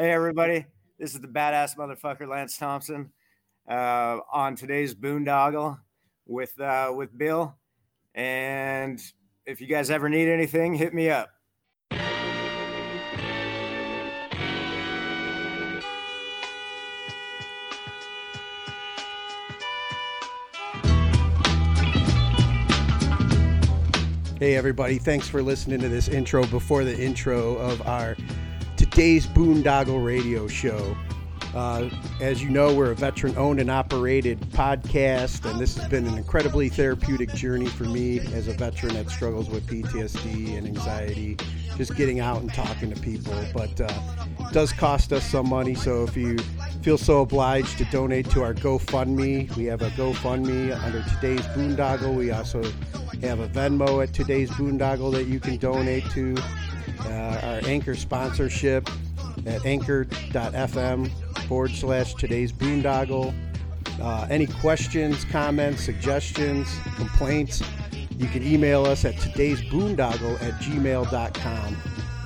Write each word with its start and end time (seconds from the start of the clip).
Hey, 0.00 0.12
everybody. 0.12 0.64
This 0.98 1.14
is 1.14 1.20
the 1.20 1.28
badass 1.28 1.76
motherfucker 1.76 2.26
Lance 2.26 2.56
Thompson 2.56 3.12
uh, 3.68 4.20
on 4.32 4.56
today's 4.56 4.94
boondoggle 4.94 5.78
with 6.26 6.58
uh, 6.58 6.90
with 6.96 7.18
Bill. 7.18 7.54
And 8.14 8.98
if 9.44 9.60
you 9.60 9.66
guys 9.66 9.90
ever 9.90 10.08
need 10.08 10.26
anything, 10.26 10.72
hit 10.72 10.94
me 10.94 11.10
up. 11.10 11.28
Hey, 24.38 24.56
everybody. 24.56 24.96
Thanks 24.96 25.28
for 25.28 25.42
listening 25.42 25.80
to 25.80 25.90
this 25.90 26.08
intro 26.08 26.46
before 26.46 26.84
the 26.84 26.98
intro 26.98 27.56
of 27.56 27.86
our 27.86 28.16
today's 29.00 29.26
Boondoggle 29.26 30.04
radio 30.04 30.46
show. 30.46 30.94
Uh, 31.54 31.88
as 32.20 32.42
you 32.42 32.50
know, 32.50 32.74
we're 32.74 32.90
a 32.90 32.94
veteran 32.94 33.34
owned 33.38 33.58
and 33.58 33.70
operated 33.70 34.38
podcast, 34.50 35.50
and 35.50 35.58
this 35.58 35.74
has 35.74 35.88
been 35.88 36.06
an 36.06 36.18
incredibly 36.18 36.68
therapeutic 36.68 37.32
journey 37.32 37.64
for 37.64 37.84
me 37.84 38.20
as 38.34 38.46
a 38.46 38.52
veteran 38.52 38.92
that 38.92 39.08
struggles 39.08 39.48
with 39.48 39.66
PTSD 39.66 40.54
and 40.58 40.66
anxiety, 40.66 41.38
just 41.78 41.96
getting 41.96 42.20
out 42.20 42.42
and 42.42 42.52
talking 42.52 42.92
to 42.92 43.00
people. 43.00 43.32
But 43.54 43.80
uh, 43.80 43.88
it 44.38 44.52
does 44.52 44.70
cost 44.70 45.14
us 45.14 45.24
some 45.24 45.48
money, 45.48 45.74
so 45.74 46.04
if 46.04 46.14
you 46.14 46.36
feel 46.82 46.98
so 46.98 47.22
obliged 47.22 47.78
to 47.78 47.86
donate 47.86 48.28
to 48.32 48.42
our 48.42 48.52
GoFundMe, 48.52 49.56
we 49.56 49.64
have 49.64 49.80
a 49.80 49.88
GoFundMe 49.92 50.78
under 50.84 51.02
today's 51.04 51.46
Boondoggle. 51.56 52.14
We 52.14 52.32
also 52.32 52.62
have 53.22 53.40
a 53.40 53.48
Venmo 53.48 54.02
at 54.02 54.12
today's 54.12 54.50
Boondoggle 54.50 55.10
that 55.12 55.24
you 55.24 55.40
can 55.40 55.56
donate 55.56 56.04
to. 56.10 56.36
Uh, 57.06 57.40
our 57.42 57.68
anchor 57.68 57.94
sponsorship 57.94 58.88
at 59.46 59.64
anchor.fm 59.64 61.10
forward 61.46 61.70
slash 61.70 62.14
today's 62.14 62.52
boondoggle. 62.52 63.34
Uh, 64.00 64.26
any 64.30 64.46
questions, 64.46 65.24
comments, 65.26 65.82
suggestions, 65.84 66.68
complaints, 66.96 67.62
you 68.16 68.26
can 68.28 68.42
email 68.42 68.84
us 68.84 69.04
at 69.04 69.18
today's 69.18 69.60
boondoggle 69.62 70.40
at 70.42 70.54
gmail.com. 70.60 71.76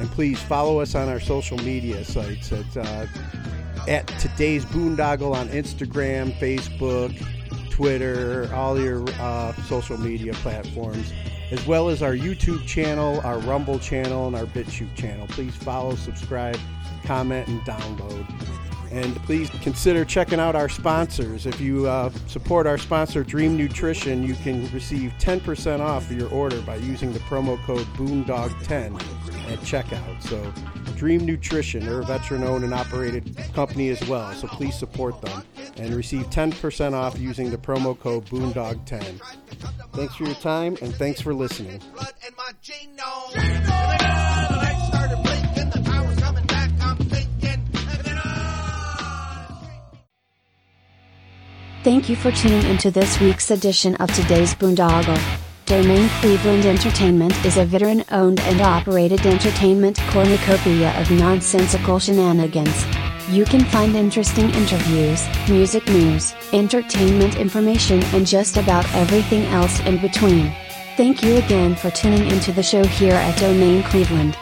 And 0.01 0.11
please 0.11 0.43
follow 0.43 0.81
us 0.81 0.95
on 0.95 1.09
our 1.09 1.21
social 1.21 1.57
media 1.59 2.05
sites 2.05 2.53
at, 2.53 2.77
uh, 2.77 3.07
at 3.87 4.07
today's 4.19 4.65
boondoggle 4.65 5.35
on 5.35 5.49
Instagram, 5.49 6.37
Facebook, 6.39 7.17
Twitter, 7.75 8.49
all 8.55 8.81
your 8.81 9.05
uh, 9.19 9.53
social 9.65 9.99
media 9.99 10.33
platforms, 10.35 11.13
as 11.51 11.67
well 11.67 11.89
as 11.89 12.05
our 12.05 12.15
YouTube 12.15 12.65
channel, 12.69 13.21
our 13.25 13.39
Rumble 13.41 13.81
channel, 13.81 14.29
and 14.29 14.37
our 14.37 14.45
BitChute 14.45 14.95
channel. 14.95 15.27
Please 15.27 15.57
follow, 15.57 15.97
subscribe, 15.97 16.57
comment, 17.03 17.49
and 17.49 17.61
download. 17.63 18.64
And 18.95 19.17
please 19.25 19.51
consider 19.61 20.05
checking 20.05 20.39
out 20.39 20.55
our 20.55 20.69
sponsors. 20.69 21.47
If 21.47 21.61
you 21.61 21.89
uh, 21.89 22.11
support 22.29 22.69
our 22.69 22.79
sponsor, 22.79 23.25
Dreem 23.25 23.57
Nutrition, 23.57 24.23
you 24.23 24.35
can 24.35 24.71
receive 24.71 25.13
10% 25.19 25.81
off 25.81 26.09
your 26.13 26.31
order 26.31 26.61
by 26.61 26.77
using 26.77 27.13
the 27.13 27.19
promo 27.19 27.61
code 27.65 27.87
BOONDOG10 27.97 28.95
at 29.51 29.59
checkout. 29.59 30.23
So, 30.23 30.41
Dreem 30.95 31.23
Nutrition, 31.23 31.85
they're 31.85 32.03
a 32.03 32.05
veteran 32.05 32.45
owned 32.45 32.63
and 32.63 32.73
operated 32.73 33.37
company 33.53 33.89
as 33.89 34.01
well. 34.07 34.33
So, 34.35 34.47
please 34.47 34.79
support 34.79 35.21
them 35.21 35.43
and 35.77 35.93
receive 35.93 36.27
10% 36.31 36.93
off 36.93 37.19
using 37.19 37.51
the 37.51 37.59
promo 37.59 37.99
code 37.99 38.27
BOONDOG10. 38.27 39.21
Thanks 39.93 40.15
for 40.15 40.25
your 40.25 40.37
time 40.37 40.77
and 40.81 40.95
thanks 40.95 41.21
for 41.21 41.35
listening. 41.35 41.81
Thank 51.85 52.09
you 52.09 52.17
for 52.17 52.33
tuning 52.33 52.65
into 52.65 52.91
this 52.91 53.21
week's 53.21 53.51
edition 53.51 53.95
of 53.97 54.11
today's 54.15 54.55
Boondoggle. 54.55 55.21
Domain 55.67 56.09
Cleveland 56.21 56.65
Entertainment 56.65 57.35
is 57.45 57.59
a 57.59 57.67
veteran 57.67 58.03
owned 58.11 58.41
and 58.41 58.63
operated 58.63 59.27
entertainment 59.27 59.99
cornucopia 60.09 60.99
of 60.99 61.11
nonsensical 61.11 61.99
shenanigans. 61.99 62.87
You 63.29 63.45
can 63.45 63.67
find 63.67 63.97
interesting 63.97 64.49
interviews, 64.55 65.27
music 65.47 65.87
news, 65.89 66.35
entertainment 66.55 67.37
information, 67.37 68.03
and 68.15 68.27
just 68.27 68.57
about 68.57 68.91
everything 68.95 69.45
else 69.53 69.79
in 69.81 70.01
between. 70.01 70.57
Thank 70.97 71.23
you 71.23 71.37
again 71.37 71.77
for 71.77 71.91
tuning 71.91 72.31
into 72.31 72.51
the 72.51 72.63
show 72.63 72.87
here 72.87 73.13
at 73.13 73.39
Domain 73.39 73.83
Cleveland. 73.83 74.39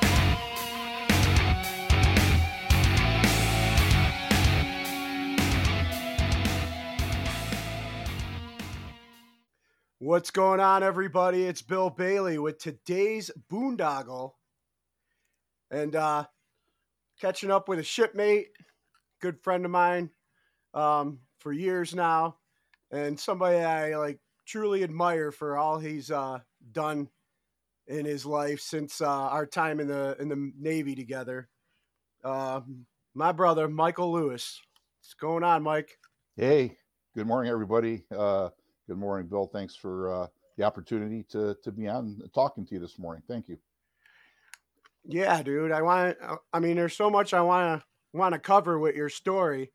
What's 10.05 10.33
going 10.33 10.59
on, 10.59 10.83
everybody? 10.83 11.45
It's 11.45 11.63
Bill 11.63 11.89
Bailey 11.89 12.37
with 12.37 12.59
today's 12.59 13.31
boondoggle. 13.49 14.33
And 15.71 15.95
uh 15.95 16.25
catching 17.21 17.53
up 17.53 17.69
with 17.69 17.79
a 17.79 17.85
shipmate, 17.85 18.49
good 19.21 19.39
friend 19.45 19.65
of 19.65 19.71
mine, 19.71 20.11
um, 20.75 21.21
for 21.39 21.53
years 21.53 21.95
now, 21.95 22.39
and 22.91 23.19
somebody 23.19 23.59
I 23.59 23.97
like 23.97 24.19
truly 24.45 24.83
admire 24.83 25.31
for 25.31 25.57
all 25.57 25.79
he's 25.79 26.11
uh 26.11 26.41
done 26.73 27.09
in 27.87 28.05
his 28.05 28.27
life 28.27 28.59
since 28.59 29.01
uh, 29.01 29.07
our 29.07 29.47
time 29.47 29.79
in 29.79 29.87
the 29.87 30.17
in 30.19 30.29
the 30.29 30.51
Navy 30.59 30.97
together. 30.97 31.49
Uh, 32.25 32.63
my 33.15 33.31
brother, 33.31 33.69
Michael 33.69 34.11
Lewis. 34.11 34.61
What's 34.99 35.15
going 35.15 35.45
on, 35.45 35.63
Mike? 35.63 35.97
Hey, 36.37 36.77
good 37.15 37.29
morning, 37.29 37.53
everybody. 37.53 38.03
Uh, 38.11 38.49
good 38.89 38.99
morning, 38.99 39.27
Bill. 39.29 39.47
Thanks 39.47 39.75
for 39.75 40.13
uh, 40.13 40.27
the 40.57 40.65
opportunity 40.65 41.25
to 41.31 41.57
to 41.63 41.73
be 41.73 41.89
on 41.89 42.21
talking 42.35 42.67
to 42.67 42.75
you 42.75 42.81
this 42.81 42.99
morning. 42.99 43.23
Thank 43.29 43.49
you. 43.49 43.59
Yeah, 45.05 45.43
dude. 45.43 45.73
I 45.73 45.83
want. 45.83 46.17
I 46.53 46.61
mean, 46.61 46.77
there's 46.77 46.97
so 46.97 47.11
much 47.11 47.35
I 47.35 47.41
want 47.41 47.81
to 47.81 47.87
want 48.17 48.35
to 48.35 48.39
cover 48.39 48.79
with 48.79 48.95
your 48.95 49.09
story, 49.09 49.73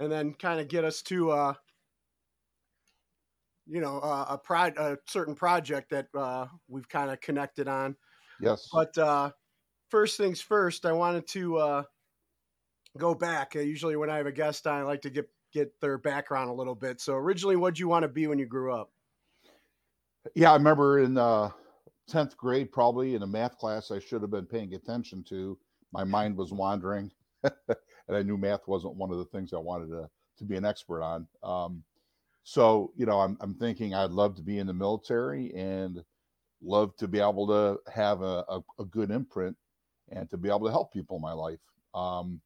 and 0.00 0.10
then 0.10 0.34
kind 0.34 0.60
of 0.60 0.68
get 0.68 0.84
us 0.84 1.02
to, 1.02 1.30
uh, 1.30 1.54
you 3.66 3.80
know, 3.80 3.98
uh, 4.00 4.26
a 4.30 4.38
pro 4.38 4.66
a 4.76 4.96
certain 5.06 5.34
project 5.34 5.90
that 5.90 6.06
uh, 6.14 6.46
we've 6.68 6.88
kind 6.88 7.10
of 7.10 7.20
connected 7.20 7.68
on. 7.68 7.96
Yes. 8.40 8.68
But 8.72 8.96
uh, 8.98 9.30
first 9.90 10.16
things 10.16 10.40
first, 10.40 10.86
I 10.86 10.92
wanted 10.92 11.28
to 11.28 11.56
uh, 11.58 11.82
go 12.98 13.14
back. 13.14 13.54
Uh, 13.54 13.60
usually, 13.60 13.96
when 13.96 14.10
I 14.10 14.16
have 14.16 14.26
a 14.26 14.32
guest 14.32 14.66
on, 14.66 14.80
I 14.80 14.82
like 14.82 15.02
to 15.02 15.10
get 15.10 15.28
get 15.54 15.80
their 15.80 15.96
background 15.96 16.50
a 16.50 16.52
little 16.52 16.74
bit. 16.74 17.00
So, 17.00 17.14
originally, 17.14 17.56
what'd 17.56 17.78
you 17.78 17.88
want 17.88 18.02
to 18.02 18.08
be 18.08 18.26
when 18.26 18.38
you 18.38 18.46
grew 18.46 18.74
up? 18.74 18.90
Yeah, 20.34 20.50
I 20.50 20.56
remember 20.56 20.98
in 20.98 21.16
uh, 21.16 21.50
tenth 22.08 22.36
grade, 22.36 22.72
probably 22.72 23.14
in 23.14 23.22
a 23.22 23.26
math 23.26 23.56
class, 23.56 23.90
I 23.90 24.00
should 24.00 24.22
have 24.22 24.30
been 24.30 24.46
paying 24.46 24.74
attention 24.74 25.22
to. 25.28 25.56
My 25.92 26.04
mind 26.04 26.36
was 26.36 26.52
wandering, 26.52 27.10
and 27.44 27.52
I 28.10 28.22
knew 28.22 28.36
math 28.36 28.66
wasn't 28.66 28.96
one 28.96 29.12
of 29.12 29.18
the 29.18 29.26
things 29.26 29.52
I 29.52 29.58
wanted 29.58 29.88
to 29.90 30.10
to 30.38 30.44
be 30.44 30.56
an 30.56 30.64
expert 30.64 31.02
on. 31.02 31.28
Um, 31.44 31.84
so, 32.42 32.92
you 32.96 33.06
know, 33.06 33.20
I'm 33.20 33.36
I'm 33.40 33.54
thinking 33.54 33.94
I'd 33.94 34.10
love 34.10 34.34
to 34.36 34.42
be 34.42 34.58
in 34.58 34.66
the 34.66 34.74
military 34.74 35.54
and 35.54 36.02
love 36.60 36.96
to 36.96 37.06
be 37.06 37.20
able 37.20 37.46
to 37.46 37.78
have 37.92 38.22
a, 38.22 38.44
a, 38.48 38.60
a 38.80 38.84
good 38.86 39.10
imprint 39.10 39.56
and 40.10 40.28
to 40.30 40.36
be 40.36 40.48
able 40.48 40.64
to 40.64 40.70
help 40.70 40.92
people 40.92 41.16
in 41.16 41.22
my 41.22 41.32
life. 41.32 41.60
Um, 41.94 42.40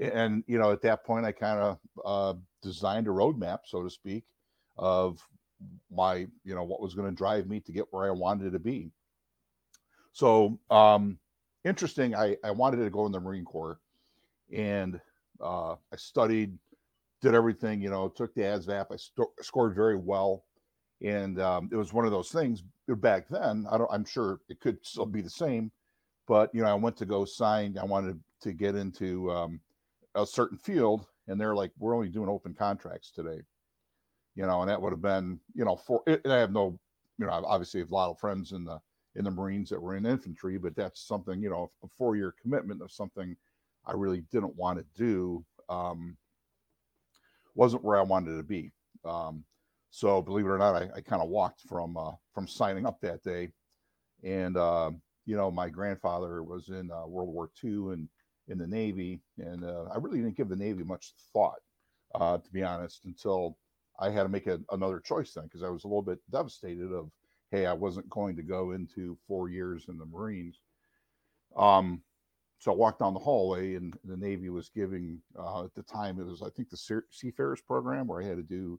and 0.00 0.44
you 0.46 0.58
know, 0.58 0.72
at 0.72 0.82
that 0.82 1.04
point, 1.04 1.26
I 1.26 1.32
kind 1.32 1.58
of 1.60 1.78
uh, 2.04 2.38
designed 2.62 3.06
a 3.08 3.10
roadmap, 3.10 3.60
so 3.64 3.82
to 3.82 3.90
speak, 3.90 4.24
of 4.76 5.18
my 5.90 6.26
you 6.44 6.54
know 6.54 6.64
what 6.64 6.80
was 6.80 6.94
going 6.94 7.08
to 7.08 7.14
drive 7.14 7.46
me 7.46 7.60
to 7.60 7.72
get 7.72 7.86
where 7.90 8.06
I 8.06 8.10
wanted 8.10 8.52
to 8.52 8.58
be. 8.58 8.90
So 10.12 10.58
um, 10.70 11.18
interesting. 11.64 12.14
I 12.14 12.36
I 12.44 12.50
wanted 12.50 12.78
to 12.78 12.90
go 12.90 13.06
in 13.06 13.12
the 13.12 13.20
Marine 13.20 13.44
Corps, 13.44 13.80
and 14.52 15.00
uh, 15.40 15.72
I 15.72 15.96
studied, 15.96 16.56
did 17.20 17.34
everything. 17.34 17.80
You 17.80 17.90
know, 17.90 18.08
took 18.08 18.34
the 18.34 18.42
ASVAB. 18.42 18.86
I 18.90 18.96
st- 18.96 19.28
scored 19.40 19.74
very 19.74 19.96
well, 19.96 20.44
and 21.02 21.40
um, 21.40 21.68
it 21.72 21.76
was 21.76 21.92
one 21.92 22.04
of 22.04 22.10
those 22.12 22.30
things 22.30 22.62
back 22.88 23.28
then. 23.28 23.66
I 23.70 23.78
don't. 23.78 23.90
I'm 23.92 24.04
sure 24.04 24.40
it 24.48 24.60
could 24.60 24.78
still 24.82 25.06
be 25.06 25.22
the 25.22 25.30
same, 25.30 25.70
but 26.26 26.54
you 26.54 26.62
know, 26.62 26.68
I 26.68 26.74
went 26.74 26.96
to 26.98 27.06
go 27.06 27.24
sign. 27.24 27.76
I 27.78 27.84
wanted 27.84 28.20
to 28.42 28.52
get 28.52 28.74
into 28.74 29.30
um, 29.30 29.60
a 30.14 30.26
certain 30.26 30.58
field, 30.58 31.06
and 31.28 31.40
they're 31.40 31.54
like, 31.54 31.72
"We're 31.78 31.94
only 31.94 32.08
doing 32.08 32.28
open 32.28 32.54
contracts 32.54 33.10
today." 33.10 33.42
You 34.34 34.46
know, 34.46 34.62
and 34.62 34.70
that 34.70 34.80
would 34.80 34.92
have 34.92 35.02
been, 35.02 35.40
you 35.54 35.64
know, 35.64 35.76
for. 35.76 36.02
And 36.06 36.32
I 36.32 36.38
have 36.38 36.52
no, 36.52 36.78
you 37.18 37.26
know, 37.26 37.32
obviously 37.32 37.80
have 37.80 37.90
a 37.90 37.94
lot 37.94 38.10
of 38.10 38.18
friends 38.18 38.52
in 38.52 38.64
the 38.64 38.80
in 39.14 39.24
the 39.24 39.30
Marines 39.30 39.68
that 39.70 39.80
were 39.80 39.96
in 39.96 40.06
infantry, 40.06 40.58
but 40.58 40.74
that's 40.74 41.06
something, 41.06 41.42
you 41.42 41.50
know, 41.50 41.70
a 41.84 41.88
four 41.98 42.16
year 42.16 42.34
commitment 42.40 42.80
of 42.80 42.90
something 42.90 43.36
I 43.84 43.92
really 43.92 44.22
didn't 44.32 44.56
want 44.56 44.78
to 44.78 44.86
do. 44.96 45.44
Um, 45.68 46.16
wasn't 47.54 47.84
where 47.84 47.98
I 47.98 48.02
wanted 48.02 48.36
to 48.36 48.42
be. 48.42 48.72
Um, 49.04 49.44
so 49.90 50.22
believe 50.22 50.46
it 50.46 50.50
or 50.50 50.58
not, 50.58 50.74
I, 50.74 50.88
I 50.96 51.00
kind 51.02 51.22
of 51.22 51.28
walked 51.28 51.60
from 51.62 51.96
uh, 51.96 52.12
from 52.34 52.48
signing 52.48 52.86
up 52.86 53.00
that 53.00 53.22
day, 53.22 53.50
and 54.24 54.56
uh, 54.56 54.90
you 55.26 55.36
know 55.36 55.50
my 55.50 55.68
grandfather 55.68 56.42
was 56.42 56.70
in 56.70 56.90
uh, 56.90 57.06
World 57.06 57.28
War 57.28 57.50
II 57.62 57.92
and 57.92 58.08
in 58.52 58.58
the 58.58 58.66
Navy, 58.66 59.20
and 59.38 59.64
uh, 59.64 59.84
I 59.92 59.98
really 59.98 60.18
didn't 60.18 60.36
give 60.36 60.48
the 60.48 60.56
Navy 60.56 60.84
much 60.84 61.14
thought, 61.32 61.60
uh, 62.14 62.38
to 62.38 62.52
be 62.52 62.62
honest, 62.62 63.04
until 63.04 63.56
I 63.98 64.10
had 64.10 64.22
to 64.22 64.28
make 64.28 64.46
a, 64.46 64.60
another 64.70 65.00
choice 65.00 65.32
then 65.32 65.44
because 65.44 65.62
I 65.62 65.68
was 65.68 65.84
a 65.84 65.88
little 65.88 66.02
bit 66.02 66.18
devastated 66.30 66.92
of, 66.92 67.10
hey, 67.50 67.66
I 67.66 67.72
wasn't 67.72 68.08
going 68.10 68.36
to 68.36 68.42
go 68.42 68.72
into 68.72 69.18
four 69.26 69.48
years 69.48 69.86
in 69.88 69.98
the 69.98 70.06
Marines. 70.06 70.60
Um, 71.56 72.02
so 72.58 72.70
I 72.70 72.76
walked 72.76 73.00
down 73.00 73.14
the 73.14 73.20
hallway, 73.20 73.74
and 73.74 73.96
the 74.04 74.16
Navy 74.16 74.48
was 74.48 74.68
giving 74.68 75.18
uh, 75.36 75.64
at 75.64 75.74
the 75.74 75.82
time 75.82 76.20
it 76.20 76.26
was 76.26 76.42
I 76.42 76.50
think 76.50 76.70
the 76.70 77.02
Seafarers 77.10 77.60
program 77.60 78.06
where 78.06 78.22
I 78.22 78.26
had 78.26 78.36
to 78.36 78.42
do 78.42 78.78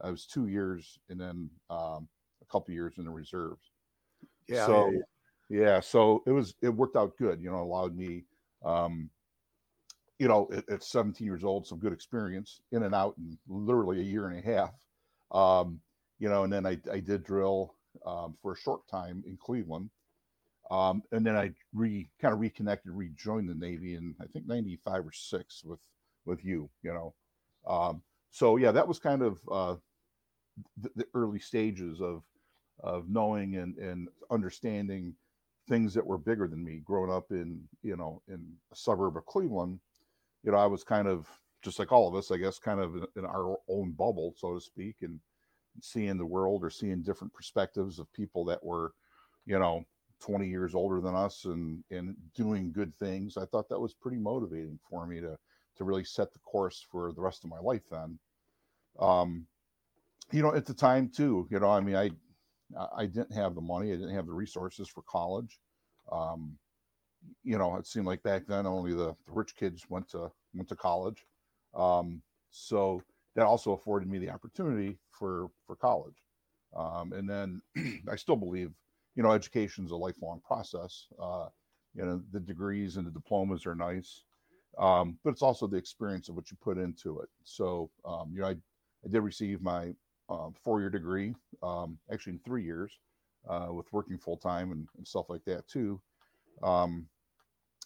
I 0.00 0.10
was 0.10 0.26
two 0.26 0.48
years 0.48 0.98
and 1.08 1.20
then 1.20 1.50
um, 1.70 2.08
a 2.42 2.46
couple 2.50 2.74
years 2.74 2.94
in 2.98 3.04
the 3.04 3.10
reserves. 3.10 3.70
Yeah. 4.48 4.66
So 4.66 4.90
yeah, 5.48 5.60
yeah, 5.60 5.80
so 5.80 6.22
it 6.26 6.32
was 6.32 6.54
it 6.62 6.68
worked 6.68 6.96
out 6.96 7.16
good. 7.18 7.40
You 7.40 7.50
know, 7.50 7.62
allowed 7.62 7.96
me, 7.96 8.24
um, 8.64 9.10
you 10.18 10.28
know, 10.28 10.48
at, 10.52 10.68
at 10.68 10.84
17 10.84 11.26
years 11.26 11.44
old, 11.44 11.66
some 11.66 11.78
good 11.78 11.92
experience 11.92 12.60
in 12.72 12.84
and 12.84 12.94
out 12.94 13.14
in 13.18 13.36
literally 13.48 14.00
a 14.00 14.04
year 14.04 14.28
and 14.28 14.38
a 14.38 14.42
half. 14.42 14.72
Um, 15.32 15.80
you 16.18 16.28
know, 16.28 16.44
and 16.44 16.52
then 16.52 16.66
I 16.66 16.78
I 16.92 17.00
did 17.00 17.24
drill 17.24 17.74
um, 18.06 18.36
for 18.42 18.52
a 18.52 18.58
short 18.58 18.86
time 18.88 19.22
in 19.26 19.36
Cleveland. 19.36 19.90
Um, 20.70 21.02
and 21.12 21.26
then 21.26 21.36
I 21.36 21.50
re 21.74 22.08
kind 22.20 22.32
of 22.32 22.40
reconnected, 22.40 22.92
rejoined 22.92 23.48
the 23.48 23.54
Navy 23.54 23.94
in 23.94 24.14
I 24.20 24.26
think 24.26 24.46
'95 24.46 25.06
or 25.06 25.12
six 25.12 25.62
with 25.64 25.80
with 26.24 26.44
you, 26.44 26.70
you 26.82 26.92
know. 26.92 27.14
Um, 27.66 28.02
so 28.30 28.56
yeah, 28.56 28.72
that 28.72 28.88
was 28.88 28.98
kind 28.98 29.22
of 29.22 29.38
uh, 29.50 29.76
the, 30.80 30.90
the, 30.96 31.06
early 31.14 31.38
stages 31.38 32.00
of 32.00 32.22
of 32.80 33.08
knowing 33.08 33.56
and 33.56 33.76
and 33.76 34.08
understanding 34.30 35.14
things 35.68 35.94
that 35.94 36.06
were 36.06 36.18
bigger 36.18 36.48
than 36.48 36.64
me. 36.64 36.80
Growing 36.84 37.12
up 37.12 37.26
in 37.30 37.60
you 37.82 37.96
know 37.96 38.22
in 38.28 38.54
a 38.72 38.76
suburb 38.76 39.16
of 39.16 39.26
Cleveland, 39.26 39.80
you 40.44 40.52
know, 40.52 40.58
I 40.58 40.66
was 40.66 40.84
kind 40.84 41.08
of 41.08 41.26
just 41.62 41.78
like 41.78 41.90
all 41.90 42.06
of 42.06 42.14
us, 42.14 42.30
I 42.30 42.36
guess, 42.36 42.58
kind 42.58 42.80
of 42.80 42.94
in, 43.16 43.24
our 43.24 43.56
own 43.68 43.92
bubble, 43.92 44.34
so 44.36 44.54
to 44.54 44.60
speak, 44.60 44.96
and 45.00 45.18
seeing 45.80 46.18
the 46.18 46.26
world 46.26 46.62
or 46.62 46.70
seeing 46.70 47.02
different 47.02 47.32
perspectives 47.32 47.98
of 47.98 48.12
people 48.12 48.44
that 48.44 48.62
were, 48.62 48.92
you 49.46 49.58
know, 49.58 49.84
20 50.20 50.46
years 50.48 50.74
older 50.74 51.00
than 51.00 51.14
us 51.14 51.44
and 51.44 51.82
and 51.90 52.16
doing 52.34 52.72
good 52.72 52.94
things 52.94 53.36
i 53.36 53.44
thought 53.44 53.68
that 53.68 53.78
was 53.78 53.92
pretty 53.92 54.16
motivating 54.16 54.78
for 54.88 55.06
me 55.06 55.20
to 55.20 55.36
to 55.76 55.84
really 55.84 56.04
set 56.04 56.32
the 56.32 56.38
course 56.38 56.86
for 56.90 57.12
the 57.12 57.20
rest 57.20 57.44
of 57.44 57.50
my 57.50 57.58
life 57.58 57.82
then. 57.90 58.18
Um 58.98 59.46
you 60.32 60.40
know 60.40 60.54
at 60.54 60.64
the 60.64 60.72
time 60.72 61.10
too 61.10 61.46
you 61.50 61.58
know 61.58 61.68
i 61.68 61.80
mean 61.80 61.96
i 61.96 62.10
i 62.96 63.04
didn't 63.04 63.34
have 63.34 63.54
the 63.54 63.60
money 63.60 63.92
i 63.92 63.96
didn't 63.96 64.14
have 64.14 64.26
the 64.26 64.32
resources 64.32 64.88
for 64.88 65.02
college. 65.02 65.58
Um 66.10 66.56
you 67.42 67.58
know 67.58 67.76
it 67.76 67.86
seemed 67.86 68.06
like 68.06 68.22
back 68.22 68.46
then 68.46 68.66
only 68.66 68.92
the, 68.92 69.14
the 69.26 69.32
rich 69.32 69.54
kids 69.56 69.84
went 69.88 70.08
to 70.08 70.30
went 70.54 70.68
to 70.68 70.76
college 70.76 71.24
um 71.74 72.22
so 72.50 73.02
that 73.34 73.46
also 73.46 73.72
afforded 73.72 74.08
me 74.08 74.18
the 74.18 74.30
opportunity 74.30 74.98
for 75.10 75.48
for 75.66 75.76
college 75.76 76.22
um 76.76 77.12
and 77.12 77.28
then 77.28 77.60
i 78.10 78.16
still 78.16 78.36
believe 78.36 78.70
you 79.14 79.22
know, 79.22 79.32
education 79.32 79.84
is 79.84 79.90
a 79.90 79.96
lifelong 79.96 80.40
process. 80.44 81.06
Uh, 81.20 81.46
you 81.94 82.04
know, 82.04 82.20
the 82.32 82.40
degrees 82.40 82.96
and 82.96 83.06
the 83.06 83.10
diplomas 83.10 83.66
are 83.66 83.74
nice, 83.74 84.24
um, 84.78 85.16
but 85.22 85.30
it's 85.30 85.42
also 85.42 85.66
the 85.66 85.76
experience 85.76 86.28
of 86.28 86.34
what 86.34 86.50
you 86.50 86.56
put 86.60 86.78
into 86.78 87.20
it. 87.20 87.28
So, 87.44 87.90
um, 88.04 88.32
you 88.34 88.40
know, 88.40 88.48
I, 88.48 88.56
I 89.04 89.08
did 89.10 89.20
receive 89.20 89.62
my 89.62 89.94
uh, 90.28 90.48
four-year 90.64 90.90
degree, 90.90 91.34
um, 91.62 91.98
actually 92.12 92.32
in 92.32 92.40
three 92.40 92.64
years, 92.64 92.92
uh, 93.48 93.68
with 93.70 93.92
working 93.92 94.18
full 94.18 94.36
time 94.36 94.72
and, 94.72 94.88
and, 94.96 95.06
stuff 95.06 95.26
like 95.28 95.44
that 95.44 95.68
too. 95.68 96.00
Um, 96.62 97.06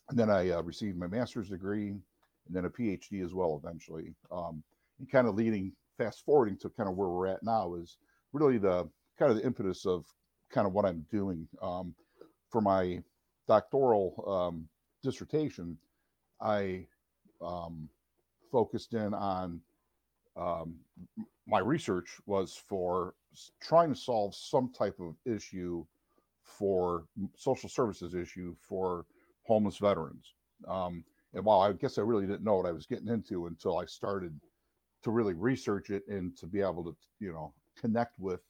and 0.08 0.18
then 0.18 0.30
I 0.30 0.50
uh, 0.50 0.62
received 0.62 0.98
my 0.98 1.06
master's 1.06 1.48
degree 1.50 1.88
and 1.90 2.02
then 2.50 2.64
a 2.64 2.70
PhD 2.70 3.24
as 3.24 3.34
well 3.34 3.60
eventually. 3.62 4.14
Um, 4.32 4.62
and 4.98 5.10
kind 5.10 5.28
of 5.28 5.34
leading, 5.34 5.72
fast 5.96 6.24
forwarding 6.24 6.56
to 6.58 6.70
kind 6.70 6.88
of 6.88 6.96
where 6.96 7.08
we're 7.08 7.26
at 7.26 7.42
now 7.42 7.74
is 7.74 7.98
really 8.32 8.58
the 8.58 8.88
kind 9.18 9.30
of 9.30 9.36
the 9.36 9.44
impetus 9.44 9.86
of 9.86 10.06
kind 10.50 10.66
of 10.66 10.72
what 10.72 10.84
I'm 10.84 11.04
doing. 11.10 11.46
Um, 11.60 11.94
for 12.50 12.60
my 12.60 13.02
doctoral 13.46 14.24
um, 14.26 14.68
dissertation, 15.02 15.76
I 16.40 16.86
um, 17.42 17.88
focused 18.50 18.94
in 18.94 19.12
on 19.12 19.60
um, 20.36 20.76
my 21.46 21.58
research 21.58 22.18
was 22.26 22.54
for 22.68 23.14
trying 23.60 23.92
to 23.92 24.00
solve 24.00 24.34
some 24.34 24.72
type 24.72 24.98
of 25.00 25.14
issue 25.26 25.84
for 26.42 27.04
social 27.36 27.68
services 27.68 28.14
issue 28.14 28.54
for 28.60 29.04
homeless 29.48 29.78
veterans. 29.78 30.34
Um, 30.68 31.04
and 31.34 31.44
while 31.44 31.60
I 31.60 31.72
guess 31.72 31.98
I 31.98 32.02
really 32.02 32.26
didn't 32.26 32.44
know 32.44 32.56
what 32.56 32.66
I 32.66 32.72
was 32.72 32.86
getting 32.86 33.08
into 33.08 33.46
until 33.46 33.78
I 33.78 33.86
started 33.86 34.38
to 35.02 35.10
really 35.10 35.34
research 35.34 35.90
it 35.90 36.06
and 36.08 36.36
to 36.36 36.46
be 36.46 36.60
able 36.60 36.84
to, 36.84 36.96
you 37.18 37.32
know, 37.32 37.52
connect 37.80 38.18
with 38.18 38.40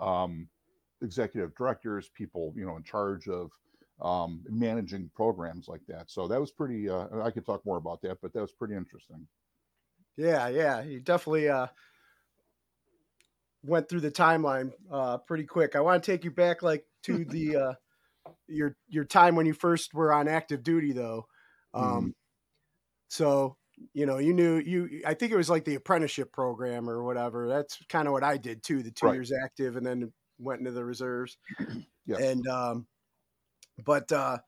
um, 0.00 0.48
executive 1.02 1.54
directors, 1.54 2.08
people 2.08 2.52
you 2.56 2.64
know 2.64 2.76
in 2.76 2.82
charge 2.82 3.28
of 3.28 3.50
um, 4.00 4.44
managing 4.48 5.10
programs 5.14 5.68
like 5.68 5.84
that. 5.88 6.10
So 6.10 6.28
that 6.28 6.40
was 6.40 6.50
pretty. 6.50 6.88
Uh, 6.88 7.06
I 7.22 7.30
could 7.30 7.46
talk 7.46 7.64
more 7.64 7.76
about 7.76 8.00
that, 8.02 8.18
but 8.22 8.32
that 8.32 8.40
was 8.40 8.52
pretty 8.52 8.74
interesting. 8.74 9.26
Yeah, 10.16 10.48
yeah, 10.48 10.82
you 10.82 11.00
definitely 11.00 11.48
uh, 11.48 11.68
went 13.62 13.88
through 13.88 14.00
the 14.00 14.10
timeline 14.10 14.72
uh, 14.90 15.18
pretty 15.18 15.44
quick. 15.44 15.76
I 15.76 15.80
want 15.80 16.02
to 16.02 16.10
take 16.12 16.24
you 16.24 16.30
back 16.30 16.62
like 16.62 16.84
to 17.04 17.24
the 17.24 17.56
uh, 17.56 17.72
your 18.48 18.76
your 18.88 19.04
time 19.04 19.36
when 19.36 19.46
you 19.46 19.52
first 19.52 19.94
were 19.94 20.12
on 20.12 20.28
active 20.28 20.62
duty, 20.62 20.92
though. 20.92 21.26
Um, 21.74 21.84
mm 21.84 22.12
So 23.08 23.56
you 23.94 24.06
know, 24.06 24.18
you 24.18 24.32
knew 24.32 24.58
you. 24.58 25.02
I 25.06 25.14
think 25.14 25.32
it 25.32 25.36
was 25.36 25.50
like 25.50 25.64
the 25.64 25.76
apprenticeship 25.76 26.32
program 26.32 26.88
or 26.88 27.04
whatever. 27.04 27.48
That's 27.48 27.78
kind 27.88 28.06
of 28.06 28.12
what 28.12 28.24
I 28.24 28.36
did 28.36 28.62
too. 28.62 28.82
The 28.82 28.90
two 28.90 29.06
right. 29.06 29.14
years 29.14 29.32
active 29.32 29.76
and 29.76 29.86
then 29.86 30.12
went 30.38 30.60
into 30.60 30.72
the 30.72 30.84
reserves. 30.84 31.36
yes. 32.06 32.20
And 32.20 32.46
um, 32.48 32.86
but 33.84 34.10
uh, 34.12 34.38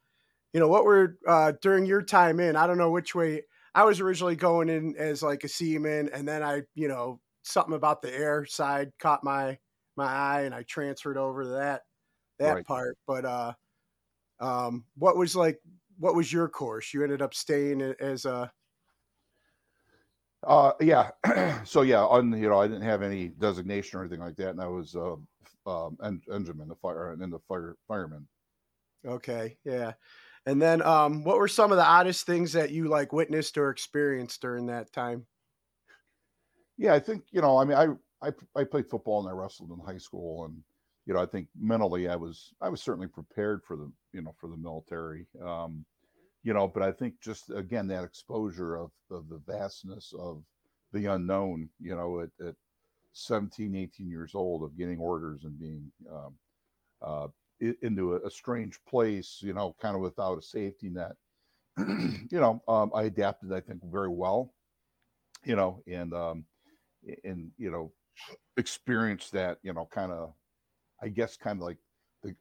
you 0.52 0.60
know 0.60 0.68
what 0.68 0.84
were 0.84 1.16
uh, 1.26 1.52
during 1.62 1.86
your 1.86 2.02
time 2.02 2.40
in? 2.40 2.56
I 2.56 2.66
don't 2.66 2.78
know 2.78 2.90
which 2.90 3.14
way. 3.14 3.42
I 3.74 3.84
was 3.84 4.00
originally 4.00 4.36
going 4.36 4.68
in 4.68 4.96
as 4.98 5.22
like 5.22 5.44
a 5.44 5.48
seaman, 5.48 6.10
and 6.12 6.26
then 6.26 6.42
I, 6.42 6.62
you 6.74 6.88
know, 6.88 7.20
something 7.42 7.74
about 7.74 8.02
the 8.02 8.12
air 8.12 8.44
side 8.46 8.90
caught 8.98 9.22
my 9.22 9.58
my 9.96 10.06
eye, 10.06 10.42
and 10.42 10.54
I 10.54 10.64
transferred 10.64 11.16
over 11.16 11.44
to 11.44 11.48
that 11.50 11.82
that 12.38 12.54
right. 12.54 12.66
part. 12.66 12.98
But 13.06 13.24
uh, 13.24 13.52
um, 14.40 14.84
what 14.96 15.16
was 15.16 15.36
like? 15.36 15.60
What 15.98 16.14
was 16.14 16.32
your 16.32 16.48
course? 16.48 16.92
You 16.94 17.02
ended 17.02 17.22
up 17.22 17.34
staying 17.34 17.82
as 18.00 18.24
a 18.24 18.50
uh, 20.46 20.72
yeah. 20.80 21.10
so 21.64 21.82
yeah, 21.82 22.00
on 22.00 22.32
you 22.32 22.48
know, 22.48 22.60
I 22.60 22.66
didn't 22.66 22.82
have 22.82 23.02
any 23.02 23.28
designation 23.28 23.98
or 23.98 24.02
anything 24.02 24.20
like 24.20 24.36
that, 24.36 24.50
and 24.50 24.60
I 24.60 24.66
was 24.66 24.96
uh, 24.96 25.16
um, 25.66 25.98
en- 26.02 26.22
engineman, 26.32 26.68
the 26.68 26.76
fire, 26.76 27.12
and 27.12 27.20
then 27.20 27.30
the 27.30 27.40
fire 27.40 27.76
fireman. 27.86 28.26
Okay, 29.06 29.58
yeah. 29.64 29.92
And 30.46 30.60
then, 30.60 30.80
um, 30.82 31.24
what 31.24 31.36
were 31.36 31.48
some 31.48 31.70
of 31.70 31.76
the 31.76 31.84
oddest 31.84 32.24
things 32.24 32.54
that 32.54 32.70
you 32.70 32.88
like 32.88 33.12
witnessed 33.12 33.58
or 33.58 33.70
experienced 33.70 34.40
during 34.40 34.66
that 34.66 34.92
time? 34.92 35.26
Yeah, 36.78 36.94
I 36.94 36.98
think 37.00 37.24
you 37.30 37.42
know, 37.42 37.58
I 37.58 37.64
mean, 37.64 37.76
I 37.76 38.26
I 38.26 38.32
I 38.56 38.64
played 38.64 38.88
football 38.88 39.20
and 39.20 39.28
I 39.28 39.32
wrestled 39.32 39.70
in 39.70 39.84
high 39.84 39.98
school, 39.98 40.46
and 40.46 40.62
you 41.06 41.14
know, 41.14 41.20
I 41.20 41.26
think 41.26 41.48
mentally 41.58 42.08
I 42.08 42.16
was 42.16 42.52
I 42.60 42.68
was 42.68 42.82
certainly 42.82 43.08
prepared 43.08 43.62
for 43.64 43.76
the 43.76 43.90
you 44.12 44.22
know 44.22 44.34
for 44.40 44.48
the 44.48 44.56
military. 44.56 45.26
Um, 45.44 45.84
you 46.42 46.54
know, 46.54 46.66
but 46.66 46.82
I 46.82 46.92
think 46.92 47.20
just 47.20 47.50
again 47.50 47.86
that 47.88 48.04
exposure 48.04 48.76
of, 48.76 48.90
of 49.10 49.28
the 49.28 49.40
vastness 49.46 50.12
of 50.18 50.42
the 50.92 51.06
unknown, 51.06 51.68
you 51.80 51.94
know, 51.94 52.20
at, 52.20 52.46
at 52.46 52.54
17, 53.12 53.74
18 53.76 54.08
years 54.08 54.34
old 54.34 54.62
of 54.62 54.76
getting 54.76 54.98
orders 54.98 55.44
and 55.44 55.58
being 55.58 55.90
um, 56.10 56.34
uh, 57.02 57.28
into 57.82 58.14
a, 58.14 58.26
a, 58.26 58.30
strange 58.30 58.78
place, 58.88 59.38
you 59.40 59.52
know, 59.52 59.74
kind 59.80 59.94
of 59.94 60.00
without 60.00 60.38
a 60.38 60.42
safety 60.42 60.88
net. 60.88 61.12
you 61.78 62.40
know, 62.40 62.62
um, 62.68 62.90
I 62.94 63.04
adapted, 63.04 63.52
I 63.52 63.60
think, 63.60 63.80
very 63.84 64.08
well, 64.08 64.54
you 65.44 65.56
know, 65.56 65.82
and, 65.86 66.12
um, 66.12 66.44
and, 67.24 67.50
you 67.56 67.70
know, 67.70 67.92
experienced 68.56 69.32
that, 69.32 69.58
you 69.62 69.72
know, 69.72 69.88
kind 69.90 70.12
of, 70.12 70.32
I 71.02 71.08
guess, 71.08 71.36
kind 71.36 71.58
of 71.58 71.66
like 71.66 71.78
the, 72.22 72.34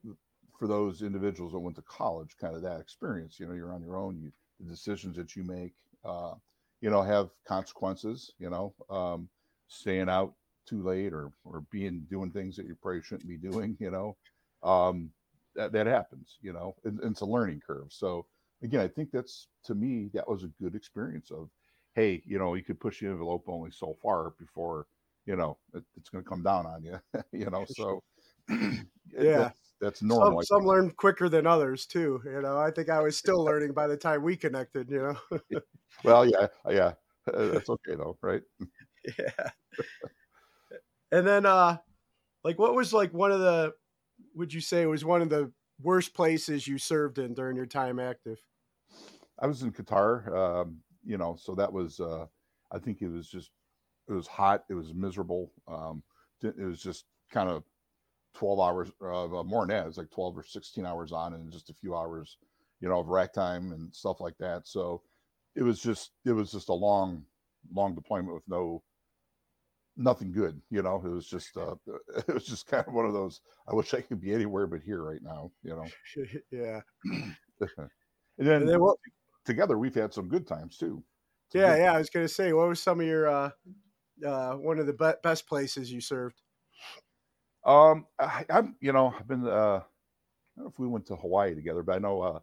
for 0.58 0.68
those 0.68 1.02
individuals 1.02 1.54
that 1.54 1.60
went 1.60 1.78
to 1.78 1.82
college, 1.84 2.36
kind 2.40 2.56
of 2.56 2.62
that 2.64 2.80
experience. 2.80 3.40
You 3.40 3.48
know, 3.48 3.54
you're 3.54 3.74
on 3.74 3.82
your 3.82 3.98
own. 3.98 4.20
You, 4.20 4.32
the 4.60 4.70
decisions 4.70 5.16
that 5.16 5.36
you 5.36 5.44
make, 5.44 5.74
uh, 6.04 6.34
you 6.82 6.90
know, 6.90 7.02
have 7.02 7.30
consequences. 7.48 8.34
You 8.40 8.50
know, 8.50 8.74
um, 8.90 9.30
staying 9.68 10.10
out 10.10 10.34
too 10.66 10.84
late 10.84 11.14
or 11.14 11.32
or 11.46 11.62
being 11.72 12.06
doing 12.10 12.32
things 12.32 12.56
that 12.58 12.66
you 12.66 12.76
probably 12.82 13.02
shouldn't 13.02 13.30
be 13.30 13.38
doing. 13.38 13.78
You 13.80 13.92
know, 13.92 14.18
um, 14.64 15.12
that 15.56 15.72
that 15.72 15.88
happens. 15.88 16.38
You 16.42 16.54
know, 16.54 16.76
and, 16.84 17.00
and 17.00 17.12
it's 17.12 17.22
a 17.22 17.26
learning 17.26 17.62
curve. 17.66 17.88
So 17.90 18.26
again, 18.62 18.82
I 18.82 18.88
think 18.88 19.12
that's 19.12 19.48
to 19.64 19.76
me 19.76 20.10
that 20.14 20.28
was 20.28 20.44
a 20.44 20.52
good 20.62 20.76
experience 20.76 21.32
of, 21.32 21.50
hey, 21.96 22.22
you 22.26 22.38
know, 22.38 22.56
you 22.56 22.64
could 22.64 22.80
push 22.80 23.00
the 23.00 23.08
envelope 23.08 23.46
only 23.48 23.72
so 23.72 23.96
far 24.02 24.32
before 24.38 24.88
you 25.26 25.36
know 25.36 25.58
it, 25.74 25.84
it's 25.96 26.10
going 26.10 26.24
to 26.24 26.30
come 26.30 26.44
down 26.44 26.66
on 26.66 26.84
you. 26.84 27.00
you 27.32 27.50
know, 27.50 27.66
so 27.70 28.04
yeah 29.18 29.52
that's 29.80 30.02
normal. 30.02 30.42
Some, 30.44 30.62
some 30.62 30.68
learn 30.68 30.92
quicker 30.92 31.30
than 31.30 31.48
others 31.48 31.86
too. 31.86 32.22
You 32.26 32.42
know, 32.42 32.58
I 32.58 32.72
think 32.72 32.90
I 32.90 33.00
was 33.02 33.18
still 33.18 33.44
learning 33.44 33.74
by 33.74 33.88
the 33.88 33.98
time 33.98 34.24
we 34.24 34.36
connected. 34.36 34.90
You 34.90 35.16
know. 35.32 35.60
well, 36.04 36.26
yeah, 36.26 36.48
yeah, 36.70 36.94
uh, 37.34 37.48
that's 37.48 37.70
okay 37.70 37.96
though, 37.96 38.18
right? 38.22 38.42
yeah. 39.18 39.50
and 41.12 41.26
then, 41.26 41.46
uh, 41.46 41.78
like, 42.44 42.60
what 42.60 42.76
was 42.76 42.94
like 42.94 43.14
one 43.14 43.32
of 43.32 43.40
the? 43.40 43.74
Would 44.36 44.54
you 44.54 44.62
say 44.62 44.86
was 44.86 45.06
one 45.06 45.22
of 45.22 45.30
the 45.30 45.52
worst 45.82 46.14
places 46.14 46.68
you 46.68 46.78
served 46.78 47.18
in 47.18 47.34
during 47.34 47.56
your 47.56 47.66
time 47.66 48.00
active? 48.00 48.40
I 49.40 49.48
was 49.48 49.64
in 49.64 49.72
Qatar. 49.72 50.36
Um, 50.36 50.78
you 51.06 51.18
know, 51.18 51.38
so 51.40 51.56
that 51.56 51.72
was. 51.72 52.00
Uh, 52.00 52.26
I 52.72 52.80
think 52.80 53.02
it 53.02 53.10
was 53.10 53.30
just. 53.30 53.52
It 54.10 54.14
was 54.14 54.28
hot. 54.28 54.66
It 54.70 54.74
was 54.74 54.94
miserable. 54.94 55.52
Um, 55.68 56.04
it 56.42 56.58
was 56.58 56.82
just 56.82 57.06
kind 57.32 57.50
of 57.50 57.64
12 58.36 58.60
hours 58.60 58.92
uh, 59.02 59.44
more 59.44 59.66
than 59.66 59.76
that. 59.76 59.88
It's 59.88 59.98
like 59.98 60.12
12 60.12 60.38
or 60.38 60.44
16 60.44 60.86
hours 60.86 61.12
on 61.12 61.34
and 61.34 61.52
just 61.52 61.70
a 61.70 61.74
few 61.74 61.96
hours, 61.96 62.38
you 62.80 62.90
know, 62.90 63.00
of 63.00 63.08
rack 63.08 63.34
time 63.34 63.72
and 63.72 63.94
stuff 63.94 64.22
like 64.22 64.38
that. 64.40 64.68
So 64.68 65.02
it 65.56 65.64
was 65.64 65.80
just, 65.82 66.12
it 66.26 66.32
was 66.32 66.52
just 66.52 66.70
a 66.70 66.74
long, 66.74 67.26
long 67.74 67.96
deployment 67.96 68.34
with 68.34 68.48
no, 68.48 68.84
nothing 69.98 70.32
good, 70.32 70.62
you 70.70 70.82
know, 70.82 71.02
it 71.04 71.10
was 71.10 71.28
just, 71.28 71.58
uh, 71.58 71.76
it 72.28 72.34
was 72.34 72.46
just 72.46 72.68
kind 72.68 72.86
of 72.88 72.94
one 72.94 73.06
of 73.06 73.14
those, 73.14 73.42
I 73.68 73.76
wish 73.76 73.94
I 73.94 74.02
could 74.02 74.22
be 74.22 74.34
anywhere 74.34 74.68
but 74.68 74.82
here 74.82 75.04
right 75.04 75.22
now, 75.22 75.52
you 75.64 75.72
know? 75.72 75.88
yeah. 76.52 76.82
and 77.62 77.82
then, 78.38 78.62
and 78.62 78.70
then 78.70 78.80
what, 78.80 78.98
together 79.46 79.78
we've 79.78 79.96
had 79.96 80.14
some 80.14 80.30
good 80.30 80.48
times 80.48 80.78
too. 80.78 81.04
Some 81.52 81.62
yeah. 81.62 81.76
Yeah. 81.76 81.94
I 81.94 81.98
was 81.98 82.10
going 82.10 82.26
to 82.26 82.34
say, 82.34 82.54
what 82.54 82.70
was 82.70 82.82
some 82.82 83.02
of 83.02 83.06
your, 83.06 83.28
uh, 83.28 83.50
uh, 84.26 84.54
one 84.54 84.80
of 84.80 84.86
the 84.86 84.94
be- 84.94 85.20
best 85.24 85.48
places 85.48 85.92
you 85.92 86.00
served? 86.00 86.42
Um, 87.66 88.06
I, 88.20 88.46
am 88.50 88.76
you 88.80 88.94
know, 88.94 89.14
I've 89.18 89.28
been, 89.28 89.46
uh, 89.46 89.82
I 89.82 89.84
don't 90.56 90.66
know 90.66 90.68
if 90.68 90.80
we 90.80 90.88
went 90.88 91.06
to 91.08 91.16
Hawaii 91.16 91.56
together, 91.56 91.84
but 91.84 91.96
I 91.96 92.00
know, 92.00 92.22
uh, 92.22 92.40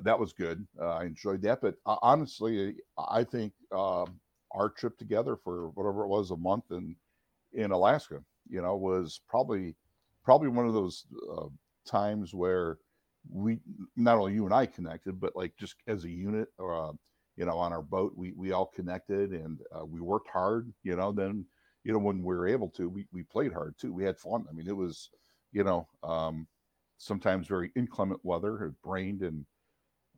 that 0.00 0.18
was 0.18 0.32
good. 0.32 0.66
Uh, 0.80 0.96
I 0.96 1.04
enjoyed 1.04 1.42
that. 1.42 1.60
But 1.60 1.76
uh, 1.86 1.96
honestly, 2.02 2.76
I 2.98 3.24
think 3.24 3.52
um, 3.72 4.20
our 4.52 4.70
trip 4.70 4.96
together 4.98 5.36
for 5.36 5.68
whatever 5.70 6.04
it 6.04 6.08
was 6.08 6.30
a 6.30 6.36
month 6.36 6.64
in 6.70 6.96
in 7.52 7.70
Alaska, 7.70 8.22
you 8.48 8.62
know, 8.62 8.76
was 8.76 9.20
probably 9.28 9.74
probably 10.24 10.48
one 10.48 10.66
of 10.66 10.72
those 10.72 11.04
uh, 11.36 11.48
times 11.84 12.32
where 12.32 12.78
we 13.30 13.58
not 13.96 14.18
only 14.18 14.32
you 14.34 14.46
and 14.46 14.54
I 14.54 14.66
connected, 14.66 15.20
but 15.20 15.36
like 15.36 15.56
just 15.58 15.76
as 15.86 16.04
a 16.04 16.10
unit, 16.10 16.48
or 16.58 16.74
uh, 16.74 16.92
you 17.36 17.44
know, 17.44 17.58
on 17.58 17.72
our 17.72 17.82
boat, 17.82 18.14
we 18.16 18.32
we 18.32 18.52
all 18.52 18.66
connected 18.66 19.32
and 19.32 19.60
uh, 19.76 19.84
we 19.84 20.00
worked 20.00 20.30
hard. 20.30 20.72
You 20.82 20.96
know, 20.96 21.12
then 21.12 21.44
you 21.84 21.92
know, 21.92 21.98
when 21.98 22.18
we 22.18 22.34
were 22.34 22.46
able 22.46 22.68
to, 22.70 22.88
we, 22.88 23.06
we 23.12 23.22
played 23.22 23.52
hard 23.52 23.76
too. 23.78 23.92
We 23.92 24.04
had 24.04 24.18
fun. 24.18 24.46
I 24.48 24.52
mean, 24.52 24.68
it 24.68 24.76
was, 24.76 25.10
you 25.52 25.64
know, 25.64 25.88
um, 26.02 26.46
sometimes 26.98 27.46
very 27.46 27.72
inclement 27.74 28.20
weather. 28.22 28.64
It 28.64 28.74
rained 28.84 29.22
and 29.22 29.44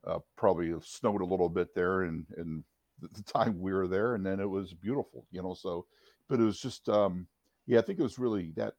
uh, 0.06 0.18
probably 0.36 0.74
snowed 0.82 1.22
a 1.22 1.26
little 1.26 1.48
bit 1.48 1.74
there 1.74 2.02
and, 2.02 2.26
and 2.36 2.64
the 3.00 3.22
time 3.22 3.58
we 3.58 3.72
were 3.72 3.88
there. 3.88 4.14
And 4.14 4.24
then 4.24 4.40
it 4.40 4.48
was 4.48 4.74
beautiful, 4.74 5.26
you 5.30 5.42
know, 5.42 5.54
so, 5.54 5.86
but 6.28 6.40
it 6.40 6.44
was 6.44 6.60
just, 6.60 6.88
um, 6.88 7.26
yeah, 7.66 7.78
I 7.78 7.82
think 7.82 7.98
it 7.98 8.02
was 8.02 8.18
really 8.18 8.52
that, 8.56 8.74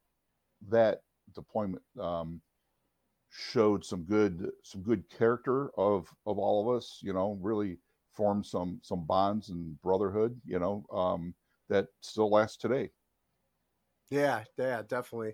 that 0.70 1.02
deployment, 1.34 1.82
um, 2.00 2.42
showed 3.30 3.84
some 3.84 4.04
good, 4.04 4.52
some 4.64 4.82
good 4.82 5.04
character 5.10 5.70
of, 5.78 6.08
of 6.26 6.38
all 6.38 6.62
of 6.62 6.78
us, 6.78 7.00
you 7.02 7.12
know, 7.12 7.38
really 7.42 7.78
formed 8.14 8.46
some, 8.46 8.80
some 8.82 9.04
bonds 9.06 9.50
and 9.50 9.82
brotherhood, 9.82 10.40
you 10.46 10.60
know, 10.60 10.86
um, 10.94 11.34
that 11.70 11.88
still 12.02 12.30
lasts 12.30 12.58
today. 12.58 12.92
Yeah, 14.10 14.44
yeah, 14.58 14.82
definitely. 14.88 15.34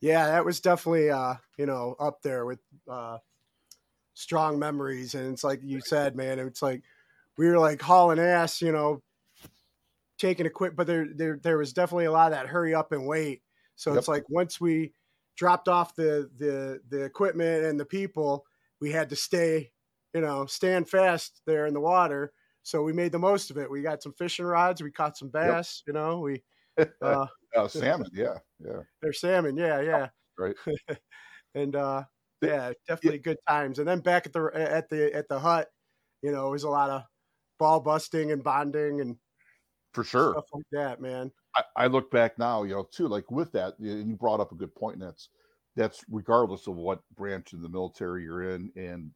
Yeah, 0.00 0.28
that 0.28 0.44
was 0.44 0.60
definitely 0.60 1.10
uh, 1.10 1.34
you 1.56 1.66
know, 1.66 1.96
up 1.98 2.22
there 2.22 2.46
with 2.46 2.60
uh 2.88 3.18
strong 4.14 4.58
memories. 4.58 5.14
And 5.14 5.32
it's 5.32 5.44
like 5.44 5.60
you 5.62 5.80
said, 5.80 6.16
man, 6.16 6.38
it's 6.38 6.62
like 6.62 6.82
we 7.36 7.46
were 7.46 7.58
like 7.58 7.80
hauling 7.80 8.18
ass, 8.18 8.60
you 8.60 8.72
know, 8.72 9.02
taking 10.18 10.46
a 10.46 10.50
quick 10.50 10.74
but 10.74 10.86
there 10.86 11.06
there 11.14 11.38
there 11.42 11.58
was 11.58 11.72
definitely 11.72 12.06
a 12.06 12.12
lot 12.12 12.32
of 12.32 12.38
that 12.38 12.48
hurry 12.48 12.74
up 12.74 12.92
and 12.92 13.06
wait. 13.06 13.42
So 13.76 13.90
yep. 13.90 13.98
it's 13.98 14.08
like 14.08 14.24
once 14.28 14.60
we 14.60 14.92
dropped 15.36 15.68
off 15.68 15.94
the 15.94 16.28
the 16.36 16.80
the 16.88 17.04
equipment 17.04 17.64
and 17.64 17.78
the 17.78 17.84
people, 17.84 18.44
we 18.80 18.90
had 18.90 19.10
to 19.10 19.16
stay, 19.16 19.70
you 20.12 20.20
know, 20.20 20.46
stand 20.46 20.88
fast 20.88 21.40
there 21.46 21.66
in 21.66 21.74
the 21.74 21.80
water 21.80 22.32
so 22.68 22.82
we 22.82 22.92
made 22.92 23.12
the 23.12 23.18
most 23.18 23.50
of 23.50 23.56
it. 23.56 23.70
We 23.70 23.80
got 23.80 24.02
some 24.02 24.12
fishing 24.12 24.44
rods. 24.44 24.82
We 24.82 24.90
caught 24.90 25.16
some 25.16 25.30
bass. 25.30 25.82
Yep. 25.86 25.94
You 25.94 25.98
know, 25.98 26.20
we 26.20 26.42
uh, 27.00 27.26
oh, 27.56 27.66
salmon. 27.66 28.10
Yeah, 28.12 28.36
yeah. 28.62 28.80
They're 29.00 29.14
salmon. 29.14 29.56
Yeah, 29.56 29.80
yeah. 29.80 30.08
Right. 30.38 30.54
and 31.54 31.74
uh, 31.74 32.02
yeah, 32.42 32.72
definitely 32.86 33.20
yeah. 33.20 33.32
good 33.32 33.38
times. 33.48 33.78
And 33.78 33.88
then 33.88 34.00
back 34.00 34.26
at 34.26 34.34
the 34.34 34.50
at 34.54 34.90
the 34.90 35.14
at 35.14 35.28
the 35.30 35.38
hut, 35.38 35.68
you 36.20 36.30
know, 36.30 36.48
it 36.48 36.50
was 36.50 36.64
a 36.64 36.68
lot 36.68 36.90
of 36.90 37.04
ball 37.58 37.80
busting 37.80 38.32
and 38.32 38.44
bonding 38.44 39.00
and 39.00 39.16
for 39.94 40.04
sure 40.04 40.32
stuff 40.32 40.44
like 40.52 40.66
that, 40.72 41.00
man. 41.00 41.32
I, 41.56 41.62
I 41.74 41.86
look 41.86 42.10
back 42.10 42.38
now, 42.38 42.64
you 42.64 42.74
know, 42.74 42.86
too, 42.92 43.08
like 43.08 43.30
with 43.30 43.50
that, 43.52 43.78
and 43.78 44.10
you 44.10 44.14
brought 44.14 44.40
up 44.40 44.52
a 44.52 44.56
good 44.56 44.74
point. 44.74 44.98
And 44.98 45.08
that's 45.08 45.30
that's 45.74 46.04
regardless 46.10 46.66
of 46.66 46.76
what 46.76 47.00
branch 47.16 47.54
of 47.54 47.62
the 47.62 47.70
military 47.70 48.24
you're 48.24 48.50
in, 48.50 48.70
and 48.76 49.10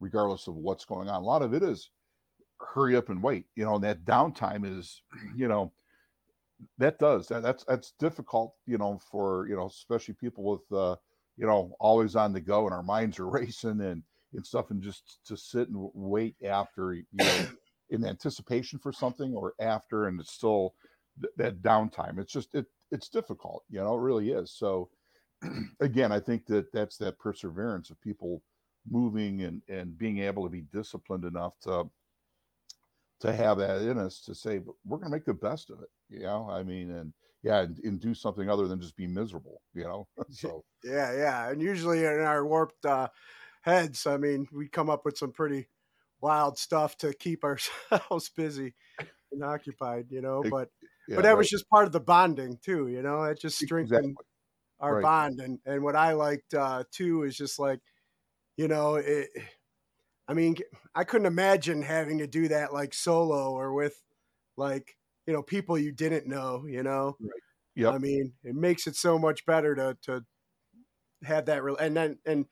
regardless 0.00 0.48
of 0.48 0.56
what's 0.56 0.84
going 0.84 1.08
on. 1.08 1.22
A 1.22 1.24
lot 1.24 1.42
of 1.42 1.54
it 1.54 1.62
is 1.62 1.90
hurry 2.60 2.96
up 2.96 3.08
and 3.08 3.22
wait. 3.22 3.46
You 3.54 3.64
know, 3.64 3.76
and 3.76 3.84
that 3.84 4.04
downtime 4.04 4.64
is, 4.78 5.02
you 5.36 5.48
know, 5.48 5.72
that 6.78 6.98
does 6.98 7.28
that, 7.28 7.42
that's 7.42 7.64
that's 7.64 7.92
difficult. 7.98 8.54
You 8.66 8.78
know, 8.78 8.98
for 9.10 9.46
you 9.48 9.56
know, 9.56 9.66
especially 9.66 10.14
people 10.14 10.44
with 10.44 10.78
uh, 10.78 10.96
you 11.36 11.46
know, 11.46 11.74
always 11.80 12.16
on 12.16 12.32
the 12.32 12.40
go 12.40 12.64
and 12.64 12.74
our 12.74 12.82
minds 12.82 13.18
are 13.18 13.28
racing 13.30 13.80
and 13.80 14.02
and 14.32 14.46
stuff, 14.46 14.70
and 14.70 14.82
just 14.82 15.20
to 15.26 15.36
sit 15.36 15.68
and 15.68 15.90
wait 15.94 16.36
after 16.44 16.94
you 16.94 17.04
know, 17.12 17.46
in 17.90 18.04
anticipation 18.04 18.78
for 18.78 18.92
something 18.92 19.34
or 19.34 19.54
after, 19.60 20.06
and 20.06 20.20
it's 20.20 20.32
still 20.32 20.74
th- 21.20 21.32
that 21.36 21.62
downtime. 21.62 22.18
It's 22.18 22.32
just 22.32 22.54
it 22.54 22.66
it's 22.90 23.08
difficult. 23.08 23.64
You 23.68 23.80
know, 23.80 23.94
it 23.94 24.00
really 24.00 24.30
is. 24.30 24.52
So 24.52 24.90
again, 25.80 26.12
I 26.12 26.20
think 26.20 26.46
that 26.46 26.72
that's 26.72 26.96
that 26.98 27.18
perseverance 27.18 27.90
of 27.90 28.00
people 28.00 28.42
moving 28.88 29.42
and 29.42 29.62
and 29.68 29.96
being 29.98 30.18
able 30.18 30.44
to 30.44 30.50
be 30.50 30.62
disciplined 30.72 31.24
enough 31.24 31.54
to 31.62 31.88
to 33.20 33.32
have 33.32 33.58
that 33.58 33.82
in 33.82 33.98
us 33.98 34.20
to 34.20 34.34
say 34.34 34.58
but 34.58 34.74
we're 34.84 34.98
going 34.98 35.10
to 35.10 35.16
make 35.16 35.24
the 35.24 35.34
best 35.34 35.70
of 35.70 35.80
it 35.80 35.88
you 36.08 36.20
know 36.20 36.48
i 36.50 36.62
mean 36.62 36.90
and 36.90 37.12
yeah 37.42 37.60
and, 37.60 37.78
and, 37.84 38.00
do 38.00 38.14
something 38.14 38.50
other 38.50 38.66
than 38.66 38.80
just 38.80 38.96
be 38.96 39.06
miserable 39.06 39.62
you 39.74 39.84
know 39.84 40.06
so 40.30 40.64
yeah 40.84 41.14
yeah 41.16 41.50
and 41.50 41.62
usually 41.62 42.04
in 42.04 42.20
our 42.20 42.46
warped 42.46 42.84
uh, 42.84 43.08
heads 43.62 44.06
i 44.06 44.16
mean 44.16 44.46
we 44.52 44.68
come 44.68 44.90
up 44.90 45.04
with 45.04 45.16
some 45.16 45.32
pretty 45.32 45.68
wild 46.20 46.58
stuff 46.58 46.96
to 46.98 47.12
keep 47.14 47.44
ourselves 47.90 48.30
busy 48.36 48.74
and 49.32 49.42
occupied 49.44 50.06
you 50.10 50.20
know 50.20 50.42
but 50.50 50.68
yeah, 51.08 51.16
but 51.16 51.22
that 51.22 51.30
right. 51.30 51.38
was 51.38 51.48
just 51.48 51.68
part 51.68 51.86
of 51.86 51.92
the 51.92 52.00
bonding 52.00 52.58
too 52.62 52.88
you 52.88 53.02
know 53.02 53.22
it 53.24 53.40
just 53.40 53.58
strengthened 53.58 53.98
exactly. 53.98 54.24
our 54.80 54.94
right. 54.96 55.02
bond 55.02 55.40
and 55.40 55.58
and 55.66 55.82
what 55.82 55.96
i 55.96 56.12
liked 56.12 56.54
uh 56.54 56.84
too 56.92 57.22
is 57.22 57.36
just 57.36 57.58
like 57.58 57.80
you 58.56 58.68
know 58.68 58.96
it 58.96 59.28
I 60.28 60.34
mean, 60.34 60.56
I 60.94 61.04
couldn't 61.04 61.26
imagine 61.26 61.82
having 61.82 62.18
to 62.18 62.26
do 62.26 62.48
that 62.48 62.72
like 62.72 62.94
solo 62.94 63.52
or 63.52 63.72
with 63.72 64.02
like, 64.56 64.96
you 65.26 65.32
know, 65.32 65.42
people 65.42 65.78
you 65.78 65.92
didn't 65.92 66.26
know, 66.26 66.66
you 66.66 66.82
know? 66.82 67.16
Right. 67.20 67.30
Yeah. 67.74 67.90
I 67.90 67.98
mean, 67.98 68.32
it 68.42 68.54
makes 68.54 68.86
it 68.86 68.96
so 68.96 69.18
much 69.18 69.46
better 69.46 69.74
to, 69.74 69.96
to 70.02 70.24
have 71.24 71.46
that 71.46 71.62
real, 71.62 71.76
and 71.76 71.96
then, 71.96 72.18
and, 72.26 72.46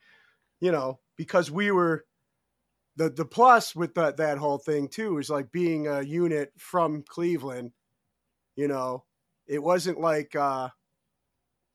you 0.61 0.71
know, 0.71 0.99
because 1.17 1.51
we 1.51 1.71
were, 1.71 2.05
the, 2.97 3.09
the 3.09 3.25
plus 3.25 3.75
with 3.75 3.93
the, 3.95 4.13
that 4.13 4.37
whole 4.37 4.57
thing 4.57 4.87
too 4.87 5.17
is 5.17 5.29
like 5.29 5.51
being 5.51 5.87
a 5.87 6.01
unit 6.01 6.51
from 6.57 7.03
Cleveland, 7.07 7.71
you 8.55 8.67
know, 8.67 9.05
it 9.47 9.61
wasn't 9.61 9.99
like, 9.99 10.35
uh, 10.35 10.69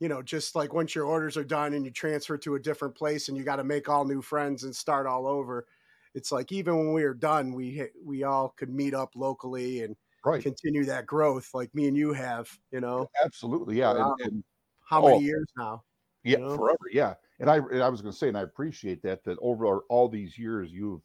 you 0.01 0.09
know, 0.09 0.23
just 0.23 0.55
like 0.55 0.73
once 0.73 0.95
your 0.95 1.05
orders 1.05 1.37
are 1.37 1.45
done 1.45 1.75
and 1.75 1.85
you 1.85 1.91
transfer 1.91 2.39
to 2.39 2.55
a 2.55 2.61
different 2.61 2.95
place 2.95 3.29
and 3.29 3.37
you 3.37 3.45
got 3.45 3.57
to 3.57 3.65
make 3.65 3.89
all 3.89 4.07
new 4.07 4.23
friends 4.23 4.65
and 4.65 4.75
start 4.75 5.07
all 5.07 5.27
over 5.27 5.67
it's 6.15 6.33
like 6.33 6.53
even 6.53 6.77
when 6.77 6.93
we 6.93 7.05
were 7.05 7.15
done, 7.15 7.53
we 7.53 7.87
we 8.05 8.25
all 8.25 8.55
could 8.57 8.71
meet 8.71 8.95
up 8.95 9.11
locally 9.15 9.83
and 9.83 9.97
right. 10.25 10.43
continue 10.43 10.85
that 10.85 11.07
growth, 11.07 11.51
like 11.55 11.75
me 11.75 11.89
and 11.89 11.97
you 11.97 12.13
have. 12.13 12.49
You 12.73 12.81
know, 12.81 13.09
absolutely, 13.25 13.79
yeah. 13.79 13.91
And, 13.93 14.21
and, 14.21 14.45
how 14.85 15.03
many 15.03 15.17
oh, 15.19 15.21
years 15.21 15.47
now? 15.57 15.85
Yeah, 16.25 16.39
you 16.39 16.45
know? 16.45 16.57
forever. 16.57 16.79
Yeah, 16.93 17.15
and 17.39 17.49
I 17.49 17.57
and 17.57 17.83
I 17.83 17.89
was 17.89 18.03
going 18.03 18.13
to 18.13 18.19
say, 18.19 18.29
and 18.29 18.37
I 18.37 18.43
appreciate 18.43 19.03
that 19.03 19.25
that 19.25 19.39
over 19.41 19.81
all 19.89 20.09
these 20.09 20.37
years 20.37 20.73
you've 20.73 21.03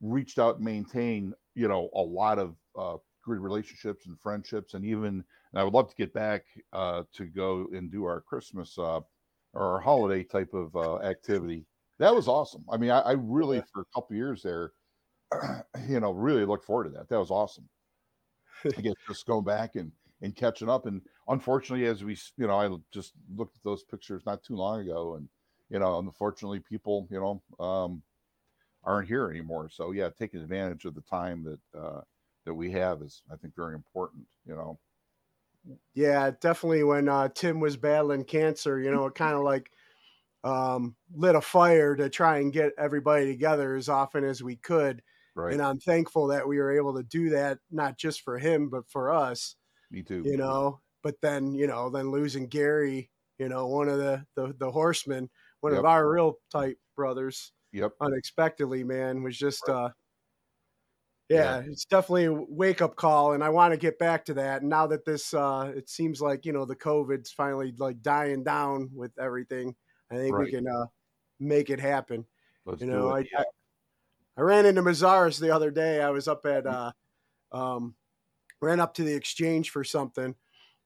reached 0.00 0.38
out 0.38 0.56
and 0.56 0.64
maintained, 0.64 1.34
you 1.54 1.68
know, 1.68 1.90
a 1.94 2.00
lot 2.00 2.38
of 2.38 2.54
uh, 2.78 2.96
good 3.24 3.38
relationships 3.38 4.06
and 4.06 4.18
friendships, 4.20 4.74
and 4.74 4.84
even 4.84 5.24
and 5.52 5.60
I 5.60 5.64
would 5.64 5.74
love 5.74 5.88
to 5.88 5.96
get 5.96 6.14
back 6.14 6.44
uh, 6.72 7.02
to 7.14 7.24
go 7.24 7.66
and 7.72 7.90
do 7.90 8.04
our 8.04 8.20
Christmas 8.20 8.78
uh, 8.78 9.00
or 9.52 9.62
our 9.62 9.80
holiday 9.80 10.22
type 10.22 10.54
of 10.54 10.74
uh, 10.76 10.98
activity 10.98 11.66
that 11.98 12.14
was 12.14 12.28
awesome. 12.28 12.64
I 12.70 12.76
mean, 12.76 12.90
I, 12.90 13.00
I 13.00 13.12
really 13.12 13.58
yeah. 13.58 13.64
for 13.72 13.82
a 13.82 13.94
couple 13.94 14.16
years 14.16 14.42
there, 14.42 14.72
you 15.88 16.00
know, 16.00 16.12
really 16.12 16.44
looked 16.44 16.64
forward 16.64 16.84
to 16.84 16.90
that. 16.90 17.08
That 17.08 17.18
was 17.18 17.30
awesome. 17.30 17.68
I 18.64 18.80
guess 18.80 18.94
just 19.08 19.26
going 19.26 19.44
back 19.44 19.76
and 19.76 19.92
and 20.22 20.34
catching 20.34 20.68
up. 20.68 20.86
And 20.86 21.02
unfortunately, 21.28 21.86
as 21.86 22.02
we, 22.02 22.16
you 22.36 22.46
know, 22.46 22.58
I 22.58 22.74
just 22.92 23.12
looked 23.34 23.56
at 23.56 23.62
those 23.62 23.82
pictures 23.84 24.22
not 24.26 24.42
too 24.42 24.56
long 24.56 24.80
ago, 24.80 25.16
and 25.16 25.28
you 25.70 25.78
know, 25.78 25.98
unfortunately, 25.98 26.60
people, 26.60 27.08
you 27.10 27.20
know, 27.20 27.64
um, 27.64 28.02
aren't 28.84 29.08
here 29.08 29.28
anymore. 29.28 29.68
So 29.70 29.92
yeah, 29.92 30.10
taking 30.16 30.40
advantage 30.40 30.84
of 30.84 30.94
the 30.94 31.02
time 31.02 31.44
that 31.44 31.78
uh, 31.78 32.00
that 32.44 32.54
we 32.54 32.70
have 32.72 33.02
is, 33.02 33.22
I 33.32 33.36
think, 33.36 33.54
very 33.54 33.74
important. 33.74 34.24
You 34.46 34.54
know. 34.54 34.78
Yeah, 35.94 36.30
definitely. 36.40 36.84
When 36.84 37.08
uh, 37.08 37.28
Tim 37.34 37.58
was 37.58 37.76
battling 37.76 38.24
cancer, 38.24 38.78
you 38.80 38.90
know, 38.92 39.06
it 39.06 39.16
kind 39.16 39.34
of 39.34 39.42
like 39.42 39.72
um, 40.46 40.94
lit 41.14 41.34
a 41.34 41.40
fire 41.40 41.96
to 41.96 42.08
try 42.08 42.38
and 42.38 42.52
get 42.52 42.72
everybody 42.78 43.26
together 43.26 43.74
as 43.74 43.88
often 43.88 44.24
as 44.24 44.42
we 44.42 44.56
could. 44.56 45.02
Right. 45.34 45.52
And 45.52 45.60
I'm 45.60 45.78
thankful 45.78 46.28
that 46.28 46.46
we 46.46 46.58
were 46.58 46.74
able 46.74 46.94
to 46.94 47.02
do 47.02 47.30
that, 47.30 47.58
not 47.70 47.98
just 47.98 48.22
for 48.22 48.38
him, 48.38 48.70
but 48.70 48.88
for 48.88 49.12
us. 49.12 49.56
Me 49.90 50.02
too. 50.02 50.22
You 50.24 50.36
know, 50.36 50.80
but 51.02 51.16
then, 51.20 51.52
you 51.52 51.66
know, 51.66 51.90
then 51.90 52.10
losing 52.10 52.48
Gary, 52.48 53.10
you 53.38 53.48
know, 53.48 53.66
one 53.66 53.88
of 53.88 53.98
the, 53.98 54.24
the, 54.34 54.54
the 54.58 54.70
horsemen, 54.70 55.28
one 55.60 55.72
yep. 55.72 55.80
of 55.80 55.84
our 55.84 56.08
real 56.08 56.38
tight 56.50 56.76
brothers. 56.94 57.52
Yep. 57.72 57.92
Unexpectedly, 58.00 58.84
man, 58.84 59.22
was 59.22 59.36
just, 59.36 59.62
right. 59.68 59.74
uh, 59.74 59.88
yeah, 61.28 61.58
yeah, 61.58 61.62
it's 61.66 61.84
definitely 61.84 62.26
a 62.26 62.32
wake 62.32 62.80
up 62.80 62.94
call. 62.96 63.32
And 63.32 63.42
I 63.44 63.48
want 63.48 63.74
to 63.74 63.78
get 63.78 63.98
back 63.98 64.24
to 64.26 64.34
that. 64.34 64.62
And 64.62 64.70
now 64.70 64.86
that 64.86 65.04
this, 65.04 65.34
uh, 65.34 65.72
it 65.76 65.90
seems 65.90 66.20
like, 66.20 66.46
you 66.46 66.52
know, 66.52 66.64
the 66.64 66.76
COVID's 66.76 67.32
finally 67.32 67.74
like 67.76 68.00
dying 68.00 68.44
down 68.44 68.90
with 68.94 69.10
everything. 69.18 69.74
I 70.10 70.16
think 70.16 70.34
right. 70.34 70.44
we 70.44 70.50
can, 70.50 70.66
uh, 70.66 70.86
make 71.38 71.70
it 71.70 71.80
happen. 71.80 72.24
Let's 72.64 72.80
you 72.80 72.86
know, 72.86 73.10
I, 73.10 73.20
I, 73.20 73.44
I 74.36 74.40
ran 74.40 74.66
into 74.66 74.82
Mazars 74.82 75.38
the 75.38 75.54
other 75.54 75.70
day. 75.70 76.02
I 76.02 76.10
was 76.10 76.28
up 76.28 76.44
at, 76.46 76.64
mm. 76.64 76.92
uh, 77.52 77.56
um, 77.56 77.94
ran 78.60 78.80
up 78.80 78.94
to 78.94 79.04
the 79.04 79.14
exchange 79.14 79.70
for 79.70 79.84
something, 79.84 80.34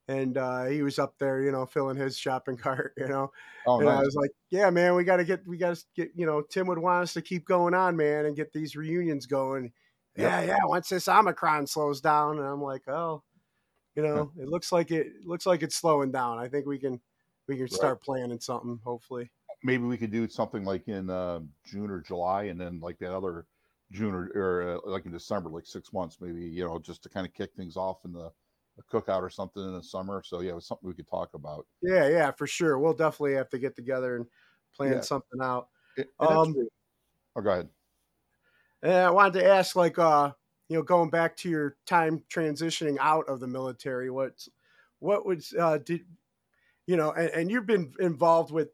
and 0.09 0.37
uh, 0.37 0.65
he 0.67 0.83
was 0.83 0.99
up 0.99 1.15
there, 1.19 1.43
you 1.43 1.53
know, 1.53 1.67
filling 1.67 1.97
his 1.97 2.19
shopping 2.19 2.57
cart, 2.59 2.95
you 2.97 3.09
know. 3.09 3.31
Oh, 3.67 3.79
and 3.79 3.87
nice. 3.87 3.99
I 3.99 4.03
was 4.03 4.17
like, 4.17 4.31
"Yeah, 4.51 4.71
man, 4.71 4.95
we 4.95 5.05
got 5.05 5.17
to 5.17 5.25
get, 5.25 5.47
we 5.47 5.57
got 5.57 5.77
to 5.77 5.85
get, 5.95 6.11
you 6.15 6.27
know, 6.27 6.43
Tim 6.43 6.67
would 6.67 6.79
want 6.79 7.03
us 7.03 7.15
to 7.15 7.23
keep 7.23 7.47
going 7.47 7.75
on, 7.75 7.97
man, 7.97 8.27
and 8.27 8.37
get 8.37 8.53
these 8.53 8.77
reunions 8.77 9.27
going." 9.27 9.73
Yep. 10.17 10.31
Yeah, 10.31 10.43
yeah. 10.43 10.65
Once 10.65 10.89
this 10.89 11.09
Omicron 11.09 11.67
slows 11.67 12.01
down, 12.01 12.39
and 12.39 12.47
I'm 12.47 12.63
like, 12.63 12.89
"Oh, 12.89 13.23
you 13.95 14.03
know, 14.03 14.33
it 14.39 14.49
looks 14.49 14.73
like 14.73 14.91
it 14.91 15.25
looks 15.25 15.47
like 15.47 15.63
it's 15.63 15.77
slowing 15.77 16.13
down. 16.13 16.39
I 16.39 16.49
think 16.49 16.67
we 16.67 16.79
can, 16.79 17.01
we 17.51 17.59
could 17.59 17.73
start 17.73 17.99
right. 18.09 18.19
planning 18.19 18.41
something, 18.41 18.81
hopefully." 18.85 19.31
maybe 19.63 19.85
we 19.85 19.97
could 19.97 20.11
do 20.11 20.29
something 20.29 20.65
like 20.65 20.89
in 20.89 21.11
uh, 21.11 21.41
June 21.65 21.91
or 21.91 22.01
July, 22.01 22.45
and 22.45 22.61
then 22.61 22.81
like 22.81 22.99
that 22.99 23.15
other 23.15 23.47
June 23.93 24.15
or, 24.15 24.31
or 24.35 24.77
uh, 24.77 24.91
like 24.91 25.07
in 25.07 25.13
December, 25.13 25.51
like 25.51 25.67
six 25.67 25.93
months, 25.93 26.19
maybe 26.21 26.43
you 26.43 26.65
know, 26.65 26.79
just 26.79 27.03
to 27.03 27.09
kind 27.09 27.27
of 27.27 27.35
kick 27.35 27.51
things 27.57 27.77
off 27.77 27.99
in 28.05 28.13
the, 28.13 28.31
cookout 28.91 29.21
or 29.21 29.29
something 29.29 29.63
in 29.63 29.75
the 29.75 29.83
summer. 29.83 30.23
So 30.25 30.41
yeah, 30.41 30.53
it 30.53 30.55
was 30.55 30.67
something 30.67 30.89
we 30.89 30.95
could 30.95 31.07
talk 31.07 31.35
about. 31.35 31.67
Yeah, 31.83 32.09
yeah, 32.09 32.31
for 32.31 32.47
sure. 32.47 32.79
We'll 32.79 32.95
definitely 32.95 33.35
have 33.35 33.51
to 33.51 33.59
get 33.59 33.77
together 33.77 34.17
and 34.17 34.27
plan 34.75 34.93
yeah. 34.93 35.01
something 35.03 35.39
out. 35.43 35.69
It, 35.99 36.09
um, 36.19 36.57
oh, 37.37 37.43
go 37.43 37.51
ahead. 37.51 37.69
And 38.83 38.95
I 38.95 39.11
wanted 39.11 39.41
to 39.41 39.47
ask, 39.47 39.77
like, 39.77 39.99
uh, 39.99 40.33
you 40.71 40.77
know, 40.79 40.83
going 40.83 41.11
back 41.11 41.37
to 41.39 41.51
your 41.51 41.77
time 41.85 42.25
transitioning 42.33 42.97
out 42.99 43.29
of 43.29 43.39
the 43.39 43.47
military, 43.47 44.09
what's 44.09 44.49
what 45.01 45.27
was 45.27 45.53
uh, 45.61 45.77
did 45.77 46.07
you 46.91 46.97
know, 46.97 47.13
and, 47.13 47.31
and 47.31 47.51
you've 47.53 47.67
been 47.67 47.93
involved 48.01 48.51
with 48.51 48.71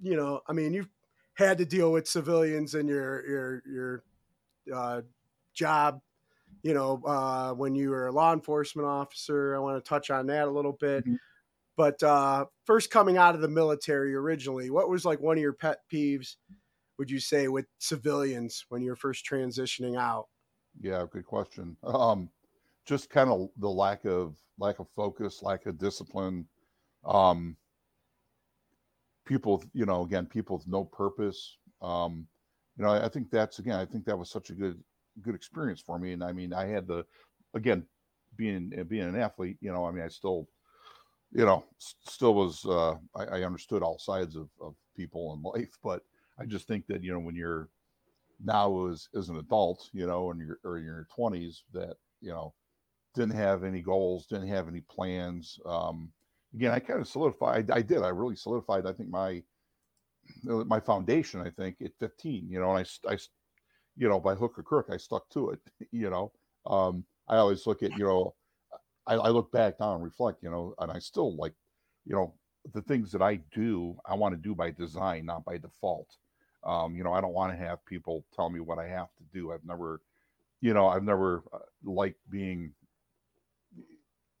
you 0.00 0.16
know, 0.16 0.40
I 0.48 0.54
mean, 0.54 0.72
you've 0.72 0.88
had 1.34 1.58
to 1.58 1.66
deal 1.66 1.92
with 1.92 2.08
civilians 2.08 2.74
in 2.74 2.88
your 2.88 3.28
your 3.28 3.62
your 3.66 4.04
uh, 4.74 5.02
job. 5.52 6.00
You 6.62 6.72
know, 6.72 7.02
uh, 7.04 7.52
when 7.52 7.74
you 7.74 7.90
were 7.90 8.06
a 8.06 8.12
law 8.12 8.32
enforcement 8.32 8.88
officer, 8.88 9.54
I 9.54 9.58
want 9.58 9.76
to 9.76 9.86
touch 9.86 10.08
on 10.08 10.26
that 10.28 10.48
a 10.48 10.50
little 10.50 10.72
bit. 10.72 11.04
Mm-hmm. 11.04 11.16
But 11.76 12.02
uh, 12.02 12.46
first 12.64 12.90
coming 12.90 13.18
out 13.18 13.34
of 13.34 13.42
the 13.42 13.48
military 13.48 14.14
originally, 14.14 14.70
what 14.70 14.88
was 14.88 15.04
like 15.04 15.20
one 15.20 15.36
of 15.36 15.42
your 15.42 15.52
pet 15.52 15.80
peeves? 15.92 16.36
Would 16.98 17.10
you 17.10 17.20
say 17.20 17.48
with 17.48 17.66
civilians 17.78 18.64
when 18.70 18.80
you're 18.80 18.96
first 18.96 19.28
transitioning 19.30 19.98
out? 20.00 20.28
Yeah, 20.80 21.04
good 21.10 21.26
question. 21.26 21.76
Um, 21.84 22.30
just 22.86 23.10
kind 23.10 23.28
of 23.28 23.50
the 23.58 23.68
lack 23.68 24.06
of 24.06 24.38
lack 24.58 24.78
of 24.78 24.86
focus, 24.96 25.42
lack 25.42 25.66
of 25.66 25.76
discipline. 25.76 26.46
Um, 27.06 27.56
people, 29.24 29.62
you 29.72 29.86
know, 29.86 30.02
again, 30.02 30.26
people 30.26 30.56
with 30.56 30.68
no 30.68 30.84
purpose. 30.84 31.56
Um, 31.82 32.26
you 32.76 32.84
know, 32.84 32.90
I, 32.90 33.06
I 33.06 33.08
think 33.08 33.30
that's 33.30 33.58
again, 33.58 33.78
I 33.78 33.84
think 33.84 34.04
that 34.06 34.18
was 34.18 34.30
such 34.30 34.50
a 34.50 34.54
good 34.54 34.82
good 35.22 35.34
experience 35.34 35.80
for 35.80 35.98
me. 35.98 36.12
And 36.12 36.22
I 36.24 36.32
mean, 36.32 36.52
I 36.52 36.66
had 36.66 36.86
the 36.86 37.04
again 37.54 37.84
being 38.36 38.70
being 38.88 39.04
an 39.04 39.16
athlete, 39.16 39.58
you 39.60 39.72
know, 39.72 39.84
I 39.84 39.92
mean, 39.92 40.04
I 40.04 40.08
still, 40.08 40.48
you 41.32 41.44
know, 41.44 41.64
still 41.78 42.34
was 42.34 42.64
uh, 42.64 42.94
I, 43.14 43.24
I 43.38 43.44
understood 43.44 43.82
all 43.82 43.98
sides 43.98 44.36
of, 44.36 44.48
of 44.60 44.74
people 44.96 45.32
and 45.34 45.44
life, 45.60 45.78
but 45.82 46.02
I 46.38 46.46
just 46.46 46.66
think 46.66 46.86
that 46.88 47.02
you 47.02 47.12
know 47.12 47.20
when 47.20 47.36
you're 47.36 47.68
now 48.42 48.86
as 48.88 49.08
as 49.14 49.28
an 49.28 49.36
adult, 49.36 49.88
you 49.92 50.06
know, 50.06 50.30
and 50.30 50.40
you're 50.40 50.58
or 50.64 50.78
in 50.78 50.84
your 50.84 51.06
twenties, 51.14 51.62
that 51.72 51.96
you 52.20 52.30
know 52.30 52.54
didn't 53.14 53.36
have 53.36 53.62
any 53.62 53.80
goals, 53.80 54.26
didn't 54.26 54.48
have 54.48 54.68
any 54.68 54.80
plans. 54.80 55.60
Um, 55.64 56.10
again, 56.54 56.72
I 56.72 56.78
kind 56.78 57.00
of 57.00 57.08
solidified. 57.08 57.70
I, 57.70 57.82
did. 57.82 58.02
I 58.02 58.08
really 58.08 58.36
solidified. 58.36 58.86
I 58.86 58.92
think 58.92 59.10
my 59.10 59.42
my 60.42 60.80
foundation. 60.80 61.40
I 61.40 61.50
think 61.50 61.76
at 61.84 61.92
15, 62.00 62.48
you 62.48 62.60
know, 62.60 62.74
and 62.74 62.86
I, 63.06 63.12
I, 63.12 63.18
you 63.96 64.08
know, 64.08 64.20
by 64.20 64.34
hook 64.34 64.58
or 64.58 64.62
crook, 64.62 64.88
I 64.90 64.96
stuck 64.96 65.28
to 65.30 65.50
it. 65.50 65.60
You 65.92 66.10
know, 66.10 66.32
um, 66.66 67.04
I 67.28 67.36
always 67.36 67.66
look 67.66 67.82
at, 67.82 67.92
you 67.92 68.04
know, 68.04 68.34
I, 69.06 69.14
I 69.14 69.28
look 69.28 69.52
back 69.52 69.74
now 69.78 69.94
and 69.94 70.02
reflect, 70.02 70.42
you 70.42 70.50
know, 70.50 70.74
and 70.78 70.90
I 70.90 70.98
still 70.98 71.36
like, 71.36 71.52
you 72.06 72.14
know, 72.14 72.34
the 72.72 72.82
things 72.82 73.12
that 73.12 73.22
I 73.22 73.36
do, 73.54 73.96
I 74.06 74.14
want 74.14 74.34
to 74.34 74.40
do 74.40 74.54
by 74.54 74.70
design, 74.70 75.26
not 75.26 75.44
by 75.44 75.58
default. 75.58 76.08
Um, 76.64 76.96
you 76.96 77.04
know, 77.04 77.12
I 77.12 77.20
don't 77.20 77.34
want 77.34 77.52
to 77.52 77.58
have 77.58 77.84
people 77.84 78.24
tell 78.34 78.48
me 78.48 78.60
what 78.60 78.78
I 78.78 78.88
have 78.88 79.08
to 79.18 79.24
do. 79.32 79.52
I've 79.52 79.64
never, 79.64 80.00
you 80.62 80.72
know, 80.72 80.88
I've 80.88 81.04
never 81.04 81.44
uh, 81.52 81.58
liked 81.84 82.18
being 82.30 82.72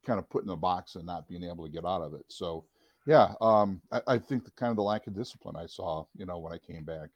kind 0.04 0.18
of 0.18 0.28
put 0.28 0.44
in 0.44 0.50
a 0.50 0.56
box 0.56 0.96
and 0.96 1.06
not 1.06 1.28
being 1.28 1.44
able 1.44 1.64
to 1.64 1.72
get 1.72 1.84
out 1.84 2.02
of 2.02 2.14
it. 2.14 2.24
So, 2.28 2.64
yeah, 3.06 3.34
um, 3.40 3.80
I, 3.92 4.00
I, 4.06 4.18
think 4.18 4.44
the 4.44 4.50
kind 4.52 4.70
of 4.70 4.76
the 4.76 4.82
lack 4.82 5.06
of 5.06 5.14
discipline 5.14 5.56
I 5.56 5.66
saw, 5.66 6.04
you 6.16 6.26
know, 6.26 6.38
when 6.38 6.52
I 6.52 6.58
came 6.58 6.84
back. 6.84 7.10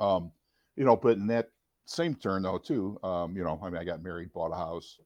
Um, 0.00 0.32
you 0.76 0.84
know, 0.84 0.96
but 0.96 1.16
in 1.16 1.26
that 1.28 1.48
same 1.86 2.14
turn 2.14 2.42
though, 2.42 2.58
too, 2.58 2.98
um, 3.02 3.36
you 3.36 3.44
know, 3.44 3.60
I 3.62 3.70
mean, 3.70 3.80
I 3.80 3.84
got 3.84 4.02
married, 4.02 4.32
bought 4.32 4.52
a 4.52 4.56
house. 4.56 4.98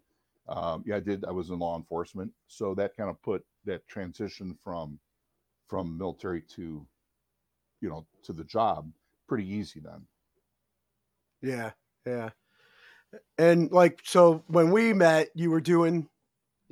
Um, 0.48 0.84
yeah, 0.86 0.96
I 0.96 1.00
did. 1.00 1.24
I 1.24 1.32
was 1.32 1.50
in 1.50 1.58
law 1.58 1.76
enforcement, 1.76 2.30
so 2.48 2.74
that 2.74 2.96
kind 2.96 3.08
of 3.08 3.20
put 3.22 3.44
that 3.64 3.86
transition 3.88 4.56
from 4.62 4.98
from 5.68 5.96
military 5.96 6.42
to, 6.42 6.86
you 7.80 7.88
know, 7.88 8.06
to 8.24 8.34
the 8.34 8.44
job 8.44 8.92
pretty 9.26 9.50
easy 9.50 9.80
then. 9.80 10.06
Yeah, 11.42 11.70
yeah. 12.06 12.30
And 13.38 13.70
like, 13.70 14.00
so 14.04 14.42
when 14.48 14.70
we 14.70 14.92
met, 14.92 15.30
you 15.34 15.50
were 15.50 15.60
doing 15.60 16.08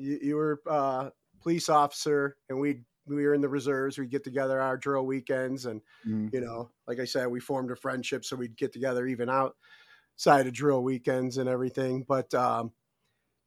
you, 0.03 0.19
you 0.21 0.37
were 0.37 0.61
uh, 0.69 1.11
police 1.41 1.69
officer, 1.69 2.37
and 2.49 2.61
we 2.61 2.83
we 3.07 3.27
were 3.27 3.35
in 3.35 3.41
the 3.41 3.49
reserves. 3.49 3.99
We'd 3.99 4.11
get 4.11 4.25
together 4.25 4.61
our 4.61 4.77
drill 4.77 5.07
weekends, 5.07 5.67
and 5.67 5.81
mm-hmm. 6.07 6.29
you 6.33 6.41
know, 6.41 6.71
like 6.87 7.01
I 7.01 7.05
said, 7.05 7.29
we 7.29 7.41
formed 7.41 7.71
a 7.71 7.77
friendship, 7.77 8.25
so 8.25 8.37
we'd 8.37 8.57
get 8.57 8.73
together 8.73 9.07
even 9.07 9.29
outside 9.29 10.47
of 10.47 10.53
drill 10.53 10.83
weekends 10.83 11.39
and 11.39 11.49
everything. 11.49 12.05
But 12.07 12.33
um, 12.35 12.73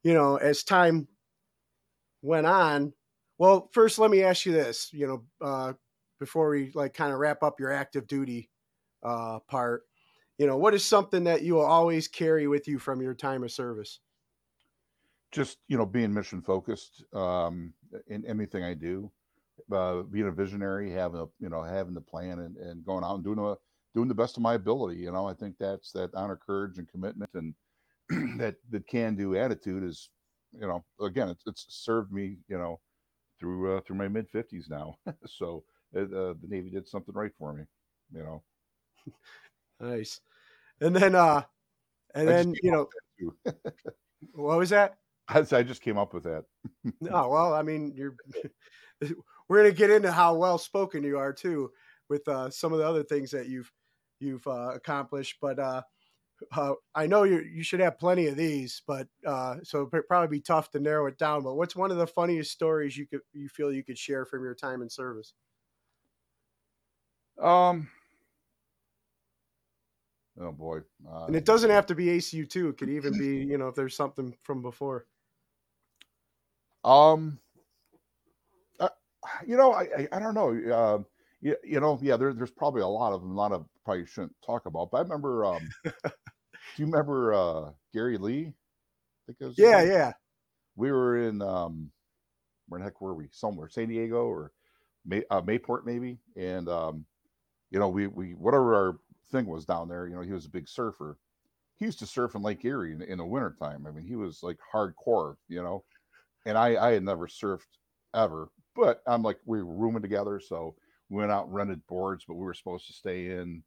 you 0.03 0.13
know, 0.13 0.37
as 0.37 0.63
time 0.63 1.07
went 2.21 2.47
on, 2.47 2.93
well, 3.37 3.69
first 3.73 3.99
let 3.99 4.11
me 4.11 4.23
ask 4.23 4.45
you 4.45 4.53
this. 4.53 4.89
You 4.93 5.07
know, 5.07 5.23
uh, 5.45 5.73
before 6.19 6.49
we 6.49 6.71
like 6.73 6.93
kind 6.93 7.11
of 7.11 7.19
wrap 7.19 7.43
up 7.43 7.59
your 7.59 7.71
active 7.71 8.07
duty 8.07 8.49
uh, 9.03 9.39
part, 9.47 9.83
you 10.37 10.47
know, 10.47 10.57
what 10.57 10.73
is 10.73 10.83
something 10.83 11.25
that 11.25 11.43
you 11.43 11.55
will 11.55 11.65
always 11.65 12.07
carry 12.07 12.47
with 12.47 12.67
you 12.67 12.79
from 12.79 13.01
your 13.01 13.13
time 13.13 13.43
of 13.43 13.51
service? 13.51 13.99
Just 15.35 15.57
you 15.67 15.77
know 15.77 15.85
being 15.85 16.13
mission 16.13 16.41
focused 16.41 17.03
um, 17.13 17.73
in 18.07 18.25
anything 18.25 18.63
I 18.63 18.73
do, 18.73 19.11
uh, 19.71 20.01
being 20.03 20.27
a 20.27 20.31
visionary, 20.31 20.89
having 20.89 21.19
a 21.19 21.25
you 21.39 21.49
know 21.49 21.61
having 21.61 21.93
the 21.93 22.01
plan 22.01 22.39
and, 22.39 22.55
and 22.57 22.85
going 22.85 23.03
out 23.03 23.15
and 23.15 23.23
doing 23.23 23.39
a 23.39 23.55
doing 23.93 24.07
the 24.07 24.15
best 24.15 24.37
of 24.37 24.43
my 24.43 24.55
ability. 24.55 25.01
You 25.01 25.11
know, 25.11 25.27
I 25.27 25.33
think 25.33 25.55
that's 25.59 25.91
that 25.91 26.15
honor, 26.15 26.39
courage, 26.43 26.77
and 26.77 26.87
commitment, 26.87 27.29
and 27.33 27.53
that 28.39 28.55
that 28.71 28.87
can 28.87 29.15
do 29.15 29.35
attitude 29.35 29.83
is 29.83 30.09
you 30.53 30.67
know 30.67 30.83
again 31.01 31.29
it's, 31.29 31.43
it's 31.45 31.65
served 31.69 32.13
me 32.13 32.37
you 32.47 32.57
know 32.57 32.79
through 33.39 33.77
uh, 33.77 33.81
through 33.81 33.97
my 33.97 34.07
mid 34.07 34.29
fifties 34.29 34.67
now. 34.69 34.95
so 35.25 35.63
uh, 35.95 36.05
the 36.05 36.47
Navy 36.47 36.69
did 36.69 36.87
something 36.87 37.13
right 37.13 37.31
for 37.37 37.53
me. 37.53 37.63
You 38.13 38.23
know. 38.23 38.43
nice. 39.79 40.21
And 40.81 40.95
then 40.95 41.15
uh 41.15 41.43
and 42.13 42.27
then 42.27 42.53
you 42.61 42.71
know 42.71 42.87
what 44.33 44.57
was 44.57 44.69
that? 44.69 44.97
I, 45.27 45.39
I 45.51 45.63
just 45.63 45.81
came 45.81 45.97
up 45.97 46.13
with 46.13 46.23
that. 46.23 46.45
no, 47.01 47.29
well, 47.29 47.53
I 47.53 47.61
mean, 47.61 47.93
you're. 47.95 48.15
we're 49.49 49.61
going 49.61 49.71
to 49.71 49.77
get 49.77 49.89
into 49.89 50.11
how 50.11 50.35
well 50.35 50.57
spoken 50.57 51.03
you 51.03 51.17
are 51.17 51.33
too, 51.33 51.71
with 52.09 52.27
uh, 52.27 52.49
some 52.49 52.73
of 52.73 52.79
the 52.79 52.87
other 52.87 53.03
things 53.03 53.31
that 53.31 53.47
you've 53.47 53.71
you've 54.19 54.45
uh, 54.47 54.71
accomplished. 54.73 55.37
But 55.41 55.59
uh, 55.59 55.81
uh, 56.51 56.73
I 56.93 57.07
know 57.07 57.23
you 57.23 57.39
you 57.39 57.63
should 57.63 57.79
have 57.79 57.99
plenty 57.99 58.27
of 58.27 58.37
these, 58.37 58.81
but 58.87 59.07
uh, 59.25 59.57
so 59.63 59.89
it'd 59.91 60.07
probably 60.07 60.37
be 60.37 60.41
tough 60.41 60.71
to 60.71 60.79
narrow 60.79 61.07
it 61.07 61.17
down. 61.17 61.43
But 61.43 61.55
what's 61.55 61.75
one 61.75 61.91
of 61.91 61.97
the 61.97 62.07
funniest 62.07 62.51
stories 62.51 62.97
you 62.97 63.07
could 63.07 63.21
you 63.33 63.49
feel 63.49 63.71
you 63.71 63.83
could 63.83 63.97
share 63.97 64.25
from 64.25 64.43
your 64.43 64.55
time 64.55 64.81
in 64.81 64.89
service? 64.89 65.33
Um. 67.41 67.89
Oh 70.39 70.51
boy. 70.51 70.79
Uh, 71.09 71.25
and 71.25 71.35
it 71.35 71.45
doesn't 71.45 71.69
have 71.69 71.85
to 71.85 71.95
be 71.95 72.07
ACU 72.07 72.49
two. 72.49 72.69
It 72.69 72.77
could 72.77 72.89
even 72.89 73.17
be 73.17 73.37
you 73.37 73.57
know 73.57 73.67
if 73.67 73.75
there's 73.75 73.95
something 73.95 74.35
from 74.43 74.61
before. 74.61 75.05
Um. 76.85 77.39
Uh, 78.79 78.89
you 79.45 79.57
know, 79.57 79.73
I, 79.73 79.83
I, 79.97 80.07
I 80.13 80.19
don't 80.19 80.35
know. 80.35 80.73
Uh, 80.73 81.03
you, 81.41 81.55
you 81.63 81.79
know, 81.79 81.99
yeah, 82.01 82.17
there, 82.17 82.33
there's 82.33 82.51
probably 82.51 82.81
a 82.81 82.87
lot 82.87 83.13
of 83.13 83.21
them. 83.21 83.31
A 83.31 83.35
lot 83.35 83.51
of 83.51 83.65
probably 83.83 84.05
shouldn't 84.05 84.35
talk 84.45 84.65
about. 84.67 84.91
But 84.91 84.97
I 84.99 85.01
remember. 85.01 85.45
Um, 85.45 85.69
do 85.83 85.91
you 86.77 86.85
remember 86.85 87.33
uh, 87.33 87.71
Gary 87.93 88.17
Lee? 88.17 88.53
It 89.27 89.53
yeah, 89.57 89.81
yeah. 89.83 90.11
We 90.75 90.91
were 90.91 91.17
in 91.27 91.41
um, 91.41 91.91
where 92.67 92.79
the 92.79 92.85
heck 92.85 93.01
were 93.01 93.15
we? 93.15 93.27
Somewhere, 93.31 93.69
San 93.69 93.89
Diego 93.89 94.25
or 94.25 94.51
May, 95.05 95.23
uh, 95.31 95.41
Mayport 95.41 95.85
maybe, 95.85 96.19
and 96.35 96.69
um, 96.69 97.05
you 97.71 97.79
know, 97.79 97.89
we 97.89 98.07
we 98.07 98.33
whatever 98.33 98.75
our 98.75 98.97
thing 99.31 99.45
was 99.47 99.65
down 99.65 99.87
there. 99.87 100.07
You 100.07 100.15
know, 100.15 100.21
he 100.21 100.33
was 100.33 100.45
a 100.45 100.49
big 100.51 100.67
surfer. 100.67 101.17
He 101.77 101.85
used 101.85 101.99
to 101.99 102.05
surf 102.07 102.35
in 102.35 102.41
Lake 102.41 102.63
Erie 102.63 102.93
in, 102.93 103.01
in 103.01 103.17
the 103.17 103.25
wintertime. 103.25 103.85
I 103.87 103.91
mean, 103.91 104.05
he 104.05 104.15
was 104.15 104.43
like 104.43 104.57
hardcore, 104.73 105.35
you 105.47 105.61
know. 105.61 105.83
And 106.45 106.57
I 106.57 106.75
I 106.75 106.91
had 106.93 107.03
never 107.03 107.27
surfed 107.27 107.61
ever, 108.13 108.49
but 108.75 109.01
I'm 109.07 109.23
like 109.23 109.39
we 109.45 109.63
were 109.63 109.73
rooming 109.73 110.01
together, 110.01 110.39
so 110.39 110.75
we 111.09 111.17
went 111.17 111.31
out 111.31 111.45
and 111.45 111.53
rented 111.53 111.85
boards, 111.87 112.25
but 112.27 112.35
we 112.35 112.45
were 112.45 112.53
supposed 112.53 112.87
to 112.87 112.93
stay 112.93 113.31
in 113.31 113.63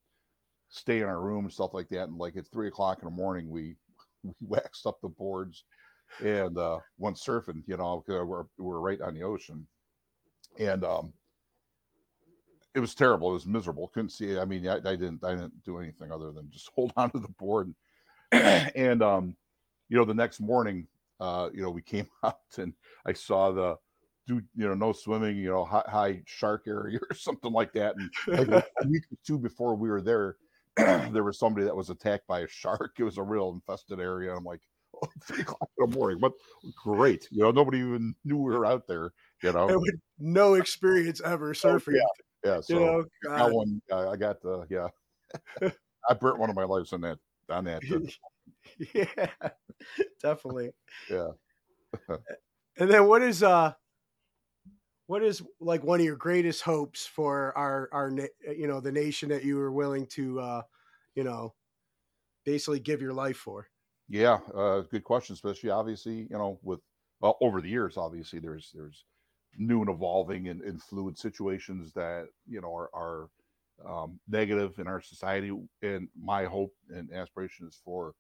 stay 0.71 0.99
in 0.99 1.05
our 1.05 1.21
room 1.21 1.45
and 1.45 1.53
stuff 1.53 1.75
like 1.75 1.89
that. 1.89 2.09
And 2.09 2.19
like 2.19 2.37
at 2.37 2.47
three 2.53 2.69
o'clock 2.69 2.99
in 3.03 3.07
the 3.07 3.15
morning, 3.15 3.51
we 3.51 3.77
we 4.23 4.33
waxed 4.41 4.87
up 4.87 5.01
the 5.01 5.09
boards 5.09 5.65
and 6.25 6.57
uh 6.59 6.79
went 6.99 7.17
surfing, 7.17 7.63
you 7.67 7.77
know, 7.77 8.03
because 8.07 8.25
we're 8.25 8.45
we're 8.59 8.81
right 8.81 9.01
on 9.01 9.15
the 9.15 9.23
ocean. 9.23 9.67
And 10.59 10.85
um 10.85 11.13
it 12.75 12.81
was 12.81 12.95
terrible. 12.95 13.31
It 13.31 13.35
was 13.35 13.47
miserable. 13.47 13.89
Couldn't 13.89 14.11
see 14.11 14.31
it. 14.33 14.39
I 14.39 14.45
mean, 14.45 14.67
I, 14.69 14.77
I 14.77 14.97
didn't 14.97 15.25
I 15.25 15.33
didn't 15.33 15.65
do 15.65 15.79
anything 15.79 16.13
other 16.13 16.33
than 16.33 16.51
just 16.51 16.71
hold 16.75 16.93
on 16.97 17.11
to 17.11 17.19
the 17.19 17.29
board. 17.29 17.75
and 18.33 19.03
um, 19.03 19.37
you 19.89 19.97
know, 19.97 20.05
the 20.05 20.15
next 20.15 20.41
morning, 20.41 20.87
uh, 21.21 21.49
you 21.53 21.63
know, 21.63 21.71
we 21.71 21.83
came 21.83 22.09
out 22.23 22.39
and 22.57 22.75
I 23.07 23.13
saw 23.13 23.53
the 23.53 23.77
do 24.27 24.43
you 24.55 24.69
know 24.69 24.75
no 24.75 24.93
swimming, 24.93 25.39
you 25.39 25.49
know, 25.49 25.65
high, 25.65 25.85
high 25.87 26.23
shark 26.27 26.65
area 26.67 26.99
or 27.11 27.15
something 27.15 27.53
like 27.53 27.73
that. 27.73 27.95
And 27.97 28.49
like 28.49 28.49
a 28.49 28.65
week 28.89 29.05
or 29.11 29.19
two 29.27 29.39
before 29.39 29.75
we 29.75 29.89
were 29.89 30.03
there, 30.03 30.37
there 30.77 31.25
was 31.25 31.39
somebody 31.39 31.65
that 31.65 31.77
was 31.77 31.91
attacked 31.91 32.27
by 32.27 32.41
a 32.41 32.49
shark. 32.49 32.97
It 32.99 33.05
was 33.05 33.19
a 33.19 33.23
real 33.23 33.51
infested 33.51 34.01
area. 34.01 34.35
I'm 34.35 34.45
like, 34.45 34.61
oh, 34.95 35.09
three 35.25 35.41
o'clock 35.41 35.71
in 35.79 35.91
the 35.91 35.97
morning. 35.97 36.19
But 36.21 36.33
great. 36.77 37.27
You 37.31 37.45
know, 37.45 37.51
nobody 37.51 37.79
even 37.79 38.15
knew 38.25 38.37
we 38.37 38.55
were 38.55 38.67
out 38.67 38.87
there, 38.87 39.13
you 39.43 39.53
know. 39.53 39.83
no 40.19 40.55
experience 40.55 41.23
ever 41.25 41.55
surfing. 41.55 41.95
Oh, 41.95 41.97
yeah 41.97 42.25
yeah. 42.45 42.61
So 42.61 42.75
you 42.75 42.81
know, 42.81 43.05
that 43.25 43.53
one, 43.53 43.81
uh, 43.91 44.11
I 44.11 44.17
got 44.17 44.41
the 44.43 44.67
yeah. 44.71 44.89
I 46.09 46.15
burnt 46.15 46.39
one 46.39 46.51
of 46.51 46.57
my 46.57 46.65
lives 46.65 46.93
on 46.93 47.01
that 47.03 47.19
on 47.51 47.65
that. 47.65 47.83
yeah, 48.95 49.27
definitely. 50.23 50.71
Yeah. 51.11 51.31
and 52.79 52.91
then 52.91 53.07
what 53.07 53.23
is 53.23 53.43
uh 53.43 53.73
what 55.07 55.23
is 55.23 55.43
like 55.59 55.83
one 55.83 56.01
of 56.01 56.07
your 56.07 56.17
greatest 56.17 56.63
hopes 56.63 57.07
for 57.07 57.57
our 57.57 57.89
our 57.93 58.13
you 58.57 58.67
know 58.67 58.81
the 58.81 58.93
nation 58.93 59.31
that 59.31 59.45
you 59.45 59.57
were 59.57 59.73
willing 59.73 60.07
to 60.07 60.39
uh 60.39 60.63
you 61.15 61.25
know 61.25 61.55
basically 62.45 62.79
give 62.79 63.01
your 63.01 63.15
life 63.15 63.39
for 63.39 63.69
yeah 64.11 64.39
uh 64.55 64.81
good 64.91 65.03
question 65.03 65.33
especially 65.33 65.71
obviously 65.71 66.27
you 66.31 66.37
know 66.37 66.59
with 66.63 66.81
well 67.21 67.39
over 67.41 67.63
the 67.63 67.71
years 67.71 67.97
obviously 67.97 68.39
there's 68.39 68.71
there's 68.75 69.07
new 69.57 69.81
and 69.81 69.89
evolving 69.89 70.49
and, 70.49 70.61
and 70.61 70.83
fluid 70.83 71.17
situations 71.17 71.93
that 71.95 72.27
you 72.47 72.61
know 72.61 72.75
are, 72.75 72.91
are 72.95 73.29
um, 73.87 74.19
negative 74.29 74.79
in 74.79 74.87
our 74.87 75.01
society. 75.01 75.53
And 75.83 76.09
my 76.21 76.45
hope 76.45 76.73
and 76.91 77.13
aspiration 77.13 77.67
is 77.67 77.79
for 77.85 78.15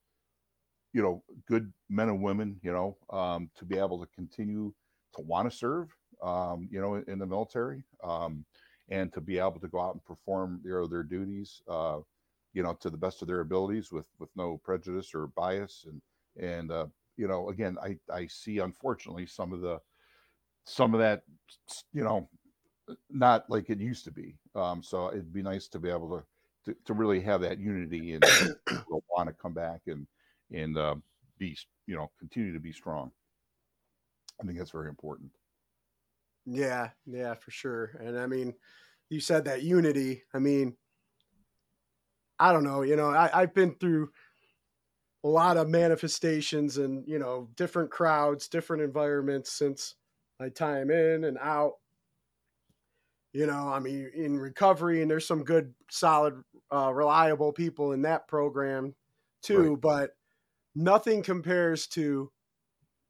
you 0.92 1.02
know 1.02 1.22
good 1.46 1.72
men 1.88 2.08
and 2.08 2.22
women, 2.22 2.58
you 2.62 2.72
know, 2.72 2.96
um, 3.10 3.50
to 3.56 3.64
be 3.64 3.78
able 3.78 3.98
to 4.00 4.08
continue 4.14 4.72
to 5.14 5.22
want 5.22 5.50
to 5.50 5.56
serve, 5.56 5.88
um, 6.22 6.68
you 6.70 6.80
know, 6.80 6.94
in, 6.94 7.04
in 7.08 7.18
the 7.18 7.26
military, 7.26 7.82
um, 8.02 8.44
and 8.88 9.12
to 9.12 9.20
be 9.20 9.38
able 9.38 9.60
to 9.60 9.68
go 9.68 9.80
out 9.80 9.94
and 9.94 10.04
perform 10.04 10.60
their 10.64 10.86
their 10.86 11.02
duties, 11.02 11.62
uh, 11.68 11.98
you 12.52 12.62
know, 12.62 12.74
to 12.74 12.90
the 12.90 12.96
best 12.96 13.22
of 13.22 13.28
their 13.28 13.40
abilities 13.40 13.92
with 13.92 14.06
with 14.18 14.30
no 14.36 14.58
prejudice 14.64 15.14
or 15.14 15.28
bias. 15.28 15.86
And 15.86 16.02
and 16.42 16.70
uh, 16.70 16.86
you 17.16 17.28
know, 17.28 17.50
again, 17.50 17.76
I 17.82 17.98
I 18.12 18.26
see 18.26 18.58
unfortunately 18.58 19.26
some 19.26 19.52
of 19.52 19.60
the 19.60 19.80
some 20.64 20.94
of 20.94 21.00
that, 21.00 21.22
you 21.92 22.04
know, 22.04 22.28
not 23.10 23.48
like 23.48 23.70
it 23.70 23.78
used 23.78 24.04
to 24.04 24.10
be. 24.10 24.36
Um, 24.54 24.82
so 24.82 25.08
it'd 25.08 25.32
be 25.32 25.42
nice 25.42 25.68
to 25.68 25.78
be 25.78 25.90
able 25.90 26.08
to 26.10 26.24
to, 26.64 26.76
to 26.84 26.94
really 26.94 27.20
have 27.20 27.40
that 27.42 27.58
unity 27.58 28.12
and 28.12 28.24
want 29.10 29.28
to 29.28 29.34
come 29.34 29.54
back 29.54 29.82
and 29.86 30.06
and 30.52 30.76
uh, 30.76 30.96
be 31.38 31.56
you 31.86 31.96
know 31.96 32.10
continue 32.18 32.52
to 32.52 32.60
be 32.60 32.72
strong. 32.72 33.10
I 34.40 34.46
think 34.46 34.58
that's 34.58 34.70
very 34.70 34.88
important. 34.88 35.30
Yeah, 36.46 36.90
yeah, 37.06 37.34
for 37.34 37.50
sure. 37.50 37.92
And 38.00 38.18
I 38.18 38.26
mean, 38.26 38.54
you 39.10 39.20
said 39.20 39.44
that 39.44 39.62
unity. 39.62 40.22
I 40.32 40.38
mean, 40.38 40.76
I 42.38 42.52
don't 42.52 42.64
know. 42.64 42.82
You 42.82 42.96
know, 42.96 43.10
I, 43.10 43.30
I've 43.32 43.54
been 43.54 43.74
through 43.74 44.10
a 45.24 45.28
lot 45.28 45.56
of 45.56 45.68
manifestations 45.68 46.78
and 46.78 47.06
you 47.06 47.18
know 47.18 47.48
different 47.56 47.90
crowds, 47.90 48.48
different 48.48 48.82
environments 48.82 49.52
since 49.52 49.94
my 50.38 50.48
time 50.48 50.90
in 50.90 51.24
and 51.24 51.38
out. 51.38 51.74
You 53.32 53.46
know, 53.46 53.68
I 53.68 53.78
mean, 53.78 54.10
in 54.14 54.38
recovery, 54.38 55.02
and 55.02 55.10
there's 55.10 55.26
some 55.26 55.44
good, 55.44 55.74
solid, 55.90 56.42
uh, 56.72 56.90
reliable 56.94 57.52
people 57.52 57.92
in 57.92 58.02
that 58.02 58.26
program 58.26 58.94
too, 59.42 59.72
right. 59.72 59.80
but 59.80 60.10
nothing 60.78 61.22
compares 61.22 61.86
to 61.88 62.30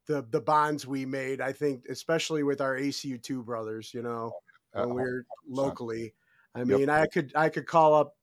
the 0.07 0.25
the 0.31 0.41
bonds 0.41 0.87
we 0.87 1.05
made. 1.05 1.39
I 1.39 1.53
think, 1.53 1.85
especially 1.89 2.43
with 2.43 2.61
our 2.61 2.75
ACU 2.75 3.21
two 3.21 3.43
brothers. 3.43 3.93
You 3.93 4.01
know, 4.01 4.31
when 4.73 4.91
oh, 4.91 4.93
we 4.93 5.01
are 5.03 5.25
locally. 5.47 6.13
I 6.55 6.63
mean, 6.63 6.87
yep. 6.87 6.89
I 6.89 7.07
could 7.07 7.31
I 7.35 7.49
could 7.49 7.67
call 7.67 7.93
up 7.93 8.15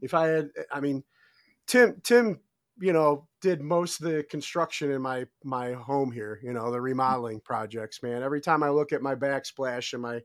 if 0.00 0.14
I 0.14 0.28
had. 0.28 0.50
I 0.72 0.80
mean, 0.80 1.04
Tim 1.66 2.00
Tim 2.02 2.40
you 2.80 2.92
know, 2.92 3.26
did 3.40 3.60
most 3.60 4.00
of 4.00 4.10
the 4.10 4.22
construction 4.24 4.90
in 4.90 5.02
my 5.02 5.26
my 5.44 5.72
home 5.72 6.12
here. 6.12 6.40
You 6.42 6.52
know, 6.52 6.70
the 6.70 6.80
remodeling 6.80 7.40
projects. 7.40 8.02
Man, 8.02 8.22
every 8.22 8.40
time 8.40 8.62
I 8.62 8.70
look 8.70 8.92
at 8.92 9.02
my 9.02 9.14
backsplash 9.14 9.92
and 9.92 10.02
my 10.02 10.20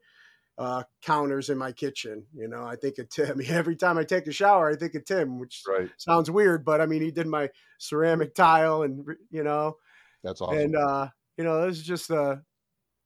uh, 0.58 0.84
counters 1.02 1.50
in 1.50 1.58
my 1.58 1.72
kitchen, 1.72 2.26
you 2.36 2.48
know, 2.48 2.64
I 2.64 2.76
think 2.76 2.98
of 3.00 3.10
Tim. 3.10 3.42
Every 3.48 3.76
time 3.76 3.98
I 3.98 4.04
take 4.04 4.28
a 4.28 4.32
shower, 4.32 4.70
I 4.70 4.76
think 4.76 4.96
of 4.96 5.06
Tim, 5.06 5.40
which 5.40 5.62
right. 5.68 5.90
sounds 5.98 6.30
weird, 6.30 6.64
but 6.66 6.82
I 6.82 6.86
mean, 6.86 7.02
he 7.02 7.12
did 7.12 7.28
my 7.28 7.50
ceramic 7.80 8.36
tile, 8.36 8.84
and 8.84 9.06
you 9.32 9.44
know, 9.44 9.78
that's 10.24 10.42
awesome. 10.42 10.58
And 10.58 10.76
uh, 10.76 11.08
you 11.38 11.44
know, 11.44 11.66
this 11.68 11.78
is 11.78 11.84
just 11.84 12.08
the 12.08 12.44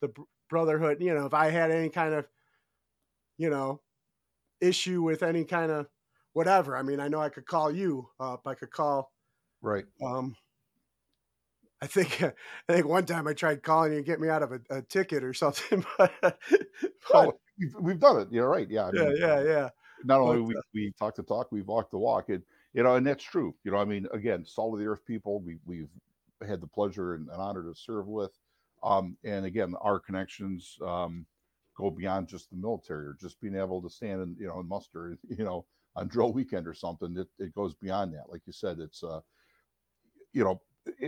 the 0.01 0.09
brotherhood. 0.49 0.97
You 0.99 1.13
know, 1.13 1.25
if 1.25 1.33
I 1.33 1.49
had 1.49 1.71
any 1.71 1.89
kind 1.89 2.13
of, 2.13 2.25
you 3.37 3.49
know, 3.49 3.81
issue 4.61 5.01
with 5.01 5.23
any 5.23 5.45
kind 5.45 5.71
of 5.71 5.87
whatever, 6.33 6.75
I 6.75 6.81
mean, 6.81 6.99
I 6.99 7.07
know 7.07 7.21
I 7.21 7.29
could 7.29 7.45
call 7.45 7.71
you 7.71 8.09
up. 8.19 8.41
I 8.45 8.53
could 8.53 8.71
call 8.71 9.11
Right. 9.61 9.85
Um, 10.03 10.35
I 11.81 11.87
think 11.87 12.21
I 12.69 12.73
think 12.73 12.87
one 12.87 13.05
time 13.05 13.27
I 13.27 13.33
tried 13.33 13.63
calling 13.63 13.93
you 13.93 13.99
to 13.99 14.03
get 14.03 14.19
me 14.19 14.29
out 14.29 14.43
of 14.43 14.51
a, 14.51 14.59
a 14.69 14.81
ticket 14.81 15.23
or 15.23 15.33
something, 15.33 15.85
but, 15.97 16.11
but 16.21 16.37
oh, 17.13 17.33
we've, 17.59 17.75
we've 17.79 17.99
done 17.99 18.21
it. 18.21 18.27
You're 18.31 18.49
right. 18.49 18.69
Yeah. 18.69 18.87
I 18.87 18.91
mean, 18.91 19.17
yeah. 19.17 19.41
Yeah. 19.41 19.43
Yeah. 19.43 19.69
Not 20.03 20.19
only 20.21 20.37
but, 20.37 20.47
we, 20.47 20.55
uh 20.55 20.61
we 20.73 20.93
talk 20.99 21.15
the 21.15 21.23
talk, 21.23 21.51
we 21.51 21.61
walk 21.61 21.67
walked 21.67 21.91
the 21.91 21.97
walk, 21.97 22.29
and 22.29 22.43
you 22.73 22.83
know, 22.83 22.95
and 22.95 23.05
that's 23.05 23.23
true. 23.23 23.55
You 23.63 23.71
know, 23.71 23.77
I 23.77 23.85
mean, 23.85 24.07
again, 24.13 24.45
salt 24.45 24.73
of 24.73 24.79
the 24.79 24.85
earth 24.85 25.05
people. 25.05 25.41
We 25.41 25.57
we've 25.65 25.89
had 26.47 26.61
the 26.61 26.67
pleasure 26.67 27.15
and, 27.15 27.27
and 27.29 27.41
honor 27.41 27.63
to 27.63 27.73
serve 27.73 28.07
with, 28.07 28.37
um, 28.83 29.17
and 29.23 29.45
again, 29.45 29.73
our 29.81 29.99
connections 29.99 30.77
um, 30.85 31.25
go 31.75 31.89
beyond 31.89 32.27
just 32.27 32.49
the 32.51 32.57
military 32.57 33.07
or 33.07 33.17
just 33.19 33.41
being 33.41 33.55
able 33.55 33.81
to 33.81 33.89
stand 33.89 34.21
and 34.21 34.37
you 34.39 34.47
know 34.47 34.59
and 34.59 34.69
muster, 34.69 35.17
you 35.29 35.43
know, 35.43 35.65
on 35.95 36.07
drill 36.07 36.31
weekend 36.31 36.67
or 36.67 36.73
something. 36.73 37.17
It, 37.17 37.27
it 37.39 37.55
goes 37.55 37.73
beyond 37.73 38.13
that. 38.13 38.29
Like 38.29 38.41
you 38.45 38.53
said, 38.53 38.79
it's 38.79 39.03
uh, 39.03 39.21
you 40.33 40.43
know, 40.43 40.61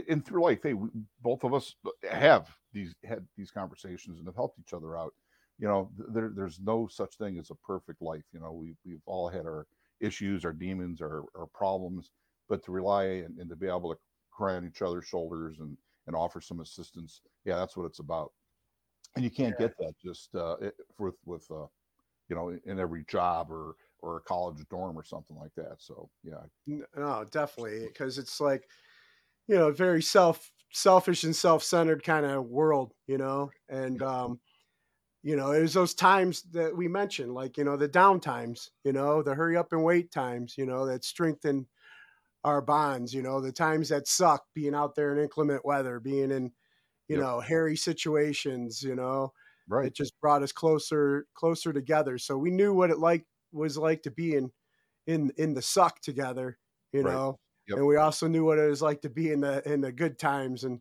in 0.07 0.21
through 0.21 0.43
life, 0.43 0.59
hey, 0.63 0.73
we, 0.73 0.89
both 1.21 1.43
of 1.43 1.53
us 1.53 1.75
have 2.09 2.49
these 2.73 2.95
had 3.03 3.25
these 3.37 3.51
conversations 3.51 4.19
and 4.19 4.27
have 4.27 4.35
helped 4.35 4.59
each 4.59 4.73
other 4.73 4.97
out. 4.97 5.13
You 5.57 5.67
know, 5.67 5.89
there, 5.97 6.31
there's 6.33 6.59
no 6.59 6.87
such 6.87 7.15
thing 7.15 7.37
as 7.37 7.49
a 7.49 7.55
perfect 7.55 8.01
life. 8.01 8.23
You 8.31 8.39
know, 8.39 8.51
we 8.51 8.75
we've 8.85 9.01
all 9.05 9.29
had 9.29 9.45
our 9.45 9.67
issues, 9.99 10.45
our 10.45 10.53
demons, 10.53 11.01
our, 11.01 11.23
our 11.37 11.47
problems, 11.53 12.11
but 12.47 12.63
to 12.63 12.71
rely 12.71 13.03
and, 13.05 13.37
and 13.37 13.49
to 13.49 13.55
be 13.55 13.67
able 13.67 13.93
to 13.93 13.99
cry 14.31 14.55
on 14.55 14.65
each 14.65 14.81
other's 14.81 15.05
shoulders 15.05 15.57
and 15.59 15.77
and 16.07 16.15
offer 16.15 16.41
some 16.41 16.59
assistance, 16.59 17.21
yeah, 17.45 17.55
that's 17.55 17.77
what 17.77 17.85
it's 17.85 17.99
about. 17.99 18.31
And 19.15 19.23
you 19.23 19.29
can't 19.29 19.55
yeah. 19.59 19.67
get 19.67 19.77
that 19.77 19.93
just 20.03 20.33
uh, 20.35 20.55
with 20.97 21.15
with 21.25 21.45
uh, 21.51 21.67
you 22.29 22.35
know 22.35 22.57
in 22.65 22.79
every 22.79 23.03
job 23.07 23.51
or 23.51 23.75
or 24.01 24.17
a 24.17 24.21
college 24.21 24.57
dorm 24.69 24.97
or 24.97 25.03
something 25.03 25.37
like 25.37 25.53
that. 25.55 25.75
So 25.79 26.09
yeah, 26.23 26.77
no, 26.95 27.25
definitely 27.31 27.87
because 27.87 28.17
it's 28.17 28.39
like 28.39 28.69
you 29.49 29.55
know 29.55 29.71
very 29.71 30.01
self 30.01 30.51
selfish 30.71 31.23
and 31.23 31.35
self 31.35 31.63
centered 31.63 32.03
kind 32.03 32.25
of 32.25 32.45
world, 32.45 32.93
you 33.07 33.17
know, 33.17 33.49
and 33.67 34.01
um, 34.03 34.39
you 35.23 35.35
know 35.35 35.51
it 35.51 35.62
was 35.62 35.73
those 35.73 35.95
times 35.95 36.43
that 36.51 36.77
we 36.77 36.88
mentioned, 36.88 37.33
like 37.33 37.57
you 37.57 37.63
know 37.63 37.75
the 37.75 37.88
down 37.88 38.19
times, 38.19 38.69
you 38.85 38.93
know, 38.93 39.23
the 39.23 39.33
hurry 39.33 39.57
up 39.57 39.73
and 39.73 39.83
wait 39.83 40.12
times, 40.12 40.53
you 40.55 40.67
know, 40.67 40.85
that 40.85 41.03
strengthen 41.03 41.65
our 42.43 42.62
bonds, 42.62 43.12
you 43.12 43.23
know, 43.23 43.41
the 43.41 43.51
times 43.51 43.89
that 43.89 44.07
suck, 44.07 44.43
being 44.53 44.75
out 44.75 44.95
there 44.95 45.12
in 45.13 45.21
inclement 45.21 45.65
weather, 45.65 45.99
being 45.99 46.31
in 46.31 46.51
you 47.07 47.17
yep. 47.17 47.25
know 47.25 47.39
hairy 47.39 47.75
situations, 47.75 48.83
you 48.83 48.95
know. 48.95 49.33
Right. 49.67 49.88
It 49.88 49.95
just 49.95 50.13
brought 50.21 50.43
us 50.43 50.51
closer 50.51 51.25
closer 51.33 51.73
together. 51.73 52.19
So 52.19 52.38
we 52.38 52.51
knew 52.51 52.71
what 52.71 52.91
it 52.91 52.99
like 52.99 53.25
was 53.51 53.79
like 53.79 54.03
to 54.03 54.12
be 54.12 54.35
in 54.35 54.51
in 55.07 55.31
in 55.38 55.55
the 55.55 55.62
suck 55.63 56.01
together, 56.01 56.59
you 56.93 57.01
right. 57.01 57.12
know. 57.12 57.39
Yep. 57.69 57.77
And 57.77 57.88
we 57.88 57.97
also 57.97 58.27
knew 58.27 58.43
what 58.43 58.58
it 58.58 58.67
was 58.67 58.82
like 58.82 59.01
to 59.01 59.10
be 59.10 59.32
in 59.32 59.41
the 59.41 59.67
in 59.71 59.82
the 59.82 59.91
good 59.91 60.17
times 60.17 60.63
and 60.63 60.79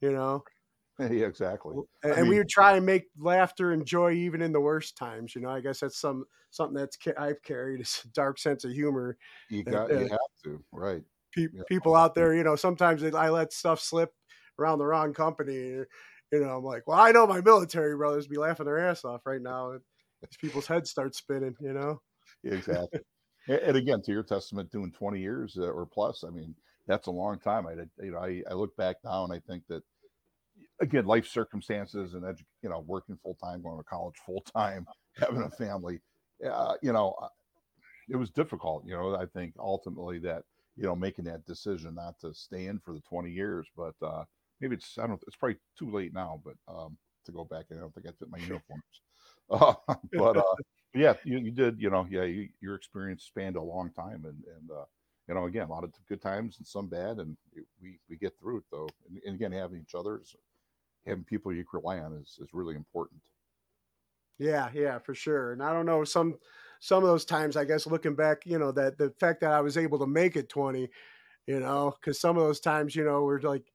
you 0.00 0.12
know. 0.12 0.44
Yeah, 1.00 1.26
exactly. 1.26 1.76
And, 2.02 2.12
and 2.12 2.22
mean, 2.22 2.30
we 2.30 2.38
would 2.38 2.48
try 2.48 2.76
and 2.76 2.84
make 2.84 3.04
laughter 3.16 3.70
and 3.70 3.86
joy 3.86 4.14
even 4.14 4.42
in 4.42 4.50
the 4.50 4.60
worst 4.60 4.96
times. 4.96 5.32
You 5.32 5.40
know, 5.40 5.48
I 5.48 5.60
guess 5.60 5.78
that's 5.78 6.00
some 6.00 6.24
something 6.50 6.74
that's 6.74 6.98
I've 7.16 7.40
carried 7.42 7.80
is 7.80 8.02
a 8.04 8.08
dark 8.08 8.36
sense 8.40 8.64
of 8.64 8.72
humor. 8.72 9.16
You 9.48 9.62
got, 9.62 9.92
and, 9.92 10.00
you 10.00 10.06
uh, 10.06 10.10
have 10.10 10.18
to, 10.42 10.64
right? 10.72 11.02
Pe- 11.36 11.46
yeah. 11.54 11.62
People 11.68 11.94
out 11.94 12.16
there, 12.16 12.34
you 12.34 12.42
know, 12.42 12.56
sometimes 12.56 13.04
I 13.04 13.28
let 13.28 13.52
stuff 13.52 13.80
slip 13.80 14.10
around 14.58 14.80
the 14.80 14.86
wrong 14.86 15.14
company. 15.14 15.54
You 15.54 15.86
know, 16.32 16.56
I'm 16.56 16.64
like, 16.64 16.88
well, 16.88 16.98
I 16.98 17.12
know 17.12 17.28
my 17.28 17.42
military 17.42 17.96
brothers 17.96 18.26
be 18.26 18.36
laughing 18.36 18.66
their 18.66 18.80
ass 18.80 19.04
off 19.04 19.24
right 19.24 19.40
now. 19.40 19.74
These 20.20 20.36
people's 20.40 20.66
heads 20.66 20.90
start 20.90 21.14
spinning. 21.14 21.54
You 21.60 21.74
know 21.74 22.00
exactly. 22.44 23.02
And 23.48 23.76
again, 23.76 24.02
to 24.02 24.12
your 24.12 24.22
testament, 24.22 24.70
doing 24.70 24.92
20 24.92 25.20
years 25.20 25.56
uh, 25.58 25.70
or 25.70 25.86
plus, 25.86 26.24
I 26.24 26.30
mean, 26.30 26.54
that's 26.86 27.06
a 27.06 27.10
long 27.12 27.38
time. 27.38 27.66
I, 27.66 27.72
you 28.02 28.12
know, 28.12 28.18
I, 28.18 28.42
I 28.50 28.54
look 28.54 28.76
back 28.76 28.96
now 29.04 29.24
and 29.24 29.32
I 29.32 29.40
think 29.40 29.64
that, 29.68 29.82
again, 30.80 31.06
life 31.06 31.26
circumstances 31.26 32.14
and, 32.14 32.22
edu- 32.22 32.44
you 32.62 32.68
know, 32.70 32.84
working 32.86 33.18
full 33.22 33.34
time, 33.34 33.62
going 33.62 33.78
to 33.78 33.84
college 33.84 34.16
full 34.24 34.42
time, 34.54 34.86
having 35.16 35.42
a 35.42 35.50
family, 35.50 36.00
uh, 36.48 36.74
you 36.82 36.92
know, 36.92 37.14
uh, 37.22 37.28
it 38.08 38.16
was 38.16 38.30
difficult. 38.30 38.84
You 38.86 38.94
know, 38.94 39.16
I 39.16 39.26
think 39.26 39.54
ultimately 39.58 40.18
that, 40.20 40.44
you 40.76 40.84
know, 40.84 40.96
making 40.96 41.24
that 41.26 41.44
decision 41.46 41.94
not 41.94 42.18
to 42.20 42.32
stay 42.32 42.66
in 42.66 42.78
for 42.78 42.94
the 42.94 43.00
20 43.00 43.30
years, 43.30 43.66
but 43.76 43.94
uh, 44.02 44.24
maybe 44.60 44.76
it's, 44.76 44.96
I 44.98 45.06
don't, 45.06 45.22
it's 45.26 45.36
probably 45.36 45.58
too 45.78 45.90
late 45.90 46.14
now, 46.14 46.40
but 46.44 46.54
um, 46.72 46.96
to 47.26 47.32
go 47.32 47.44
back, 47.44 47.66
I 47.70 47.74
don't 47.74 47.94
think 47.94 48.06
I 48.06 48.10
fit 48.18 48.30
my 48.30 48.38
uniforms. 48.38 48.82
Uh, 49.50 49.72
but 50.12 50.36
uh, 50.36 50.54
yeah, 50.94 51.14
you, 51.24 51.38
you 51.38 51.50
did, 51.50 51.80
you 51.80 51.90
know, 51.90 52.06
yeah, 52.10 52.24
you, 52.24 52.48
your 52.60 52.74
experience 52.74 53.24
spanned 53.24 53.56
a 53.56 53.62
long 53.62 53.90
time 53.92 54.24
and, 54.24 54.42
and, 54.44 54.70
uh, 54.70 54.84
you 55.28 55.34
know, 55.34 55.44
again, 55.44 55.66
a 55.66 55.70
lot 55.70 55.84
of 55.84 55.92
good 56.08 56.22
times 56.22 56.56
and 56.58 56.66
some 56.66 56.88
bad, 56.88 57.18
and 57.18 57.36
we, 57.82 58.00
we 58.08 58.16
get 58.16 58.38
through 58.38 58.58
it 58.58 58.64
though. 58.70 58.88
And, 59.06 59.20
and 59.26 59.34
again, 59.34 59.52
having 59.52 59.80
each 59.80 59.94
other, 59.94 60.20
is, 60.20 60.34
having 61.06 61.24
people 61.24 61.52
you 61.52 61.64
can 61.64 61.80
rely 61.80 61.98
on 61.98 62.14
is, 62.14 62.38
is 62.40 62.54
really 62.54 62.76
important. 62.76 63.20
Yeah, 64.38 64.70
yeah, 64.72 64.98
for 64.98 65.14
sure. 65.14 65.52
And 65.52 65.62
I 65.62 65.72
don't 65.72 65.86
know, 65.86 66.04
some, 66.04 66.38
some 66.80 67.02
of 67.02 67.08
those 67.08 67.24
times, 67.24 67.56
I 67.56 67.64
guess, 67.64 67.86
looking 67.86 68.14
back, 68.14 68.46
you 68.46 68.58
know, 68.58 68.70
that 68.72 68.96
the 68.96 69.10
fact 69.18 69.40
that 69.40 69.50
I 69.50 69.60
was 69.60 69.76
able 69.76 69.98
to 69.98 70.06
make 70.06 70.36
it 70.36 70.48
20, 70.48 70.88
you 71.46 71.60
know, 71.60 71.94
cause 72.02 72.20
some 72.20 72.36
of 72.36 72.44
those 72.44 72.60
times, 72.60 72.94
you 72.94 73.04
know, 73.04 73.22
were 73.22 73.40
like, 73.40 73.72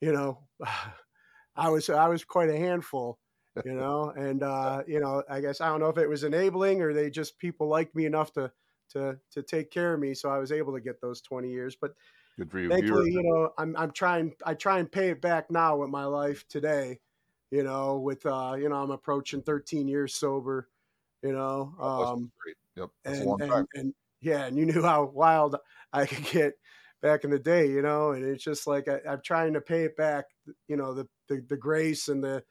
you 0.00 0.12
know, 0.12 0.48
I 1.56 1.68
was, 1.68 1.88
I 1.90 2.08
was 2.08 2.24
quite 2.24 2.50
a 2.50 2.56
handful 2.56 3.20
you 3.64 3.74
know, 3.74 4.12
and 4.16 4.42
uh, 4.42 4.82
you 4.86 5.00
know, 5.00 5.22
I 5.28 5.40
guess 5.40 5.60
I 5.60 5.68
don't 5.68 5.80
know 5.80 5.88
if 5.88 5.98
it 5.98 6.08
was 6.08 6.24
enabling 6.24 6.82
or 6.82 6.92
they 6.92 7.10
just 7.10 7.38
people 7.38 7.68
liked 7.68 7.94
me 7.94 8.06
enough 8.06 8.32
to 8.32 8.50
to 8.92 9.18
to 9.32 9.42
take 9.42 9.70
care 9.70 9.94
of 9.94 10.00
me, 10.00 10.14
so 10.14 10.30
I 10.30 10.38
was 10.38 10.52
able 10.52 10.74
to 10.74 10.80
get 10.80 11.00
those 11.00 11.20
twenty 11.20 11.50
years. 11.50 11.76
But 11.80 11.94
good 12.38 12.50
for 12.50 12.60
you. 12.60 12.68
Thankfully, 12.68 13.12
you 13.12 13.22
know, 13.22 13.50
I'm 13.58 13.76
I'm 13.76 13.90
trying 13.90 14.32
I 14.44 14.54
try 14.54 14.78
and 14.78 14.90
pay 14.90 15.10
it 15.10 15.20
back 15.20 15.50
now 15.50 15.76
with 15.76 15.90
my 15.90 16.04
life 16.04 16.46
today. 16.48 17.00
You 17.50 17.62
know, 17.62 17.98
with 17.98 18.26
uh, 18.26 18.56
you 18.58 18.68
know, 18.68 18.76
I'm 18.76 18.90
approaching 18.90 19.42
13 19.42 19.86
years 19.86 20.14
sober. 20.14 20.68
You 21.22 21.32
know, 21.32 21.74
um, 21.80 22.32
yep, 22.76 22.90
and, 23.04 23.22
a 23.22 23.24
long 23.24 23.38
time. 23.38 23.50
And, 23.50 23.66
and 23.74 23.94
yeah, 24.20 24.46
and 24.46 24.58
you 24.58 24.66
knew 24.66 24.82
how 24.82 25.04
wild 25.04 25.56
I 25.92 26.06
could 26.06 26.24
get 26.24 26.54
back 27.04 27.22
in 27.22 27.30
the 27.30 27.38
day, 27.38 27.68
you 27.68 27.82
know, 27.82 28.12
and 28.12 28.24
it's 28.24 28.42
just 28.42 28.66
like 28.66 28.88
I, 28.88 28.98
am 29.12 29.20
trying 29.22 29.52
to 29.52 29.60
pay 29.60 29.84
it 29.84 29.94
back, 29.94 30.24
you 30.68 30.76
know, 30.76 30.94
the, 30.94 31.06
the, 31.28 31.44
the 31.50 31.56
grace 31.56 32.08
and 32.08 32.24
the 32.24 32.42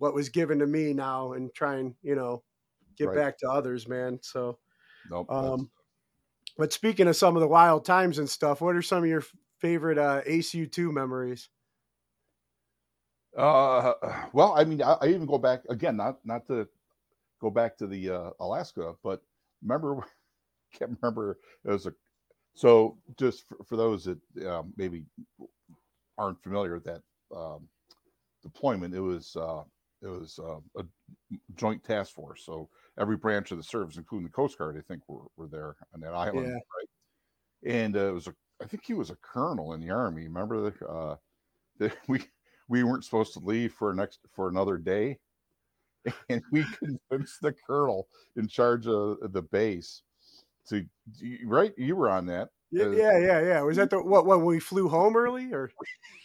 what 0.00 0.14
was 0.14 0.30
given 0.30 0.58
to 0.58 0.66
me 0.66 0.94
now 0.94 1.34
and 1.34 1.52
try 1.54 1.76
and 1.76 1.94
you 2.02 2.14
know 2.14 2.42
get 2.96 3.08
right. 3.08 3.16
back 3.16 3.38
to 3.38 3.50
others, 3.50 3.86
man. 3.86 4.18
So, 4.22 4.58
nope, 5.10 5.30
um, 5.30 5.70
but 6.56 6.72
speaking 6.72 7.06
of 7.06 7.16
some 7.16 7.36
of 7.36 7.40
the 7.40 7.48
wild 7.48 7.84
times 7.84 8.18
and 8.18 8.28
stuff, 8.28 8.60
what 8.62 8.74
are 8.74 8.82
some 8.82 9.04
of 9.04 9.08
your 9.08 9.22
favorite 9.60 9.98
uh, 9.98 10.22
ACU 10.26 10.70
two 10.70 10.90
memories? 10.90 11.50
Uh, 13.36 13.92
well, 14.32 14.54
I 14.56 14.64
mean, 14.64 14.82
I, 14.82 14.96
I, 15.02 15.08
even 15.08 15.26
go 15.26 15.38
back 15.38 15.60
again, 15.68 15.96
not 15.98 16.18
not 16.24 16.46
to 16.46 16.66
go 17.40 17.50
back 17.50 17.76
to 17.78 17.86
the 17.86 18.10
uh, 18.10 18.30
Alaska, 18.40 18.94
but 19.04 19.22
remember, 19.62 20.02
can't 20.78 20.96
remember 21.00 21.38
it 21.64 21.70
was 21.70 21.86
a. 21.86 21.92
So 22.54 22.96
just 23.18 23.46
for, 23.46 23.58
for 23.64 23.76
those 23.76 24.04
that 24.04 24.18
um, 24.46 24.72
maybe 24.76 25.04
aren't 26.16 26.42
familiar 26.42 26.74
with 26.74 26.84
that 26.84 27.02
um, 27.36 27.68
deployment, 28.42 28.94
it 28.94 29.00
was 29.00 29.36
uh, 29.36 29.62
it 30.02 30.08
was 30.08 30.38
uh, 30.38 30.60
a 30.80 30.84
joint 31.56 31.84
task 31.84 32.14
force. 32.14 32.42
So 32.44 32.68
every 32.98 33.16
branch 33.16 33.50
of 33.50 33.58
the 33.58 33.64
service, 33.64 33.96
including 33.96 34.26
the 34.26 34.32
Coast 34.32 34.58
Guard, 34.58 34.76
I 34.78 34.82
think 34.86 35.02
were, 35.08 35.24
were 35.36 35.46
there 35.46 35.76
on 35.94 36.00
that 36.00 36.14
island, 36.14 36.46
yeah. 36.46 36.52
right? 36.54 37.74
And 37.74 37.96
uh, 37.96 38.08
it 38.08 38.12
was 38.12 38.26
a, 38.26 38.34
I 38.62 38.66
think 38.66 38.84
he 38.84 38.94
was 38.94 39.10
a 39.10 39.16
colonel 39.16 39.74
in 39.74 39.80
the 39.80 39.90
army. 39.90 40.24
Remember 40.24 40.70
the, 40.70 40.86
uh, 40.86 41.16
the, 41.78 41.92
we 42.08 42.22
we 42.68 42.84
weren't 42.84 43.04
supposed 43.04 43.32
to 43.34 43.40
leave 43.40 43.72
for 43.72 43.92
next 43.92 44.20
for 44.34 44.48
another 44.48 44.78
day, 44.78 45.18
and 46.28 46.42
we 46.52 46.64
convinced 46.78 47.40
the 47.42 47.54
colonel 47.66 48.08
in 48.36 48.46
charge 48.48 48.86
of 48.86 49.18
the 49.32 49.42
base 49.42 50.02
to 50.68 50.84
right. 51.44 51.72
You 51.76 51.96
were 51.96 52.08
on 52.08 52.26
that 52.26 52.50
yeah, 52.70 52.90
yeah, 52.90 53.18
yeah, 53.18 53.40
yeah. 53.40 53.60
Was 53.62 53.76
that 53.76 53.90
the 53.90 54.02
what 54.02 54.26
when 54.26 54.44
we 54.44 54.60
flew 54.60 54.88
home 54.88 55.16
early 55.16 55.52
or 55.52 55.70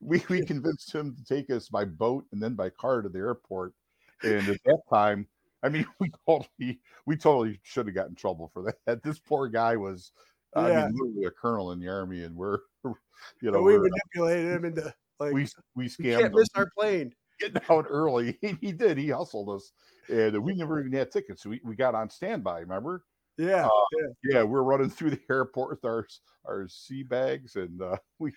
we 0.00 0.22
we 0.28 0.44
convinced 0.44 0.94
him 0.94 1.16
to 1.16 1.24
take 1.24 1.50
us 1.50 1.68
by 1.68 1.84
boat 1.84 2.24
and 2.32 2.42
then 2.42 2.54
by 2.54 2.70
car 2.70 3.02
to 3.02 3.08
the 3.08 3.18
airport. 3.18 3.74
And 4.22 4.48
at 4.48 4.62
that 4.64 4.80
time, 4.92 5.26
I 5.62 5.68
mean, 5.68 5.86
we 6.00 6.10
totally 6.26 6.80
we 7.06 7.16
totally 7.16 7.60
should 7.62 7.86
have 7.86 7.94
gotten 7.94 8.12
in 8.12 8.16
trouble 8.16 8.50
for 8.52 8.74
that. 8.86 9.02
This 9.02 9.18
poor 9.18 9.48
guy 9.48 9.76
was 9.76 10.12
yeah. 10.56 10.62
I 10.62 10.86
mean, 10.86 10.96
literally 10.98 11.26
a 11.26 11.30
colonel 11.30 11.72
in 11.72 11.80
the 11.80 11.88
army, 11.88 12.24
and 12.24 12.36
we're 12.36 12.58
you 12.84 13.50
know 13.50 13.62
we 13.62 13.76
uh, 13.76 13.80
manipulated 13.80 14.52
him 14.52 14.64
into 14.64 14.94
like 15.20 15.32
we 15.32 15.46
we 15.74 15.88
scammed. 15.88 16.20
Can't 16.20 16.34
miss 16.34 16.48
our 16.54 16.70
plane. 16.76 17.14
Getting 17.40 17.62
out 17.70 17.86
early, 17.88 18.36
he, 18.40 18.56
he 18.60 18.72
did. 18.72 18.98
He 18.98 19.10
hustled 19.10 19.48
us, 19.50 19.70
and 20.08 20.42
we 20.42 20.54
never 20.54 20.80
even 20.80 20.92
had 20.92 21.12
tickets. 21.12 21.46
We 21.46 21.60
we 21.64 21.76
got 21.76 21.94
on 21.94 22.10
standby. 22.10 22.60
Remember? 22.60 23.04
Yeah, 23.38 23.66
uh, 23.66 23.70
yeah, 23.92 24.08
yeah, 24.24 24.42
We're 24.42 24.62
running 24.62 24.90
through 24.90 25.10
the 25.10 25.20
airport 25.30 25.70
with 25.70 25.84
our 25.84 26.06
our 26.46 26.66
sea 26.68 27.04
bags, 27.04 27.54
and 27.56 27.80
uh, 27.80 27.96
we, 28.18 28.32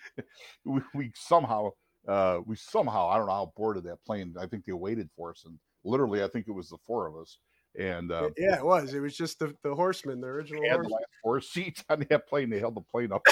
we 0.64 0.80
we 0.94 1.12
somehow 1.16 1.70
uh, 2.06 2.38
we 2.46 2.56
somehow 2.56 3.08
I 3.08 3.16
don't 3.16 3.26
know 3.26 3.32
how 3.32 3.52
boarded 3.56 3.84
that 3.84 4.04
plane. 4.04 4.34
I 4.38 4.46
think 4.46 4.64
they 4.64 4.72
waited 4.72 5.10
for 5.16 5.30
us, 5.30 5.42
and 5.44 5.58
literally 5.84 6.22
I 6.22 6.28
think 6.28 6.46
it 6.46 6.52
was 6.52 6.68
the 6.68 6.78
four 6.86 7.08
of 7.08 7.16
us. 7.16 7.38
And 7.78 8.12
uh, 8.12 8.30
yeah, 8.36 8.58
it 8.58 8.64
was. 8.64 8.94
It 8.94 9.00
was 9.00 9.16
just 9.16 9.40
the 9.40 9.54
the 9.64 9.74
horsemen, 9.74 10.20
the 10.20 10.28
original. 10.28 10.62
Had 10.68 10.80
the 10.80 10.98
four 11.22 11.40
seats 11.40 11.82
on 11.88 12.06
that 12.08 12.28
plane. 12.28 12.48
They 12.48 12.60
held 12.60 12.76
the 12.76 12.82
plane 12.82 13.12
up, 13.12 13.22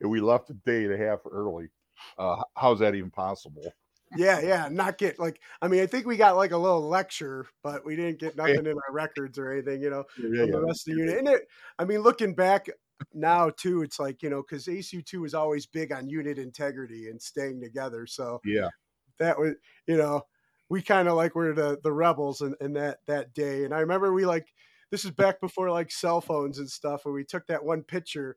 and 0.00 0.10
we 0.10 0.20
left 0.20 0.50
a 0.50 0.54
day 0.54 0.84
and 0.84 0.92
a 0.92 0.98
half 0.98 1.20
early. 1.28 1.68
Uh, 2.18 2.42
how's 2.54 2.78
that 2.80 2.94
even 2.94 3.10
possible? 3.10 3.64
Yeah, 4.16 4.40
yeah, 4.40 4.68
not 4.70 4.98
get 4.98 5.18
like 5.18 5.40
I 5.62 5.68
mean, 5.68 5.82
I 5.82 5.86
think 5.86 6.06
we 6.06 6.16
got 6.16 6.36
like 6.36 6.52
a 6.52 6.56
little 6.56 6.88
lecture, 6.88 7.46
but 7.62 7.84
we 7.84 7.96
didn't 7.96 8.18
get 8.18 8.36
nothing 8.36 8.66
in 8.66 8.68
our 8.68 8.92
records 8.92 9.38
or 9.38 9.52
anything, 9.52 9.82
you 9.82 9.90
know, 9.90 10.04
yeah, 10.18 10.44
yeah. 10.44 10.52
the 10.52 10.60
rest 10.60 10.88
of 10.88 10.94
the 10.94 11.00
unit. 11.00 11.18
And 11.18 11.28
it, 11.28 11.42
I 11.78 11.84
mean, 11.84 12.00
looking 12.00 12.34
back 12.34 12.68
now 13.14 13.50
too, 13.50 13.82
it's 13.82 13.98
like 13.98 14.22
you 14.22 14.30
know, 14.30 14.42
because 14.42 14.66
ACU 14.66 15.04
two 15.04 15.22
was 15.22 15.34
always 15.34 15.66
big 15.66 15.92
on 15.92 16.08
unit 16.08 16.38
integrity 16.38 17.08
and 17.08 17.20
staying 17.20 17.60
together. 17.60 18.06
So 18.06 18.40
yeah, 18.44 18.68
that 19.18 19.38
was 19.38 19.54
you 19.86 19.96
know, 19.96 20.22
we 20.68 20.82
kind 20.82 21.08
of 21.08 21.14
like 21.14 21.34
were 21.34 21.52
the 21.52 21.78
the 21.82 21.92
rebels 21.92 22.40
in, 22.40 22.54
in 22.60 22.72
that 22.74 22.98
that 23.06 23.34
day. 23.34 23.64
And 23.64 23.74
I 23.74 23.80
remember 23.80 24.12
we 24.12 24.26
like 24.26 24.46
this 24.90 25.04
is 25.04 25.10
back 25.10 25.40
before 25.40 25.70
like 25.70 25.90
cell 25.90 26.20
phones 26.20 26.58
and 26.58 26.70
stuff, 26.70 27.02
and 27.04 27.14
we 27.14 27.24
took 27.24 27.46
that 27.46 27.64
one 27.64 27.82
picture, 27.82 28.36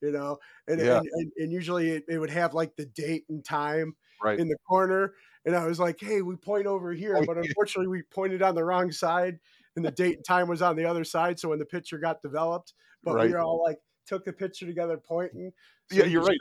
you 0.00 0.12
know, 0.12 0.38
and 0.66 0.80
yeah. 0.80 0.98
and, 0.98 1.08
and, 1.12 1.32
and, 1.36 1.52
usually 1.52 1.90
it, 1.90 2.04
it 2.08 2.18
would 2.18 2.30
have 2.30 2.54
like 2.54 2.74
the 2.76 2.86
date 2.86 3.24
and 3.28 3.44
time 3.44 3.94
right. 4.22 4.38
in 4.38 4.48
the 4.48 4.56
corner. 4.68 5.14
And 5.44 5.56
I 5.56 5.66
was 5.66 5.80
like, 5.80 5.98
hey, 6.00 6.22
we 6.22 6.36
point 6.36 6.66
over 6.66 6.92
here. 6.92 7.16
Oh, 7.16 7.24
but 7.24 7.38
unfortunately, 7.38 7.88
we 7.88 8.02
pointed 8.02 8.42
on 8.42 8.54
the 8.54 8.64
wrong 8.64 8.92
side 8.92 9.38
and 9.76 9.84
the 9.84 9.90
date 9.90 10.16
and 10.16 10.24
time 10.24 10.48
was 10.48 10.62
on 10.62 10.76
the 10.76 10.84
other 10.84 11.04
side. 11.04 11.38
So 11.38 11.48
when 11.50 11.58
the 11.58 11.64
picture 11.64 11.98
got 11.98 12.20
developed, 12.22 12.74
but 13.02 13.14
right. 13.14 13.26
we 13.26 13.32
were 13.32 13.40
all 13.40 13.62
like, 13.62 13.78
took 14.06 14.24
the 14.24 14.32
picture 14.32 14.66
together 14.66 14.98
pointing. 14.98 15.52
So 15.90 15.98
yeah, 15.98 16.04
you're 16.04 16.22
right. 16.22 16.38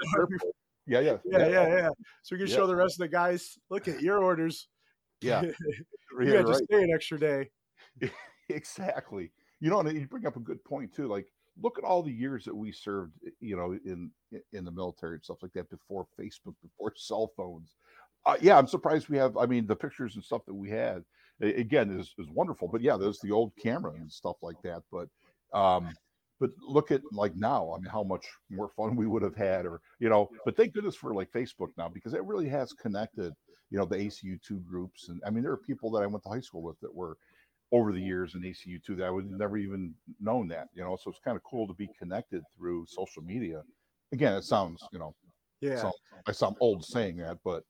Yeah, 0.87 1.01
yeah, 1.01 1.17
yeah, 1.25 1.47
yeah, 1.47 1.67
yeah. 1.67 1.89
So 2.23 2.35
we 2.35 2.39
can 2.39 2.47
yeah. 2.47 2.55
show 2.55 2.67
the 2.67 2.75
rest 2.75 2.95
of 2.95 2.99
the 2.99 3.09
guys, 3.09 3.59
look 3.69 3.87
at 3.87 4.01
your 4.01 4.23
orders. 4.23 4.67
Yeah. 5.21 5.41
you 6.19 6.33
had 6.33 6.45
to 6.45 6.51
right. 6.51 6.63
stay 6.63 6.83
an 6.83 6.91
extra 6.93 7.19
day. 7.19 7.49
exactly. 8.49 9.31
You 9.59 9.69
know, 9.69 9.79
and 9.79 9.97
you 9.97 10.07
bring 10.07 10.25
up 10.25 10.35
a 10.35 10.39
good 10.39 10.63
point 10.63 10.93
too. 10.93 11.07
Like, 11.07 11.27
look 11.61 11.77
at 11.77 11.83
all 11.83 12.03
the 12.03 12.11
years 12.11 12.45
that 12.45 12.55
we 12.55 12.71
served, 12.71 13.13
you 13.39 13.55
know, 13.55 13.77
in 13.85 14.11
in 14.53 14.65
the 14.65 14.71
military 14.71 15.15
and 15.15 15.23
stuff 15.23 15.41
like 15.41 15.53
that 15.53 15.69
before 15.69 16.07
Facebook, 16.19 16.55
before 16.61 16.93
cell 16.97 17.31
phones. 17.35 17.75
Uh, 18.25 18.37
yeah, 18.41 18.57
I'm 18.57 18.67
surprised 18.67 19.09
we 19.09 19.17
have. 19.17 19.37
I 19.37 19.45
mean, 19.45 19.65
the 19.65 19.75
pictures 19.75 20.15
and 20.15 20.23
stuff 20.23 20.45
that 20.45 20.53
we 20.53 20.69
had 20.69 21.03
again 21.41 21.97
is 21.97 22.13
is 22.17 22.27
wonderful. 22.29 22.67
But 22.67 22.81
yeah, 22.81 22.97
there's 22.97 23.19
the 23.19 23.31
old 23.31 23.53
camera 23.61 23.93
and 23.93 24.11
stuff 24.11 24.37
like 24.41 24.61
that. 24.63 24.83
But 24.91 25.07
um, 25.57 25.93
but 26.39 26.51
look 26.61 26.91
at 26.91 27.01
like 27.11 27.35
now. 27.35 27.73
I 27.73 27.79
mean, 27.79 27.91
how 27.91 28.03
much 28.03 28.25
more 28.49 28.69
fun 28.69 28.95
we 28.95 29.07
would 29.07 29.23
have 29.23 29.35
had, 29.35 29.65
or 29.65 29.81
you 29.99 30.09
know. 30.09 30.29
But 30.45 30.57
thank 30.57 30.73
goodness 30.73 30.95
for 30.95 31.13
like 31.13 31.31
Facebook 31.31 31.69
now 31.77 31.89
because 31.89 32.13
it 32.13 32.23
really 32.23 32.49
has 32.49 32.73
connected. 32.73 33.33
You 33.71 33.77
know, 33.77 33.85
the 33.85 33.97
ACU 33.97 34.41
two 34.41 34.59
groups, 34.61 35.09
and 35.09 35.21
I 35.25 35.29
mean, 35.29 35.43
there 35.43 35.51
are 35.51 35.57
people 35.57 35.91
that 35.91 36.01
I 36.01 36.07
went 36.07 36.23
to 36.23 36.29
high 36.29 36.39
school 36.39 36.63
with 36.63 36.79
that 36.79 36.93
were 36.93 37.17
over 37.71 37.91
the 37.91 38.01
years 38.01 38.35
in 38.35 38.41
ACU 38.41 38.83
two 38.83 38.95
that 38.95 39.05
I 39.05 39.09
would 39.09 39.29
never 39.29 39.57
even 39.57 39.93
known 40.19 40.47
that. 40.49 40.67
You 40.73 40.83
know, 40.83 40.97
so 41.01 41.09
it's 41.09 41.19
kind 41.23 41.37
of 41.37 41.43
cool 41.43 41.67
to 41.67 41.73
be 41.73 41.89
connected 41.97 42.43
through 42.57 42.85
social 42.87 43.21
media. 43.21 43.61
Again, 44.11 44.33
it 44.33 44.43
sounds 44.43 44.81
you 44.91 44.99
know, 44.99 45.15
yeah, 45.61 45.81
sound, 45.81 45.93
I 46.27 46.31
sound 46.31 46.55
old 46.59 46.83
saying 46.83 47.17
that, 47.17 47.37
but 47.43 47.63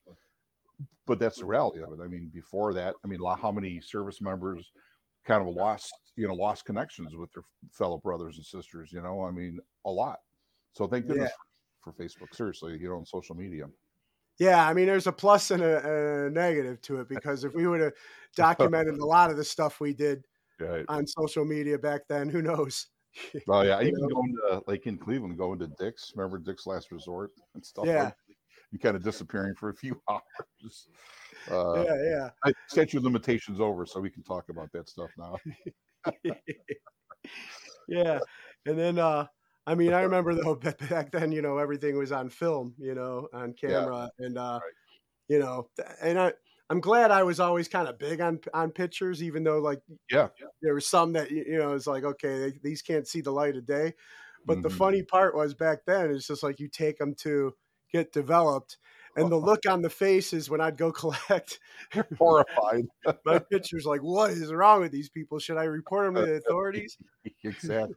but 1.06 1.20
that's 1.20 1.40
the 1.40 1.46
reality 1.46 1.82
of 1.82 1.92
it. 1.92 2.04
I 2.04 2.08
mean, 2.08 2.30
before 2.34 2.74
that, 2.76 2.94
I 3.04 3.08
mean, 3.08 3.20
how 3.42 3.52
many 3.52 3.82
service 3.82 4.22
members 4.22 4.72
kind 5.26 5.48
of 5.48 5.54
lost, 5.54 5.92
you 6.16 6.28
know, 6.28 6.34
lost 6.34 6.66
connections 6.66 7.16
with 7.16 7.32
their 7.34 7.44
fellow 7.72 7.98
brothers 7.98 8.38
and 8.38 8.46
sisters, 8.46 8.92
you 8.92 9.02
know, 9.02 9.24
I 9.24 9.32
mean, 9.32 9.60
a 9.86 9.90
lot. 9.90 10.18
So 10.74 10.88
thank 10.88 11.08
goodness 11.08 11.32
yeah. 11.32 11.84
for, 11.84 11.92
for, 11.92 12.04
Facebook, 12.04 12.36
seriously, 12.36 12.78
you 12.80 12.90
know, 12.90 12.98
on 12.98 13.06
social 13.06 13.36
media. 13.36 13.66
Yeah, 14.39 14.65
I 14.65 14.73
mean, 14.73 14.88
there's 14.88 15.08
a 15.08 15.12
plus 15.12 15.52
and 15.52 15.62
a, 15.62 16.25
a 16.25 16.30
negative 16.30 16.82
to 16.84 17.02
it 17.02 17.10
because 17.10 17.43
if 17.43 17.54
we 17.54 17.67
would 17.67 17.82
have 17.82 17.93
documented 18.36 18.97
a 18.97 19.06
lot 19.06 19.30
of 19.30 19.38
the 19.38 19.43
stuff 19.43 19.80
we 19.80 19.93
did 19.93 20.25
right. 20.60 20.86
on 20.88 21.06
social 21.06 21.45
media 21.45 21.78
back 21.78 22.02
then, 22.08 22.30
who 22.30 22.41
knows? 22.41 22.88
Oh 23.47 23.62
yeah, 23.62 23.82
even 23.82 24.08
going 24.08 24.36
to 24.49 24.62
like 24.67 24.88
in 24.88 24.97
Cleveland, 24.97 25.38
going 25.38 25.60
to 25.60 25.67
Dick's. 25.80 26.13
Remember 26.15 26.38
Dick's 26.38 26.65
Last 26.65 26.91
Resort 26.91 27.32
and 27.54 27.65
stuff. 27.65 27.86
Yeah, 27.86 28.04
like 28.06 28.13
you 28.71 28.80
kind 28.80 28.95
of 28.95 29.04
disappearing 29.04 29.56
for 29.56 29.69
a 29.69 29.75
few 29.75 30.02
hours. 30.10 30.88
Uh, 31.49 31.84
yeah, 31.84 32.04
yeah. 32.04 32.30
I 32.45 32.54
set 32.67 32.93
your 32.93 33.02
limitations 33.02 33.60
over, 33.60 33.86
so 33.86 33.99
we 33.99 34.10
can 34.10 34.23
talk 34.23 34.45
about 34.49 34.71
that 34.73 34.88
stuff 34.88 35.10
now. 35.17 35.38
yeah, 37.88 38.19
and 38.65 38.78
then 38.78 38.99
uh, 38.99 39.25
I 39.69 39.75
mean, 39.75 39.93
I 39.93 40.01
remember 40.01 40.34
though 40.34 40.55
back 40.89 41.12
then, 41.12 41.32
you 41.32 41.43
know, 41.43 41.60
everything 41.60 41.95
was 41.95 42.12
on 42.12 42.29
film, 42.29 42.73
you 42.79 42.95
know, 42.95 43.27
on 43.34 43.53
camera, 43.53 44.10
yeah. 44.19 44.25
and 44.25 44.38
uh, 44.38 44.60
right. 44.63 44.73
you 45.27 45.39
know, 45.39 45.69
and 46.01 46.19
I. 46.19 46.34
I'm 46.71 46.82
glad 46.82 47.10
I 47.10 47.23
was 47.23 47.39
always 47.39 47.67
kind 47.67 47.88
of 47.88 47.97
big 47.97 48.21
on 48.21 48.39
on 48.53 48.69
pictures, 48.69 49.23
even 49.23 49.43
though 49.43 49.58
like 49.58 49.82
yeah, 50.12 50.27
there 50.62 50.75
was 50.75 50.86
some 50.86 51.13
that 51.13 51.32
you 51.32 51.58
know 51.58 51.73
it's 51.73 51.88
like 51.88 52.03
okay 52.03 52.38
they, 52.38 52.60
these 52.62 52.84
can't 52.84 53.08
see 53.08 53.21
the 53.21 53.32
light 53.32 53.55
of 53.55 53.65
day, 53.65 53.95
but 54.45 54.60
mm-hmm. 54.60 54.62
the 54.62 54.69
funny 54.69 55.01
part 55.01 55.36
was 55.36 55.55
back 55.55 55.79
then 55.88 56.12
it's 56.12 56.27
just 56.27 56.43
like 56.43 56.60
you 56.60 56.67
take 56.67 56.99
them 56.99 57.15
to 57.21 57.55
get 57.91 58.13
developed. 58.13 58.77
And 59.15 59.32
the 59.32 59.36
look 59.36 59.62
on 59.67 59.82
the 59.82 59.89
faces 59.89 60.47
when 60.47 60.62
I'd 60.62 60.77
go 60.77 60.91
collect, 60.93 61.60
horrified. 62.19 62.86
my 63.25 63.39
picture's 63.39 63.86
like, 63.86 64.01
what 64.01 64.29
is 64.29 64.53
wrong 64.53 64.82
with 64.82 64.91
these 64.91 65.10
people? 65.10 65.39
Should 65.39 65.58
I 65.58 65.63
report 65.63 66.05
them 66.05 66.23
to 66.23 66.29
the 66.29 66.38
authorities? 66.38 66.97
exactly. 67.43 67.95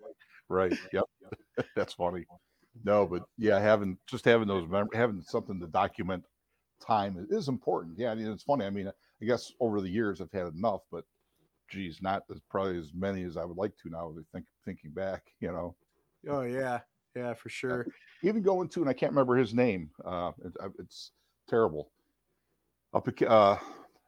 Right. 0.49 0.73
Yep. 0.93 1.05
That's 1.77 1.95
funny. 1.95 2.27
No, 2.85 3.07
but 3.07 3.25
yeah, 3.37 3.59
having 3.59 3.99
just 4.07 4.25
having 4.25 4.49
those 4.49 4.67
having 4.95 5.23
something 5.23 5.61
to 5.61 5.67
document 5.67 6.25
time 6.81 7.27
is 7.31 7.49
important. 7.49 7.99
Yeah, 7.99 8.11
I 8.11 8.15
mean, 8.15 8.31
it's 8.31 8.45
funny. 8.45 8.65
I 8.65 8.71
mean, 8.71 8.89
I 8.89 9.25
guess 9.25 9.53
over 9.61 9.81
the 9.81 9.91
years 9.91 10.21
I've 10.21 10.33
had 10.33 10.47
enough, 10.49 10.81
but 10.91 11.05
geez, 11.71 12.01
not 12.01 12.23
as 12.31 12.41
probably 12.51 12.79
as 12.79 12.93
many 12.95 13.25
as 13.25 13.37
I 13.37 13.45
would 13.45 13.59
like 13.59 13.77
to 13.83 13.91
now. 13.91 14.15
Think 14.33 14.47
thinking 14.65 14.91
back, 14.91 15.23
you 15.41 15.53
know. 15.53 15.77
Oh 16.29 16.43
yeah, 16.43 16.81
yeah, 17.15 17.35
for 17.35 17.49
sure. 17.49 17.87
Even 18.23 18.43
going 18.43 18.69
to, 18.71 18.81
and 18.81 18.89
I 18.89 18.95
can't 18.95 19.13
remember 19.13 19.37
his 19.37 19.53
name. 19.53 19.91
Uh, 20.05 20.33
it, 20.45 20.53
it's 20.79 21.13
terrible. 21.49 21.91
Up 22.95 23.09
at 23.09 23.23
uh, 23.23 23.59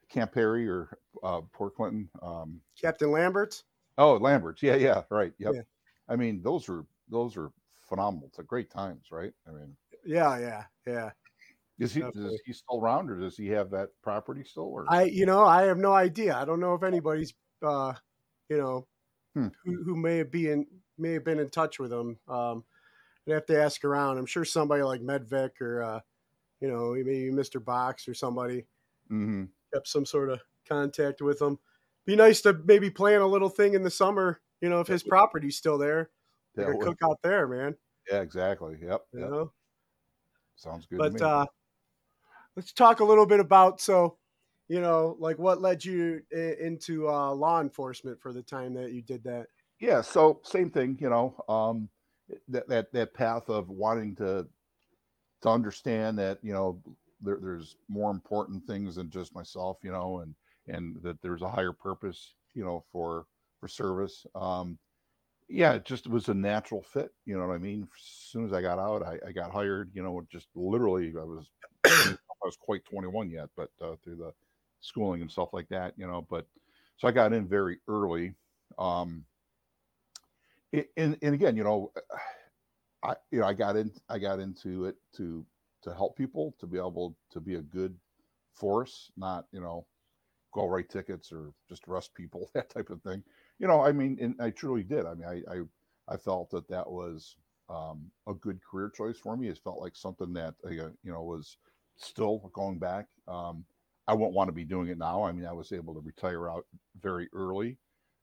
Camp 0.09 0.33
Perry 0.33 0.69
or 0.69 0.99
uh, 1.23 1.41
Port 1.53 1.75
Clinton. 1.75 2.09
Um, 2.23 2.61
Captain 2.81 3.11
Lambert. 3.11 3.63
Oh, 3.99 4.15
Lambert. 4.15 4.63
Yeah, 4.63 4.77
yeah, 4.77 5.03
right. 5.11 5.33
Yep. 5.39 5.55
Yeah. 5.55 5.63
I 6.09 6.17
mean, 6.17 6.43
those 6.43 6.69
are 6.69 6.85
those 7.09 7.37
are 7.37 7.51
phenomenal. 7.88 8.29
It's 8.29 8.38
a 8.38 8.45
great 8.45 8.71
times, 8.71 9.07
right? 9.11 9.33
I 9.49 9.53
mean. 9.53 9.77
Yeah, 10.05 10.38
yeah, 10.38 10.64
yeah. 10.87 11.11
Is 11.79 11.93
he 11.93 12.03
is 12.03 12.43
he 12.47 12.53
still 12.53 12.79
around, 12.81 13.11
or 13.11 13.19
does 13.19 13.37
he 13.37 13.49
have 13.49 13.71
that 13.71 13.88
property 14.03 14.45
still? 14.45 14.64
Or 14.64 14.85
I, 14.88 15.05
you 15.05 15.27
know, 15.27 15.45
I 15.45 15.62
have 15.64 15.79
no 15.79 15.93
idea. 15.93 16.37
I 16.37 16.45
don't 16.45 16.61
know 16.61 16.75
if 16.75 16.85
anybody's, 16.85 17.35
uh, 17.62 17.95
you 18.49 18.59
know, 18.59 18.87
hmm. 19.35 19.49
who, 19.64 19.83
who 19.83 19.97
may 19.97 20.19
have 20.19 20.31
been 20.31 20.67
may 20.99 21.14
have 21.14 21.25
been 21.25 21.40
in 21.40 21.51
touch 21.51 21.81
with 21.81 21.93
him. 21.93 22.19
Um, 22.29 22.64
I'd 23.27 23.35
have 23.35 23.47
to 23.47 23.61
ask 23.61 23.85
around. 23.85 24.19
I'm 24.19 24.27
sure 24.27 24.45
somebody 24.45 24.83
like 24.83 25.01
Medvic 25.01 25.61
or 25.61 25.83
uh, 25.83 26.01
you 26.61 26.69
know 26.69 26.93
maybe 26.93 27.31
Mr. 27.33 27.64
Box 27.64 28.07
or 28.07 28.14
somebody 28.14 28.67
mm-hmm. 29.11 29.45
kept 29.73 29.88
some 29.88 30.07
sort 30.07 30.31
of 30.31 30.40
contact 30.69 31.23
with 31.23 31.43
him. 31.43 31.59
Be 32.07 32.14
nice 32.14 32.40
to 32.43 32.57
maybe 32.64 32.90
plan 32.90 33.21
a 33.21 33.27
little 33.27 33.49
thing 33.49 33.75
in 33.75 33.83
the 33.83 33.90
summer. 33.90 34.40
You 34.61 34.69
know, 34.69 34.81
if 34.81 34.87
his 34.87 35.03
property's 35.03 35.57
still 35.57 35.79
there, 35.79 36.11
a 36.57 36.75
cook 36.75 36.99
out 37.03 37.19
there, 37.23 37.47
man. 37.47 37.75
Yeah, 38.11 38.21
exactly. 38.21 38.77
Yep. 38.83 39.03
You 39.12 39.21
yep. 39.21 39.31
know? 39.31 39.53
Sounds 40.57 40.87
good. 40.87 40.99
But 40.99 41.21
uh, 41.21 41.47
let's 42.57 42.73
talk 42.73 43.01
a 43.01 43.05
little 43.05 43.27
bit 43.27 43.40
about 43.40 43.81
so 43.81 44.17
you 44.69 44.81
know 44.81 45.17
like 45.19 45.38
what 45.38 45.61
led 45.61 45.85
you 45.85 46.23
into 46.33 47.09
uh, 47.09 47.33
law 47.33 47.61
enforcement 47.61 48.21
for 48.21 48.33
the 48.33 48.43
time 48.43 48.75
that 48.75 48.93
you 48.93 49.03
did 49.03 49.25
that. 49.25 49.47
Yeah. 49.81 50.01
So 50.01 50.40
same 50.45 50.71
thing. 50.71 50.99
You 51.01 51.11
know. 51.11 51.35
Um, 51.49 51.88
that 52.49 52.69
that 52.69 52.93
that 52.93 53.14
path 53.14 53.49
of 53.49 53.69
wanting 53.69 54.14
to 54.17 54.47
to 55.43 55.49
understand 55.49 56.19
that 56.19 56.38
you 56.43 56.53
know 56.53 56.81
there, 57.21 57.38
there's 57.40 57.77
more 57.88 58.11
important 58.11 58.67
things 58.67 58.97
than 58.97 59.11
just 59.11 59.35
myself 59.35 59.79
you 59.83 59.93
know 59.93 60.21
and 60.21 60.35
and 60.67 60.97
that 61.03 61.21
there's 61.21 61.43
a 61.43 61.49
higher 61.49 61.73
purpose 61.73 62.35
you 62.55 62.64
know 62.64 62.83
for 62.90 63.27
for 63.61 63.69
service 63.69 64.27
um 64.35 64.79
yeah 65.49 65.73
it 65.75 65.85
just 65.85 66.07
was 66.09 66.29
a 66.29 66.35
natural 66.35 66.83
fit 66.83 67.13
you 67.27 67.37
know 67.37 67.47
what 67.47 67.55
i 67.55 67.59
mean 67.59 67.83
as 67.83 68.03
soon 68.03 68.47
as 68.47 68.53
i 68.53 68.63
got 68.63 68.79
out 68.79 69.03
i, 69.03 69.19
I 69.27 69.33
got 69.33 69.53
hired 69.53 69.91
you 69.95 70.03
know 70.03 70.25
just 70.31 70.49
literally 70.55 71.13
i 71.21 71.25
was 71.25 71.51
i 71.87 72.17
was 72.43 72.57
quite 72.57 72.85
21 72.85 73.31
yet 73.31 73.49
but 73.57 73.71
uh, 73.81 73.95
through 74.03 74.17
the 74.17 74.33
schooling 74.81 75.21
and 75.21 75.31
stuff 75.31 75.51
like 75.53 75.69
that 75.69 75.95
you 75.97 76.07
know 76.07 76.27
but 76.31 76.47
so 76.97 77.09
i 77.09 77.11
got 77.11 77.33
in 77.33 77.47
very 77.47 77.79
early 77.89 78.35
um 78.79 79.25
and, 80.97 81.17
and 81.23 81.35
again, 81.35 81.57
you 81.57 81.65
know, 81.65 81.93
I 83.03 83.17
you 83.31 83.41
know 83.41 83.47
I 83.47 83.53
got 83.53 83.77
in 83.77 83.93
I 84.09 84.19
got 84.19 84.41
into 84.41 84.87
it 84.87 84.97
to 85.17 85.45
to 85.83 85.93
help 85.93 86.17
people 86.17 86.55
to 86.59 86.67
be 86.67 86.79
able 86.79 87.15
to 87.33 87.41
be 87.41 87.57
a 87.57 87.61
good 87.61 87.95
force, 88.55 89.11
not 89.17 89.45
you 89.53 89.61
know 89.61 89.87
go 90.55 90.67
write 90.67 90.89
tickets 90.89 91.31
or 91.31 91.53
just 91.69 91.83
arrest 91.87 92.15
people 92.15 92.51
that 92.55 92.71
type 92.71 92.89
of 92.89 93.03
thing. 93.03 93.23
You 93.59 93.69
know, 93.69 93.83
I 93.83 93.93
mean, 93.93 94.19
and 94.21 94.35
I 94.40 94.51
truly 94.51 94.83
did. 94.83 95.07
I 95.07 95.14
mean, 95.14 95.29
I 95.29 95.53
I, 95.53 96.14
I 96.14 96.17
felt 96.17 96.51
that 96.51 96.69
that 96.69 96.90
was 96.90 97.37
um, 97.69 98.11
a 98.29 98.35
good 98.35 98.61
career 98.62 98.90
choice 98.95 99.19
for 99.19 99.37
me. 99.37 99.49
It 99.49 99.61
felt 99.62 99.81
like 99.81 99.97
something 99.97 100.33
that 100.35 100.55
uh, 100.67 100.71
you 100.71 100.93
know 101.05 101.23
was 101.23 101.57
still 101.97 102.51
going 102.55 102.79
back. 102.79 103.07
Um, 103.29 103.64
I 104.07 104.14
wouldn't 104.14 104.35
want 104.35 104.49
to 104.49 104.53
be 104.53 104.64
doing 104.64 104.88
it 104.88 104.99
now. 104.99 105.23
I 105.23 105.33
mean, 105.33 105.47
I 105.47 105.53
was 105.53 105.73
able 105.73 105.95
to 105.95 106.01
retire 106.01 106.51
out 106.51 106.67
very 107.01 107.29
early, 107.33 107.79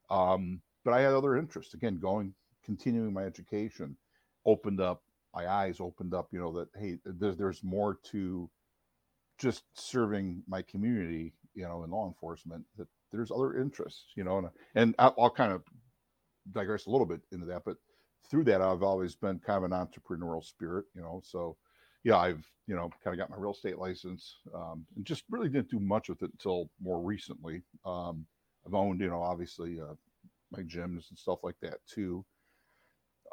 um, 0.10 0.62
but 0.86 0.94
I 0.94 1.02
had 1.02 1.14
other 1.14 1.38
interests. 1.38 1.74
Again, 1.74 1.98
going 2.00 2.34
continuing 2.64 3.14
my 3.14 3.24
education 3.24 3.98
opened 4.46 4.80
up 4.80 5.04
my 5.34 5.48
eyes 5.48 5.80
opened 5.80 6.14
up 6.14 6.28
you 6.32 6.40
know 6.40 6.52
that 6.52 6.68
hey 6.78 6.98
there's 7.06 7.38
there's 7.38 7.64
more 7.64 7.98
to 8.04 8.50
just 9.38 9.64
serving 9.74 10.44
my 10.48 10.62
community 10.62 11.34
you 11.54 11.64
know 11.64 11.84
in 11.84 11.92
law 11.92 12.08
enforcement 12.08 12.64
that 12.78 12.88
there's 13.12 13.32
other 13.32 13.60
interests 13.60 14.06
you 14.16 14.24
know 14.24 14.38
and, 14.38 14.48
and 14.76 14.96
I'll, 15.00 15.30
kind 15.30 15.52
of 15.52 15.64
digress 16.52 16.86
a 16.86 16.90
little 16.90 17.06
bit 17.06 17.22
into 17.32 17.46
that 17.46 17.64
but 17.66 17.78
through 18.30 18.44
that 18.46 18.62
i've 18.62 18.84
always 18.84 19.16
been 19.16 19.40
kind 19.40 19.64
of 19.64 19.72
an 19.72 19.78
entrepreneurial 19.78 20.44
spirit 20.44 20.86
you 20.96 21.02
know 21.02 21.22
so 21.24 21.56
yeah 22.04 22.18
i've 22.18 22.46
you 22.68 22.76
know 22.76 22.90
kind 23.04 23.14
of 23.14 23.20
got 23.20 23.30
my 23.30 23.42
real 23.42 23.52
estate 23.52 23.78
license 23.78 24.38
um, 24.56 24.86
and 24.96 25.06
just 25.06 25.24
really 25.30 25.50
didn't 25.50 25.70
do 25.70 25.80
much 25.80 26.10
with 26.10 26.22
it 26.24 26.32
until 26.32 26.70
more 26.82 27.02
recently. 27.02 27.62
Um, 27.86 28.26
i've 28.66 28.74
owned 28.74 29.02
you 29.02 29.10
know 29.10 29.22
obviously 29.22 29.80
uh, 29.80 29.94
my 30.52 30.60
gyms 30.64 31.10
and 31.10 31.18
stuff 31.18 31.40
like 31.44 31.56
that 31.62 31.80
too. 31.88 32.24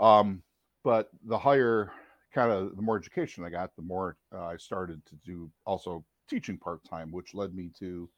Um, 0.00 0.42
but 0.84 1.08
the 1.26 1.38
higher 1.38 1.92
kind 2.32 2.52
of 2.52 2.76
the 2.76 2.82
more 2.82 2.96
education 2.96 3.44
I 3.44 3.50
got, 3.50 3.74
the 3.76 3.82
more 3.82 4.16
uh, 4.34 4.44
I 4.44 4.56
started 4.56 5.04
to 5.06 5.16
do 5.24 5.50
also 5.66 6.04
teaching 6.28 6.58
part 6.58 6.84
time, 6.84 7.10
which 7.10 7.34
led 7.34 7.54
me 7.54 7.70
to, 7.78 8.08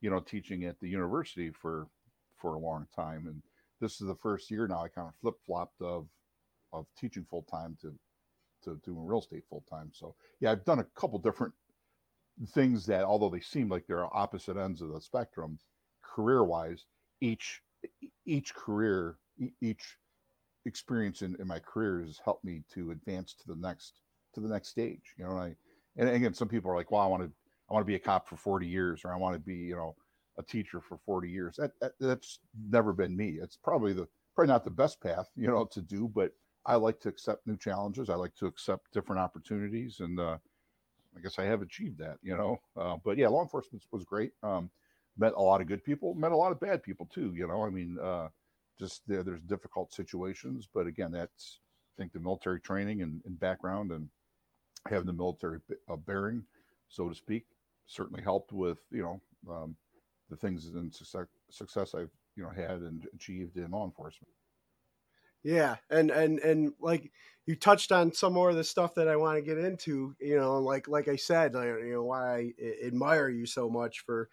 you 0.00 0.10
know, 0.10 0.20
teaching 0.20 0.64
at 0.64 0.78
the 0.80 0.88
university 0.88 1.50
for 1.50 1.88
for 2.36 2.54
a 2.54 2.60
long 2.60 2.86
time. 2.94 3.26
And 3.26 3.42
this 3.80 4.00
is 4.00 4.06
the 4.06 4.14
first 4.14 4.50
year 4.50 4.66
now 4.66 4.82
I 4.82 4.88
kind 4.88 5.08
of 5.08 5.14
flip 5.20 5.34
flopped 5.46 5.80
of 5.80 6.06
of 6.72 6.86
teaching 6.98 7.26
full 7.28 7.44
time 7.50 7.76
to 7.82 7.94
to 8.64 8.80
doing 8.84 9.06
real 9.06 9.20
estate 9.20 9.44
full 9.48 9.64
time. 9.68 9.90
So 9.92 10.14
yeah, 10.40 10.52
I've 10.52 10.64
done 10.64 10.80
a 10.80 10.86
couple 11.00 11.18
different 11.18 11.54
things 12.50 12.86
that 12.86 13.04
although 13.04 13.30
they 13.30 13.40
seem 13.40 13.68
like 13.68 13.86
they're 13.86 14.16
opposite 14.16 14.56
ends 14.56 14.80
of 14.82 14.92
the 14.92 15.00
spectrum, 15.00 15.58
career 16.02 16.44
wise, 16.44 16.84
each 17.20 17.62
each 18.26 18.54
career 18.54 19.18
each 19.60 19.96
experience 20.64 21.22
in, 21.22 21.36
in 21.40 21.46
my 21.46 21.58
career 21.60 22.02
has 22.04 22.20
helped 22.24 22.44
me 22.44 22.62
to 22.74 22.90
advance 22.90 23.34
to 23.34 23.46
the 23.46 23.56
next 23.56 24.00
to 24.34 24.40
the 24.40 24.48
next 24.48 24.68
stage. 24.68 25.14
You 25.16 25.24
know, 25.24 25.30
and 25.30 25.40
I 25.40 25.56
and 25.96 26.08
again, 26.08 26.34
some 26.34 26.48
people 26.48 26.70
are 26.70 26.76
like, 26.76 26.90
well, 26.90 27.00
I 27.00 27.06
want 27.06 27.24
to 27.24 27.32
I 27.68 27.74
want 27.74 27.84
to 27.84 27.86
be 27.86 27.96
a 27.96 28.00
cop 28.00 28.28
for 28.28 28.36
40 28.36 28.66
years, 28.66 29.02
or 29.04 29.12
I 29.12 29.16
want 29.16 29.34
to 29.34 29.40
be, 29.40 29.54
you 29.54 29.76
know, 29.76 29.94
a 30.38 30.42
teacher 30.42 30.80
for 30.80 30.96
40 30.96 31.30
years. 31.30 31.56
That, 31.56 31.72
that, 31.80 31.92
that's 32.00 32.38
never 32.70 32.92
been 32.92 33.16
me. 33.16 33.38
It's 33.42 33.56
probably 33.56 33.92
the 33.92 34.08
probably 34.34 34.52
not 34.52 34.64
the 34.64 34.70
best 34.70 35.00
path, 35.00 35.28
you 35.36 35.48
know, 35.48 35.64
to 35.72 35.82
do, 35.82 36.10
but 36.14 36.32
I 36.64 36.76
like 36.76 37.00
to 37.00 37.08
accept 37.08 37.46
new 37.46 37.56
challenges. 37.56 38.10
I 38.10 38.14
like 38.14 38.34
to 38.36 38.46
accept 38.46 38.92
different 38.92 39.20
opportunities, 39.20 40.00
and 40.00 40.18
uh, 40.20 40.38
I 41.16 41.20
guess 41.20 41.38
I 41.38 41.44
have 41.44 41.62
achieved 41.62 41.98
that, 41.98 42.18
you 42.22 42.36
know. 42.36 42.60
Uh, 42.76 42.96
but 43.04 43.16
yeah, 43.18 43.28
law 43.28 43.42
enforcement 43.42 43.84
was 43.90 44.04
great. 44.04 44.32
Um, 44.42 44.70
met 45.16 45.32
a 45.34 45.40
lot 45.40 45.60
of 45.60 45.66
good 45.66 45.82
people, 45.82 46.14
met 46.14 46.32
a 46.32 46.36
lot 46.36 46.52
of 46.52 46.60
bad 46.60 46.82
people 46.82 47.06
too. 47.06 47.32
You 47.34 47.48
know, 47.48 47.64
I 47.64 47.70
mean, 47.70 47.98
uh, 48.00 48.28
just 48.78 49.02
there, 49.08 49.22
there's 49.22 49.42
difficult 49.42 49.92
situations, 49.92 50.68
but 50.72 50.86
again, 50.86 51.10
that's 51.10 51.60
I 51.96 52.02
think 52.02 52.12
the 52.12 52.20
military 52.20 52.60
training 52.60 53.02
and, 53.02 53.20
and 53.24 53.40
background 53.40 53.90
and 53.90 54.08
having 54.88 55.06
the 55.06 55.12
military 55.12 55.58
uh, 55.90 55.96
bearing, 55.96 56.44
so 56.88 57.08
to 57.08 57.14
speak, 57.14 57.46
certainly 57.88 58.22
helped 58.22 58.52
with 58.52 58.78
you 58.92 59.02
know 59.02 59.52
um, 59.52 59.76
the 60.30 60.36
things 60.36 60.68
and 60.68 60.94
success, 60.94 61.26
success 61.50 61.94
I've 61.94 62.12
you 62.36 62.44
know 62.44 62.50
had 62.50 62.82
and 62.82 63.06
achieved 63.14 63.56
in 63.56 63.72
law 63.72 63.84
enforcement. 63.84 64.32
Yeah, 65.42 65.76
and 65.90 66.10
and 66.10 66.38
and 66.40 66.72
like 66.80 67.12
you 67.46 67.56
touched 67.56 67.92
on 67.92 68.12
some 68.12 68.32
more 68.32 68.50
of 68.50 68.56
the 68.56 68.64
stuff 68.64 68.94
that 68.96 69.08
I 69.08 69.16
want 69.16 69.36
to 69.36 69.42
get 69.42 69.58
into. 69.58 70.14
You 70.20 70.36
know, 70.36 70.58
like 70.58 70.88
like 70.88 71.08
I 71.08 71.16
said, 71.16 71.54
you 71.54 71.92
know 71.92 72.04
why 72.04 72.36
I 72.36 72.52
admire 72.84 73.28
you 73.28 73.46
so 73.46 73.70
much 73.70 74.00
for, 74.00 74.28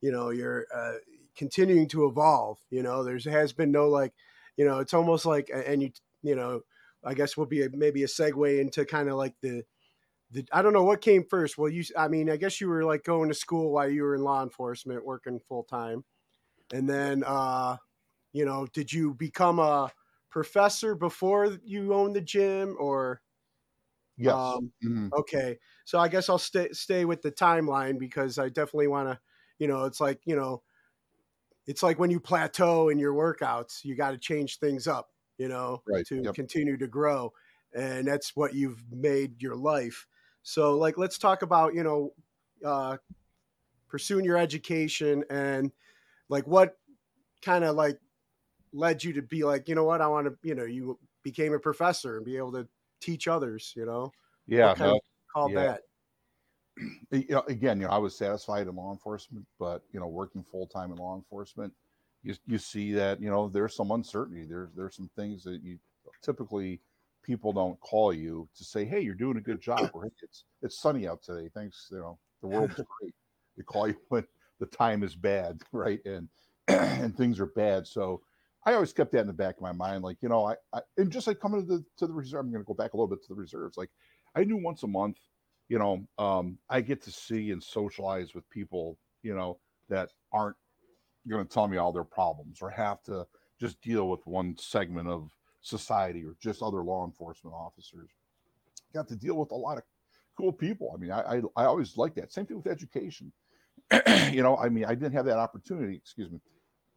you 0.00 0.10
know, 0.12 0.30
your 0.30 0.66
uh, 0.74 0.94
continuing 1.36 1.88
to 1.88 2.06
evolve. 2.06 2.58
You 2.70 2.82
know, 2.82 3.04
there's 3.04 3.24
has 3.24 3.52
been 3.52 3.70
no 3.70 3.88
like, 3.88 4.12
you 4.56 4.64
know, 4.64 4.80
it's 4.80 4.94
almost 4.94 5.24
like, 5.24 5.50
and 5.54 5.82
you 5.82 5.92
you 6.22 6.34
know, 6.34 6.62
I 7.04 7.14
guess 7.14 7.36
will 7.36 7.46
be 7.46 7.62
a, 7.62 7.70
maybe 7.70 8.02
a 8.02 8.06
segue 8.08 8.60
into 8.60 8.84
kind 8.84 9.08
of 9.08 9.14
like 9.14 9.36
the 9.40 9.64
the, 10.30 10.46
I 10.52 10.62
don't 10.62 10.72
know 10.72 10.84
what 10.84 11.00
came 11.00 11.24
first. 11.24 11.56
Well, 11.56 11.70
you, 11.70 11.84
I 11.96 12.08
mean, 12.08 12.30
I 12.30 12.36
guess 12.36 12.60
you 12.60 12.68
were 12.68 12.84
like 12.84 13.04
going 13.04 13.28
to 13.28 13.34
school 13.34 13.72
while 13.72 13.88
you 13.88 14.02
were 14.02 14.14
in 14.14 14.22
law 14.22 14.42
enforcement, 14.42 15.04
working 15.04 15.40
full 15.48 15.64
time, 15.64 16.04
and 16.72 16.88
then, 16.88 17.24
uh, 17.26 17.76
you 18.32 18.44
know, 18.44 18.66
did 18.72 18.92
you 18.92 19.14
become 19.14 19.58
a 19.58 19.90
professor 20.30 20.94
before 20.94 21.58
you 21.64 21.94
owned 21.94 22.14
the 22.14 22.20
gym, 22.20 22.76
or? 22.78 23.22
Yes. 24.20 24.34
Um, 24.34 24.72
mm-hmm. 24.84 25.08
Okay, 25.16 25.58
so 25.84 25.98
I 26.00 26.08
guess 26.08 26.28
I'll 26.28 26.38
stay 26.38 26.70
stay 26.72 27.04
with 27.04 27.22
the 27.22 27.30
timeline 27.30 27.98
because 28.00 28.36
I 28.36 28.48
definitely 28.48 28.88
want 28.88 29.08
to, 29.08 29.18
you 29.60 29.68
know, 29.68 29.84
it's 29.84 30.00
like 30.00 30.20
you 30.24 30.34
know, 30.34 30.62
it's 31.66 31.84
like 31.84 31.98
when 31.98 32.10
you 32.10 32.18
plateau 32.18 32.88
in 32.88 32.98
your 32.98 33.14
workouts, 33.14 33.84
you 33.84 33.94
got 33.94 34.10
to 34.10 34.18
change 34.18 34.58
things 34.58 34.88
up, 34.88 35.10
you 35.38 35.48
know, 35.48 35.82
right. 35.88 36.04
to 36.06 36.20
yep. 36.22 36.34
continue 36.34 36.76
to 36.78 36.88
grow, 36.88 37.32
and 37.72 38.08
that's 38.08 38.34
what 38.34 38.54
you've 38.54 38.84
made 38.90 39.40
your 39.40 39.54
life 39.54 40.04
so, 40.42 40.76
like, 40.76 40.98
let's 40.98 41.18
talk 41.18 41.42
about 41.42 41.74
you 41.74 41.82
know 41.82 42.12
uh, 42.64 42.96
pursuing 43.88 44.24
your 44.24 44.36
education 44.36 45.24
and 45.30 45.72
like 46.28 46.46
what 46.46 46.76
kind 47.42 47.64
of 47.64 47.76
like 47.76 47.98
led 48.72 49.02
you 49.02 49.12
to 49.14 49.22
be 49.22 49.44
like, 49.44 49.68
you 49.68 49.74
know 49.74 49.84
what, 49.84 50.00
I 50.00 50.06
want 50.06 50.26
to, 50.26 50.36
you 50.42 50.54
know, 50.54 50.64
you 50.64 50.98
became 51.22 51.54
a 51.54 51.58
professor 51.58 52.16
and 52.16 52.24
be 52.24 52.36
able 52.36 52.52
to 52.52 52.68
teach 53.00 53.28
others, 53.28 53.72
you 53.76 53.86
know. 53.86 54.12
Yeah, 54.46 54.74
no, 54.78 55.00
called 55.32 55.52
yeah. 55.52 55.62
that. 55.62 55.80
You 57.10 57.24
know, 57.30 57.42
again, 57.48 57.80
you 57.80 57.88
know, 57.88 57.92
I 57.92 57.98
was 57.98 58.16
satisfied 58.16 58.68
in 58.68 58.76
law 58.76 58.92
enforcement, 58.92 59.44
but 59.58 59.82
you 59.90 59.98
know, 59.98 60.06
working 60.06 60.44
full 60.44 60.68
time 60.68 60.92
in 60.92 60.98
law 60.98 61.16
enforcement, 61.16 61.72
you 62.22 62.36
you 62.46 62.56
see 62.56 62.92
that 62.92 63.20
you 63.20 63.28
know 63.28 63.48
there's 63.48 63.74
some 63.74 63.90
uncertainty. 63.90 64.44
There's 64.44 64.68
there's 64.76 64.94
some 64.94 65.10
things 65.16 65.42
that 65.42 65.60
you 65.64 65.80
typically 66.22 66.80
people 67.28 67.52
don't 67.52 67.78
call 67.80 68.10
you 68.10 68.48
to 68.56 68.64
say, 68.64 68.86
"Hey, 68.86 69.00
you're 69.00 69.14
doing 69.14 69.36
a 69.36 69.42
good 69.42 69.60
job," 69.60 69.90
or 69.92 70.06
"It's 70.22 70.44
it's 70.62 70.80
sunny 70.80 71.06
out 71.06 71.22
today. 71.22 71.50
Thanks, 71.54 71.88
you 71.92 71.98
know, 71.98 72.18
the 72.40 72.48
world's 72.48 72.74
great." 72.74 73.14
They 73.56 73.62
call 73.64 73.86
you 73.86 73.96
when 74.08 74.26
the 74.58 74.66
time 74.66 75.02
is 75.02 75.14
bad, 75.14 75.60
right? 75.72 76.00
And 76.06 76.28
and 76.68 77.14
things 77.16 77.38
are 77.38 77.46
bad. 77.46 77.86
So 77.86 78.22
I 78.64 78.72
always 78.72 78.94
kept 78.94 79.12
that 79.12 79.20
in 79.20 79.26
the 79.26 79.32
back 79.34 79.56
of 79.56 79.62
my 79.62 79.72
mind, 79.72 80.02
like 80.02 80.16
you 80.22 80.30
know, 80.30 80.46
I, 80.46 80.54
I 80.72 80.80
and 80.96 81.12
just 81.12 81.26
like 81.26 81.38
coming 81.38 81.60
to 81.60 81.66
the 81.66 81.84
to 81.98 82.06
the 82.06 82.14
reserve. 82.14 82.40
I'm 82.40 82.50
going 82.50 82.64
to 82.64 82.66
go 82.66 82.74
back 82.74 82.94
a 82.94 82.96
little 82.96 83.14
bit 83.14 83.22
to 83.22 83.28
the 83.28 83.40
reserves. 83.40 83.76
Like 83.76 83.90
I 84.34 84.44
knew 84.44 84.56
once 84.56 84.82
a 84.82 84.88
month, 84.88 85.18
you 85.68 85.78
know, 85.78 86.08
um, 86.16 86.58
I 86.70 86.80
get 86.80 87.02
to 87.02 87.10
see 87.12 87.50
and 87.50 87.62
socialize 87.62 88.34
with 88.34 88.48
people, 88.48 88.98
you 89.22 89.34
know, 89.34 89.60
that 89.90 90.10
aren't 90.32 90.56
going 91.28 91.46
to 91.46 91.52
tell 91.52 91.68
me 91.68 91.76
all 91.76 91.92
their 91.92 92.04
problems 92.04 92.62
or 92.62 92.70
have 92.70 93.02
to 93.02 93.26
just 93.60 93.82
deal 93.82 94.08
with 94.08 94.26
one 94.26 94.56
segment 94.56 95.08
of 95.08 95.30
society 95.68 96.24
or 96.24 96.34
just 96.40 96.62
other 96.62 96.82
law 96.82 97.04
enforcement 97.04 97.54
officers. 97.54 98.10
Got 98.94 99.08
to 99.08 99.16
deal 99.16 99.36
with 99.36 99.50
a 99.50 99.56
lot 99.56 99.78
of 99.78 99.84
cool 100.36 100.52
people. 100.52 100.92
I 100.94 100.98
mean, 100.98 101.12
I 101.12 101.20
I, 101.20 101.42
I 101.56 101.64
always 101.64 101.96
like 101.96 102.14
that. 102.14 102.32
Same 102.32 102.46
thing 102.46 102.56
with 102.56 102.66
education. 102.66 103.32
you 104.32 104.42
know, 104.42 104.56
I 104.56 104.68
mean, 104.68 104.84
I 104.84 104.94
didn't 104.94 105.12
have 105.12 105.26
that 105.26 105.38
opportunity. 105.38 105.96
Excuse 105.96 106.30
me. 106.30 106.40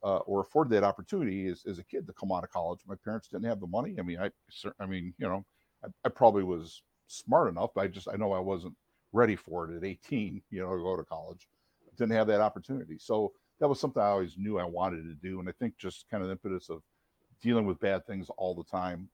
Uh, 0.03 0.17
or 0.25 0.41
afforded 0.41 0.73
that 0.73 0.83
opportunity 0.83 1.45
as, 1.47 1.63
as 1.67 1.77
a 1.77 1.83
kid 1.83 2.07
to 2.07 2.13
come 2.13 2.31
out 2.31 2.43
of 2.43 2.49
college. 2.49 2.79
My 2.87 2.95
parents 3.03 3.27
didn't 3.27 3.45
have 3.45 3.59
the 3.59 3.67
money. 3.67 3.95
I 3.99 4.01
mean, 4.01 4.17
I, 4.19 4.31
I 4.79 4.87
mean, 4.87 5.13
you 5.19 5.27
know, 5.27 5.45
I, 5.85 5.89
I 6.03 6.09
probably 6.09 6.43
was 6.43 6.81
smart 7.05 7.49
enough, 7.49 7.69
but 7.75 7.81
I 7.81 7.87
just, 7.87 8.07
I 8.11 8.15
know 8.15 8.31
I 8.31 8.39
wasn't 8.39 8.73
ready 9.13 9.35
for 9.35 9.69
it 9.69 9.77
at 9.77 9.83
18, 9.83 10.41
you 10.49 10.59
know, 10.59 10.75
to 10.75 10.81
go 10.81 10.97
to 10.97 11.03
college. 11.03 11.47
Didn't 11.97 12.13
have 12.13 12.25
that 12.27 12.41
opportunity. 12.41 12.97
So 12.97 13.33
that 13.59 13.67
was 13.67 13.79
something 13.79 14.01
I 14.01 14.07
always 14.07 14.37
knew 14.39 14.57
I 14.57 14.63
wanted 14.63 15.03
to 15.03 15.13
do. 15.13 15.39
And 15.39 15.47
I 15.47 15.51
think 15.51 15.77
just 15.77 16.09
kind 16.09 16.23
of 16.23 16.29
the 16.29 16.33
impetus 16.33 16.71
of 16.71 16.81
dealing 17.41 17.65
with 17.65 17.79
bad 17.79 18.05
things 18.05 18.29
all 18.37 18.55
the 18.55 18.63
time 18.63 19.09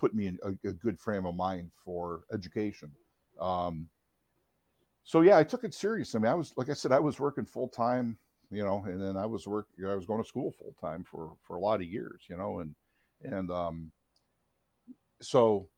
put 0.00 0.14
me 0.14 0.26
in 0.26 0.38
a, 0.42 0.68
a 0.68 0.72
good 0.72 0.98
frame 0.98 1.26
of 1.26 1.36
mind 1.36 1.70
for 1.84 2.22
education. 2.32 2.90
Um, 3.38 3.86
so 5.04 5.20
yeah, 5.20 5.36
I 5.36 5.44
took 5.44 5.64
it 5.64 5.74
serious. 5.74 6.14
I 6.14 6.18
mean, 6.18 6.30
I 6.30 6.34
was 6.34 6.52
like 6.56 6.70
I 6.70 6.74
said, 6.74 6.92
I 6.92 6.98
was 6.98 7.20
working 7.20 7.44
full 7.44 7.68
time, 7.68 8.16
you 8.50 8.64
know, 8.64 8.82
and 8.86 9.00
then 9.00 9.16
I 9.16 9.26
was 9.26 9.46
work. 9.46 9.66
I 9.86 9.94
was 9.94 10.06
going 10.06 10.22
to 10.22 10.28
school 10.28 10.52
full 10.52 10.74
time 10.80 11.04
for 11.04 11.34
for 11.46 11.56
a 11.56 11.60
lot 11.60 11.80
of 11.80 11.86
years, 11.86 12.22
you 12.28 12.36
know, 12.36 12.60
and 12.60 12.74
and 13.22 13.50
um, 13.50 13.92
so 15.20 15.68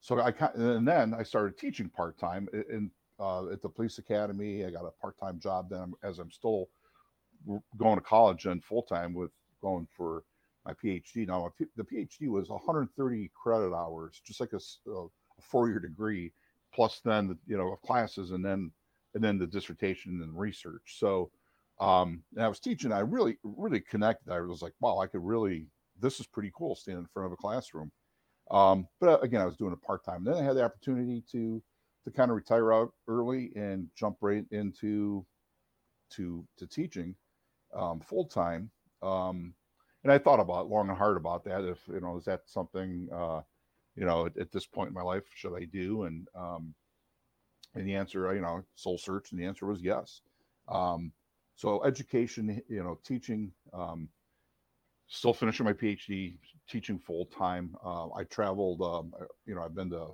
so 0.00 0.18
I 0.20 0.32
and 0.54 0.88
then 0.88 1.14
I 1.14 1.22
started 1.22 1.58
teaching 1.58 1.90
part 1.90 2.18
time 2.18 2.48
in 2.52 2.90
uh, 3.18 3.48
at 3.50 3.60
the 3.60 3.68
police 3.68 3.98
academy. 3.98 4.64
I 4.64 4.70
got 4.70 4.86
a 4.86 5.00
part 5.00 5.18
time 5.18 5.38
job 5.38 5.68
then 5.70 5.92
as 6.02 6.18
I'm 6.18 6.30
still 6.30 6.68
going 7.76 7.96
to 7.96 8.04
college 8.04 8.46
and 8.46 8.64
full 8.64 8.82
time 8.82 9.14
with 9.14 9.30
going 9.62 9.86
for 9.96 10.24
my 10.64 10.72
PhD. 10.74 11.26
Now, 11.26 11.52
the 11.76 11.84
PhD 11.84 12.28
was 12.28 12.48
130 12.48 13.30
credit 13.34 13.74
hours, 13.74 14.20
just 14.24 14.40
like 14.40 14.52
a, 14.52 14.90
a 14.90 15.06
four-year 15.40 15.80
degree, 15.80 16.32
plus 16.74 17.00
then 17.04 17.28
the, 17.28 17.38
you 17.46 17.56
know 17.56 17.76
classes, 17.84 18.30
and 18.32 18.44
then 18.44 18.70
and 19.14 19.24
then 19.24 19.38
the 19.38 19.46
dissertation 19.46 20.20
and 20.22 20.38
research. 20.38 20.96
So, 20.98 21.30
um, 21.80 22.22
and 22.36 22.44
I 22.44 22.48
was 22.48 22.60
teaching. 22.60 22.92
I 22.92 23.00
really 23.00 23.38
really 23.42 23.80
connected. 23.80 24.32
I 24.32 24.40
was 24.40 24.62
like, 24.62 24.74
wow, 24.80 24.98
I 24.98 25.06
could 25.06 25.24
really. 25.24 25.66
This 25.98 26.20
is 26.20 26.26
pretty 26.26 26.50
cool, 26.56 26.74
standing 26.74 27.02
in 27.02 27.08
front 27.12 27.26
of 27.26 27.32
a 27.32 27.36
classroom. 27.36 27.92
Um, 28.50 28.88
but 29.00 29.08
uh, 29.08 29.18
again, 29.18 29.40
I 29.40 29.46
was 29.46 29.56
doing 29.56 29.72
it 29.72 29.82
part 29.82 30.04
time. 30.04 30.24
Then 30.24 30.34
I 30.34 30.42
had 30.42 30.56
the 30.56 30.64
opportunity 30.64 31.22
to 31.32 31.62
to 32.04 32.10
kind 32.10 32.30
of 32.30 32.36
retire 32.36 32.72
out 32.72 32.92
early 33.08 33.52
and 33.54 33.88
jump 33.96 34.16
right 34.20 34.44
into 34.50 35.26
to 36.10 36.46
to 36.58 36.66
teaching 36.66 37.14
um, 37.74 38.00
full 38.00 38.26
time. 38.26 38.70
Um, 39.02 39.54
and 40.02 40.12
I 40.12 40.18
thought 40.18 40.40
about 40.40 40.68
long 40.68 40.88
and 40.88 40.96
hard 40.96 41.16
about 41.16 41.44
that. 41.44 41.64
If 41.64 41.78
you 41.88 42.00
know, 42.00 42.16
is 42.16 42.24
that 42.24 42.42
something 42.46 43.08
uh, 43.12 43.40
you 43.96 44.04
know 44.04 44.26
at, 44.26 44.36
at, 44.38 44.52
this 44.52 44.66
point 44.66 44.88
in 44.88 44.94
my 44.94 45.02
life 45.02 45.24
should 45.34 45.54
I 45.54 45.64
do? 45.64 46.04
And 46.04 46.26
um, 46.34 46.74
and 47.74 47.86
the 47.86 47.94
answer, 47.94 48.34
you 48.34 48.40
know, 48.40 48.64
soul 48.74 48.98
search, 48.98 49.30
and 49.30 49.40
the 49.40 49.44
answer 49.44 49.66
was 49.66 49.82
yes. 49.82 50.22
Um, 50.68 51.12
so 51.56 51.84
education, 51.84 52.60
you 52.68 52.82
know, 52.82 52.98
teaching, 53.04 53.52
um, 53.72 54.08
still 55.08 55.34
finishing 55.34 55.66
my 55.66 55.72
PhD, 55.72 56.38
teaching 56.68 56.98
full 56.98 57.26
time. 57.26 57.74
Uh, 57.84 58.12
I 58.14 58.24
traveled, 58.24 58.80
um, 58.82 59.12
you 59.46 59.54
know, 59.54 59.62
I've 59.62 59.74
been 59.74 59.90
to 59.90 60.08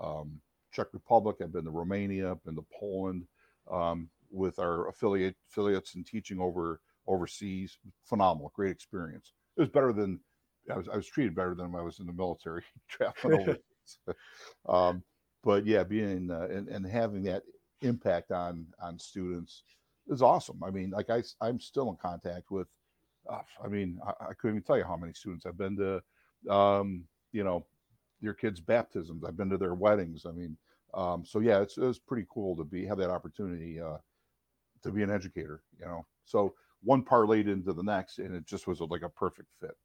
um, 0.00 0.40
Czech 0.72 0.88
Republic, 0.92 1.36
I've 1.42 1.52
been 1.52 1.64
to 1.64 1.70
Romania, 1.70 2.30
I've 2.30 2.44
been 2.44 2.56
to 2.56 2.66
Poland 2.78 3.24
um, 3.70 4.08
with 4.30 4.58
our 4.58 4.88
affiliate 4.88 5.36
affiliates 5.50 5.94
and 5.94 6.06
teaching 6.06 6.40
over 6.40 6.80
overseas. 7.10 7.78
Phenomenal, 8.04 8.52
great 8.54 8.70
experience. 8.72 9.32
It 9.56 9.60
was 9.60 9.70
better 9.70 9.92
than 9.92 10.20
I 10.70 10.76
was. 10.76 10.88
I 10.88 10.96
was 10.96 11.06
treated 11.06 11.34
better 11.34 11.54
than 11.54 11.74
I 11.74 11.82
was 11.82 12.00
in 12.00 12.06
the 12.06 12.12
military 12.12 12.62
traveling 12.88 13.40
overseas. 13.40 14.18
um, 14.68 15.02
but 15.42 15.66
yeah, 15.66 15.82
being 15.82 16.30
uh, 16.30 16.48
and, 16.50 16.68
and 16.68 16.86
having 16.86 17.22
that 17.24 17.42
impact 17.82 18.30
on 18.30 18.66
on 18.82 18.98
students 18.98 19.64
is 20.08 20.22
awesome. 20.22 20.62
I 20.62 20.70
mean, 20.70 20.90
like 20.90 21.10
I 21.10 21.22
I'm 21.40 21.60
still 21.60 21.90
in 21.90 21.96
contact 21.96 22.50
with. 22.50 22.68
Uh, 23.28 23.42
I 23.62 23.68
mean, 23.68 23.98
I, 24.04 24.30
I, 24.30 24.32
couldn't 24.32 24.56
even 24.56 24.62
tell 24.62 24.78
you 24.78 24.84
how 24.84 24.96
many 24.96 25.12
students 25.12 25.44
I've 25.44 25.58
been 25.58 25.76
to. 25.76 26.52
Um, 26.52 27.04
you 27.32 27.44
know, 27.44 27.66
your 28.20 28.32
kids' 28.32 28.60
baptisms. 28.60 29.24
I've 29.24 29.36
been 29.36 29.50
to 29.50 29.58
their 29.58 29.74
weddings. 29.74 30.24
I 30.26 30.32
mean, 30.32 30.56
um, 30.94 31.24
so 31.24 31.40
yeah, 31.40 31.60
it's 31.60 31.76
it's 31.78 31.98
pretty 31.98 32.26
cool 32.32 32.56
to 32.56 32.64
be 32.64 32.86
have 32.86 32.98
that 32.98 33.10
opportunity 33.10 33.80
uh, 33.80 33.98
to 34.82 34.90
be 34.90 35.02
an 35.02 35.10
educator. 35.10 35.62
You 35.78 35.86
know, 35.86 36.06
so 36.24 36.54
one 36.82 37.04
parlayed 37.04 37.48
into 37.48 37.72
the 37.72 37.82
next, 37.82 38.18
and 38.18 38.34
it 38.34 38.46
just 38.46 38.66
was 38.66 38.80
like 38.80 39.02
a 39.02 39.08
perfect 39.08 39.48
fit. 39.60 39.76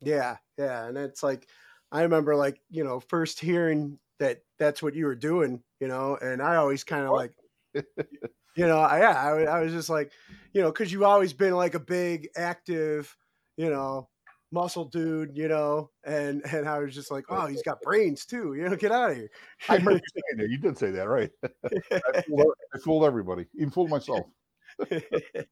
Yeah, 0.00 0.36
yeah, 0.58 0.86
and 0.86 0.96
it's 0.98 1.22
like 1.22 1.48
I 1.90 2.02
remember 2.02 2.36
like 2.36 2.60
you 2.70 2.84
know 2.84 3.00
first 3.00 3.40
hearing 3.40 3.98
that 4.18 4.38
that's 4.58 4.82
what 4.82 4.94
you 4.94 5.06
were 5.06 5.14
doing, 5.14 5.62
you 5.80 5.88
know, 5.88 6.16
and 6.20 6.40
I 6.40 6.56
always 6.56 6.84
kind 6.84 7.04
of 7.04 7.12
like, 7.12 7.32
you 7.74 8.66
know, 8.66 8.78
I, 8.78 9.00
yeah, 9.00 9.20
I, 9.20 9.42
I 9.44 9.60
was 9.60 9.72
just 9.72 9.88
like, 9.88 10.12
you 10.52 10.62
know, 10.62 10.70
because 10.70 10.92
you've 10.92 11.02
always 11.02 11.32
been 11.32 11.54
like 11.54 11.74
a 11.74 11.80
big 11.80 12.28
active, 12.36 13.16
you 13.56 13.70
know, 13.70 14.08
muscle 14.52 14.84
dude, 14.84 15.36
you 15.36 15.48
know, 15.48 15.90
and 16.04 16.42
and 16.52 16.68
I 16.68 16.78
was 16.78 16.94
just 16.94 17.10
like, 17.10 17.24
oh, 17.28 17.46
he's 17.46 17.62
got 17.62 17.82
brains 17.82 18.24
too, 18.24 18.54
you 18.54 18.68
know, 18.68 18.76
get 18.76 18.92
out 18.92 19.10
of 19.10 19.16
here. 19.16 19.30
I 19.68 19.78
heard 19.78 19.94
you 19.94 20.22
saying 20.22 20.38
that. 20.38 20.50
You 20.50 20.58
did 20.58 20.78
say 20.78 20.90
that, 20.92 21.08
right? 21.08 21.30
I, 22.14 22.22
fooled, 22.22 22.54
I 22.74 22.78
fooled 22.78 23.04
everybody, 23.04 23.46
even 23.56 23.70
fooled 23.70 23.90
myself. 23.90 24.26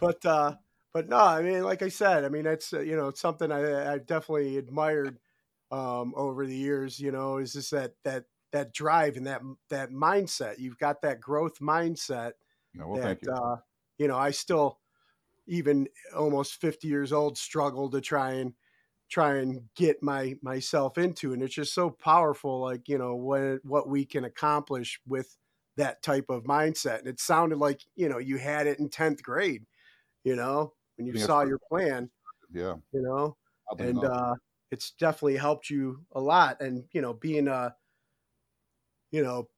but 0.00 0.24
uh 0.24 0.54
but 0.92 1.08
no, 1.08 1.18
I 1.18 1.42
mean, 1.42 1.62
like 1.62 1.82
I 1.82 1.88
said, 1.88 2.24
I 2.24 2.28
mean, 2.28 2.46
it's 2.46 2.72
uh, 2.72 2.80
you 2.80 2.96
know, 2.96 3.08
it's 3.08 3.20
something 3.20 3.52
I, 3.52 3.94
I 3.94 3.98
definitely 3.98 4.56
admired 4.56 5.18
um, 5.70 6.12
over 6.16 6.46
the 6.46 6.56
years. 6.56 6.98
You 6.98 7.12
know, 7.12 7.38
is 7.38 7.52
just 7.52 7.70
that 7.70 7.92
that 8.04 8.24
that 8.52 8.74
drive 8.74 9.16
and 9.16 9.26
that 9.26 9.42
that 9.68 9.90
mindset. 9.90 10.58
You've 10.58 10.78
got 10.78 11.02
that 11.02 11.20
growth 11.20 11.60
mindset. 11.60 12.32
No, 12.74 12.88
well, 12.88 12.96
that, 12.96 13.02
thank 13.02 13.22
you. 13.22 13.32
Uh, 13.32 13.56
you 13.98 14.08
know, 14.08 14.16
I 14.16 14.32
still, 14.32 14.78
even 15.46 15.88
almost 16.16 16.60
fifty 16.60 16.88
years 16.88 17.12
old, 17.12 17.38
struggle 17.38 17.88
to 17.90 18.00
try 18.00 18.32
and 18.32 18.54
try 19.08 19.36
and 19.36 19.62
get 19.76 20.02
my 20.02 20.34
myself 20.42 20.98
into, 20.98 21.32
and 21.32 21.42
it's 21.42 21.54
just 21.54 21.72
so 21.72 21.90
powerful. 21.90 22.60
Like 22.60 22.88
you 22.88 22.98
know, 22.98 23.14
what 23.14 23.64
what 23.64 23.88
we 23.88 24.04
can 24.04 24.24
accomplish 24.24 25.00
with 25.06 25.36
that 25.80 26.02
type 26.04 26.26
of 26.30 26.44
mindset. 26.44 27.00
And 27.00 27.08
it 27.08 27.20
sounded 27.20 27.58
like 27.58 27.82
you 27.96 28.08
know 28.08 28.18
you 28.18 28.38
had 28.38 28.68
it 28.68 28.80
in 28.80 28.90
tenth 28.90 29.22
grade. 29.22 29.66
You 30.24 30.36
know, 30.36 30.74
when 30.96 31.06
you 31.06 31.14
Yeah, 31.14 31.26
saw 31.26 31.42
your 31.42 31.60
plan, 31.70 32.10
Yeah. 32.50 32.76
you 32.92 33.02
know, 33.02 33.36
and 33.78 34.04
uh, 34.04 34.34
it's 34.70 34.92
definitely 34.92 35.36
helped 35.36 35.70
you 35.70 36.06
a 36.12 36.20
lot. 36.20 36.60
And 36.62 36.88
you 36.92 37.00
know, 37.02 37.14
being 37.14 37.48
a, 37.48 37.76
you 39.10 39.22
know, 39.22 39.48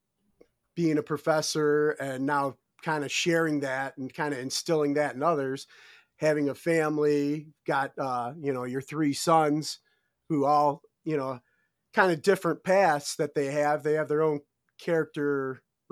being 0.76 0.98
a 0.98 1.02
professor 1.02 1.90
and 1.92 2.26
now 2.26 2.58
kind 2.82 3.04
of 3.04 3.12
sharing 3.12 3.60
that 3.60 3.96
and 3.98 4.12
kind 4.14 4.34
of 4.34 4.40
instilling 4.40 4.94
that 4.94 5.14
in 5.16 5.22
others, 5.22 5.66
having 6.16 6.48
a 6.50 6.54
family, 6.54 7.48
got 7.66 7.98
uh, 7.98 8.34
you 8.40 8.52
know, 8.52 8.64
your 8.64 8.82
three 8.82 9.14
sons, 9.14 9.80
who 10.28 10.44
all 10.46 10.82
you 11.04 11.16
know, 11.16 11.40
kind 11.94 12.12
of 12.12 12.22
different 12.22 12.64
paths 12.64 13.16
that 13.16 13.34
they 13.34 13.46
have. 13.46 13.82
They 13.82 13.94
have 13.94 14.08
their 14.08 14.22
own 14.22 14.40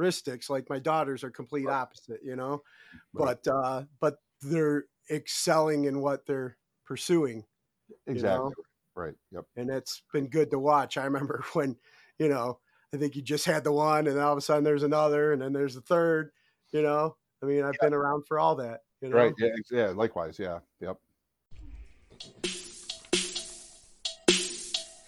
characteristics. 0.00 0.50
Like 0.50 0.68
my 0.70 0.78
daughters 0.78 1.22
are 1.24 1.30
complete 1.30 1.66
Right. 1.66 1.74
opposite, 1.74 2.20
you 2.22 2.36
know, 2.36 2.62
Right. 3.12 3.36
but 3.44 3.50
uh, 3.52 3.84
but 4.00 4.16
they're 4.42 4.84
excelling 5.10 5.84
in 5.84 6.00
what 6.00 6.26
they're 6.26 6.56
pursuing 6.86 7.44
exactly. 8.06 8.48
know? 8.48 8.52
Right. 8.94 9.14
Yep. 9.30 9.44
and 9.56 9.70
it's 9.70 10.02
been 10.12 10.28
good 10.28 10.50
to 10.50 10.58
watch. 10.58 10.96
I 10.96 11.04
remember 11.04 11.42
when, 11.54 11.76
you 12.18 12.28
know, 12.28 12.58
I 12.92 12.96
think 12.96 13.14
you 13.16 13.22
just 13.22 13.44
had 13.46 13.62
the 13.64 13.72
one, 13.72 14.06
and 14.08 14.16
then 14.16 14.22
all 14.24 14.32
of 14.32 14.38
a 14.38 14.40
sudden 14.40 14.64
there's 14.64 14.82
another, 14.82 15.32
and 15.32 15.40
then 15.40 15.52
there's 15.52 15.74
the 15.74 15.80
third. 15.80 16.32
You 16.72 16.82
know, 16.82 17.16
I 17.42 17.46
mean, 17.46 17.64
I've 17.64 17.78
been 17.80 17.94
around 17.94 18.24
for 18.26 18.38
all 18.38 18.56
that. 18.56 18.80
You 19.00 19.08
know, 19.08 19.16
Right. 19.16 19.34
Yeah. 19.38 19.48
Yeah. 19.70 19.86
Likewise. 19.90 20.38
Yeah. 20.38 20.60
Yep. 20.80 20.98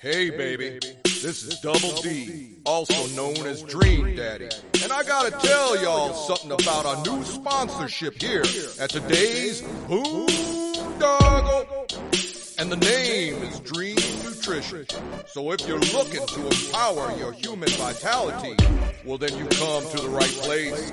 Hey, 0.01 0.31
baby. 0.31 0.81
This 1.23 1.45
is 1.45 1.61
Double 1.61 1.95
D, 2.03 2.57
also 2.67 3.07
known 3.15 3.47
as 3.47 3.63
Dream 3.63 4.17
Daddy. 4.17 4.49
And 4.83 4.91
I 4.91 5.05
gotta 5.05 5.31
tell 5.31 5.81
y'all 5.81 6.13
something 6.15 6.51
about 6.51 6.85
our 6.85 7.01
new 7.05 7.23
sponsorship 7.23 8.21
here 8.21 8.43
at 8.81 8.91
today's 8.91 9.63
Boondoggle. 9.87 11.69
And 12.59 12.73
the 12.73 12.77
name 12.77 13.37
is 13.37 13.61
Dreem 13.61 13.95
Nutrition. 14.25 14.85
So 15.29 15.53
if 15.53 15.61
you're 15.69 15.79
looking 15.79 16.27
to 16.27 16.49
empower 16.49 17.17
your 17.17 17.31
human 17.31 17.69
vitality, 17.69 18.57
well 19.05 19.17
then 19.17 19.39
you 19.39 19.47
come 19.47 19.89
to 19.91 19.99
the 19.99 20.09
right 20.09 20.29
place. 20.29 20.93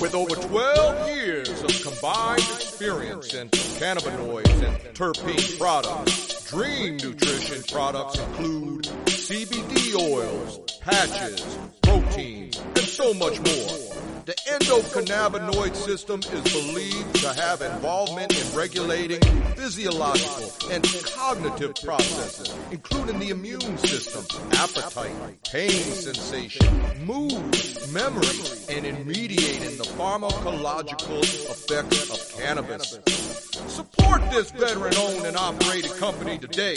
With 0.00 0.16
over 0.16 0.34
12 0.34 1.08
years 1.16 1.62
of 1.62 1.80
combined 1.80 2.69
experience 2.80 3.34
in 3.34 3.46
cannabinoids 3.50 4.48
and 4.66 4.96
terpene 4.96 5.58
products, 5.58 6.50
Dreem 6.50 7.02
Nutrition 7.04 7.62
products 7.64 8.18
include 8.18 8.84
CBD 9.04 9.94
oils, 10.00 10.60
patches, 10.80 11.58
proteins, 11.82 12.58
and 12.58 12.78
so 12.78 13.12
much 13.12 13.38
more. 13.38 14.00
The 14.24 14.34
endocannabinoid 14.46 15.74
system 15.74 16.20
is 16.20 16.52
believed 16.52 17.16
to 17.16 17.34
have 17.34 17.60
involvement 17.62 18.32
in 18.32 18.56
regulating 18.56 19.20
physiological 19.56 20.70
and 20.70 20.84
cognitive 21.14 21.74
processes, 21.84 22.54
including 22.70 23.18
the 23.18 23.30
immune 23.30 23.76
system, 23.78 24.24
appetite, 24.52 25.42
pain 25.44 25.70
sensation, 25.70 26.66
mood, 27.04 27.32
memory, 27.92 28.26
and 28.68 28.86
in 28.86 29.06
mediating 29.06 29.76
the 29.78 29.88
pharmacological 29.98 31.22
effects 31.22 32.10
of 32.10 32.40
cannabis. 32.40 32.69
Support 32.78 34.30
this 34.30 34.52
veteran-owned 34.52 35.26
and 35.26 35.36
operated 35.36 35.90
company 35.96 36.38
today, 36.38 36.76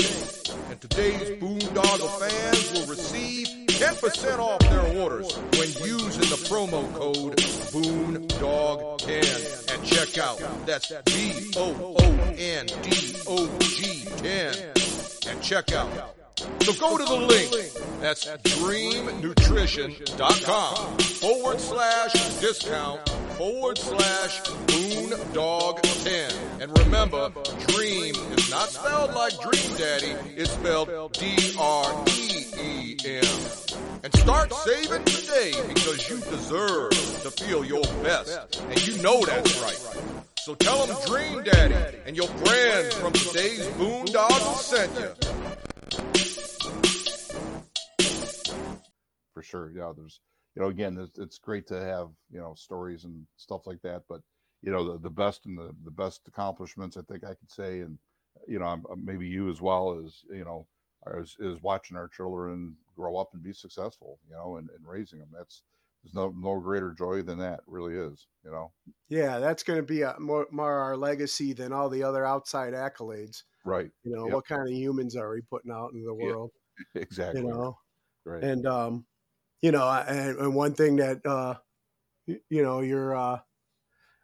and 0.71 0.81
today's 0.81 1.39
Boondoggle 1.39 2.19
fans 2.19 2.73
will 2.73 2.87
receive 2.87 3.45
10% 3.67 4.39
off 4.39 4.59
their 4.61 4.81
orders 4.99 5.31
when 5.35 5.71
using 5.87 6.21
the 6.21 6.37
promo 6.49 6.91
code 6.95 7.35
BOONDOG10 7.73 9.71
at 9.71 9.79
checkout. 9.81 10.39
That's 10.65 10.91
B-O-O-N-D-O-G 11.05 11.55
10 14.17 14.47
at 14.47 14.75
checkout. 15.43 16.09
So 16.63 16.73
go 16.73 16.97
to 16.97 17.05
the 17.05 17.15
link. 17.15 17.51
That's 18.01 18.25
dreemnutrition.com 18.25 20.97
forward 20.97 21.59
slash 21.59 22.13
discount 22.39 23.07
forward 23.37 23.77
slash 23.77 24.41
boondog10. 24.41 26.61
And 26.61 26.77
remember, 26.79 27.31
dream 27.67 28.15
is 28.15 28.49
not 28.49 28.69
spelled 28.69 29.13
like 29.13 29.39
Dream 29.39 29.77
Daddy. 29.77 30.15
It's 30.35 30.51
spelled 30.51 30.89
D-R-E-E-M. 31.13 31.53
And 34.03 34.13
start 34.17 34.53
saving 34.53 35.03
today 35.05 35.53
because 35.67 36.09
you 36.09 36.17
deserve 36.17 36.91
to 36.91 37.31
feel 37.31 37.63
your 37.65 37.83
best. 38.03 38.61
And 38.69 38.87
you 38.87 39.01
know 39.01 39.23
that's 39.25 39.59
right. 39.61 39.79
So 40.39 40.55
tell 40.55 40.85
them 40.85 40.95
Dream 41.07 41.43
Daddy 41.43 41.75
and 42.05 42.15
your 42.15 42.27
friends 42.27 42.93
from 42.95 43.13
today's 43.13 43.65
Boondog 43.77 44.57
sent 44.57 44.91
you. 44.99 45.13
For 49.33 49.41
sure. 49.41 49.71
Yeah. 49.73 49.93
There's, 49.95 50.19
you 50.55 50.61
know, 50.61 50.67
again, 50.69 50.97
it's, 50.97 51.17
it's 51.19 51.37
great 51.39 51.67
to 51.67 51.79
have, 51.79 52.11
you 52.29 52.39
know, 52.39 52.53
stories 52.55 53.05
and 53.05 53.27
stuff 53.37 53.67
like 53.67 53.81
that. 53.81 54.03
But, 54.07 54.21
you 54.61 54.71
know, 54.71 54.93
the, 54.93 54.99
the 54.99 55.09
best 55.09 55.45
and 55.45 55.57
the, 55.57 55.75
the 55.83 55.91
best 55.91 56.27
accomplishments 56.27 56.97
I 56.97 57.01
think 57.03 57.23
I 57.23 57.33
could 57.35 57.51
say, 57.51 57.81
and, 57.81 57.99
you 58.47 58.59
know, 58.59 58.65
I'm, 58.65 58.85
maybe 59.03 59.27
you 59.27 59.49
as 59.49 59.61
well 59.61 59.99
is, 59.99 60.25
you 60.29 60.43
know, 60.45 60.67
is, 61.15 61.35
is 61.39 61.61
watching 61.61 61.97
our 61.97 62.07
children 62.07 62.77
grow 62.95 63.17
up 63.17 63.33
and 63.33 63.43
be 63.43 63.53
successful, 63.53 64.19
you 64.27 64.35
know, 64.35 64.57
and, 64.57 64.69
and 64.69 64.87
raising 64.87 65.19
them. 65.19 65.31
That's, 65.33 65.63
there's 66.03 66.13
no, 66.13 66.29
no 66.29 66.59
greater 66.59 66.91
joy 66.93 67.21
than 67.23 67.37
that 67.39 67.61
really 67.67 67.95
is, 67.95 68.27
you 68.43 68.51
know? 68.51 68.73
yeah, 69.09 69.39
that's 69.39 69.63
going 69.63 69.79
to 69.79 69.85
be 69.85 70.01
a, 70.01 70.19
more 70.19 70.47
more 70.51 70.73
our 70.79 70.97
legacy 70.97 71.53
than 71.53 71.71
all 71.73 71.89
the 71.89 72.03
other 72.03 72.25
outside 72.25 72.73
accolades. 72.73 73.43
Right. 73.65 73.91
You 74.03 74.15
know, 74.15 74.27
Yep. 74.27 74.29
what 74.29 74.45
kind 74.47 74.63
of 74.67 74.73
humans 74.73 75.15
are 75.17 75.31
we 75.31 75.41
putting 75.41 75.71
out 75.71 75.93
into 75.93 76.05
the 76.05 76.15
Yeah. 76.21 76.33
world? 76.33 76.51
Exactly. 76.95 77.33
You 77.33 77.43
know, 77.47 77.75
Right. 78.25 78.49
and 78.51 78.65
um, 78.67 79.07
you 79.63 79.73
know, 79.73 79.89
and, 79.89 80.39
and 80.39 80.55
one 80.55 80.75
thing 80.75 80.97
that 80.97 81.25
uh, 81.25 81.55
you 82.27 82.63
know, 82.63 82.81
your 82.81 83.15
uh, 83.15 83.41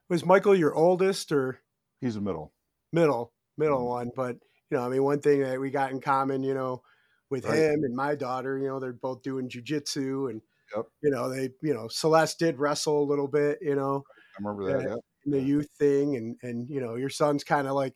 was 0.10 0.26
Michael 0.26 0.56
your 0.56 0.76
oldest 0.76 1.32
or 1.32 1.62
He's 2.02 2.18
a 2.18 2.22
middle. 2.22 2.54
middle 2.92 3.34
middle 3.58 3.86
Mhm. 3.86 3.88
one 3.88 4.12
but 4.16 4.36
you 4.72 4.78
know 4.78 4.86
i 4.86 4.90
mean 4.90 5.04
one 5.04 5.22
thing 5.22 5.42
that 5.42 5.60
we 5.60 5.70
got 5.70 5.92
in 5.92 6.02
common 6.02 6.44
you 6.44 6.54
know 6.54 6.82
with 7.30 7.46
Right. 7.46 7.66
him 7.72 7.84
and 7.84 7.96
my 7.96 8.16
daughter 8.16 8.58
you 8.58 8.68
know 8.68 8.80
they're 8.80 8.94
both 8.94 9.22
doing 9.22 9.48
jujitsu 9.50 10.30
and 10.30 10.42
Yep. 10.76 10.90
you 11.02 11.10
know 11.12 11.30
they 11.30 11.50
you 11.64 11.74
know 11.74 11.88
celeste 11.90 12.40
did 12.40 12.58
wrestle 12.60 13.04
a 13.04 13.10
little 13.10 13.28
bit 13.28 13.60
you 13.62 13.76
know 13.76 14.06
I 14.36 14.42
remember 14.42 14.64
that. 14.74 14.90
Yeah. 14.90 14.96
The 15.26 15.42
youth 15.42 15.70
thing 15.80 16.16
and 16.18 16.38
and 16.44 16.70
you 16.70 16.82
know 16.82 16.96
your 16.96 17.10
son's 17.10 17.44
kind 17.44 17.68
of 17.68 17.74
like 17.76 17.96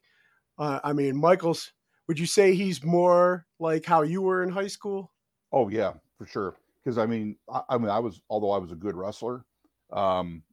uh, 0.60 0.80
i 0.84 0.94
mean 0.94 1.18
michael's 1.18 1.74
would 2.08 2.20
you 2.20 2.28
say 2.28 2.56
he's 2.56 2.84
more 2.84 3.48
like 3.60 3.86
how 3.86 4.04
you 4.04 4.22
were 4.22 4.44
in 4.44 4.50
high 4.50 4.68
school 4.68 5.14
Oh 5.54 5.70
yeah, 5.70 6.00
for 6.18 6.26
sure. 6.26 6.58
Because 6.84 6.98
I 6.98 7.06
mean, 7.06 7.38
I, 7.50 7.64
I 7.70 7.78
mean, 7.78 7.90
I 7.90 8.00
was 8.00 8.22
although 8.30 8.52
I 8.52 8.58
was 8.58 8.72
a 8.72 8.76
good 8.76 8.96
wrestler, 8.96 9.46
um, 9.92 10.44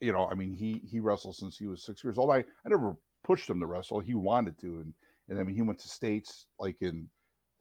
you 0.00 0.12
know, 0.12 0.28
I 0.28 0.34
mean, 0.34 0.52
he 0.52 0.78
he 0.80 1.00
wrestled 1.00 1.36
since 1.36 1.56
he 1.58 1.66
was 1.66 1.84
six 1.84 2.02
years 2.02 2.18
old. 2.18 2.30
I 2.30 2.38
I 2.38 2.68
never 2.68 2.96
pushed 3.24 3.48
him 3.48 3.60
to 3.60 3.66
wrestle. 3.66 4.00
He 4.00 4.14
wanted 4.14 4.58
to, 4.60 4.80
and 4.80 4.94
and 5.28 5.38
I 5.38 5.44
mean, 5.44 5.54
he 5.56 5.62
went 5.62 5.78
to 5.80 5.88
states 5.88 6.46
like 6.58 6.82
in 6.82 7.10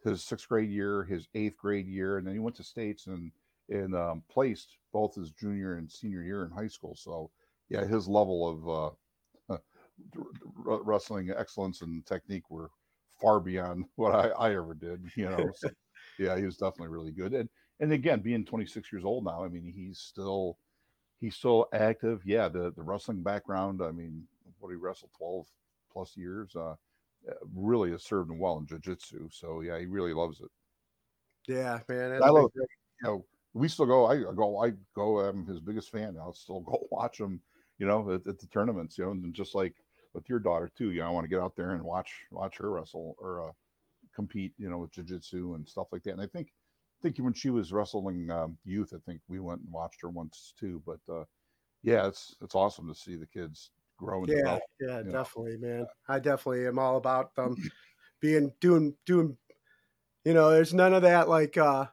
his 0.04 0.24
sixth 0.24 0.48
grade 0.50 0.70
year, 0.70 1.04
his 1.04 1.28
eighth 1.36 1.58
grade 1.58 1.88
year, 1.88 2.18
and 2.18 2.26
then 2.26 2.34
he 2.34 2.40
went 2.40 2.56
to 2.58 2.64
states 2.64 3.08
and 3.08 3.32
and 3.70 3.96
um, 3.96 4.24
placed 4.30 4.78
both 4.92 5.16
his 5.16 5.32
junior 5.32 5.76
and 5.76 5.92
senior 5.92 6.24
year 6.24 6.44
in 6.46 6.52
high 6.52 6.68
school. 6.68 6.96
So 6.96 7.32
yeah, 7.70 7.86
his 7.86 8.08
level 8.08 8.50
of 8.50 8.96
uh, 9.50 9.58
r- 10.66 10.84
wrestling 10.84 11.32
excellence 11.32 11.82
and 11.82 12.06
technique 12.06 12.50
were 12.50 12.70
far 13.20 13.40
beyond 13.40 13.86
what 13.96 14.14
I, 14.16 14.30
I 14.30 14.56
ever 14.56 14.74
did. 14.74 15.12
You 15.16 15.26
know, 15.30 15.52
so, 15.56 15.70
yeah, 16.18 16.38
he 16.38 16.46
was 16.46 16.58
definitely 16.58 16.90
really 16.90 17.12
good. 17.12 17.34
And 17.34 17.50
and 17.82 17.92
again, 17.92 18.22
being 18.22 18.46
26 18.46 18.92
years 18.92 19.04
old 19.04 19.26
now, 19.26 19.44
I 19.44 19.48
mean, 19.48 19.66
he's 19.66 20.00
still 20.00 20.58
he's 21.20 21.36
still 21.36 21.68
active. 21.74 22.22
Yeah, 22.26 22.48
the 22.48 22.72
the 22.76 22.82
wrestling 22.82 23.22
background. 23.22 23.82
I 23.84 23.92
mean, 23.92 24.24
what 24.60 24.70
he 24.70 24.76
wrestled 24.76 25.12
12 25.18 25.48
plus 25.92 26.16
years. 26.16 26.56
Uh, 26.56 26.76
really 27.54 27.92
has 27.92 28.04
served 28.04 28.32
him 28.32 28.40
well 28.40 28.58
in 28.58 28.66
jiu-jitsu 28.66 29.30
so 29.32 29.62
yeah 29.62 29.78
he 29.78 29.86
really 29.86 30.12
loves 30.12 30.42
it 30.42 30.50
yeah 31.48 31.80
man 31.88 32.20
i 32.24 32.30
love 32.30 32.50
you 32.56 32.66
know 33.04 33.24
we 33.54 33.68
still 33.68 33.86
go 33.86 34.08
i 34.08 34.18
go 34.18 34.58
i 34.58 34.72
go 34.96 35.20
i'm 35.20 35.46
his 35.46 35.60
biggest 35.60 35.92
fan 35.92 36.18
i'll 36.20 36.34
still 36.34 36.60
go 36.62 36.88
watch 36.90 37.20
him 37.20 37.40
you 37.78 37.86
know 37.86 38.12
at, 38.12 38.26
at 38.26 38.40
the 38.40 38.48
tournaments 38.48 38.98
you 38.98 39.06
know 39.06 39.12
and 39.12 39.36
just 39.36 39.54
like 39.54 39.76
with 40.14 40.28
your 40.30 40.40
daughter 40.40 40.70
too. 40.76 40.92
You 40.92 41.02
know, 41.02 41.08
I 41.08 41.12
want 41.12 41.24
to 41.26 41.30
get 41.30 41.40
out 41.40 41.56
there 41.56 41.72
and 41.72 41.84
watch 41.84 42.12
watch 42.32 42.58
her 42.58 42.70
wrestle 42.70 43.16
or 43.20 43.50
uh, 43.50 43.52
compete. 44.14 44.54
You 44.58 44.70
know, 44.70 44.80
with 44.80 44.92
jiu-jitsu 44.92 45.56
and 45.56 45.68
stuff 45.68 45.88
like 45.92 46.04
that. 46.04 46.12
And 46.12 46.22
I 46.22 46.28
think 46.28 46.52
think 47.02 47.18
when 47.18 47.34
she 47.34 47.50
was 47.50 47.74
wrestling 47.74 48.30
um, 48.32 48.58
youth, 48.64 48.94
I 48.96 49.00
think 49.06 49.22
we 49.28 49.40
went 49.40 49.62
and 49.62 49.72
watched 49.72 50.02
her 50.02 50.10
once 50.10 50.54
too. 50.60 50.82
But 50.86 51.00
uh, 51.12 51.26
yeah, 51.84 52.08
it's 52.08 52.36
it's 52.42 52.56
awesome 52.56 52.88
to 52.88 52.96
see 52.96 53.16
the 53.16 53.26
kids 53.26 53.72
grow 53.98 54.24
and 54.24 54.30
yeah, 54.30 54.38
develop. 54.38 54.64
Yeah, 54.80 55.02
definitely, 55.04 55.58
know. 55.58 55.68
man. 55.68 55.86
I 56.08 56.20
definitely 56.20 56.68
am 56.68 56.80
all 56.80 56.98
about 56.98 57.36
them 57.36 57.56
being 58.20 58.52
doing 58.60 58.96
doing. 59.06 59.38
You 60.26 60.34
know, 60.34 60.52
there's 60.52 60.74
none 60.74 60.94
of 60.94 61.02
that 61.04 61.30
like. 61.30 61.58
uh 61.58 61.86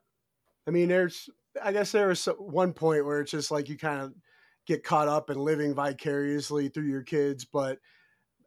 I 0.67 0.71
mean, 0.71 0.89
there's. 0.89 1.29
I 1.63 1.73
guess 1.73 1.93
there 1.93 2.09
was 2.09 2.25
one 2.39 2.73
point 2.73 3.05
where 3.05 3.21
it's 3.21 3.33
just 3.33 3.51
like 3.51 3.69
you 3.69 3.77
kind 3.77 4.01
of 4.01 4.13
get 4.67 4.85
caught 4.85 5.09
up 5.09 5.31
in 5.31 5.39
living 5.39 5.75
vicariously 5.75 6.69
through 6.69 6.85
your 6.87 7.03
kids, 7.03 7.45
but 7.45 7.79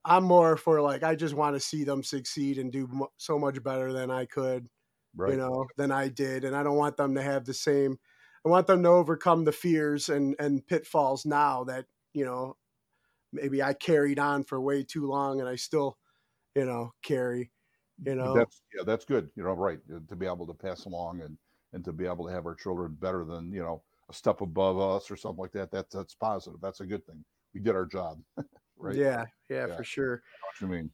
I'm 0.05 0.24
more 0.24 0.55
for 0.55 0.82
like 0.82 1.03
I 1.03 1.16
just 1.16 1.34
want 1.34 1.55
to 1.55 1.59
see 1.59 1.84
them 1.84 2.03
succeed 2.03 2.57
and 2.57 2.72
do 2.72 3.07
so 3.18 3.38
much 3.38 3.62
better 3.64 3.91
than 3.91 4.12
I 4.12 4.26
could, 4.26 4.68
right. 5.16 5.32
you 5.32 5.38
know, 5.38 5.66
than 5.78 5.91
I 5.91 6.07
did, 6.07 6.43
and 6.43 6.55
I 6.55 6.64
don't 6.64 6.78
want 6.78 6.97
them 6.97 7.16
to 7.16 7.22
have 7.22 7.45
the 7.45 7.53
same. 7.53 7.97
I 8.45 8.49
want 8.49 8.68
them 8.68 8.84
to 8.84 8.89
overcome 8.89 9.45
the 9.45 9.51
fears 9.51 10.09
and 10.09 10.36
and 10.39 10.66
pitfalls 10.66 11.26
now 11.26 11.64
that 11.66 11.86
you 12.14 12.26
know 12.26 12.57
maybe 13.34 13.62
I 13.64 13.74
carried 13.74 14.20
on 14.20 14.43
for 14.43 14.59
way 14.59 14.84
too 14.84 15.07
long 15.07 15.39
and 15.39 15.49
I 15.49 15.55
still, 15.55 15.97
you 16.55 16.66
know, 16.66 16.93
carry. 17.03 17.51
You 18.03 18.16
know, 18.16 18.36
that's 18.36 18.62
yeah, 18.76 18.84
that's 18.84 19.05
good. 19.05 19.30
You 19.36 19.43
know, 19.43 19.53
right 19.53 19.80
uh, 19.93 19.99
to 20.09 20.16
be 20.16 20.26
able 20.26 20.47
to 20.47 20.53
pass 20.53 20.86
along 20.86 21.22
and 21.22 21.38
and 21.74 21.86
to 21.86 21.93
be 21.93 22.05
able 22.05 22.28
to 22.28 22.34
have 22.34 22.45
our 22.45 22.55
children 22.55 22.97
better 22.99 23.24
than 23.26 23.51
you 23.51 23.62
know 23.62 23.84
a 24.09 24.14
step 24.14 24.41
above 24.41 24.80
us 24.80 25.12
or 25.12 25.16
something 25.16 25.41
like 25.41 25.51
that. 25.51 25.72
That's 25.72 25.93
that's 25.93 26.16
positive. 26.16 26.59
That's 26.62 26.80
a 26.80 26.86
good 26.86 27.05
thing. 27.05 27.24
We 27.53 27.62
did 27.62 27.76
our 27.76 27.86
job. 27.86 28.20
right? 28.78 28.95
Yeah, 28.95 29.26
yeah, 29.49 29.68
yeah, 29.68 29.76
for 29.76 29.84
sure. 29.84 30.24
What 30.41 30.62
you 30.62 30.68
mean? 30.68 30.89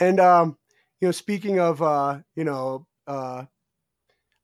And 0.00 0.20
um, 0.20 0.56
you 1.00 1.08
know, 1.08 1.12
speaking 1.12 1.60
of 1.60 1.82
uh, 1.82 2.20
you 2.34 2.44
know, 2.44 2.86
uh, 3.06 3.44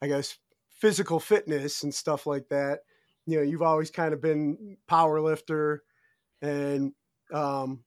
I 0.01 0.07
guess 0.07 0.37
physical 0.69 1.21
fitness 1.21 1.83
and 1.83 1.95
stuff 1.95 2.27
like 2.27 2.49
that. 2.49 2.81
You 3.27 3.37
know, 3.39 3.43
you've 3.43 3.63
always 3.63 3.91
kind 3.91 4.13
of 4.13 4.21
been 4.21 4.77
power 4.89 5.21
lifter 5.21 5.85
and 6.41 6.93
um, 7.33 7.85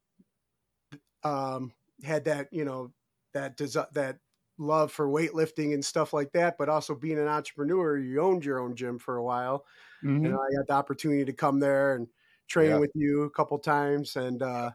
um, 1.24 1.74
had 2.04 2.26
that 2.26 2.48
you 2.52 2.66
know 2.66 2.92
that 3.34 3.58
desi- 3.58 3.92
that 3.94 4.20
love 4.58 4.92
for 4.92 5.08
weightlifting 5.08 5.74
and 5.74 5.84
stuff 5.84 6.14
like 6.14 6.32
that, 6.32 6.58
but 6.58 6.70
also 6.70 6.96
being 6.96 7.20
an 7.20 7.28
entrepreneur, 7.28 7.98
you 7.98 8.22
owned 8.22 8.46
your 8.46 8.60
own 8.60 8.74
gym 8.74 8.98
for 8.98 9.18
a 9.18 9.24
while. 9.24 9.66
Mm-hmm. 10.04 10.26
And 10.26 10.34
I 10.34 10.56
got 10.56 10.68
the 10.68 10.74
opportunity 10.74 11.26
to 11.26 11.34
come 11.34 11.60
there 11.60 11.96
and 11.96 12.08
train 12.48 12.72
yeah. 12.72 12.78
with 12.78 12.92
you 12.94 13.24
a 13.24 13.30
couple 13.30 13.58
times 13.58 14.16
and 14.16 14.42
uh 14.42 14.72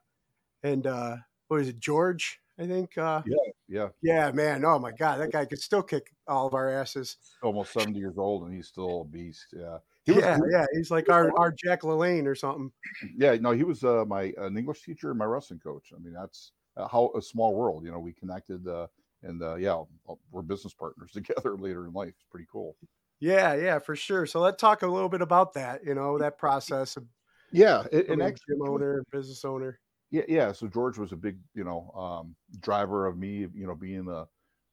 and 0.62 0.86
uh 0.86 1.16
what 1.48 1.60
is 1.60 1.68
it 1.68 1.78
george 1.78 2.40
i 2.60 2.66
think 2.66 2.96
uh 2.98 3.22
yeah 3.26 3.36
yeah. 3.68 3.88
yeah 4.02 4.30
man 4.32 4.64
oh 4.64 4.78
my 4.78 4.92
god 4.92 5.18
that 5.18 5.32
guy 5.32 5.44
could 5.44 5.60
still 5.60 5.82
kick 5.82 6.12
all 6.26 6.46
of 6.46 6.54
our 6.54 6.68
asses. 6.70 7.16
Almost 7.42 7.72
70 7.72 7.98
years 7.98 8.18
old 8.18 8.44
and 8.44 8.54
he's 8.54 8.68
still 8.68 9.02
a 9.02 9.04
beast 9.04 9.46
yeah. 9.52 9.78
He 10.04 10.14
yeah 10.14 10.38
cool. 10.38 10.50
yeah 10.50 10.66
he's 10.72 10.90
like 10.90 11.08
our 11.08 11.36
our 11.38 11.52
jack 11.52 11.82
lalanne 11.82 12.26
or 12.26 12.34
something. 12.34 12.70
Yeah 13.16 13.34
no 13.40 13.52
he 13.52 13.64
was 13.64 13.84
uh 13.84 14.04
my 14.06 14.32
an 14.38 14.56
english 14.56 14.82
teacher 14.82 15.10
and 15.10 15.18
my 15.18 15.24
wrestling 15.24 15.60
coach. 15.60 15.92
I 15.94 15.98
mean 15.98 16.14
that's 16.14 16.52
uh, 16.76 16.88
how 16.88 17.12
a 17.16 17.22
small 17.22 17.54
world 17.54 17.84
you 17.84 17.90
know 17.90 17.98
we 17.98 18.12
connected 18.12 18.66
uh 18.66 18.86
and 19.22 19.42
uh 19.42 19.56
yeah 19.56 19.82
we're 20.30 20.42
business 20.42 20.74
partners 20.74 21.10
together 21.14 21.56
later 21.56 21.86
in 21.86 21.92
life. 21.92 22.08
It's 22.10 22.26
pretty 22.30 22.46
cool. 22.50 22.76
Yeah 23.20 23.54
yeah 23.54 23.78
for 23.78 23.96
sure. 23.96 24.26
So 24.26 24.40
let's 24.40 24.60
talk 24.60 24.82
a 24.82 24.86
little 24.86 25.08
bit 25.08 25.22
about 25.22 25.54
that 25.54 25.84
you 25.84 25.94
know 25.94 26.18
that 26.18 26.38
process 26.38 26.96
of 26.96 27.04
yeah, 27.52 27.82
and, 27.92 28.22
actually, 28.22 28.54
gym 28.54 28.68
owner, 28.68 29.02
business 29.10 29.44
owner. 29.44 29.80
Yeah, 30.10 30.22
yeah. 30.28 30.52
So 30.52 30.66
George 30.68 30.98
was 30.98 31.12
a 31.12 31.16
big, 31.16 31.38
you 31.54 31.64
know, 31.64 31.90
um, 31.92 32.34
driver 32.60 33.06
of 33.06 33.16
me, 33.16 33.46
you 33.54 33.66
know, 33.66 33.74
being 33.74 34.08
a, 34.08 34.26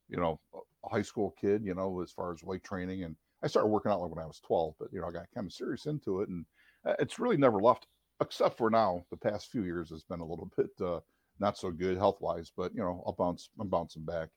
you 0.08 0.16
know, 0.16 0.40
a 0.84 0.88
high 0.88 1.02
school 1.02 1.34
kid, 1.40 1.64
you 1.64 1.74
know, 1.74 2.00
as 2.02 2.10
far 2.12 2.32
as 2.32 2.42
weight 2.42 2.64
training, 2.64 3.04
and 3.04 3.16
I 3.42 3.46
started 3.46 3.68
working 3.68 3.92
out 3.92 4.00
like 4.00 4.10
when 4.10 4.22
I 4.22 4.26
was 4.26 4.40
12, 4.40 4.74
but 4.80 4.88
you 4.92 5.00
know, 5.00 5.06
I 5.08 5.12
got 5.12 5.30
kind 5.34 5.46
of 5.46 5.52
serious 5.52 5.86
into 5.86 6.22
it, 6.22 6.28
and 6.28 6.44
uh, 6.84 6.94
it's 6.98 7.18
really 7.20 7.36
never 7.36 7.60
left, 7.60 7.86
except 8.20 8.56
for 8.58 8.68
now. 8.70 9.04
The 9.10 9.16
past 9.16 9.50
few 9.50 9.62
years 9.64 9.90
has 9.90 10.02
been 10.02 10.20
a 10.20 10.26
little 10.26 10.50
bit 10.56 10.70
uh, 10.84 11.00
not 11.38 11.56
so 11.56 11.70
good 11.70 11.96
health 11.98 12.20
wise, 12.20 12.50
but 12.56 12.74
you 12.74 12.80
know, 12.80 13.02
I'll 13.06 13.12
bounce, 13.12 13.50
I'm 13.60 13.68
bouncing 13.68 14.04
back. 14.04 14.30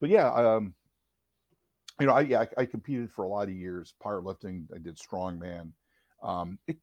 But 0.00 0.10
yeah, 0.10 0.30
um, 0.32 0.74
you 2.00 2.06
know, 2.06 2.12
I 2.14 2.20
yeah, 2.22 2.40
I, 2.58 2.62
I 2.62 2.66
competed 2.66 3.10
for 3.12 3.24
a 3.24 3.28
lot 3.28 3.48
of 3.48 3.54
years, 3.54 3.94
powerlifting. 4.02 4.66
I 4.74 4.78
did 4.78 4.98
strongman. 4.98 5.72
Um, 6.22 6.58
it 6.66 6.78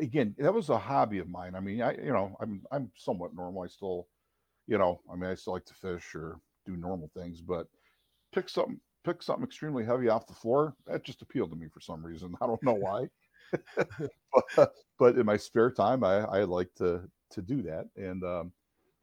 again, 0.00 0.34
that 0.38 0.54
was 0.54 0.68
a 0.68 0.78
hobby 0.78 1.18
of 1.18 1.28
mine. 1.28 1.54
I 1.54 1.60
mean, 1.60 1.82
I 1.82 1.94
you 1.94 2.12
know, 2.12 2.36
I'm 2.40 2.62
I'm 2.70 2.90
somewhat 2.96 3.34
normal. 3.34 3.62
I 3.62 3.68
still, 3.68 4.08
you 4.66 4.78
know, 4.78 5.00
I 5.10 5.16
mean, 5.16 5.30
I 5.30 5.34
still 5.34 5.54
like 5.54 5.64
to 5.66 5.74
fish 5.74 6.14
or 6.14 6.40
do 6.66 6.76
normal 6.76 7.10
things, 7.14 7.40
but 7.40 7.66
pick 8.32 8.48
something 8.48 8.80
pick 9.04 9.22
something 9.22 9.44
extremely 9.44 9.84
heavy 9.84 10.08
off 10.08 10.26
the 10.26 10.34
floor. 10.34 10.74
That 10.86 11.04
just 11.04 11.22
appealed 11.22 11.50
to 11.50 11.56
me 11.56 11.68
for 11.72 11.80
some 11.80 12.04
reason. 12.04 12.34
I 12.40 12.46
don't 12.46 12.62
know 12.62 12.74
why. 12.74 13.08
but, 14.56 14.72
but 14.98 15.18
in 15.18 15.26
my 15.26 15.36
spare 15.36 15.70
time, 15.70 16.04
I 16.04 16.20
I 16.24 16.44
like 16.44 16.72
to 16.76 17.02
to 17.32 17.42
do 17.42 17.62
that. 17.62 17.86
And 17.96 18.22
um, 18.24 18.52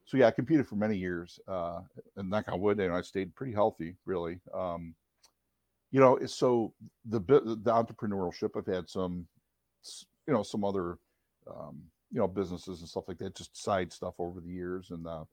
so 0.06 0.18
yeah, 0.18 0.28
I 0.28 0.32
competed 0.32 0.68
for 0.68 0.76
many 0.76 0.98
years. 0.98 1.40
Uh, 1.48 1.82
and 2.16 2.30
knock 2.30 2.46
on 2.48 2.60
wood, 2.60 2.80
and 2.80 2.94
I 2.94 3.02
stayed 3.02 3.36
pretty 3.36 3.54
healthy, 3.54 3.96
really. 4.06 4.40
Um, 4.54 4.96
you 5.92 6.00
know, 6.00 6.20
so 6.26 6.74
the 7.06 7.20
the 7.20 7.72
entrepreneurship, 7.72 8.52
I've 8.56 8.74
had 8.74 8.90
some 8.90 9.28
you 10.30 10.36
know 10.36 10.44
some 10.44 10.64
other 10.64 11.00
um, 11.50 11.82
you 12.12 12.20
know 12.20 12.28
businesses 12.28 12.82
and 12.82 12.88
stuff 12.88 13.06
like 13.08 13.18
that, 13.18 13.36
just 13.36 13.62
side 13.62 13.92
stuff 13.92 14.14
over 14.20 14.40
the 14.40 14.52
years, 14.52 14.92
and 14.92 15.08
uh, 15.08 15.24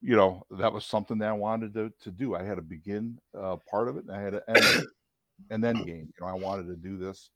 you 0.00 0.14
know 0.14 0.46
that 0.52 0.72
was 0.72 0.86
something 0.86 1.18
that 1.18 1.28
I 1.28 1.32
wanted 1.32 1.74
to 1.74 1.92
to 2.04 2.10
do. 2.12 2.36
I 2.36 2.44
had 2.44 2.54
to 2.54 2.62
begin 2.62 3.18
uh, 3.36 3.56
part 3.68 3.88
of 3.88 3.96
it, 3.96 4.04
and 4.04 4.16
I 4.16 4.22
had 4.22 4.34
to 4.34 4.42
end 4.48 4.86
and 5.50 5.62
then 5.62 5.74
game. 5.84 6.08
You 6.18 6.20
know, 6.20 6.28
I 6.28 6.34
wanted 6.34 6.68
to 6.68 6.76
do 6.76 6.96
this 6.96 7.30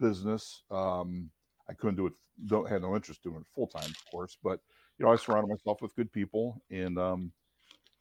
business. 0.00 0.62
Um, 0.70 1.30
I 1.68 1.74
couldn't 1.74 1.96
do 1.96 2.06
it. 2.06 2.14
Don't 2.46 2.68
had 2.68 2.80
no 2.80 2.96
interest 2.96 3.22
doing 3.22 3.36
it 3.36 3.46
full 3.54 3.66
time, 3.66 3.90
of 3.90 4.10
course, 4.10 4.38
but 4.42 4.60
you 4.98 5.04
know, 5.04 5.12
I 5.12 5.16
surrounded 5.16 5.50
myself 5.50 5.82
with 5.82 5.94
good 5.94 6.10
people, 6.10 6.62
and 6.70 6.98
um, 6.98 7.32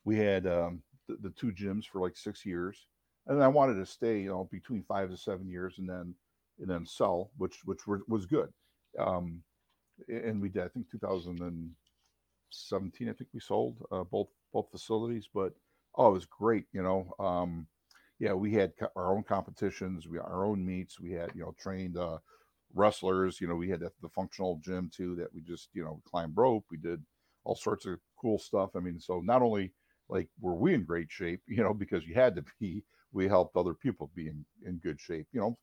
we 0.05 0.17
had 0.17 0.47
um, 0.47 0.81
the, 1.09 1.17
the 1.21 1.29
two 1.31 1.51
gyms 1.51 1.85
for 1.85 1.99
like 1.99 2.15
six 2.15 2.45
years, 2.45 2.87
and 3.27 3.43
I 3.43 3.49
wanted 3.49 3.75
to 3.75 3.85
stay, 3.85 4.21
you 4.21 4.29
know, 4.29 4.47
between 4.49 4.81
five 4.83 5.09
to 5.09 5.17
seven 5.17 5.49
years, 5.49 5.75
and 5.77 5.89
then 5.89 6.15
and 6.59 6.69
then 6.69 6.85
sell, 6.85 7.31
which 7.37 7.59
which 7.65 7.85
were, 7.87 8.01
was 8.07 8.25
good. 8.25 8.49
Um, 8.99 9.43
and 10.07 10.41
we 10.41 10.49
did, 10.49 10.63
I 10.63 10.67
think, 10.69 10.89
2017. 10.91 13.09
I 13.09 13.13
think 13.13 13.29
we 13.33 13.39
sold 13.39 13.77
uh, 13.91 14.03
both 14.03 14.27
both 14.53 14.69
facilities, 14.71 15.27
but 15.33 15.53
oh, 15.95 16.09
it 16.09 16.13
was 16.13 16.25
great. 16.25 16.65
You 16.71 16.83
know, 16.83 17.13
um, 17.19 17.67
yeah, 18.19 18.33
we 18.33 18.53
had 18.53 18.73
co- 18.79 18.91
our 18.95 19.15
own 19.15 19.23
competitions, 19.23 20.07
we 20.07 20.19
our 20.19 20.45
own 20.45 20.65
meets, 20.65 20.99
we 20.99 21.11
had 21.11 21.31
you 21.35 21.41
know 21.41 21.55
trained 21.59 21.97
uh, 21.97 22.19
wrestlers. 22.73 23.41
You 23.41 23.47
know, 23.47 23.55
we 23.55 23.69
had 23.69 23.81
the, 23.81 23.91
the 24.01 24.09
functional 24.09 24.59
gym 24.63 24.89
too 24.95 25.15
that 25.15 25.33
we 25.33 25.41
just 25.41 25.69
you 25.73 25.83
know 25.83 26.01
climbed 26.09 26.37
rope. 26.37 26.65
We 26.71 26.77
did 26.77 27.01
all 27.43 27.55
sorts 27.55 27.85
of 27.85 27.99
cool 28.19 28.39
stuff. 28.39 28.71
I 28.75 28.79
mean, 28.79 28.99
so 28.99 29.19
not 29.21 29.41
only 29.41 29.73
like 30.09 30.29
were 30.39 30.55
we 30.55 30.73
in 30.73 30.85
great 30.85 31.11
shape, 31.11 31.41
you 31.47 31.63
know, 31.63 31.73
because 31.73 32.05
you 32.05 32.13
had 32.13 32.35
to 32.35 32.43
be, 32.59 32.83
we 33.11 33.27
helped 33.27 33.57
other 33.57 33.73
people 33.73 34.11
be 34.15 34.27
in, 34.27 34.45
in 34.65 34.77
good 34.77 34.99
shape. 34.99 35.27
You 35.31 35.41
know, 35.41 35.57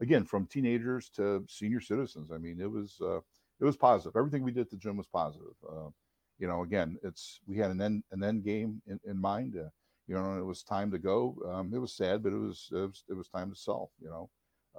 again 0.00 0.24
from 0.24 0.46
teenagers 0.46 1.10
to 1.10 1.44
senior 1.48 1.80
citizens. 1.80 2.30
I 2.32 2.38
mean, 2.38 2.60
it 2.60 2.70
was 2.70 3.00
uh, 3.00 3.18
it 3.18 3.64
was 3.64 3.76
positive. 3.76 4.16
Everything 4.16 4.42
we 4.42 4.52
did 4.52 4.62
at 4.62 4.70
the 4.70 4.76
gym 4.76 4.96
was 4.96 5.06
positive. 5.06 5.54
Uh, 5.68 5.90
you 6.38 6.46
know, 6.48 6.62
again, 6.62 6.98
it's 7.02 7.40
we 7.46 7.58
had 7.58 7.70
an 7.70 7.80
end 7.80 8.04
an 8.10 8.22
end 8.24 8.44
game 8.44 8.82
in, 8.86 9.00
in 9.04 9.18
mind. 9.18 9.56
Uh, 9.56 9.70
you 10.06 10.14
know, 10.14 10.38
it 10.38 10.44
was 10.44 10.62
time 10.62 10.90
to 10.90 10.98
go. 10.98 11.36
Um, 11.46 11.72
it 11.72 11.78
was 11.78 11.92
sad, 11.94 12.22
but 12.22 12.32
it 12.32 12.36
was, 12.38 12.68
it 12.72 12.76
was 12.76 13.04
it 13.08 13.14
was 13.14 13.28
time 13.28 13.50
to 13.50 13.56
sell. 13.56 13.92
You 14.00 14.08
know, 14.08 14.30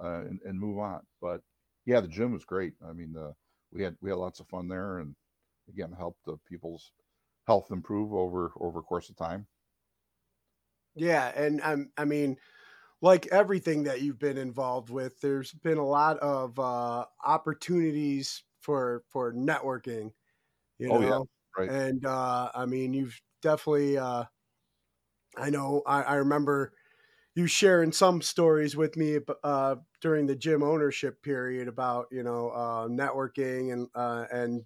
uh, 0.02 0.20
and, 0.26 0.40
and 0.42 0.58
move 0.58 0.78
on. 0.78 1.06
But 1.20 1.42
yeah, 1.84 2.00
the 2.00 2.08
gym 2.08 2.32
was 2.32 2.44
great. 2.44 2.74
I 2.84 2.92
mean, 2.92 3.16
uh, 3.16 3.32
we 3.70 3.82
had 3.82 3.96
we 4.00 4.10
had 4.10 4.18
lots 4.18 4.40
of 4.40 4.48
fun 4.48 4.68
there, 4.68 4.98
and 4.98 5.14
again, 5.68 5.92
helped 5.92 6.24
the 6.24 6.36
people's 6.38 6.92
health 7.46 7.70
improve 7.70 8.12
over 8.12 8.52
over 8.56 8.82
course 8.82 9.08
of 9.10 9.16
time. 9.16 9.46
Yeah, 10.94 11.32
and 11.34 11.60
I'm 11.62 11.92
I 11.96 12.04
mean 12.04 12.36
like 13.02 13.26
everything 13.26 13.82
that 13.84 14.00
you've 14.00 14.18
been 14.18 14.38
involved 14.38 14.88
with, 14.88 15.20
there's 15.20 15.52
been 15.52 15.78
a 15.78 15.86
lot 15.86 16.18
of 16.20 16.58
uh, 16.58 17.04
opportunities 17.24 18.44
for 18.60 19.02
for 19.10 19.32
networking. 19.34 20.12
You 20.78 20.88
know, 20.88 21.12
oh, 21.12 21.28
Right. 21.56 21.68
And 21.68 22.06
uh, 22.06 22.50
I 22.54 22.64
mean, 22.66 22.94
you've 22.94 23.20
definitely. 23.42 23.98
Uh, 23.98 24.24
I 25.36 25.50
know. 25.50 25.82
I, 25.86 26.02
I 26.02 26.14
remember 26.16 26.72
you 27.34 27.46
sharing 27.46 27.92
some 27.92 28.22
stories 28.22 28.76
with 28.76 28.96
me 28.96 29.18
uh, 29.42 29.76
during 30.00 30.26
the 30.26 30.36
gym 30.36 30.62
ownership 30.62 31.22
period 31.22 31.68
about 31.68 32.06
you 32.10 32.22
know 32.22 32.50
uh, 32.50 32.88
networking 32.88 33.72
and 33.72 33.88
uh, 33.94 34.26
and 34.32 34.62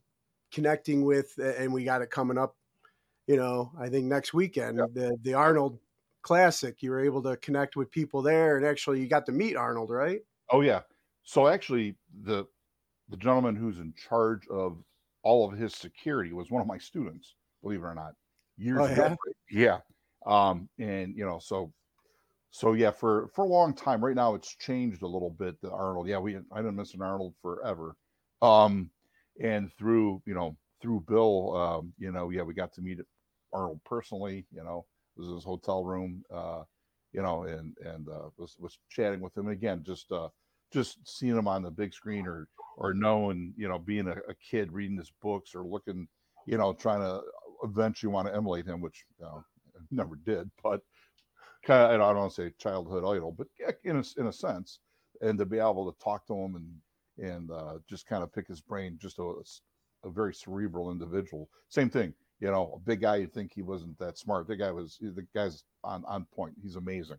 connecting 0.52 1.04
with, 1.04 1.32
and 1.38 1.72
we 1.72 1.84
got 1.84 2.02
it 2.02 2.10
coming 2.10 2.38
up. 2.38 2.56
You 3.26 3.36
know, 3.36 3.72
I 3.78 3.88
think 3.88 4.06
next 4.06 4.32
weekend 4.32 4.78
yep. 4.78 4.88
the 4.92 5.16
the 5.22 5.34
Arnold 5.34 5.78
Classic. 6.26 6.82
You 6.82 6.90
were 6.90 7.04
able 7.04 7.22
to 7.22 7.36
connect 7.36 7.76
with 7.76 7.88
people 7.92 8.20
there, 8.20 8.56
and 8.56 8.66
actually 8.66 9.00
you 9.00 9.06
got 9.06 9.26
to 9.26 9.32
meet 9.32 9.54
Arnold, 9.54 9.90
right? 9.90 10.22
Oh 10.50 10.60
yeah. 10.60 10.80
So 11.22 11.46
actually, 11.46 11.94
the 12.24 12.46
the 13.08 13.16
gentleman 13.16 13.54
who's 13.54 13.78
in 13.78 13.94
charge 14.08 14.44
of 14.48 14.76
all 15.22 15.48
of 15.48 15.56
his 15.56 15.72
security 15.72 16.32
was 16.32 16.50
one 16.50 16.60
of 16.60 16.66
my 16.66 16.78
students. 16.78 17.36
Believe 17.62 17.78
it 17.78 17.84
or 17.84 17.94
not, 17.94 18.14
years 18.56 18.80
oh, 18.80 18.84
ago. 18.86 19.16
Yeah. 19.52 19.78
Um, 20.26 20.68
and 20.80 21.14
you 21.16 21.24
know, 21.24 21.38
so 21.38 21.72
so 22.50 22.72
yeah, 22.72 22.90
for 22.90 23.28
for 23.32 23.44
a 23.44 23.48
long 23.48 23.72
time. 23.72 24.04
Right 24.04 24.16
now, 24.16 24.34
it's 24.34 24.56
changed 24.56 25.02
a 25.02 25.06
little 25.06 25.30
bit. 25.30 25.60
The 25.62 25.70
Arnold, 25.70 26.08
yeah, 26.08 26.18
we 26.18 26.36
I 26.50 26.56
didn't 26.56 26.74
miss 26.74 26.94
an 26.94 27.02
Arnold 27.02 27.34
forever. 27.40 27.94
Um, 28.42 28.90
and 29.40 29.70
through 29.78 30.22
you 30.26 30.34
know 30.34 30.56
through 30.82 31.04
Bill, 31.06 31.56
um, 31.56 31.92
you 31.98 32.10
know, 32.10 32.30
yeah, 32.30 32.42
we 32.42 32.52
got 32.52 32.72
to 32.72 32.82
meet 32.82 32.98
Arnold 33.52 33.80
personally. 33.84 34.44
You 34.50 34.64
know, 34.64 34.86
was 35.16 35.28
his 35.28 35.44
hotel 35.44 35.84
room. 35.84 36.22
Uh, 36.32 36.62
you 37.12 37.22
know, 37.22 37.44
and 37.44 37.74
and 37.84 38.08
uh, 38.08 38.28
was 38.36 38.56
was 38.58 38.78
chatting 38.90 39.20
with 39.20 39.36
him. 39.36 39.46
And 39.46 39.56
again, 39.56 39.82
just 39.84 40.12
uh, 40.12 40.28
just 40.72 40.98
seeing 41.06 41.36
him 41.36 41.48
on 41.48 41.62
the 41.62 41.70
big 41.70 41.94
screen 41.94 42.26
or 42.26 42.48
or 42.76 42.92
knowing, 42.92 43.54
you 43.56 43.68
know, 43.68 43.78
being 43.78 44.06
a, 44.06 44.16
a 44.28 44.34
kid 44.34 44.70
reading 44.70 44.98
his 44.98 45.12
books 45.22 45.54
or 45.54 45.64
looking, 45.64 46.06
you 46.46 46.58
know, 46.58 46.74
trying 46.74 47.00
to 47.00 47.22
eventually 47.64 48.12
want 48.12 48.28
to 48.28 48.34
emulate 48.34 48.66
him, 48.66 48.82
which 48.82 49.04
you 49.18 49.24
know, 49.24 49.42
never 49.90 50.16
did, 50.16 50.50
but 50.62 50.82
kind 51.64 51.82
of, 51.82 51.90
I 51.90 51.96
don't 51.96 52.18
want 52.18 52.34
to 52.34 52.42
say 52.42 52.52
childhood 52.58 53.04
idol, 53.04 53.32
but 53.32 53.46
in 53.84 53.96
a, 53.96 54.20
in 54.20 54.26
a 54.26 54.32
sense, 54.32 54.80
and 55.22 55.38
to 55.38 55.46
be 55.46 55.58
able 55.58 55.90
to 55.90 56.04
talk 56.04 56.26
to 56.26 56.34
him 56.34 56.56
and 56.56 56.68
and 57.18 57.50
uh, 57.50 57.78
just 57.88 58.06
kind 58.06 58.22
of 58.22 58.30
pick 58.30 58.46
his 58.46 58.60
brain, 58.60 58.98
just 59.00 59.18
a, 59.18 59.32
a 60.04 60.10
very 60.10 60.34
cerebral 60.34 60.92
individual. 60.92 61.48
Same 61.70 61.88
thing, 61.88 62.12
you 62.40 62.50
know, 62.50 62.74
a 62.76 62.78
big 62.78 63.00
guy. 63.00 63.16
You'd 63.16 63.32
think 63.32 63.52
he 63.54 63.62
wasn't 63.62 63.98
that 63.98 64.18
smart. 64.18 64.46
The 64.46 64.56
guy 64.56 64.70
was 64.70 64.98
the 65.00 65.26
guy's 65.34 65.64
on 65.84 66.04
on 66.06 66.26
point. 66.34 66.54
He's 66.62 66.76
amazing. 66.76 67.18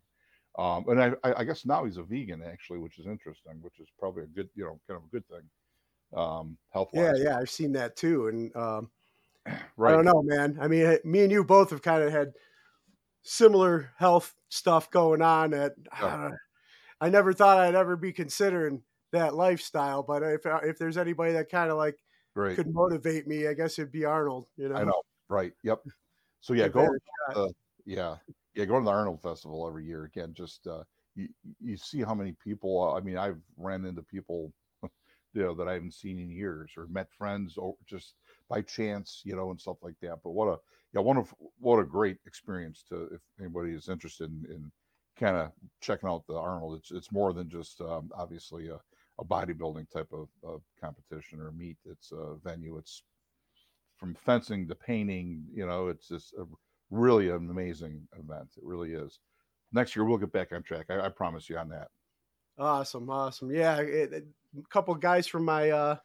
Um, 0.58 0.86
and 0.90 1.00
I, 1.00 1.12
I, 1.24 1.44
guess 1.44 1.68
now 1.68 1.86
he's 1.86 1.98
a 1.98 2.04
vegan 2.04 2.42
actually, 2.42 2.80
which 2.80 2.98
is 2.98 3.06
interesting, 3.06 3.60
which 3.62 3.80
is 3.80 3.90
probably 4.00 4.24
a 4.24 4.28
good, 4.28 4.50
you 4.56 4.64
know, 4.64 4.80
kind 4.88 4.98
of 4.98 5.04
a 5.04 5.12
good 5.12 5.28
thing. 5.28 5.44
Um, 6.16 6.58
health. 6.72 6.90
Yeah, 6.94 7.14
yeah, 7.16 7.38
I've 7.38 7.50
seen 7.50 7.74
that 7.74 7.96
too, 7.96 8.28
and 8.28 8.56
um, 8.56 8.90
right. 9.76 9.94
I 9.94 9.96
don't 9.96 10.06
know, 10.06 10.24
man. 10.24 10.58
I 10.60 10.68
mean, 10.68 10.98
me 11.04 11.22
and 11.22 11.32
you 11.32 11.44
both 11.44 11.70
have 11.70 11.84
kind 11.84 12.04
of 12.04 12.12
had 12.12 12.34
similar 13.22 13.92
health 13.98 14.34
stuff 14.50 14.90
going 14.90 15.22
on. 15.22 15.52
That 15.52 15.74
uh, 16.00 16.32
I 17.00 17.10
never 17.10 17.34
thought 17.34 17.60
I'd 17.60 17.76
ever 17.76 17.96
be 17.96 18.12
considering 18.12 18.82
that 19.12 19.36
lifestyle, 19.36 20.02
but 20.02 20.24
if 20.24 20.42
if 20.46 20.80
there's 20.80 20.98
anybody 20.98 21.34
that 21.34 21.52
kind 21.52 21.70
of 21.70 21.78
like 21.78 22.00
right. 22.38 22.56
could 22.56 22.74
motivate 22.74 23.28
me, 23.28 23.48
I 23.48 23.54
guess 23.54 23.80
it'd 23.80 23.92
be 23.92 24.06
Arnold. 24.06 24.48
You 24.58 24.70
know, 24.70 24.76
I 24.76 24.84
know, 24.84 25.02
right? 25.30 25.54
Yep. 25.64 25.82
So 26.42 26.54
yeah, 26.54 26.68
go. 26.68 26.88
Uh, 27.36 27.48
yeah, 27.86 28.16
yeah, 28.56 28.66
going 28.66 28.84
to 28.84 28.86
the 28.86 28.96
Arnold 28.96 29.22
Festival 29.22 29.68
every 29.68 29.86
year 29.86 30.06
again. 30.06 30.34
Just 30.34 30.68
uh, 30.68 30.84
you 31.16 31.30
you 31.60 31.78
see 31.78 32.02
how 32.02 32.14
many 32.14 32.34
people. 32.44 32.82
Uh, 32.82 32.98
I 32.98 33.02
mean, 33.02 33.18
I've 33.18 33.40
ran 33.58 33.86
into 33.86 34.02
people, 34.04 34.54
you 35.34 35.42
know, 35.44 35.54
that 35.56 35.68
I 35.68 35.74
haven't 35.74 35.94
seen 35.94 36.20
in 36.20 36.30
years, 36.30 36.72
or 36.78 36.88
met 36.88 37.12
friends, 37.12 37.58
or 37.58 37.76
just 37.86 38.16
by 38.50 38.62
chance, 38.62 39.22
you 39.26 39.36
know, 39.36 39.52
and 39.52 39.60
stuff 39.60 39.78
like 39.82 39.96
that. 40.02 40.20
But 40.24 40.32
what 40.32 40.48
a 40.48 40.58
yeah, 40.94 41.02
one 41.02 41.18
of 41.18 41.34
what 41.60 41.80
a 41.80 41.86
great 41.86 42.18
experience 42.26 42.84
to 42.90 43.10
if 43.14 43.22
anybody 43.40 43.72
is 43.72 43.90
interested 43.90 44.30
in, 44.30 44.46
in 44.52 44.72
kind 45.20 45.36
of 45.36 45.52
checking 45.82 46.10
out 46.10 46.26
the 46.28 46.36
Arnold. 46.36 46.80
It's 46.80 46.92
it's 46.92 47.12
more 47.12 47.34
than 47.34 47.50
just 47.50 47.82
um, 47.82 48.12
obviously 48.16 48.70
a, 48.70 48.80
a 49.20 49.26
bodybuilding 49.26 49.90
type 49.90 50.10
of, 50.14 50.28
of 50.44 50.62
competition 50.80 51.40
or 51.40 51.52
meet. 51.52 51.78
It's 51.86 52.12
a 52.12 52.36
venue. 52.44 52.78
It's 52.78 53.04
from 53.98 54.16
fencing 54.16 54.68
to 54.68 54.76
painting. 54.76 55.44
You 55.54 55.66
know, 55.66 55.88
it's 55.88 56.08
just 56.08 56.34
a 56.34 56.46
really 56.92 57.30
an 57.30 57.50
amazing 57.50 58.08
event. 58.14 58.50
It 58.58 58.64
really 58.64 58.94
is. 58.94 59.20
Next 59.74 59.96
year 59.96 60.06
we'll 60.06 60.18
get 60.18 60.32
back 60.32 60.54
on 60.54 60.64
track. 60.64 60.86
I, 60.90 61.02
I 61.02 61.10
promise 61.10 61.50
you 61.50 61.58
on 61.58 61.70
that. 61.70 61.90
Awesome, 62.58 63.10
awesome. 63.10 63.52
Yeah, 63.52 63.80
it, 63.80 64.14
it, 64.14 64.28
a 64.58 64.68
couple 64.70 64.94
guys 64.96 65.28
from 65.28 65.46
my 65.46 65.70
uh, 65.70 65.96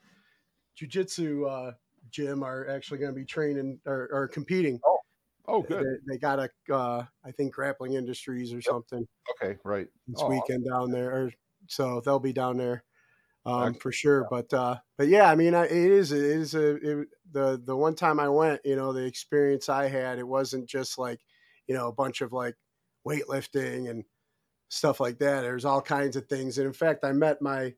jujitsu 0.80 1.48
uh, 1.48 1.72
gym 2.10 2.42
are 2.42 2.68
actually 2.68 2.98
going 2.98 3.12
to 3.12 3.18
be 3.18 3.24
training 3.24 3.78
or, 3.86 4.08
or, 4.12 4.28
competing. 4.28 4.78
Oh, 4.84 4.98
oh, 5.48 5.62
good. 5.62 5.82
They, 6.06 6.14
they 6.14 6.18
got 6.18 6.38
a, 6.38 6.50
uh, 6.74 7.04
I 7.24 7.30
think, 7.30 7.54
grappling 7.54 7.94
industries 7.94 8.52
or 8.52 8.56
yep. 8.56 8.64
something. 8.64 9.06
Okay, 9.30 9.56
right. 9.64 9.86
This 10.06 10.20
oh, 10.20 10.28
weekend 10.28 10.66
awesome. 10.70 10.90
down 10.90 10.90
there, 10.90 11.10
or, 11.10 11.32
so 11.68 12.02
they'll 12.04 12.18
be 12.18 12.34
down 12.34 12.58
there 12.58 12.84
um, 13.44 13.74
for 13.74 13.92
sure. 13.92 14.26
But 14.30 14.52
uh, 14.52 14.76
but 14.98 15.08
yeah, 15.08 15.30
I 15.30 15.34
mean, 15.34 15.54
it 15.54 15.70
is 15.70 16.12
it 16.12 16.22
is 16.22 16.54
a 16.54 16.76
it, 16.76 17.08
the 17.30 17.60
the 17.64 17.76
one 17.76 17.94
time 17.94 18.20
I 18.20 18.28
went, 18.28 18.60
you 18.64 18.76
know, 18.76 18.92
the 18.92 19.04
experience 19.04 19.68
I 19.68 19.88
had, 19.88 20.18
it 20.18 20.26
wasn't 20.26 20.68
just 20.68 20.98
like 20.98 21.20
you 21.66 21.74
know 21.74 21.88
a 21.88 21.92
bunch 21.92 22.20
of 22.20 22.32
like 22.32 22.54
weightlifting 23.06 23.90
and 23.90 24.04
stuff 24.68 25.00
like 25.00 25.18
that. 25.18 25.42
There's 25.42 25.64
all 25.64 25.82
kinds 25.82 26.16
of 26.16 26.26
things, 26.26 26.58
and 26.58 26.66
in 26.66 26.72
fact, 26.72 27.04
I 27.04 27.12
met 27.12 27.42
my 27.42 27.74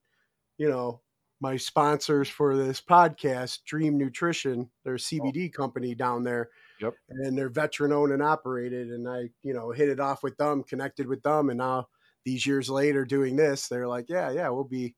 you 0.59 0.69
know 0.69 1.01
my 1.41 1.57
sponsors 1.57 2.29
for 2.29 2.57
this 2.57 2.81
podcast, 2.81 3.61
Dreem 3.71 3.93
Nutrition, 3.95 4.71
their 4.85 4.95
CBD 4.95 5.51
oh. 5.53 5.57
company 5.57 5.95
down 5.95 6.25
there. 6.25 6.49
Yep. 6.81 6.95
And 7.11 7.37
they're 7.37 7.51
veteran 7.51 7.93
owned 7.93 8.13
and 8.13 8.23
operated. 8.23 8.89
And 8.89 9.07
I, 9.07 9.29
you 9.43 9.53
know, 9.53 9.71
hit 9.71 9.91
it 9.91 10.01
off 10.01 10.23
with 10.23 10.37
them, 10.39 10.63
connected 10.63 11.07
with 11.07 11.23
them. 11.23 11.51
And 11.51 11.59
now 11.59 11.89
these 12.25 12.47
years 12.47 12.71
later 12.71 13.05
doing 13.05 13.37
this, 13.37 13.69
they're 13.69 13.87
like, 13.87 14.07
yeah, 14.09 14.31
yeah, 14.31 14.49
we'll 14.49 14.65
be 14.65 14.95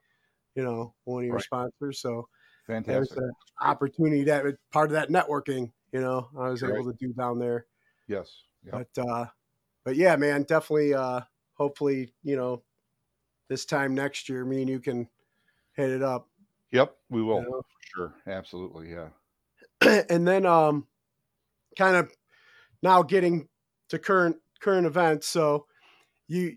you 0.57 0.65
know, 0.65 0.95
one 1.05 1.23
of 1.23 1.27
your 1.27 1.37
right. 1.37 1.45
sponsors. 1.45 2.01
So 2.01 2.29
fantastic 2.67 3.19
opportunity 3.61 4.25
that 4.25 4.45
part 4.73 4.87
of 4.87 4.93
that 4.93 5.11
networking, 5.11 5.71
you 5.93 6.01
know, 6.01 6.29
I 6.37 6.49
was 6.49 6.63
able 6.63 6.85
to 6.85 6.97
do 6.99 7.13
down 7.13 7.39
there. 7.39 7.67
Yes. 8.09 8.43
Yep. 8.65 8.89
But 8.95 9.09
uh 9.09 9.27
but 9.85 9.97
yeah, 9.97 10.17
man, 10.17 10.43
definitely 10.43 10.95
uh 10.95 11.21
hopefully, 11.55 12.13
you 12.23 12.37
know, 12.37 12.63
this 13.49 13.65
time 13.65 13.95
next 13.95 14.29
year, 14.29 14.45
me 14.45 14.63
and 14.63 14.71
you 14.71 14.81
can 14.81 15.09
hit 15.75 15.91
it 15.91 16.03
up. 16.03 16.29
Yep, 16.73 16.97
we 17.11 17.23
will. 17.23 17.43
You 17.43 17.51
know? 17.51 17.63
sure. 17.95 18.15
Absolutely. 18.27 18.93
Yeah. 18.93 19.09
and 20.11 20.27
then 20.27 20.47
um 20.47 20.87
kind 21.79 21.97
of 21.97 22.11
now 22.83 23.03
getting 23.03 23.49
to 23.91 23.99
current 23.99 24.37
current 24.61 24.87
events. 24.87 25.29
So 25.29 25.67
you 26.29 26.57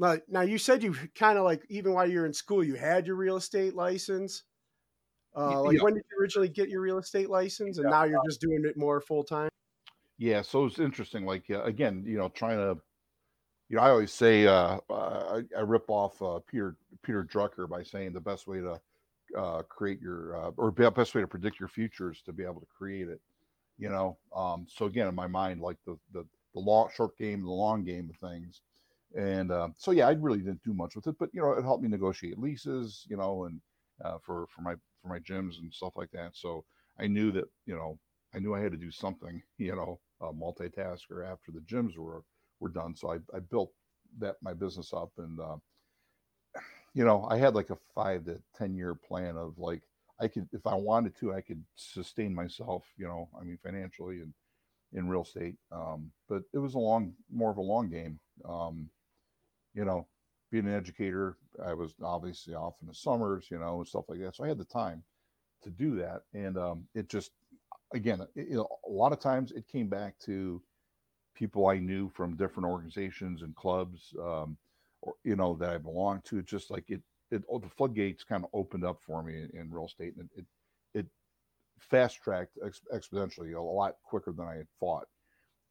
now, 0.00 0.16
now 0.28 0.40
you 0.40 0.56
said 0.56 0.82
you 0.82 0.94
kind 1.14 1.36
of 1.36 1.44
like 1.44 1.62
even 1.68 1.92
while 1.92 2.08
you're 2.08 2.24
in 2.24 2.32
school, 2.32 2.64
you 2.64 2.74
had 2.74 3.06
your 3.06 3.16
real 3.16 3.36
estate 3.36 3.74
license. 3.74 4.44
Uh, 5.36 5.62
like 5.62 5.76
yeah. 5.76 5.82
when 5.82 5.94
did 5.94 6.02
you 6.10 6.18
originally 6.20 6.48
get 6.48 6.70
your 6.70 6.80
real 6.80 6.98
estate 6.98 7.28
license, 7.28 7.76
and 7.76 7.84
yeah. 7.84 7.90
now 7.90 8.04
you're 8.04 8.22
just 8.26 8.40
doing 8.40 8.64
it 8.64 8.76
more 8.78 9.00
full 9.00 9.22
time? 9.22 9.50
Yeah, 10.16 10.40
so 10.40 10.64
it's 10.64 10.78
interesting. 10.78 11.26
Like 11.26 11.44
uh, 11.50 11.62
again, 11.64 12.02
you 12.06 12.16
know, 12.16 12.30
trying 12.30 12.56
to, 12.56 12.80
you 13.68 13.76
know, 13.76 13.82
I 13.82 13.90
always 13.90 14.10
say 14.10 14.46
uh, 14.46 14.78
I, 14.88 15.42
I, 15.56 15.60
rip 15.60 15.84
off 15.88 16.20
uh, 16.22 16.40
Peter 16.50 16.76
Peter 17.02 17.22
Drucker 17.22 17.68
by 17.68 17.82
saying 17.82 18.14
the 18.14 18.20
best 18.20 18.46
way 18.46 18.60
to 18.60 18.80
uh, 19.36 19.62
create 19.62 20.00
your 20.00 20.36
uh, 20.36 20.50
or 20.56 20.70
best 20.70 21.14
way 21.14 21.20
to 21.20 21.28
predict 21.28 21.60
your 21.60 21.68
future 21.68 22.10
is 22.10 22.22
to 22.22 22.32
be 22.32 22.42
able 22.42 22.60
to 22.60 22.66
create 22.66 23.08
it. 23.08 23.20
You 23.78 23.90
know, 23.90 24.16
um, 24.34 24.66
so 24.66 24.86
again, 24.86 25.08
in 25.08 25.14
my 25.14 25.26
mind, 25.26 25.60
like 25.60 25.76
the 25.86 25.98
the 26.14 26.24
the 26.54 26.60
long 26.60 26.88
short 26.94 27.16
game, 27.18 27.42
the 27.42 27.50
long 27.50 27.84
game 27.84 28.10
of 28.10 28.16
things 28.16 28.62
and 29.16 29.50
uh, 29.50 29.68
so 29.76 29.90
yeah, 29.90 30.08
I 30.08 30.12
really 30.12 30.38
didn't 30.38 30.62
do 30.62 30.74
much 30.74 30.94
with 30.96 31.06
it, 31.06 31.16
but 31.18 31.30
you 31.32 31.40
know, 31.40 31.52
it 31.52 31.62
helped 31.62 31.82
me 31.82 31.88
negotiate 31.88 32.38
leases, 32.38 33.06
you 33.08 33.16
know, 33.16 33.44
and 33.44 33.60
uh, 34.04 34.18
for 34.24 34.46
for 34.48 34.62
my 34.62 34.74
for 35.02 35.08
my 35.08 35.18
gyms 35.20 35.58
and 35.58 35.72
stuff 35.72 35.92
like 35.96 36.10
that. 36.12 36.36
So 36.36 36.64
I 36.98 37.06
knew 37.06 37.32
that 37.32 37.46
you 37.66 37.74
know 37.74 37.98
I 38.34 38.38
knew 38.38 38.54
I 38.54 38.60
had 38.60 38.72
to 38.72 38.78
do 38.78 38.90
something, 38.90 39.42
you 39.58 39.74
know, 39.74 40.00
a 40.20 40.32
multitasker 40.32 41.30
after 41.30 41.52
the 41.52 41.60
gyms 41.60 41.96
were 41.96 42.22
were 42.60 42.68
done. 42.70 42.94
So 42.94 43.12
I, 43.12 43.16
I 43.34 43.40
built 43.40 43.72
that 44.18 44.36
my 44.42 44.52
business 44.54 44.92
up, 44.92 45.10
and 45.18 45.40
uh, 45.40 45.56
you 46.94 47.04
know, 47.04 47.26
I 47.30 47.36
had 47.38 47.54
like 47.54 47.70
a 47.70 47.78
five 47.94 48.24
to 48.26 48.40
ten 48.54 48.74
year 48.74 48.94
plan 48.94 49.36
of 49.36 49.58
like 49.58 49.82
I 50.20 50.28
could, 50.28 50.48
if 50.52 50.66
I 50.66 50.74
wanted 50.74 51.16
to, 51.20 51.32
I 51.32 51.40
could 51.40 51.64
sustain 51.76 52.34
myself, 52.34 52.84
you 52.96 53.06
know, 53.06 53.28
I 53.40 53.44
mean 53.44 53.58
financially 53.62 54.20
and 54.20 54.34
in 54.92 55.08
real 55.08 55.22
estate. 55.22 55.56
Um, 55.72 56.10
but 56.28 56.42
it 56.52 56.58
was 56.58 56.74
a 56.74 56.78
long, 56.78 57.14
more 57.30 57.50
of 57.50 57.58
a 57.58 57.62
long 57.62 57.90
game. 57.90 58.18
Um, 58.48 58.90
you 59.74 59.84
know, 59.84 60.06
being 60.50 60.66
an 60.66 60.74
educator, 60.74 61.36
I 61.64 61.74
was 61.74 61.94
obviously 62.02 62.54
off 62.54 62.74
in 62.80 62.88
the 62.88 62.94
summers, 62.94 63.46
you 63.50 63.58
know, 63.58 63.78
and 63.78 63.86
stuff 63.86 64.04
like 64.08 64.18
that. 64.20 64.34
So 64.34 64.44
I 64.44 64.48
had 64.48 64.58
the 64.58 64.64
time 64.64 65.04
to 65.62 65.70
do 65.70 65.96
that. 65.96 66.22
And 66.34 66.58
um, 66.58 66.84
it 66.94 67.08
just, 67.08 67.30
again, 67.94 68.20
it, 68.34 68.48
you 68.48 68.56
know, 68.56 68.68
a 68.88 68.90
lot 68.90 69.12
of 69.12 69.20
times 69.20 69.52
it 69.52 69.68
came 69.68 69.88
back 69.88 70.18
to 70.24 70.60
people 71.36 71.68
I 71.68 71.78
knew 71.78 72.08
from 72.08 72.36
different 72.36 72.68
organizations 72.68 73.42
and 73.42 73.54
clubs, 73.54 74.12
um, 74.20 74.56
or, 75.02 75.14
you 75.24 75.36
know, 75.36 75.54
that 75.54 75.70
I 75.70 75.78
belonged 75.78 76.24
to. 76.26 76.38
It's 76.38 76.50
just 76.50 76.70
like 76.70 76.84
it, 76.88 77.02
it, 77.30 77.42
oh, 77.48 77.58
the 77.58 77.68
floodgates 77.68 78.24
kind 78.24 78.42
of 78.42 78.50
opened 78.52 78.84
up 78.84 79.00
for 79.00 79.22
me 79.22 79.34
in, 79.34 79.50
in 79.58 79.70
real 79.70 79.86
estate. 79.86 80.14
And 80.18 80.28
it, 80.34 80.40
it, 80.94 81.00
it 81.00 81.06
fast 81.78 82.20
tracked 82.22 82.58
ex- 82.66 82.82
exponentially 82.92 83.54
a 83.54 83.60
lot 83.60 83.94
quicker 84.04 84.32
than 84.32 84.46
I 84.46 84.56
had 84.56 84.68
thought. 84.80 85.06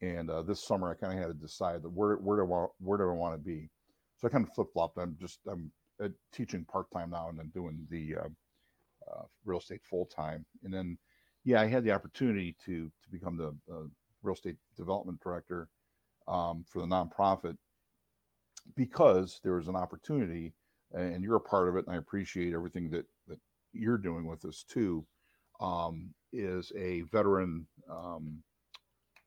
And 0.02 0.30
uh, 0.30 0.42
this 0.44 0.64
summer, 0.64 0.90
I 0.90 0.94
kind 0.94 1.14
of 1.14 1.20
had 1.20 1.28
to 1.28 1.46
decide 1.46 1.82
that 1.82 1.90
where 1.90 2.16
where 2.16 2.38
do 2.38 2.54
I 2.54 2.68
where 2.80 2.98
do 2.98 3.10
I 3.10 3.14
want 3.14 3.36
to 3.36 3.38
be. 3.38 3.70
So 4.20 4.28
I 4.28 4.32
kind 4.32 4.46
of 4.46 4.54
flip 4.54 4.68
flopped. 4.74 4.98
I'm 4.98 5.16
just 5.20 5.40
I'm 5.48 5.72
uh, 6.04 6.10
teaching 6.34 6.66
part 6.66 6.92
time 6.92 7.12
now 7.12 7.30
and 7.30 7.40
then 7.40 7.52
doing 7.54 7.86
the 7.90 8.16
uh, 8.18 8.30
uh, 9.12 9.24
real 9.46 9.60
estate 9.60 9.82
full 9.84 10.06
time. 10.06 10.46
And 10.64 10.74
then, 10.74 10.98
yeah, 11.46 11.62
I 11.62 11.68
had 11.68 11.84
the 11.84 11.92
opportunity 11.92 12.56
to 12.66 12.86
to 12.88 13.10
become 13.12 13.38
the 13.38 13.56
uh, 13.74 13.88
real 14.22 14.36
estate 14.36 14.58
development 14.76 15.20
director 15.22 15.70
um, 16.28 16.66
for 16.68 16.80
the 16.80 16.88
nonprofit 16.88 17.58
because 18.76 19.40
there 19.44 19.56
was 19.56 19.68
an 19.68 19.76
opportunity, 19.76 20.54
and 20.94 21.24
you're 21.24 21.38
a 21.38 21.42
part 21.42 21.70
of 21.70 21.76
it, 21.76 21.86
and 21.88 21.96
I 21.96 21.98
appreciate 21.98 22.54
everything 22.54 22.90
that 22.92 23.06
that 23.28 23.40
you're 23.74 23.98
doing 23.98 24.26
with 24.26 24.46
us 24.46 24.66
too. 24.68 25.06
Um, 25.62 26.14
is 26.32 26.72
a 26.78 27.02
veteran 27.12 27.68
um, 27.90 28.44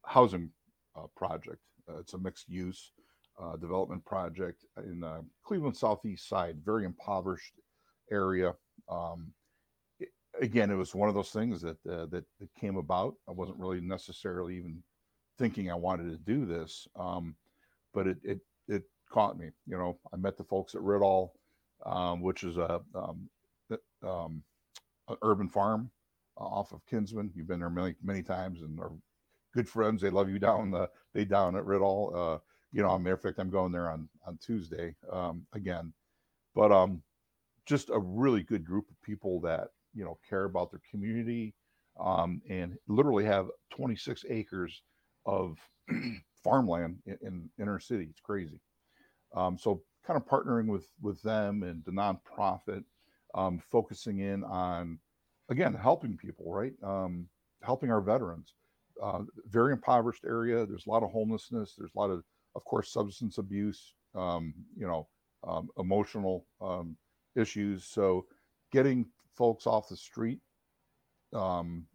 housing 0.07 0.51
uh, 0.97 1.07
project. 1.17 1.59
Uh, 1.89 1.99
it's 1.99 2.15
a 2.15 2.19
mixed 2.19 2.49
use 2.49 2.93
uh, 3.41 3.57
development 3.57 4.05
project 4.05 4.65
in 4.79 5.01
the 5.01 5.25
Cleveland 5.45 5.77
Southeast 5.77 6.29
side, 6.29 6.57
very 6.65 6.85
impoverished 6.85 7.55
area. 8.11 8.55
Um, 8.89 9.33
it, 10.01 10.11
again, 10.41 10.71
it 10.71 10.77
was 10.77 10.95
one 10.95 11.09
of 11.09 11.15
those 11.15 11.31
things 11.31 11.61
that, 11.63 11.79
uh, 11.89 12.07
that, 12.07 12.25
that 12.41 12.55
came 12.61 12.77
about. 12.77 13.15
I 13.29 13.33
wasn't 13.33 13.59
really 13.59 13.81
necessarily 13.81 14.57
even 14.57 14.83
thinking 15.39 15.71
I 15.71 15.75
wanted 15.75 16.11
to 16.11 16.19
do 16.19 16.47
this, 16.47 16.87
um, 16.97 17.35
but 17.95 18.07
it, 18.07 18.19
it 18.23 18.41
it 18.69 18.83
caught 19.11 19.39
me. 19.39 19.51
You 19.67 19.79
know, 19.79 19.99
I 20.13 20.17
met 20.17 20.37
the 20.37 20.45
folks 20.45 20.75
at 20.75 20.83
Rid-All, 20.83 21.35
um, 21.87 22.21
which 22.21 22.45
is 22.45 22.57
a 22.59 22.81
um, 22.95 23.29
um, 24.03 24.43
an 25.09 25.17
urban 25.23 25.49
farm 25.49 25.91
uh, 26.39 26.45
off 26.45 26.73
of 26.73 26.85
Kinsman. 26.87 27.33
You've 27.35 27.49
been 27.49 27.61
there 27.61 27.71
many 27.71 27.95
many 28.03 28.23
times 28.23 28.63
and 28.63 28.79
are 28.79 28.93
good 29.55 29.69
friends. 29.69 30.01
They 30.01 30.11
love 30.11 30.29
you 30.29 30.39
down 30.39 30.71
the 30.71 30.89
they 31.15 31.25
down 31.25 31.57
at 31.57 31.65
Rid-All. 31.65 32.15
Uh, 32.15 32.39
you 32.73 32.83
know, 32.83 32.99
matter 32.99 33.15
of 33.15 33.23
fact, 33.23 33.39
I'm 33.39 33.51
going 33.51 33.73
there 33.73 33.91
on 33.91 34.09
on 34.27 34.39
Tuesday 34.45 34.95
um, 35.11 35.47
again. 35.53 35.93
But 36.55 36.73
um, 36.73 37.03
just 37.67 37.91
a 37.91 37.99
really 37.99 38.43
good 38.43 38.65
group 38.65 38.89
of 38.91 39.01
people 39.03 39.41
that 39.43 39.69
you 39.95 40.05
know 40.05 40.19
care 40.29 40.45
about 40.45 40.71
their 40.71 40.81
community 40.91 41.55
um, 42.01 42.41
and 42.49 42.77
literally 42.89 43.25
have 43.25 43.49
26 43.75 44.25
acres 44.31 44.83
of 45.27 45.59
farmland 46.45 46.97
in, 47.07 47.19
in, 47.23 47.51
inner 47.61 47.79
city. 47.79 48.07
It's 48.11 48.21
crazy. 48.21 48.61
Um, 49.35 49.59
so 49.59 49.83
kind 50.07 50.17
of 50.17 50.27
partnering 50.27 50.67
with 50.67 50.87
with 51.01 51.21
them 51.23 51.63
and 51.63 51.85
the 51.85 51.93
nonprofit, 51.93 52.85
um, 53.35 53.61
focusing 53.71 54.21
in 54.21 54.45
on 54.45 54.99
again 55.51 55.75
helping 55.75 56.17
people, 56.17 56.53
right? 56.53 56.73
Um, 56.83 57.29
helping 57.63 57.91
our 57.91 58.01
veterans. 58.01 58.55
Uh, 59.03 59.21
very 59.47 59.73
impoverished 59.73 60.25
area. 60.25 60.67
There's 60.67 60.87
a 60.87 60.91
lot 60.91 61.03
of 61.03 61.11
homelessness. 61.11 61.75
There's 61.77 61.91
a 61.97 61.99
lot 61.99 62.11
of 62.11 62.23
of 62.55 62.65
course, 62.65 62.93
substance 62.93 63.39
abuse, 63.39 63.95
um, 64.15 64.55
you 64.77 64.87
know, 64.87 65.09
um, 65.45 65.69
emotional 65.79 66.47
um, 66.61 66.97
issues. 67.37 67.85
So, 67.85 68.27
getting 68.73 69.07
folks 69.35 69.67
off 69.67 69.89
the 69.89 69.97
street 69.97 70.41
um, 71.33 71.87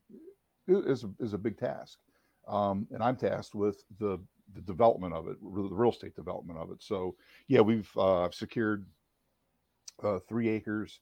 is 0.67 1.03
a, 1.03 1.09
is 1.19 1.33
a 1.33 1.37
big 1.37 1.57
task, 1.57 1.99
um, 2.47 2.87
and 2.91 3.03
I'm 3.03 3.15
tasked 3.15 3.55
with 3.55 3.83
the 3.99 4.19
the 4.55 4.61
development 4.61 5.13
of 5.13 5.27
it, 5.27 5.37
the 5.41 5.47
real 5.75 5.91
estate 5.91 6.15
development 6.15 6.57
of 6.57 6.71
it. 6.71 6.81
So, 6.81 7.15
yeah, 7.49 7.59
we've 7.59 7.89
uh, 7.97 8.29
secured 8.31 8.85
uh, 10.01 10.19
three 10.29 10.47
acres, 10.47 11.01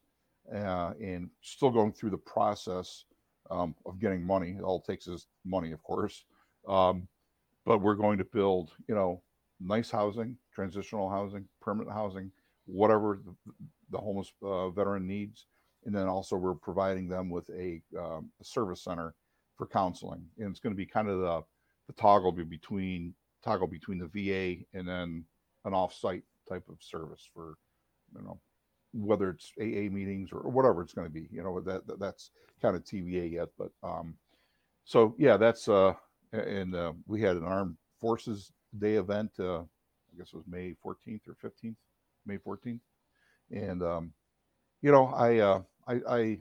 uh, 0.51 0.93
and 0.99 1.29
still 1.41 1.69
going 1.69 1.93
through 1.93 2.09
the 2.09 2.17
process 2.17 3.05
um, 3.51 3.75
of 3.85 3.99
getting 3.99 4.25
money. 4.25 4.57
All 4.63 4.83
it 4.85 4.91
takes 4.91 5.07
is 5.07 5.27
money, 5.45 5.71
of 5.71 5.83
course. 5.83 6.25
But 7.65 7.81
we're 7.81 7.95
going 7.95 8.19
to 8.19 8.25
build, 8.25 8.71
you 8.87 8.93
know, 8.95 9.23
nice 9.59 9.89
housing, 9.89 10.37
transitional 10.53 11.09
housing, 11.09 11.45
permanent 11.61 11.93
housing, 11.93 12.31
whatever 12.65 13.19
the, 13.25 13.53
the 13.91 13.97
homeless 13.97 14.31
uh, 14.43 14.69
veteran 14.69 15.07
needs. 15.07 15.45
And 15.85 15.95
then 15.95 16.07
also 16.07 16.35
we're 16.35 16.55
providing 16.55 17.07
them 17.07 17.29
with 17.29 17.49
a, 17.51 17.81
um, 17.97 18.29
service 18.41 18.83
center 18.83 19.13
for 19.55 19.67
counseling. 19.67 20.25
And 20.37 20.49
it's 20.49 20.59
going 20.59 20.73
to 20.73 20.77
be 20.77 20.85
kind 20.85 21.07
of 21.07 21.19
the, 21.19 21.41
the 21.87 21.93
toggle 21.93 22.31
between 22.31 23.13
toggle 23.43 23.67
between 23.67 23.99
the 23.99 24.07
VA 24.07 24.63
and 24.73 24.87
then 24.87 25.23
an 25.65 25.73
offsite 25.73 26.23
type 26.49 26.67
of 26.67 26.77
service 26.79 27.29
for, 27.33 27.53
you 28.15 28.23
know, 28.23 28.39
whether 28.93 29.29
it's 29.29 29.51
AA 29.59 29.91
meetings 29.93 30.31
or, 30.31 30.39
whatever 30.49 30.81
it's 30.81 30.93
going 30.93 31.07
to 31.07 31.13
be, 31.13 31.27
you 31.31 31.43
know, 31.43 31.59
that, 31.61 31.85
that 31.85 31.99
that's 31.99 32.31
kind 32.61 32.75
of 32.75 32.83
TBD 32.83 33.33
yet. 33.33 33.49
But 33.57 33.71
um, 33.83 34.15
so 34.85 35.15
yeah, 35.17 35.37
that's 35.37 35.67
uh, 35.67 35.93
and 36.31 36.75
uh, 36.75 36.93
we 37.07 37.21
had 37.21 37.35
an 37.35 37.43
armed 37.43 37.77
forces 37.99 38.51
day 38.79 38.95
event. 38.95 39.31
Uh, 39.39 39.59
I 39.59 40.17
guess 40.17 40.27
it 40.27 40.35
was 40.35 40.45
May 40.47 40.75
14th 40.85 41.21
or 41.27 41.35
15th, 41.43 41.75
May 42.25 42.37
14th, 42.37 42.79
and 43.51 43.83
um, 43.83 44.13
you 44.81 44.91
know, 44.91 45.07
I, 45.07 45.39
uh, 45.39 45.61
I, 45.87 45.99
I 46.09 46.37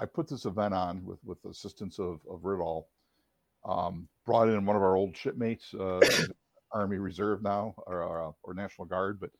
I 0.00 0.06
put 0.06 0.28
this 0.28 0.46
event 0.46 0.74
on 0.74 1.04
with 1.04 1.18
with 1.24 1.40
the 1.42 1.50
assistance 1.50 1.98
of 1.98 2.20
of 2.28 2.44
Rid-All. 2.44 2.88
Um, 3.64 4.08
brought 4.24 4.48
in 4.48 4.64
one 4.64 4.76
of 4.76 4.82
our 4.82 4.96
old 4.96 5.14
shipmates, 5.14 5.74
uh, 5.74 6.00
Army 6.72 6.96
Reserve 6.96 7.42
now 7.42 7.74
or, 7.86 8.02
or, 8.02 8.34
or 8.42 8.54
National 8.54 8.86
Guard, 8.86 9.20
but 9.20 9.30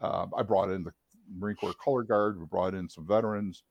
uh, 0.00 0.26
I 0.36 0.42
brought 0.42 0.70
in 0.70 0.84
the 0.84 0.92
Marine 1.36 1.56
Corps 1.56 1.74
Color 1.74 2.04
Guard. 2.04 2.38
We 2.38 2.46
brought 2.46 2.74
in 2.74 2.88
some 2.88 3.06
veterans. 3.06 3.62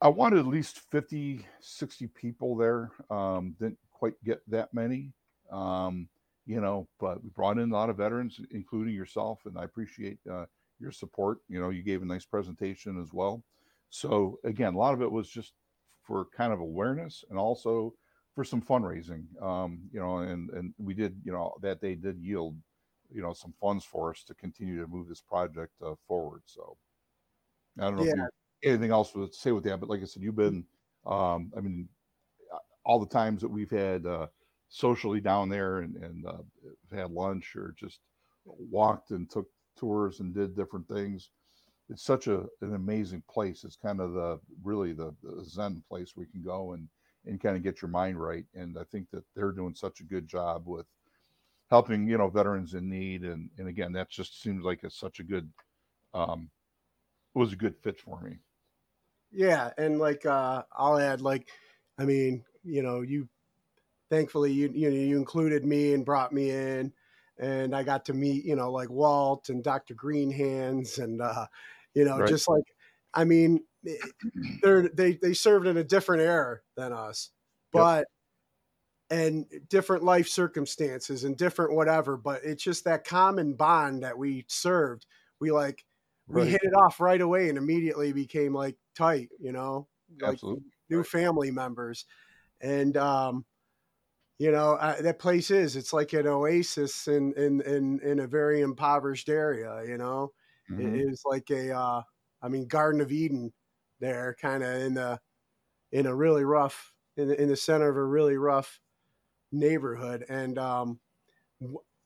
I 0.00 0.08
wanted 0.08 0.38
at 0.40 0.46
least 0.46 0.78
50, 0.90 1.44
60 1.60 2.06
people 2.08 2.56
there. 2.56 2.92
Um, 3.10 3.56
didn't 3.58 3.78
quite 3.92 4.14
get 4.24 4.42
that 4.50 4.72
many. 4.74 5.12
Um, 5.50 6.08
you 6.46 6.60
know, 6.60 6.86
but 7.00 7.22
we 7.22 7.30
brought 7.30 7.58
in 7.58 7.70
a 7.70 7.74
lot 7.74 7.90
of 7.90 7.96
veterans, 7.96 8.38
including 8.50 8.94
yourself, 8.94 9.40
and 9.46 9.58
I 9.58 9.64
appreciate 9.64 10.18
uh, 10.30 10.44
your 10.78 10.92
support. 10.92 11.38
You 11.48 11.60
know, 11.60 11.70
you 11.70 11.82
gave 11.82 12.02
a 12.02 12.06
nice 12.06 12.24
presentation 12.24 13.00
as 13.00 13.12
well. 13.12 13.42
So 13.90 14.38
again, 14.44 14.74
a 14.74 14.78
lot 14.78 14.94
of 14.94 15.02
it 15.02 15.10
was 15.10 15.28
just 15.28 15.52
for 16.02 16.26
kind 16.36 16.52
of 16.52 16.60
awareness 16.60 17.24
and 17.30 17.38
also 17.38 17.94
for 18.34 18.44
some 18.44 18.60
fundraising. 18.60 19.24
Um, 19.42 19.80
you 19.92 20.00
know, 20.00 20.18
and 20.18 20.50
and 20.50 20.74
we 20.78 20.92
did, 20.92 21.16
you 21.24 21.32
know, 21.32 21.54
that 21.62 21.80
they 21.80 21.94
did 21.94 22.18
yield, 22.20 22.56
you 23.10 23.22
know, 23.22 23.32
some 23.32 23.54
funds 23.60 23.84
for 23.84 24.10
us 24.10 24.22
to 24.24 24.34
continue 24.34 24.80
to 24.80 24.88
move 24.88 25.08
this 25.08 25.22
project 25.22 25.72
uh, 25.84 25.94
forward. 26.06 26.42
So 26.44 26.76
I 27.78 27.84
don't 27.84 27.96
know 27.96 28.04
yeah. 28.04 28.10
if 28.10 28.16
you 28.62 28.70
anything 28.70 28.90
else 28.90 29.12
to 29.12 29.28
say 29.32 29.52
with 29.52 29.64
that, 29.64 29.80
but 29.80 29.88
like 29.88 30.02
I 30.02 30.04
said, 30.04 30.22
you've 30.22 30.36
been, 30.36 30.64
um, 31.06 31.52
I 31.56 31.60
mean, 31.60 31.88
all 32.84 32.98
the 32.98 33.06
times 33.06 33.40
that 33.40 33.48
we've 33.48 33.70
had. 33.70 34.04
Uh, 34.04 34.26
socially 34.74 35.20
down 35.20 35.48
there 35.48 35.78
and, 35.78 35.94
and 35.96 36.26
uh, 36.26 36.42
had 36.92 37.12
lunch 37.12 37.54
or 37.54 37.72
just 37.78 38.00
walked 38.44 39.12
and 39.12 39.30
took 39.30 39.46
tours 39.76 40.18
and 40.18 40.34
did 40.34 40.56
different 40.56 40.88
things. 40.88 41.30
It's 41.88 42.02
such 42.02 42.26
a 42.26 42.46
an 42.60 42.74
amazing 42.74 43.22
place. 43.30 43.62
It's 43.62 43.76
kind 43.76 44.00
of 44.00 44.14
the 44.14 44.40
really 44.64 44.92
the, 44.92 45.14
the 45.22 45.44
Zen 45.44 45.84
place 45.88 46.14
we 46.16 46.26
can 46.26 46.42
go 46.42 46.72
and 46.72 46.88
and 47.24 47.40
kind 47.40 47.56
of 47.56 47.62
get 47.62 47.82
your 47.82 47.88
mind 47.88 48.20
right. 48.20 48.46
And 48.54 48.76
I 48.76 48.82
think 48.90 49.10
that 49.12 49.22
they're 49.36 49.52
doing 49.52 49.76
such 49.76 50.00
a 50.00 50.04
good 50.04 50.26
job 50.26 50.64
with 50.66 50.86
helping 51.70 52.08
you 52.08 52.18
know 52.18 52.28
veterans 52.28 52.74
in 52.74 52.88
need. 52.88 53.22
And 53.22 53.50
and 53.58 53.68
again, 53.68 53.92
that 53.92 54.10
just 54.10 54.42
seems 54.42 54.64
like 54.64 54.80
it's 54.82 54.98
such 54.98 55.20
a 55.20 55.24
good 55.24 55.48
um, 56.14 56.50
it 57.36 57.38
was 57.38 57.52
a 57.52 57.56
good 57.56 57.76
fit 57.76 58.00
for 58.00 58.20
me. 58.22 58.38
Yeah, 59.30 59.70
and 59.78 60.00
like 60.00 60.26
uh, 60.26 60.64
I'll 60.72 60.98
add 60.98 61.20
like, 61.20 61.48
I 61.96 62.04
mean, 62.04 62.44
you 62.64 62.82
know, 62.82 63.02
you 63.02 63.28
thankfully 64.14 64.52
you 64.52 64.70
you 64.74 64.90
know 64.90 64.96
you 64.96 65.16
included 65.16 65.64
me 65.64 65.94
and 65.94 66.04
brought 66.04 66.32
me 66.32 66.50
in 66.50 66.92
and 67.38 67.74
I 67.74 67.82
got 67.82 68.04
to 68.06 68.14
meet, 68.14 68.44
you 68.44 68.56
know, 68.56 68.70
like 68.70 68.90
Walt 68.90 69.48
and 69.48 69.62
Dr. 69.62 69.94
Greenhands 69.94 70.98
and 70.98 71.20
uh, 71.20 71.46
you 71.94 72.04
know, 72.04 72.18
right. 72.18 72.28
just 72.28 72.48
like 72.48 72.64
I 73.12 73.24
mean, 73.24 73.60
eh, 73.86 73.94
they're 74.62 74.88
they 74.88 75.14
they 75.14 75.34
served 75.34 75.66
in 75.66 75.76
a 75.76 75.84
different 75.84 76.22
era 76.22 76.60
than 76.76 76.92
us. 76.92 77.30
But 77.72 78.06
yep. 79.10 79.20
and 79.20 79.46
different 79.68 80.04
life 80.04 80.28
circumstances 80.28 81.24
and 81.24 81.36
different 81.36 81.74
whatever, 81.74 82.16
but 82.16 82.44
it's 82.44 82.62
just 82.62 82.84
that 82.84 83.04
common 83.04 83.54
bond 83.54 84.04
that 84.04 84.16
we 84.16 84.44
served. 84.48 85.06
We 85.40 85.50
like 85.50 85.84
right. 86.28 86.44
we 86.44 86.50
hit 86.50 86.62
it 86.62 86.72
off 86.72 87.00
right 87.00 87.20
away 87.20 87.48
and 87.48 87.58
immediately 87.58 88.12
became 88.12 88.54
like 88.54 88.76
tight, 88.96 89.30
you 89.40 89.50
know, 89.50 89.88
like 90.20 90.34
Absolutely. 90.34 90.62
new 90.88 90.98
right. 90.98 91.06
family 91.06 91.50
members. 91.50 92.04
And 92.60 92.96
um 92.96 93.44
you 94.38 94.50
know 94.50 94.72
uh, 94.74 95.00
that 95.00 95.18
place 95.18 95.50
is 95.50 95.76
it's 95.76 95.92
like 95.92 96.12
an 96.12 96.26
oasis 96.26 97.06
in 97.06 97.32
in 97.34 97.60
in, 97.62 98.00
in 98.00 98.20
a 98.20 98.26
very 98.26 98.60
impoverished 98.60 99.28
area 99.28 99.82
you 99.86 99.96
know 99.96 100.32
mm-hmm. 100.70 100.94
it 100.94 101.00
is 101.00 101.22
like 101.24 101.48
a 101.50 101.76
uh, 101.76 102.02
i 102.42 102.48
mean 102.48 102.66
garden 102.66 103.00
of 103.00 103.12
eden 103.12 103.52
there 104.00 104.36
kind 104.40 104.62
of 104.62 104.74
in 104.76 104.94
the 104.94 105.18
in 105.92 106.06
a 106.06 106.14
really 106.14 106.44
rough 106.44 106.92
in 107.16 107.28
the, 107.28 107.40
in 107.40 107.48
the 107.48 107.56
center 107.56 107.88
of 107.88 107.96
a 107.96 108.04
really 108.04 108.36
rough 108.36 108.80
neighborhood 109.52 110.24
and 110.28 110.58
um 110.58 110.98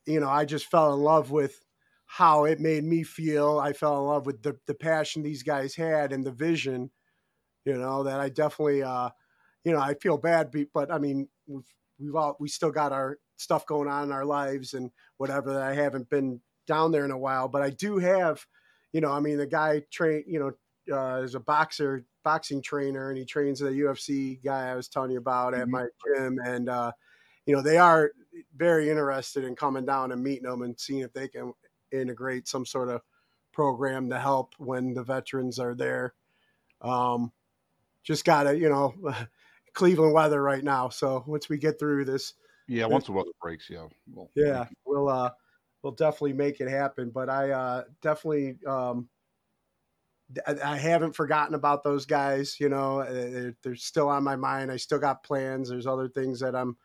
you 0.05 0.19
know 0.19 0.29
i 0.29 0.45
just 0.45 0.69
fell 0.69 0.93
in 0.93 0.99
love 0.99 1.31
with 1.31 1.65
how 2.05 2.45
it 2.45 2.59
made 2.59 2.83
me 2.83 3.03
feel 3.03 3.59
i 3.59 3.73
fell 3.73 3.97
in 3.97 4.05
love 4.05 4.25
with 4.25 4.41
the, 4.43 4.55
the 4.67 4.73
passion 4.73 5.23
these 5.23 5.41
guys 5.41 5.73
had 5.73 6.13
and 6.13 6.23
the 6.23 6.31
vision 6.31 6.91
you 7.65 7.73
know 7.73 8.03
that 8.03 8.19
i 8.19 8.29
definitely 8.29 8.83
uh 8.83 9.09
you 9.63 9.73
know, 9.73 9.79
I 9.79 9.93
feel 9.95 10.17
bad, 10.17 10.53
but 10.73 10.91
I 10.91 10.97
mean, 10.99 11.27
we've 11.47 11.63
we've 11.99 12.15
all 12.15 12.35
we 12.39 12.47
still 12.47 12.71
got 12.71 12.91
our 12.91 13.19
stuff 13.37 13.65
going 13.65 13.89
on 13.89 14.05
in 14.05 14.11
our 14.11 14.25
lives 14.25 14.73
and 14.73 14.91
whatever. 15.17 15.53
That 15.53 15.63
I 15.63 15.73
haven't 15.73 16.09
been 16.09 16.41
down 16.67 16.91
there 16.91 17.05
in 17.05 17.11
a 17.11 17.17
while, 17.17 17.47
but 17.47 17.61
I 17.61 17.69
do 17.69 17.97
have, 17.97 18.45
you 18.93 19.01
know, 19.01 19.11
I 19.11 19.19
mean, 19.19 19.37
the 19.37 19.47
guy 19.47 19.81
train, 19.91 20.23
you 20.27 20.39
know, 20.39 20.51
uh, 20.95 21.21
is 21.21 21.35
a 21.35 21.39
boxer, 21.39 22.05
boxing 22.23 22.61
trainer, 22.61 23.09
and 23.09 23.17
he 23.17 23.25
trains 23.25 23.59
the 23.59 23.69
UFC 23.69 24.43
guy 24.43 24.69
I 24.69 24.75
was 24.75 24.87
telling 24.87 25.11
you 25.11 25.17
about 25.17 25.53
mm-hmm. 25.53 25.61
at 25.61 25.67
my 25.67 25.87
gym, 26.05 26.39
and 26.43 26.69
uh, 26.69 26.91
you 27.45 27.55
know, 27.55 27.61
they 27.61 27.77
are 27.77 28.11
very 28.55 28.89
interested 28.89 29.43
in 29.43 29.55
coming 29.55 29.85
down 29.85 30.11
and 30.11 30.23
meeting 30.23 30.49
them 30.49 30.61
and 30.61 30.79
seeing 30.79 30.99
if 30.99 31.13
they 31.13 31.27
can 31.27 31.53
integrate 31.91 32.47
some 32.47 32.65
sort 32.65 32.89
of 32.89 33.01
program 33.51 34.09
to 34.09 34.19
help 34.19 34.53
when 34.57 34.93
the 34.93 35.03
veterans 35.03 35.59
are 35.59 35.75
there. 35.75 36.13
Um, 36.81 37.31
just 38.03 38.25
gotta, 38.25 38.57
you 38.57 38.69
know, 38.69 38.93
Cleveland 39.73 40.13
weather 40.13 40.41
right 40.41 40.63
now. 40.63 40.89
So 40.89 41.23
once 41.27 41.49
we 41.49 41.57
get 41.57 41.79
through 41.79 42.05
this, 42.05 42.33
yeah, 42.67 42.85
once 42.85 43.07
the 43.07 43.11
weather 43.13 43.31
breaks, 43.41 43.69
yeah, 43.69 43.87
we'll, 44.13 44.29
yeah, 44.35 44.65
we'll 44.85 45.09
uh, 45.09 45.31
we'll 45.81 45.93
definitely 45.93 46.33
make 46.33 46.59
it 46.59 46.69
happen. 46.69 47.09
But 47.09 47.29
I 47.29 47.51
uh, 47.51 47.83
definitely, 48.01 48.57
um, 48.67 49.09
I, 50.45 50.77
haven't 50.77 51.15
forgotten 51.15 51.55
about 51.55 51.83
those 51.83 52.05
guys. 52.05 52.59
You 52.59 52.69
know, 52.69 53.03
they're, 53.03 53.55
they're 53.63 53.75
still 53.75 54.07
on 54.07 54.23
my 54.23 54.35
mind. 54.35 54.71
I 54.71 54.77
still 54.77 54.99
got 54.99 55.23
plans. 55.23 55.69
There's 55.69 55.87
other 55.87 56.09
things 56.09 56.39
that 56.41 56.55
I'm 56.55 56.77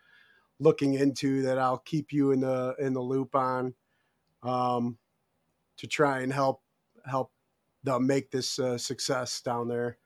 looking 0.58 0.94
into 0.94 1.42
that 1.42 1.58
I'll 1.58 1.78
keep 1.78 2.12
you 2.12 2.30
in 2.30 2.40
the 2.40 2.74
in 2.78 2.94
the 2.94 3.02
loop 3.02 3.34
on, 3.34 3.74
um, 4.42 4.96
to 5.76 5.86
try 5.86 6.20
and 6.20 6.32
help 6.32 6.62
help 7.04 7.30
them 7.82 8.06
make 8.06 8.30
this 8.30 8.58
uh, 8.58 8.78
success 8.78 9.40
down 9.42 9.68
there. 9.68 9.98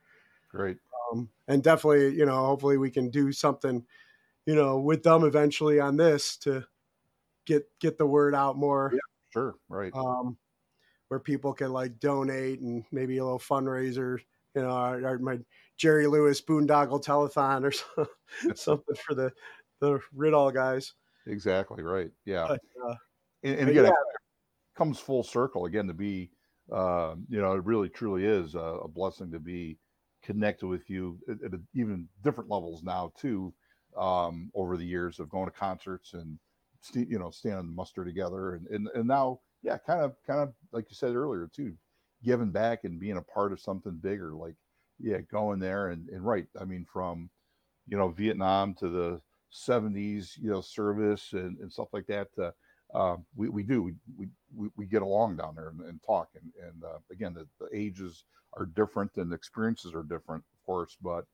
Great. 0.51 0.79
Um, 1.13 1.29
and 1.47 1.63
definitely, 1.63 2.15
you 2.15 2.27
know, 2.27 2.47
hopefully 2.47 2.79
we 2.79 2.91
can 2.91 3.11
do 3.11 3.33
something, 3.33 3.85
you 4.47 4.55
know, 4.55 4.79
with 4.79 5.03
them 5.03 5.25
eventually 5.25 5.81
on 5.81 5.97
this 5.97 6.37
to 6.39 6.65
get 7.47 7.67
get 7.81 7.99
the 7.99 8.07
word 8.07 8.35
out 8.35 8.57
more. 8.57 8.91
Yeah, 8.93 8.99
sure, 9.31 9.55
right. 9.69 9.93
Um, 9.95 10.37
where 11.09 11.21
people 11.21 11.53
can 11.53 11.73
like 11.73 11.99
donate 12.01 12.61
and 12.61 12.85
maybe 12.93 13.19
a 13.19 13.25
little 13.25 13.39
fundraiser. 13.39 14.19
You 14.55 14.63
know, 14.63 14.71
our, 14.71 15.07
our, 15.07 15.19
my 15.19 15.39
Jerry 15.77 16.07
Lewis 16.07 16.41
Boondoggle 16.41 17.03
Telethon 17.05 17.65
or 17.65 18.55
something 18.55 18.97
for 19.07 19.15
the 19.15 19.33
the 19.81 20.01
Rid-All 20.15 20.51
guys. 20.51 20.95
Exactly 21.27 21.83
right. 21.83 22.11
Yeah. 22.25 22.47
But, 22.49 22.61
uh, 22.85 22.95
and, 23.45 23.61
and, 23.61 23.71
again, 23.71 23.85
yeah. 23.85 23.91
it 23.91 24.77
comes 24.77 24.99
full 24.99 25.23
circle 25.23 25.67
again 25.67 25.87
to 25.87 25.95
be, 25.95 26.31
uh, 26.73 27.15
you 27.29 27.41
know, 27.41 27.53
it 27.53 27.65
really 27.65 27.89
truly 27.89 28.25
is 28.25 28.55
a, 28.55 28.59
a 28.59 28.89
blessing 28.89 29.31
to 29.33 29.39
be 29.39 29.79
connected 30.29 30.67
with 30.67 30.91
you 30.91 31.19
at, 31.29 31.43
at 31.43 31.59
even 31.75 32.07
different 32.23 32.51
levels 32.51 32.83
now 32.83 33.11
too. 33.19 33.53
Um, 33.97 34.53
over 34.55 34.77
the 34.77 34.85
years 34.85 35.19
of 35.19 35.31
going 35.31 35.47
to 35.47 35.51
concerts 35.51 36.13
and 36.13 36.39
st- 36.83 37.09
you 37.09 37.19
know 37.19 37.31
standing 37.31 37.75
muster 37.75 38.05
together 38.05 38.55
and, 38.55 38.67
and 38.69 38.89
and 38.95 39.09
now 39.09 39.41
yeah 39.63 39.79
kind 39.79 40.03
of 40.03 40.15
kind 40.27 40.41
of 40.41 40.53
like 40.73 40.87
you 40.91 40.95
said 40.95 41.15
earlier 41.15 41.49
too 41.53 41.75
giving 42.23 42.51
back 42.51 42.85
and 42.85 43.01
being 43.01 43.17
a 43.17 43.23
part 43.23 43.53
of 43.53 43.61
something 43.61 43.99
bigger 44.03 44.35
like 44.35 44.55
yeah 45.01 45.19
going 45.31 45.59
there 45.59 45.89
and, 45.89 46.09
and 46.11 46.25
right 46.25 46.47
i 46.61 46.65
mean 46.65 46.85
from 46.93 47.31
you 47.87 47.97
know 47.97 48.09
vietnam 48.09 48.75
to 48.75 48.89
the 48.89 49.21
70s 49.53 50.37
you 50.37 50.51
know 50.51 50.61
service 50.61 51.33
and, 51.33 51.59
and 51.59 51.73
stuff 51.73 51.89
like 51.93 52.07
that 52.07 52.29
uh, 52.41 52.51
uh, 52.95 53.17
we, 53.37 53.49
we 53.49 53.63
do 53.63 53.83
we, 54.17 54.29
we, 54.57 54.69
we 54.77 54.87
get 54.87 55.03
along 55.03 55.37
down 55.37 55.55
there 55.55 55.69
and, 55.69 55.81
and 55.81 56.01
talk 56.05 56.29
and, 56.35 56.53
and 56.67 56.85
uh, 56.85 56.99
again 57.11 57.35
the, 57.35 57.47
the, 57.61 57.69
ages 57.77 58.25
are 58.55 58.67
different 58.67 59.11
and 59.17 59.31
the 59.31 59.37
experiences 59.37 59.95
are 59.95 60.03
different 60.03 60.43
of 60.55 60.67
course 60.67 60.97
but 61.03 61.25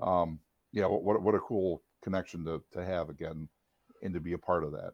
um, 0.00 0.38
yeah 0.72 0.86
what, 0.86 1.22
what 1.22 1.34
a 1.34 1.40
cool 1.40 1.82
connection 2.02 2.44
to, 2.44 2.62
to 2.72 2.84
have 2.84 3.08
again 3.10 3.48
and 4.02 4.14
to 4.14 4.20
be 4.20 4.32
a 4.32 4.38
part 4.38 4.64
of 4.64 4.72
that 4.72 4.92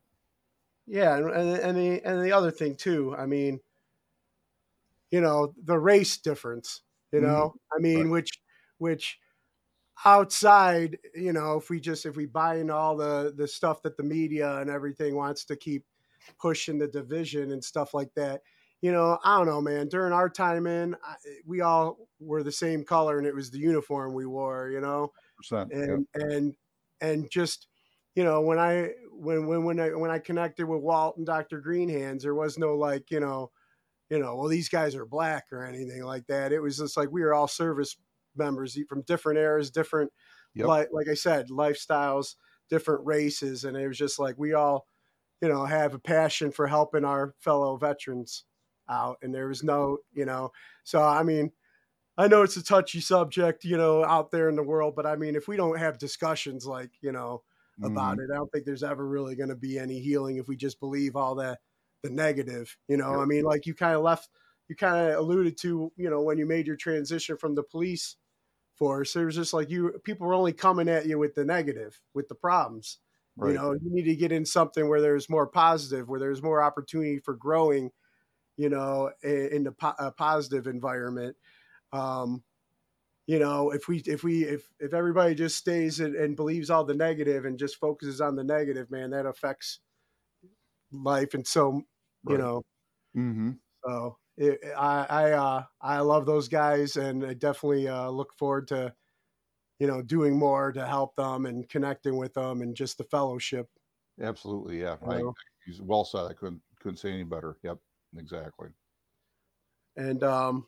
yeah, 0.89 1.19
and 1.19 1.31
and 1.31 1.77
the 1.77 2.03
and 2.03 2.25
the 2.25 2.33
other 2.33 2.51
thing 2.51 2.75
too. 2.75 3.15
I 3.17 3.27
mean, 3.27 3.61
you 5.11 5.21
know, 5.21 5.55
the 5.63 5.79
race 5.79 6.17
difference. 6.17 6.81
You 7.13 7.21
mm-hmm. 7.21 7.29
know, 7.29 7.55
mm-hmm. 7.55 7.77
I 7.77 7.79
mean, 7.81 8.05
right. 8.05 8.11
which 8.11 8.31
which 8.79 9.19
outside, 10.05 10.99
you 11.15 11.35
know, 11.35 11.59
if 11.59 11.69
we 11.69 11.79
just 11.79 12.07
if 12.07 12.17
we 12.17 12.25
buy 12.25 12.57
in 12.57 12.71
all 12.71 12.97
the 12.97 13.35
the 13.37 13.47
stuff 13.47 13.83
that 13.83 13.99
the 13.99 14.03
media 14.03 14.57
and 14.59 14.71
everything 14.71 15.15
wants 15.15 15.45
to 15.47 15.57
keep 15.57 15.85
pushing 16.39 16.79
the 16.79 16.89
division 16.89 17.53
and 17.53 17.63
stuff 17.63 17.95
like 17.95 18.13
that. 18.17 18.43
You 18.81 18.93
know, 18.93 19.19
I 19.25 19.37
don't 19.37 19.47
know, 19.47 19.61
man. 19.61 19.89
During 19.89 20.13
our 20.13 20.29
time 20.29 20.67
in, 20.67 20.95
I, 21.05 21.15
we 21.45 21.63
all 21.63 21.99
were 22.21 22.43
the 22.43 22.53
same 22.53 22.85
color, 22.85 23.19
and 23.19 23.27
it 23.27 23.35
was 23.35 23.51
the 23.51 23.59
uniform 23.59 24.15
we 24.15 24.27
wore. 24.27 24.71
You 24.71 24.81
know, 24.81 25.13
and 25.51 26.07
yeah. 26.17 26.25
and 26.25 26.55
and 27.01 27.31
just 27.31 27.67
you 28.15 28.23
know 28.25 28.41
when 28.41 28.59
I 28.59 28.91
when 29.13 29.47
when 29.47 29.65
when 29.65 29.81
I 29.81 29.89
when 29.91 30.11
I 30.11 30.21
connected 30.21 30.67
with 30.67 30.81
Walt 30.81 31.17
and 31.17 31.27
Dr. 31.27 31.61
Greenhands, 31.61 32.23
there 32.23 32.37
was 32.37 32.57
no 32.57 32.77
like 32.77 33.11
you 33.11 33.19
know, 33.19 33.51
you 34.11 34.19
know, 34.21 34.37
well 34.37 34.49
these 34.49 34.69
guys 34.69 34.95
are 34.95 35.07
black 35.07 35.47
or 35.51 35.65
anything 35.65 36.05
like 36.05 36.27
that. 36.29 36.53
It 36.53 36.61
was 36.61 36.79
just 36.79 36.97
like 36.97 37.11
we 37.11 37.23
were 37.23 37.35
all 37.35 37.49
service 37.49 37.97
members 38.37 38.79
from 38.89 39.03
different 39.03 39.39
eras, 39.39 39.71
different 39.71 40.13
yep. 40.55 40.69
like 40.69 40.89
like 40.93 41.09
I 41.09 41.15
said, 41.15 41.49
lifestyles, 41.49 42.37
different 42.71 43.05
races, 43.05 43.65
and 43.65 43.77
it 43.77 43.89
was 43.89 43.99
just 43.99 44.19
like 44.19 44.37
we 44.39 44.55
all, 44.55 44.87
you 45.41 45.49
know, 45.49 45.65
have 45.65 45.95
a 45.95 45.99
passion 45.99 46.51
for 46.51 46.67
helping 46.67 47.05
our 47.05 47.35
fellow 47.39 47.77
veterans 47.77 48.45
out, 48.89 49.19
and 49.23 49.35
there 49.35 49.49
was 49.49 49.63
no, 49.63 49.99
you 50.13 50.25
know, 50.25 50.51
so 50.85 51.03
I 51.03 51.23
mean. 51.23 51.53
I 52.21 52.27
know 52.27 52.43
it's 52.43 52.57
a 52.57 52.65
touchy 52.65 52.99
subject, 52.99 53.63
you 53.63 53.77
know, 53.77 54.05
out 54.05 54.33
there 54.33 54.49
in 54.49 54.57
the 54.57 54.63
world, 54.65 54.97
but 54.97 55.07
I 55.07 55.15
mean, 55.15 55.37
if 55.37 55.47
we 55.47 55.57
don't 55.57 55.79
have 55.79 56.01
discussions 56.01 56.67
like, 56.67 56.91
you 57.01 57.13
know, 57.13 57.45
about 57.83 58.19
mm-hmm. 58.19 58.31
it. 58.31 58.35
I 58.35 58.37
don't 58.37 58.51
think 58.51 58.65
there's 58.65 58.83
ever 58.83 59.07
really 59.07 59.37
going 59.37 59.49
to 59.49 59.57
be 59.57 59.79
any 59.79 60.01
healing 60.01 60.37
if 60.37 60.49
we 60.49 60.57
just 60.57 60.81
believe 60.81 61.17
all 61.17 61.35
the 61.35 61.59
the 62.03 62.11
negative. 62.11 62.77
You 62.89 62.97
know, 62.97 63.11
yep. 63.13 63.21
I 63.21 63.25
mean, 63.25 63.45
like 63.45 63.67
you 63.67 63.75
kind 63.75 63.95
of 63.95 64.03
left, 64.03 64.29
you 64.69 64.77
kind 64.77 65.13
of 65.13 65.19
alluded 65.19 65.59
to, 65.59 65.93
you 65.97 66.11
know, 66.11 66.23
when 66.23 66.39
you 66.39 66.47
made 66.47 66.67
your 66.67 66.77
transition 66.77 67.37
from 67.37 67.55
the 67.55 67.63
police 67.63 68.17
force, 68.77 69.17
it 69.17 69.25
was 69.25 69.37
just 69.37 69.53
like 69.53 69.71
you 69.71 70.01
people 70.05 70.27
were 70.27 70.35
only 70.35 70.53
coming 70.53 70.89
at 70.89 71.07
you 71.07 71.19
with 71.19 71.35
the 71.35 71.45
negative, 71.45 72.01
with 72.15 72.29
the 72.29 72.35
problems. 72.35 72.99
Right. 73.39 73.53
You 73.53 73.55
know, 73.55 73.73
you 73.73 73.81
need 73.83 74.05
to 74.05 74.17
get 74.17 74.33
in 74.33 74.45
something 74.45 74.89
where 74.89 75.01
there's 75.01 75.31
more 75.31 75.47
positive, 75.47 76.09
where 76.09 76.19
there's 76.19 76.43
more 76.43 76.61
opportunity 76.61 77.21
for 77.21 77.35
growing. 77.35 77.91
You 78.57 78.69
know, 78.69 79.13
in, 79.23 79.63
the 79.63 79.71
po- 79.71 79.95
a 80.01 80.11
positive 80.11 80.67
environment. 80.67 81.37
Um, 81.93 82.43
you 83.29 83.39
know 83.39 83.71
if 83.71 83.87
we 83.87 83.99
if 83.99 84.25
we 84.25 84.45
if 84.45 84.69
if 84.81 84.93
everybody 84.93 85.35
just 85.37 85.57
stays 85.57 86.01
and, 86.01 86.17
and, 86.17 86.35
believes 86.35 86.71
all 86.71 86.83
the 86.83 86.95
negative 86.95 87.45
and 87.45 87.59
just 87.59 87.77
focuses 87.77 88.21
on 88.21 88.35
the 88.35 88.43
negative 88.43 88.91
man 88.91 89.11
that 89.11 89.27
affects 89.27 89.81
life 90.91 91.35
and 91.35 91.47
so 91.47 91.83
you 92.27 92.39
know 92.39 92.63
mm-hmm. 93.17 93.51
so 93.85 94.17
it, 94.39 94.59
i 94.77 95.07
i 95.11 95.33
uh 95.33 95.63
i 95.83 96.01
love 96.01 96.25
those 96.25 96.49
guys 96.49 96.97
and 96.97 97.25
i 97.25 97.35
definitely 97.35 97.87
uh 97.87 98.09
look 98.09 98.33
forward 98.33 98.67
to 98.67 98.93
you 99.79 99.87
know 99.87 100.03
doing 100.03 100.39
more 100.39 100.73
to 100.73 100.87
help 100.87 101.15
them 101.17 101.47
and 101.47 101.69
connecting 101.69 102.17
with 102.17 102.35
them 102.35 102.63
and 102.63 102.75
just 102.75 102.99
the 102.99 103.05
fellowship 103.05 103.69
absolutely 104.23 104.81
yeah 104.81 104.97
I, 105.09 105.23
he's 105.65 105.81
well 105.81 106.05
said 106.05 106.27
i 106.27 106.33
couldn't 106.33 106.61
couldn't 106.81 106.99
say 106.99 107.13
any 107.13 107.25
better 107.25 107.57
yep 107.63 107.79
exactly 108.17 108.69
and 109.97 110.23
um 110.25 110.67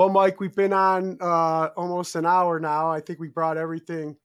well, 0.00 0.08
Mike, 0.08 0.40
we've 0.40 0.54
been 0.56 0.72
on 0.72 1.18
uh, 1.20 1.68
almost 1.76 2.16
an 2.16 2.24
hour 2.24 2.58
now. 2.58 2.90
I 2.90 3.02
think 3.02 3.18
we 3.18 3.28
brought 3.28 3.58
everything 3.58 4.16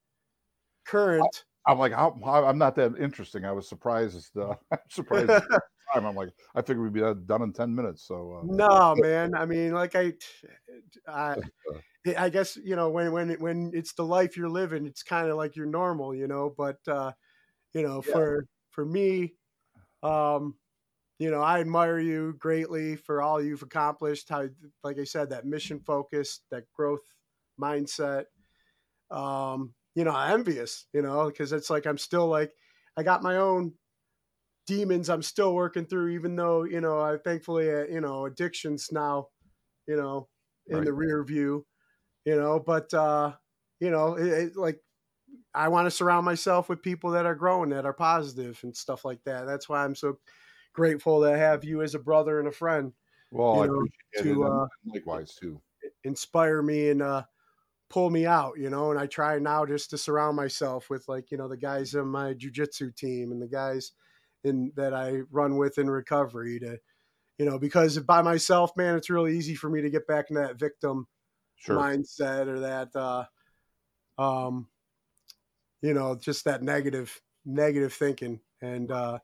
current. 0.86 1.44
I, 1.68 1.74
am 1.74 1.80
like, 1.80 1.92
I'm 1.94 2.58
not 2.58 2.76
that 2.76 2.94
interesting. 2.98 3.44
I 3.44 3.52
was 3.52 3.68
surprised. 3.68 4.38
Uh, 4.38 4.56
I'm 4.72 4.80
surprised. 4.90 5.30
time. 5.94 6.06
I'm 6.06 6.16
like, 6.16 6.30
I 6.56 6.62
figured 6.62 6.84
we'd 6.84 6.94
be 6.94 7.14
done 7.26 7.42
in 7.42 7.54
ten 7.54 7.74
minutes. 7.74 8.08
So 8.08 8.40
uh, 8.40 8.46
no, 8.46 8.96
man. 9.00 9.36
I 9.36 9.46
mean, 9.46 9.74
like 9.74 9.96
I, 9.96 10.14
I, 11.08 11.38
I 12.18 12.30
guess 12.30 12.58
you 12.58 12.76
know 12.76 12.90
when 12.90 13.12
when 13.12 13.32
when 13.40 13.72
it's 13.74 13.94
the 13.94 14.06
life 14.06 14.38
you're 14.38 14.50
living, 14.50 14.86
it's 14.86 15.04
kind 15.04 15.30
of 15.30 15.38
like 15.38 15.56
you're 15.56 15.66
normal, 15.66 16.14
you 16.14 16.28
know. 16.28 16.54
But 16.56 16.78
uh, 16.88 17.12
you 17.74 17.84
know, 17.84 18.04
yeah. 18.06 18.14
for 18.14 18.46
for 18.72 18.86
me, 18.86 19.34
um, 20.04 20.56
you 21.18 21.32
know, 21.32 21.42
I 21.42 21.60
admire 21.60 22.00
you 22.00 22.36
greatly 22.38 22.96
for 22.96 23.22
all 23.22 23.42
you've 23.42 23.64
accomplished. 23.64 24.30
How, 24.30 24.48
like 24.84 25.00
I 25.00 25.06
said, 25.06 25.30
that 25.30 25.46
mission 25.46 25.80
focus, 25.80 26.42
that 26.52 26.64
growth 26.74 27.04
mindset. 27.60 28.26
Um, 29.12 29.74
you 29.96 30.04
know, 30.04 30.12
I'm 30.12 30.34
envious, 30.40 30.88
you 30.94 31.02
know, 31.02 31.28
because 31.28 31.54
it's 31.54 31.70
like 31.70 31.86
I'm 31.86 31.98
still 31.98 32.28
like, 32.28 32.52
I 32.98 33.04
got 33.04 33.24
my 33.24 33.38
own 33.38 33.74
demons 34.66 35.10
I'm 35.10 35.22
still 35.22 35.54
working 35.54 35.86
through, 35.86 36.10
even 36.10 36.36
though, 36.36 36.64
you 36.64 36.82
know, 36.82 37.00
I 37.00 37.18
thankfully, 37.18 37.72
uh, 37.72 37.86
you 37.86 38.02
know, 38.02 38.26
addictions 38.26 38.90
now, 38.92 39.28
you 39.88 39.96
know, 39.96 40.28
in 40.68 40.78
right. 40.78 40.86
the 40.86 40.94
rear 40.94 41.24
view, 41.24 41.66
you 42.26 42.36
know, 42.36 42.60
but, 42.60 42.94
uh, 42.94 43.34
you 43.80 43.92
know, 43.92 44.16
it, 44.16 44.28
it, 44.28 44.56
like 44.56 44.80
I 45.54 45.68
want 45.68 45.86
to 45.86 45.92
surround 45.92 46.26
myself 46.26 46.70
with 46.70 46.82
people 46.82 47.12
that 47.12 47.26
are 47.26 47.36
growing, 47.36 47.70
that 47.70 47.86
are 47.86 47.94
positive 47.94 48.60
and 48.64 48.76
stuff 48.76 49.06
like 49.06 49.24
that. 49.26 49.46
That's 49.46 49.70
why 49.70 49.84
I'm 49.84 49.96
so 49.96 50.18
grateful 50.74 51.22
to 51.22 51.38
have 51.38 51.64
you 51.64 51.82
as 51.82 51.96
a 51.96 52.00
brother 52.00 52.40
and 52.40 52.48
a 52.48 52.52
friend. 52.52 52.94
Well, 53.32 53.66
you 53.66 53.68
know, 53.68 54.24
to 54.24 54.44
uh, 54.44 54.68
likewise 54.86 55.36
too. 55.36 55.62
Inspire 56.04 56.62
me 56.62 56.90
and 56.90 57.02
uh, 57.02 57.24
pull 57.90 58.10
me 58.10 58.26
out, 58.26 58.58
you 58.58 58.70
know, 58.70 58.92
and 58.92 59.00
I 59.00 59.08
try 59.08 59.38
now 59.40 59.66
just 59.66 59.90
to 59.92 59.98
surround 59.98 60.36
myself 60.36 60.90
with 60.90 61.08
like, 61.08 61.32
you 61.32 61.38
know, 61.38 61.48
the 61.48 61.58
guys 61.58 61.96
in 61.96 62.08
my 62.08 62.34
jujitsu 62.34 62.96
team 62.96 63.32
and 63.32 63.42
the 63.42 63.48
guys 63.48 63.92
in 64.46 64.72
that 64.76 64.94
I 64.94 65.22
run 65.32 65.58
with 65.58 65.78
in 65.78 65.90
recovery 65.90 66.60
to, 66.60 66.78
you 67.38 67.46
know, 67.46 67.60
because 67.60 68.00
by 68.00 68.22
myself, 68.22 68.72
man, 68.78 68.96
it's 68.96 69.10
really 69.10 69.38
easy 69.38 69.56
for 69.56 69.70
me 69.70 69.82
to 69.82 69.90
get 69.90 70.08
back 70.08 70.30
in 70.30 70.36
that 70.38 70.60
victim 70.60 71.08
Sure. 71.58 71.78
mindset 71.78 72.48
or 72.48 72.60
that, 72.60 72.96
uh, 72.96 73.26
um, 74.22 74.68
you 75.82 75.94
know, 75.94 76.16
just 76.16 76.46
that 76.46 76.62
negative, 76.62 77.20
negative 77.46 77.94
thinking. 77.94 78.40
And, 78.62 78.92
uh, 78.92 79.20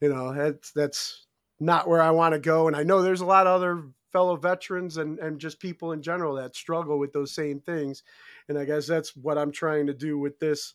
you 0.00 0.08
know, 0.08 0.32
that's, 0.32 0.72
that's 0.72 1.26
not 1.60 1.88
where 1.88 2.02
I 2.02 2.10
want 2.10 2.34
to 2.34 2.38
go. 2.38 2.68
And 2.68 2.76
I 2.76 2.82
know 2.82 3.02
there's 3.02 3.22
a 3.22 3.26
lot 3.26 3.46
of 3.46 3.54
other 3.54 3.84
fellow 4.12 4.36
veterans 4.36 4.98
and, 4.98 5.18
and 5.18 5.40
just 5.40 5.58
people 5.58 5.92
in 5.92 6.02
general 6.02 6.34
that 6.34 6.54
struggle 6.54 6.98
with 6.98 7.12
those 7.12 7.34
same 7.34 7.60
things. 7.60 8.02
And 8.48 8.58
I 8.58 8.64
guess 8.64 8.86
that's 8.86 9.16
what 9.16 9.38
I'm 9.38 9.50
trying 9.50 9.86
to 9.88 9.94
do 9.94 10.18
with 10.18 10.38
this 10.38 10.74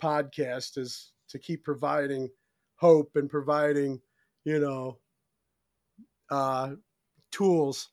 podcast 0.00 0.78
is 0.78 1.12
to 1.28 1.38
keep 1.38 1.64
providing 1.64 2.30
hope 2.78 3.16
and 3.16 3.30
providing, 3.30 4.02
you 4.44 4.58
know, 4.60 5.00
uh, 6.30 6.74
tools 7.30 7.90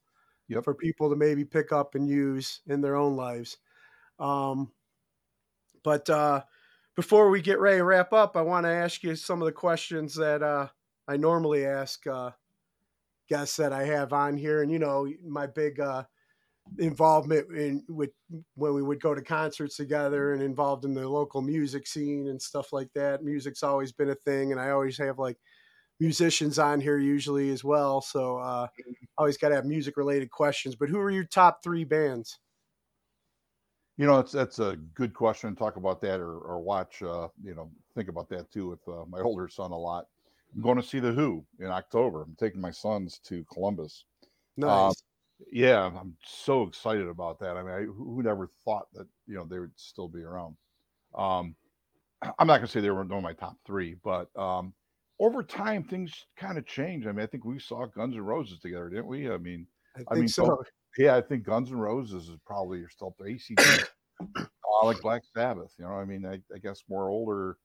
Yep. 0.48 0.66
for 0.66 0.76
people 0.76 1.10
to 1.10 1.16
maybe 1.16 1.46
pick 1.46 1.72
up 1.72 1.96
and 1.96 2.08
use 2.08 2.62
in 2.68 2.82
their 2.82 2.96
own 2.96 3.16
lives. 3.16 3.58
Um, 4.20 4.74
but 5.84 6.10
uh, 6.10 6.44
before 6.96 7.30
we 7.30 7.42
get 7.42 7.60
ready 7.60 7.78
to 7.78 7.84
wrap 7.84 8.14
up, 8.14 8.36
I 8.36 8.42
want 8.42 8.66
to 8.66 8.70
ask 8.72 9.04
you 9.04 9.16
some 9.16 9.42
of 9.42 9.46
the 9.46 9.52
questions 9.52 10.16
that 10.16 10.42
uh, 10.42 10.70
I 11.08 11.18
normally 11.18 11.66
ask 11.66 12.06
uh, 12.08 12.32
guests 13.28 13.58
that 13.58 13.74
I 13.74 13.86
have 13.86 14.14
on 14.14 14.38
here. 14.38 14.62
And 14.62 14.72
you 14.72 14.80
know, 14.80 15.08
my 15.24 15.48
big 15.48 15.80
uh, 15.80 16.06
involvement 16.80 17.50
in 17.52 17.84
with 17.88 18.12
when 18.56 18.74
we 18.74 18.82
would 18.82 19.00
go 19.00 19.14
to 19.14 19.22
concerts 19.22 19.78
together 19.78 20.34
and 20.34 20.42
involved 20.42 20.86
in 20.86 20.94
the 20.94 21.08
local 21.08 21.42
music 21.42 21.88
scene 21.88 22.28
and 22.30 22.42
stuff 22.42 22.74
like 22.74 22.90
that. 22.96 23.24
Music's 23.24 23.64
always 23.64 23.92
been 23.92 24.10
a 24.10 24.16
thing, 24.16 24.52
and 24.52 24.60
I 24.60 24.72
always 24.72 24.98
have 24.98 25.20
like 25.20 25.38
musicians 26.00 26.60
on 26.60 26.82
here 26.82 26.98
usually 26.98 27.50
as 27.52 27.64
well. 27.64 28.02
So 28.02 28.38
uh, 28.38 28.68
always 29.18 29.38
got 29.38 29.50
to 29.50 29.56
have 29.56 29.66
music 29.66 29.98
related 29.98 30.30
questions. 30.32 30.76
But 30.76 30.90
who 30.90 31.00
are 31.00 31.12
your 31.12 31.24
top 31.24 31.64
three 31.64 31.84
bands? 31.84 32.40
You 33.98 34.06
know, 34.06 34.20
it's 34.20 34.34
that's 34.34 34.60
a 34.60 34.78
good 34.94 35.14
question. 35.14 35.56
Talk 35.56 35.78
about 35.78 36.02
that 36.02 36.20
or, 36.20 36.38
or 36.40 36.60
watch. 36.60 37.02
Uh, 37.02 37.30
you 37.42 37.56
know, 37.56 37.72
think 37.96 38.10
about 38.10 38.28
that 38.30 38.52
too 38.52 38.70
with 38.70 38.86
uh, 38.88 39.06
my 39.08 39.20
older 39.22 39.48
son 39.48 39.72
a 39.72 39.78
lot. 39.78 40.08
I'm 40.54 40.62
going 40.62 40.78
to 40.78 40.88
see 40.88 41.00
the 41.00 41.12
Who 41.12 41.46
in 41.60 41.68
October. 41.68 42.24
I'm 42.24 42.36
taking 42.38 42.62
my 42.62 42.72
sons 42.72 43.20
to 43.26 43.46
Columbus. 43.52 44.06
Nice. 44.58 45.04
Yeah, 45.52 45.86
I'm 45.86 46.16
so 46.24 46.64
excited 46.64 47.08
about 47.08 47.40
that. 47.40 47.58
I 47.58 47.64
mean, 47.64 47.74
I, 47.74 47.82
who 47.82 48.22
never 48.24 48.50
thought 48.64 48.88
that 48.94 49.08
you 49.28 49.36
know 49.36 49.46
they 49.46 49.60
would 49.60 49.72
still 49.76 50.08
be 50.08 50.22
around? 50.22 50.56
Um, 51.18 51.56
I'm 52.40 52.48
not 52.48 52.58
gonna 52.58 52.68
say 52.68 52.80
they 52.80 52.90
were 52.90 53.04
one 53.04 53.12
of 53.12 53.24
my 53.24 53.34
top 53.34 53.58
three, 53.66 53.96
but 54.04 54.28
um, 54.38 54.74
over 55.20 55.44
time 55.44 55.84
things 55.84 56.26
kind 56.38 56.58
of 56.58 56.66
changed. 56.66 57.08
I 57.08 57.12
mean, 57.12 57.24
I 57.24 57.28
think 57.28 57.46
we 57.46 57.60
saw 57.60 57.86
Guns 57.86 58.16
N' 58.16 58.22
Roses 58.22 58.60
together, 58.60 58.90
didn't 58.90 59.08
we? 59.08 59.30
I 59.30 59.38
mean, 59.38 59.68
I 59.96 60.00
think 60.00 60.08
I 60.12 60.16
mean, 60.16 60.28
so. 60.28 60.64
yeah, 60.98 61.16
I 61.16 61.22
think 61.22 61.44
Guns 61.44 61.70
N' 61.70 61.78
Roses 61.78 62.30
is 62.30 62.38
probably 62.46 62.80
you're 62.80 62.90
still 62.90 63.08
up 63.08 63.18
to 63.18 63.24
ACD, 63.24 63.86
uh, 64.38 64.86
like 64.86 65.02
Black 65.02 65.24
Sabbath. 65.36 65.74
You 65.78 65.86
know, 65.86 65.92
I 65.92 66.06
mean, 66.06 66.26
I, 66.26 66.40
I 66.54 66.60
guess 66.62 66.84
more 66.90 67.10
older. 67.10 67.58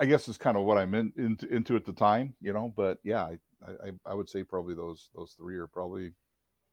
I 0.00 0.06
guess 0.06 0.26
is 0.26 0.38
kind 0.38 0.56
of 0.56 0.64
what 0.64 0.76
I'm 0.76 0.92
in, 0.94 1.12
into 1.16 1.46
into 1.54 1.76
at 1.76 1.84
the 1.84 1.92
time, 1.92 2.34
you 2.40 2.52
know. 2.52 2.72
But 2.76 2.98
yeah, 3.04 3.22
I, 3.22 3.38
I 3.66 3.92
I 4.06 4.14
would 4.14 4.28
say 4.28 4.44
probably 4.44 4.74
those 4.74 5.10
those 5.14 5.32
three 5.32 5.56
are 5.56 5.66
probably 5.66 6.12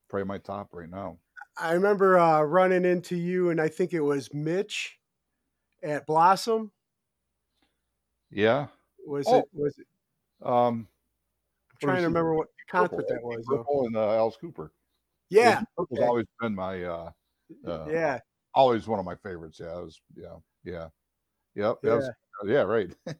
probably 0.09 0.25
my 0.25 0.37
top 0.37 0.69
right 0.71 0.89
now. 0.89 1.17
I 1.57 1.71
remember 1.73 2.19
uh, 2.19 2.41
running 2.41 2.85
into 2.85 3.15
you, 3.15 3.49
and 3.49 3.59
I 3.61 3.67
think 3.69 3.93
it 3.93 4.01
was 4.01 4.33
Mitch 4.33 4.99
at 5.83 6.05
Blossom. 6.05 6.71
Yeah. 8.29 8.67
Was 9.05 9.27
Oh. 9.27 9.39
it? 9.39 9.45
Was 9.53 9.77
it? 9.77 9.87
Um, 10.45 10.87
I'm 11.71 11.77
trying 11.81 12.01
to 12.01 12.07
remember 12.07 12.33
what 12.35 12.47
concert 12.69 13.07
that 13.07 13.21
was. 13.23 13.45
Purple 13.47 13.85
and 13.85 13.95
uh, 13.95 14.13
Alice 14.15 14.37
Cooper. 14.39 14.73
Yeah, 15.29 15.61
Purple's 15.77 15.99
okay. 15.99 16.07
always 16.07 16.25
been 16.39 16.55
my 16.55 16.83
uh, 16.83 17.11
uh, 17.65 17.85
yeah, 17.89 18.19
always 18.53 18.87
one 18.87 18.99
of 18.99 19.05
my 19.05 19.15
favorites. 19.15 19.59
Yeah, 19.59 19.77
it 19.79 19.83
was 19.83 20.01
yeah 20.15 20.35
yeah 20.63 20.89
yep 21.55 21.77
yeah, 21.83 21.99
yeah 22.43 22.51
yeah 22.53 22.61
right. 22.61 22.95
yeah. 23.05 23.13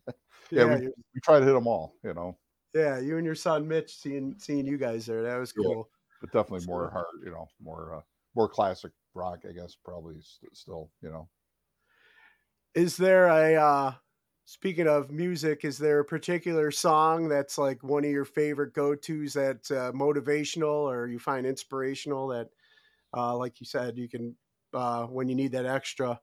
yeah, 0.52 0.66
we- 0.66 0.88
we 0.88 1.22
try 1.24 1.40
to 1.40 1.46
hit 1.46 1.54
them 1.54 1.68
all, 1.68 1.96
you 2.04 2.14
know. 2.14 2.38
Yeah, 2.76 3.00
you 3.00 3.18
and 3.18 3.26
your 3.26 3.36
son 3.36 3.68
Mitch 3.68 3.96
seeing 3.98 4.38
seeing 4.40 4.68
you 4.68 4.78
guys 4.78 5.08
there. 5.08 5.24
That 5.24 5.38
was 5.38 5.54
Yeah. 5.56 5.64
cool. 5.64 5.92
but 6.22 6.32
definitely 6.32 6.66
more 6.68 6.90
hard, 6.92 7.08
you 7.24 7.32
know, 7.32 7.48
more 7.60 7.96
uh, 7.96 8.02
more 8.36 8.50
classic 8.50 8.92
rock, 9.14 9.46
I 9.48 9.52
guess, 9.54 9.76
probably 9.76 10.22
st- 10.22 10.56
still, 10.56 10.92
you 11.02 11.10
know. 11.10 11.30
Is 12.74 12.98
there 12.98 13.28
a 13.28 13.56
uh 13.56 13.94
speaking 14.46 14.88
of 14.88 15.10
music, 15.12 15.66
is 15.66 15.78
there 15.78 16.00
a 16.00 16.06
particular 16.06 16.70
song 16.72 17.28
that's 17.30 17.58
like 17.58 17.84
one 17.84 18.04
of 18.06 18.12
your 18.12 18.26
favorite 18.26 18.74
go-tos 18.74 19.34
that's 19.34 19.72
uh, 19.72 19.92
motivational 19.92 20.84
or 20.92 21.08
you 21.08 21.18
find 21.20 21.48
inspirational 21.48 22.28
that 22.28 22.50
uh 23.16 23.36
like 23.38 23.60
you 23.62 23.66
said 23.68 23.98
you 23.98 24.10
can 24.10 24.38
uh 24.74 25.06
when 25.08 25.30
you 25.30 25.36
need 25.36 25.54
that 25.54 25.66
extra 25.66 26.22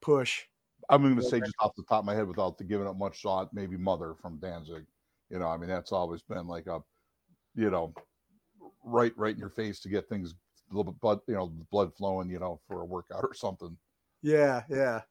push. 0.00 0.44
I'm 0.88 1.02
going 1.02 1.16
to 1.16 1.22
say 1.22 1.40
just 1.40 1.56
off 1.60 1.74
the 1.76 1.84
top 1.84 2.00
of 2.00 2.04
my 2.06 2.14
head, 2.14 2.26
without 2.26 2.56
the 2.58 2.64
giving 2.64 2.86
up 2.86 2.96
much 2.96 3.22
thought, 3.22 3.52
maybe 3.52 3.76
"Mother" 3.76 4.14
from 4.14 4.38
Danzig. 4.38 4.86
You 5.30 5.38
know, 5.38 5.48
I 5.48 5.56
mean, 5.56 5.68
that's 5.68 5.92
always 5.92 6.22
been 6.22 6.46
like 6.46 6.66
a, 6.66 6.82
you 7.54 7.70
know, 7.70 7.94
right 8.84 9.16
right 9.16 9.34
in 9.34 9.40
your 9.40 9.50
face 9.50 9.80
to 9.80 9.88
get 9.88 10.08
things 10.08 10.34
a 10.70 10.74
little 10.74 10.92
bit 10.92 11.00
blood, 11.00 11.20
you 11.28 11.34
know, 11.34 11.48
blood 11.70 11.94
flowing, 11.96 12.30
you 12.30 12.38
know, 12.38 12.60
for 12.66 12.82
a 12.82 12.86
workout 12.86 13.24
or 13.24 13.34
something. 13.34 13.78
Yeah, 14.22 14.64
yeah, 14.68 15.02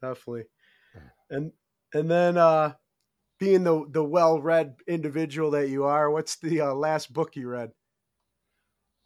definitely. 0.00 0.46
And 1.30 1.52
and 1.94 2.10
then 2.10 2.38
uh 2.38 2.74
being 3.38 3.64
the 3.64 3.86
the 3.90 4.04
well-read 4.04 4.76
individual 4.88 5.50
that 5.52 5.68
you 5.68 5.84
are, 5.84 6.10
what's 6.10 6.38
the 6.38 6.62
uh, 6.62 6.74
last 6.74 7.12
book 7.12 7.36
you 7.36 7.48
read? 7.48 7.72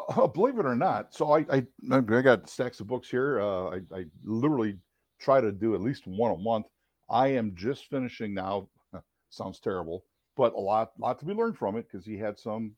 Uh, 0.08 0.26
believe 0.26 0.58
it 0.58 0.66
or 0.66 0.76
not, 0.76 1.14
so 1.14 1.32
I, 1.32 1.38
I 1.50 1.66
I 1.90 2.00
got 2.00 2.48
stacks 2.50 2.80
of 2.80 2.86
books 2.86 3.10
here. 3.10 3.40
Uh, 3.40 3.76
I, 3.76 3.80
I 3.92 4.04
literally 4.22 4.78
try 5.18 5.40
to 5.40 5.50
do 5.50 5.74
at 5.74 5.80
least 5.80 6.06
one 6.06 6.32
a 6.32 6.36
month. 6.36 6.66
I 7.08 7.28
am 7.28 7.54
just 7.56 7.86
finishing 7.86 8.34
now. 8.34 8.70
Sounds 9.30 9.58
terrible, 9.58 10.04
but 10.37 10.53
a 10.55 10.61
lot 10.61 10.93
lot 10.99 11.18
to 11.18 11.24
be 11.24 11.32
learned 11.34 11.57
from 11.57 11.76
it 11.76 11.87
because 11.91 12.07
he 12.07 12.16
had 12.16 12.39
some 12.39 12.72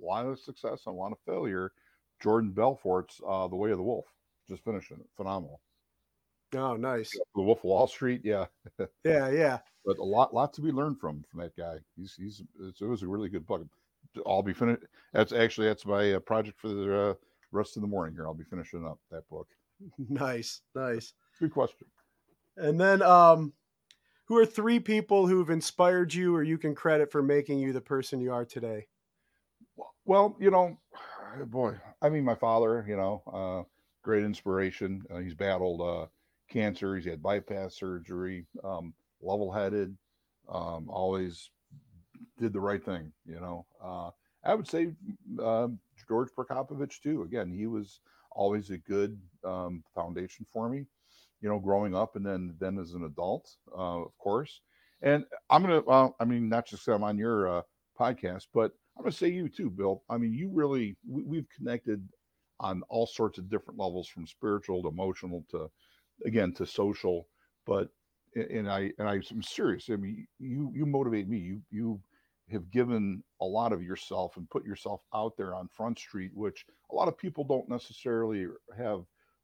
a 0.00 0.04
lot 0.04 0.26
of 0.26 0.38
success 0.38 0.82
and 0.86 0.94
a 0.94 0.98
lot 0.98 1.12
of 1.12 1.18
failure. 1.26 1.72
Jordan 2.20 2.52
Belfort's 2.52 3.20
uh, 3.26 3.48
The 3.48 3.56
Way 3.56 3.72
of 3.72 3.78
the 3.78 3.82
Wolf. 3.82 4.06
Just 4.48 4.64
finishing 4.64 4.98
it, 4.98 5.06
phenomenal. 5.16 5.60
Oh, 6.54 6.76
nice. 6.76 7.10
The 7.34 7.42
Wolf 7.42 7.58
of 7.60 7.64
Wall 7.64 7.86
Street, 7.86 8.20
yeah, 8.24 8.46
Yeah, 9.04 9.30
yeah. 9.30 9.58
but 9.84 9.98
a 9.98 10.04
lot 10.04 10.34
lot 10.34 10.52
to 10.54 10.60
be 10.60 10.70
learned 10.70 11.00
from 11.00 11.24
from 11.30 11.40
that 11.40 11.56
guy. 11.56 11.76
He's 11.96 12.14
he's 12.14 12.42
it's, 12.60 12.80
it 12.80 12.86
was 12.86 13.02
a 13.02 13.08
really 13.08 13.28
good 13.28 13.46
book. 13.46 13.66
I'll 14.26 14.42
be 14.42 14.52
finished. 14.52 14.82
That's 15.12 15.32
actually 15.32 15.68
that's 15.68 15.86
my 15.86 16.14
uh, 16.14 16.20
project 16.20 16.60
for 16.60 16.68
the 16.68 17.00
uh, 17.10 17.14
rest 17.50 17.76
of 17.76 17.82
the 17.82 17.88
morning 17.88 18.14
here. 18.14 18.26
I'll 18.26 18.34
be 18.34 18.44
finishing 18.44 18.86
up 18.86 18.98
that 19.10 19.28
book. 19.28 19.48
Nice, 20.08 20.60
nice. 20.76 21.14
Good 21.40 21.52
question. 21.52 21.88
And 22.56 22.78
then 22.80 23.02
um 23.02 23.52
who 24.32 24.38
are 24.38 24.46
three 24.46 24.80
people 24.80 25.26
who've 25.26 25.50
inspired 25.50 26.14
you 26.14 26.34
or 26.34 26.42
you 26.42 26.56
can 26.56 26.74
credit 26.74 27.12
for 27.12 27.22
making 27.22 27.58
you 27.58 27.70
the 27.70 27.82
person 27.82 28.18
you 28.18 28.32
are 28.32 28.46
today? 28.46 28.86
Well, 30.06 30.34
you 30.40 30.50
know, 30.50 30.78
boy, 31.48 31.76
I 32.00 32.08
mean, 32.08 32.24
my 32.24 32.34
father, 32.34 32.82
you 32.88 32.96
know, 32.96 33.22
uh, 33.30 33.68
great 34.02 34.24
inspiration. 34.24 35.02
Uh, 35.12 35.18
he's 35.18 35.34
battled 35.34 35.82
uh, 35.82 36.06
cancer. 36.50 36.96
He's 36.96 37.04
had 37.04 37.22
bypass 37.22 37.76
surgery. 37.76 38.46
Um, 38.64 38.94
level-headed. 39.20 39.94
Um, 40.48 40.88
always 40.88 41.50
did 42.38 42.54
the 42.54 42.60
right 42.60 42.82
thing. 42.82 43.12
You 43.26 43.38
know, 43.38 43.66
uh, 43.84 44.10
I 44.46 44.54
would 44.54 44.66
say 44.66 44.94
uh, 45.42 45.68
George 46.08 46.30
Prokopovich 46.34 47.02
too. 47.02 47.20
Again, 47.20 47.52
he 47.52 47.66
was 47.66 48.00
always 48.30 48.70
a 48.70 48.78
good 48.78 49.20
um, 49.44 49.84
foundation 49.94 50.46
for 50.50 50.70
me. 50.70 50.86
You 51.42 51.50
know, 51.50 51.58
growing 51.58 51.94
up 51.94 52.16
and 52.16 52.24
then 52.24 52.54
then 52.58 52.78
as 52.78 52.94
an 52.94 53.04
adult, 53.04 53.50
uh, 53.76 54.02
of 54.02 54.16
course. 54.18 54.60
And 55.02 55.24
I'm 55.50 55.62
gonna, 55.62 55.82
well, 55.86 56.16
I 56.20 56.24
mean, 56.24 56.48
not 56.48 56.66
just 56.66 56.88
I'm 56.88 57.02
on 57.02 57.18
your 57.18 57.58
uh, 57.58 57.62
podcast, 57.98 58.46
but 58.54 58.72
I'm 58.96 59.02
gonna 59.04 59.12
say 59.12 59.28
you 59.28 59.48
too, 59.48 59.68
Bill. 59.68 60.02
I 60.08 60.16
mean, 60.18 60.32
you 60.32 60.50
really 60.50 60.96
we, 61.06 61.24
we've 61.24 61.48
connected 61.54 62.08
on 62.60 62.82
all 62.88 63.06
sorts 63.06 63.38
of 63.38 63.50
different 63.50 63.80
levels, 63.80 64.08
from 64.08 64.26
spiritual 64.26 64.82
to 64.82 64.88
emotional 64.88 65.44
to, 65.50 65.68
again, 66.24 66.52
to 66.54 66.64
social. 66.64 67.26
But 67.66 67.88
and 68.36 68.70
I 68.70 68.92
and 68.98 69.08
I'm 69.08 69.42
serious. 69.42 69.88
I 69.90 69.96
mean, 69.96 70.26
you 70.38 70.70
you 70.74 70.86
motivate 70.86 71.28
me. 71.28 71.38
You 71.38 71.60
you 71.70 72.00
have 72.50 72.70
given 72.70 73.22
a 73.40 73.44
lot 73.44 73.72
of 73.72 73.82
yourself 73.82 74.36
and 74.36 74.48
put 74.50 74.64
yourself 74.64 75.00
out 75.14 75.36
there 75.36 75.54
on 75.54 75.68
Front 75.68 75.98
Street, 75.98 76.30
which 76.34 76.64
a 76.90 76.94
lot 76.94 77.08
of 77.08 77.18
people 77.18 77.44
don't 77.44 77.68
necessarily 77.68 78.46
have 78.76 79.02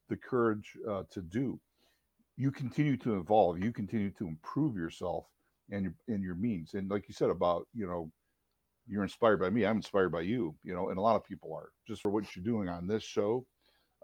the 0.08 0.16
courage 0.16 0.76
uh, 0.88 1.02
to 1.10 1.22
do. 1.22 1.58
You 2.39 2.51
continue 2.51 2.97
to 2.98 3.19
evolve. 3.19 3.62
You 3.62 3.73
continue 3.73 4.10
to 4.12 4.27
improve 4.27 4.77
yourself 4.77 5.27
and 5.70 5.82
your 5.82 5.94
and 6.09 6.23
your 6.23 6.36
means. 6.36 6.73
And 6.73 6.90
like 6.90 7.06
you 7.09 7.15
said 7.15 7.28
about 7.28 7.66
you 7.74 7.86
know 7.86 8.10
you're 8.90 9.02
inspired 9.02 9.39
by 9.39 9.51
me 9.51 9.66
i'm 9.66 9.77
inspired 9.77 10.09
by 10.10 10.23
you 10.23 10.55
you 10.65 10.73
know 10.74 10.89
and 10.89 10.97
a 10.97 11.01
lot 11.02 11.15
of 11.15 11.23
people 11.23 11.52
are 11.52 11.69
just 11.86 12.01
for 12.01 12.09
what 12.09 12.24
you're 12.35 12.43
doing 12.43 12.70
on 12.70 12.86
this 12.86 13.02
show 13.02 13.44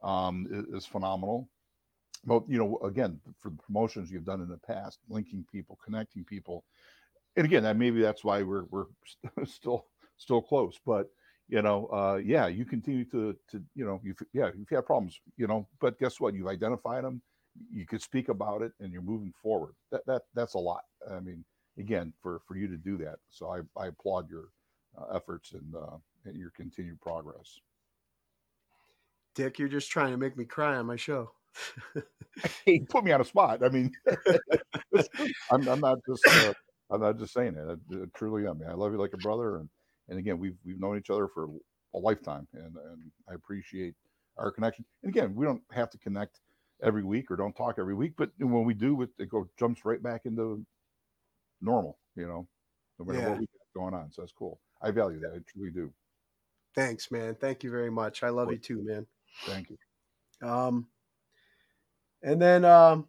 um, 0.05 0.47
is, 0.73 0.87
phenomenal. 0.87 1.49
But 2.25 2.45
you 2.49 2.59
know, 2.59 2.79
again, 2.85 3.21
for 3.41 3.51
the 3.51 3.57
promotions 3.57 4.11
you've 4.11 4.25
done 4.25 4.41
in 4.41 4.49
the 4.49 4.59
past, 4.59 4.99
linking 5.09 5.45
people, 5.51 5.79
connecting 5.85 6.25
people, 6.25 6.65
and 7.37 7.45
again, 7.45 7.63
that 7.65 7.77
maybe 7.77 8.01
that's 8.01 8.25
why 8.25 8.43
we're 8.43 8.65
we're 8.71 8.87
still 9.45 9.87
still 10.17 10.41
close. 10.41 10.79
But 10.87 11.09
you 11.49 11.61
know, 11.63 11.87
uh, 11.87 12.21
yeah, 12.23 12.47
you 12.47 12.65
continue 12.65 13.05
to 13.07 13.37
to 13.51 13.63
you 13.75 13.85
know, 13.85 14.01
you 14.03 14.15
yeah, 14.33 14.51
you've 14.57 14.69
had 14.71 14.87
problems, 14.87 15.19
you 15.37 15.47
know, 15.47 15.67
but 15.81 15.99
guess 15.99 16.21
what? 16.21 16.35
You've 16.35 16.49
identified 16.49 17.05
them. 17.05 17.21
You 17.73 17.87
could 17.87 18.03
speak 18.03 18.29
about 18.29 18.63
it, 18.63 18.73
and 18.81 18.93
you're 18.93 19.03
moving 19.03 19.33
forward. 19.43 19.75
That 19.91 20.05
that 20.07 20.23
that's 20.35 20.55
a 20.55 20.59
lot. 20.59 20.83
I 21.11 21.21
mean, 21.21 21.45
again, 21.79 22.13
for 22.23 22.41
for 22.47 22.57
you 22.57 22.69
to 22.69 22.77
do 22.77 22.97
that, 22.99 23.17
so 23.31 23.49
I 23.51 23.61
I 23.81 23.89
applaud 23.89 24.29
your 24.29 24.49
uh, 24.99 25.17
efforts 25.17 25.53
and, 25.53 25.75
uh, 25.75 25.97
and 26.25 26.37
your 26.37 26.51
continued 26.51 27.01
progress. 27.01 27.61
Dick, 29.35 29.59
you're 29.59 29.69
just 29.69 29.91
trying 29.91 30.13
to 30.13 30.17
make 30.17 30.37
me 30.37 30.45
cry 30.45 30.77
on 30.77 30.87
my 30.87 30.97
show. 30.97 31.33
hey, 32.65 32.81
put 32.81 33.05
me 33.05 33.13
on 33.13 33.21
a 33.21 33.25
spot. 33.25 33.65
I 33.65 33.69
mean, 33.69 33.93
I'm, 35.51 35.69
I'm, 35.69 35.81
not 35.81 35.99
just 36.09 36.27
uh, 36.29 36.53
I'm 36.91 37.01
not 37.01 37.19
just 37.19 37.33
saying 37.33 37.57
it. 37.57 37.67
I, 37.69 37.95
I 37.95 38.05
truly 38.15 38.47
am. 38.47 38.61
I 38.69 38.75
love 38.75 38.93
you 38.93 38.99
like 38.99 39.15
a 39.15 39.19
brother, 39.19 39.57
and 39.57 39.69
and 40.09 40.19
again, 40.19 40.39
we've 40.39 40.57
we've 40.65 40.81
known 40.81 40.99
each 40.99 41.11
other 41.11 41.29
for 41.29 41.49
a 41.95 41.99
lifetime, 41.99 42.47
and 42.53 42.77
and 42.77 43.11
I 43.29 43.35
appreciate 43.35 43.95
our 44.37 44.51
connection. 44.51 44.85
And 45.03 45.11
again, 45.11 45.35
we 45.35 45.47
don't 45.47 45.63
have 45.71 45.91
to 45.91 45.99
connect 45.99 46.41
every 46.83 47.05
week 47.05 47.31
or 47.31 47.37
don't 47.37 47.57
talk 47.57 47.77
every 47.79 47.95
week, 47.95 48.15
but 48.17 48.31
when 48.39 48.65
we 48.65 48.75
do, 48.75 49.03
it, 49.03 49.11
it 49.19 49.29
go 49.29 49.49
jumps 49.59 49.85
right 49.85 50.03
back 50.03 50.23
into 50.25 50.65
normal. 51.61 51.99
You 52.17 52.27
know, 52.27 52.47
no 52.99 53.05
matter 53.05 53.21
yeah. 53.21 53.29
what 53.31 53.39
we 53.41 53.47
got 53.47 53.81
going 53.81 53.95
on. 53.95 54.13
So 54.13 54.23
that's 54.23 54.33
cool. 54.33 54.61
I 54.81 54.91
value 54.91 55.21
that. 55.21 55.33
I 55.35 55.39
truly 55.53 55.71
do. 55.71 55.93
Thanks, 56.75 57.11
man. 57.11 57.37
Thank 57.37 57.63
you 57.65 57.71
very 57.71 57.91
much. 57.91 58.23
I 58.23 58.31
love 58.31 58.51
you 58.51 58.59
too, 58.59 58.83
man. 58.85 59.07
Thank 59.47 59.71
you. 59.71 60.49
Um, 60.49 60.89
and 62.23 62.41
then, 62.41 62.65
um, 62.65 63.07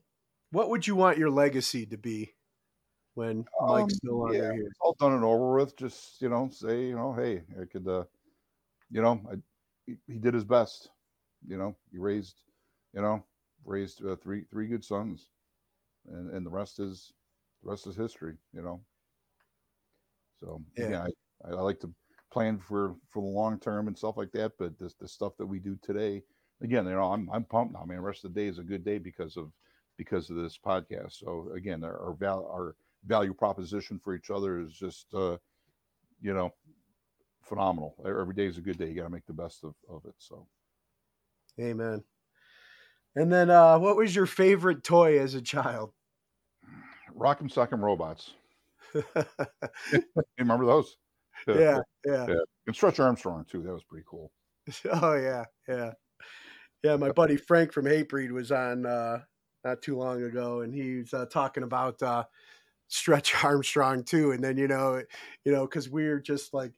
what 0.52 0.70
would 0.70 0.86
you 0.88 0.96
want 0.96 1.18
your 1.18 1.30
legacy 1.30 1.86
to 1.88 1.98
be 1.98 2.34
when 3.16 3.46
Mike's 3.62 3.94
um, 3.94 4.00
no 4.04 4.14
longer 4.18 4.38
yeah, 4.38 4.54
here? 4.54 4.72
all 4.80 4.96
done 5.00 5.14
and 5.14 5.24
over 5.24 5.56
with. 5.56 5.76
Just 5.76 6.22
you 6.22 6.30
know, 6.30 6.50
say 6.52 6.86
you 6.86 6.96
know, 6.96 7.14
hey, 7.14 7.42
I 7.60 7.66
could, 7.66 7.88
uh, 7.88 8.04
you 8.90 9.02
know, 9.02 9.22
I, 9.32 9.36
he, 9.86 9.96
he 10.08 10.20
did 10.20 10.34
his 10.34 10.46
best. 10.46 10.90
You 11.48 11.58
know, 11.58 11.76
he 11.92 11.98
raised, 11.98 12.36
you 12.94 13.02
know, 13.02 13.24
raised 13.66 14.06
uh, 14.06 14.16
three 14.16 14.44
three 14.52 14.68
good 14.68 14.84
sons, 14.84 15.30
and 16.08 16.32
and 16.32 16.46
the 16.46 16.50
rest 16.50 16.80
is 16.80 17.14
the 17.64 17.70
rest 17.70 17.88
is 17.88 17.96
history. 17.96 18.36
You 18.54 18.62
know. 18.62 18.82
So 20.40 20.62
yeah, 20.78 20.86
again, 20.86 21.08
I, 21.46 21.50
I 21.50 21.62
like 21.62 21.80
to 21.82 21.92
plan 22.32 22.58
for 22.60 22.96
for 23.10 23.22
the 23.22 23.30
long 23.30 23.60
term 23.60 23.88
and 23.88 23.98
stuff 23.98 24.18
like 24.18 24.32
that. 24.34 24.54
But 24.60 24.78
this 24.78 24.94
the 24.96 25.08
stuff 25.08 25.34
that 25.38 25.46
we 25.46 25.60
do 25.60 25.78
today, 25.82 26.24
again, 26.62 26.86
you 26.86 26.92
know, 26.92 27.12
I'm 27.12 27.30
I'm 27.32 27.44
pumped 27.44 27.74
now. 27.74 27.82
I 27.82 27.86
mean, 27.86 27.98
the 27.98 28.04
rest 28.04 28.26
of 28.26 28.34
the 28.34 28.42
day 28.42 28.48
is 28.48 28.60
a 28.60 28.64
good 28.64 28.84
day 28.84 28.98
because 28.98 29.38
of 29.38 29.52
because 29.98 30.30
of 30.30 30.36
this 30.36 30.58
podcast. 30.58 31.14
So 31.14 31.52
again, 31.56 31.84
our 31.84 32.00
our, 32.00 32.14
val- 32.14 32.50
our 32.52 32.76
value 33.06 33.34
proposition 33.34 34.00
for 34.04 34.16
each 34.16 34.30
other 34.30 34.60
is 34.60 34.74
just 34.74 35.08
uh, 35.14 35.38
you 36.22 36.34
know 36.34 36.52
phenomenal. 37.44 37.96
Every 38.06 38.36
day 38.36 38.46
is 38.46 38.58
a 38.58 38.62
good 38.62 38.78
day. 38.78 38.90
You 38.90 38.96
got 38.96 39.04
to 39.04 39.10
make 39.10 39.26
the 39.26 39.34
best 39.34 39.64
of, 39.64 39.76
of 39.90 40.04
it. 40.06 40.16
So, 40.18 40.48
amen. 41.60 42.04
And 43.16 43.32
then, 43.32 43.50
uh, 43.50 43.80
what 43.80 43.96
was 43.96 44.16
your 44.16 44.26
favorite 44.26 44.84
toy 44.84 45.20
as 45.20 45.36
a 45.36 45.42
child? 45.42 45.92
Rock'em 47.18 47.52
Sock'em 47.52 47.82
Robots. 47.82 48.34
remember 50.38 50.66
those? 50.66 50.98
Yeah, 51.48 51.80
yeah, 52.06 52.26
yeah. 52.28 52.36
And 52.68 52.76
Stretch 52.76 53.00
Armstrong 53.00 53.46
too. 53.50 53.62
That 53.64 53.74
was 53.74 53.84
pretty 53.84 54.06
cool. 54.08 54.32
Oh 54.92 55.14
yeah, 55.14 55.46
yeah, 55.68 55.92
yeah. 56.84 56.96
My 56.96 57.12
buddy 57.12 57.38
Frank 57.38 57.72
from 57.72 57.86
Hatebreed 57.86 58.32
was 58.32 58.52
on 58.52 58.86
uh, 58.86 59.20
not 59.64 59.82
too 59.82 59.96
long 59.96 60.24
ago, 60.24 60.62
and 60.62 60.74
he 60.74 60.98
was 60.98 61.14
uh, 61.14 61.26
talking 61.28 61.64
about 61.64 62.02
uh, 62.02 62.24
Stretch 62.88 63.36
Armstrong 63.44 64.04
too. 64.04 64.32
And 64.32 64.44
then 64.44 64.58
you 64.58 64.68
know, 64.68 65.02
you 65.44 65.52
know, 65.52 65.66
because 65.66 65.90
we 65.90 66.06
are 66.08 66.20
just 66.20 66.54
like 66.54 66.74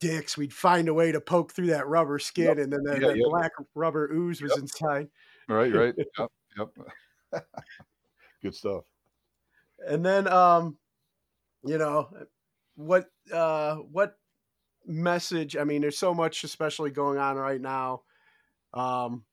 dicks, 0.00 0.36
we'd 0.36 0.52
find 0.52 0.88
a 0.88 0.94
way 0.94 1.12
to 1.12 1.20
poke 1.20 1.52
through 1.52 1.68
that 1.68 1.86
rubber 1.86 2.18
skin, 2.18 2.44
yep. 2.44 2.58
and 2.58 2.72
then 2.72 2.82
the, 2.84 2.92
yeah, 2.94 3.08
the 3.08 3.18
yep. 3.18 3.26
black 3.30 3.52
rubber 3.74 4.10
ooze 4.12 4.42
was 4.42 4.52
yep. 4.52 4.60
inside. 4.60 5.08
Right, 5.48 5.72
right. 5.72 5.94
yep, 6.18 6.30
yep. 6.58 7.44
Good 8.42 8.54
stuff. 8.54 8.84
And 9.86 10.04
then, 10.04 10.28
um, 10.28 10.78
you 11.64 11.78
know, 11.78 12.08
what 12.76 13.06
uh, 13.32 13.76
what 13.76 14.16
message? 14.86 15.56
I 15.56 15.64
mean, 15.64 15.82
there's 15.82 15.98
so 15.98 16.14
much, 16.14 16.44
especially 16.44 16.90
going 16.90 17.18
on 17.18 17.36
right 17.36 17.60
now, 17.60 18.02
um, 18.74 19.24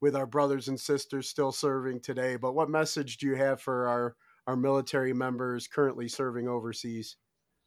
with 0.00 0.16
our 0.16 0.26
brothers 0.26 0.68
and 0.68 0.78
sisters 0.78 1.28
still 1.28 1.52
serving 1.52 2.00
today. 2.00 2.36
But 2.36 2.54
what 2.54 2.70
message 2.70 3.18
do 3.18 3.26
you 3.26 3.34
have 3.36 3.60
for 3.60 3.88
our 3.88 4.16
our 4.46 4.56
military 4.56 5.12
members 5.12 5.66
currently 5.66 6.08
serving 6.08 6.48
overseas? 6.48 7.16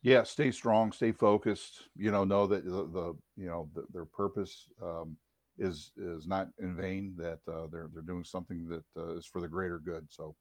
Yeah, 0.04 0.24
stay 0.24 0.52
strong, 0.52 0.92
stay 0.92 1.12
focused. 1.14 1.84
You 1.96 2.12
know, 2.12 2.26
know 2.26 2.46
that 2.48 2.66
the, 2.66 2.72
the 2.72 3.18
you 3.38 3.48
know 3.48 3.70
the, 3.74 3.86
their 3.92 4.06
purpose 4.06 4.68
um, 4.82 5.18
is 5.58 5.92
is 5.98 6.28
not 6.28 6.50
in 6.60 6.76
vain. 6.76 7.16
That 7.18 7.40
uh, 7.48 7.68
they're 7.72 7.90
they're 7.94 8.04
doing 8.04 8.26
something 8.26 8.68
that 8.70 8.84
uh, 8.98 9.16
is 9.16 9.26
for 9.26 9.42
the 9.42 9.48
greater 9.48 9.80
good. 9.80 10.08
So, 10.10 10.36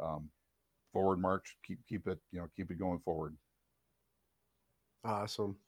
um, 0.00 0.30
forward 0.92 1.18
march. 1.20 1.56
Keep 1.66 1.80
keep 1.88 2.08
it 2.08 2.20
you 2.32 2.40
know 2.40 2.48
keep 2.56 2.70
it 2.70 2.78
going 2.78 3.00
forward. 3.00 3.36
Awesome. 5.04 5.58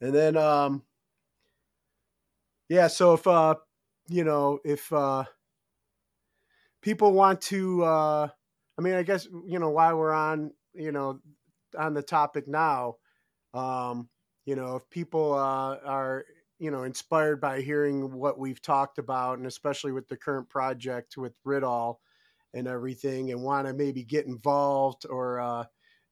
And 0.00 0.14
then 0.14 0.36
um 0.36 0.84
yeah, 2.68 2.88
so 2.88 3.14
if 3.14 3.26
uh 3.26 3.54
you 4.08 4.24
know, 4.24 4.60
if 4.64 4.92
uh 4.92 5.24
people 6.82 7.12
want 7.12 7.40
to 7.40 7.84
uh 7.84 8.28
I 8.78 8.82
mean, 8.82 8.94
I 8.94 9.02
guess 9.02 9.26
you 9.46 9.58
know 9.58 9.70
while 9.70 9.96
we're 9.96 10.12
on, 10.12 10.52
you 10.74 10.92
know, 10.92 11.20
on 11.76 11.94
the 11.94 12.02
topic 12.02 12.48
now, 12.48 12.96
um 13.54 14.08
you 14.44 14.54
know, 14.56 14.76
if 14.76 14.88
people 14.90 15.34
uh 15.34 15.76
are 15.84 16.24
you 16.58 16.70
know 16.70 16.84
inspired 16.84 17.40
by 17.40 17.60
hearing 17.60 18.12
what 18.12 18.38
we've 18.38 18.62
talked 18.62 18.98
about 18.98 19.38
and 19.38 19.46
especially 19.46 19.92
with 19.92 20.08
the 20.08 20.16
current 20.16 20.48
project 20.48 21.16
with 21.16 21.34
Rid-All 21.44 22.00
and 22.54 22.66
everything 22.66 23.30
and 23.30 23.42
want 23.42 23.66
to 23.66 23.74
maybe 23.74 24.04
get 24.04 24.26
involved 24.26 25.06
or 25.08 25.40
uh 25.40 25.64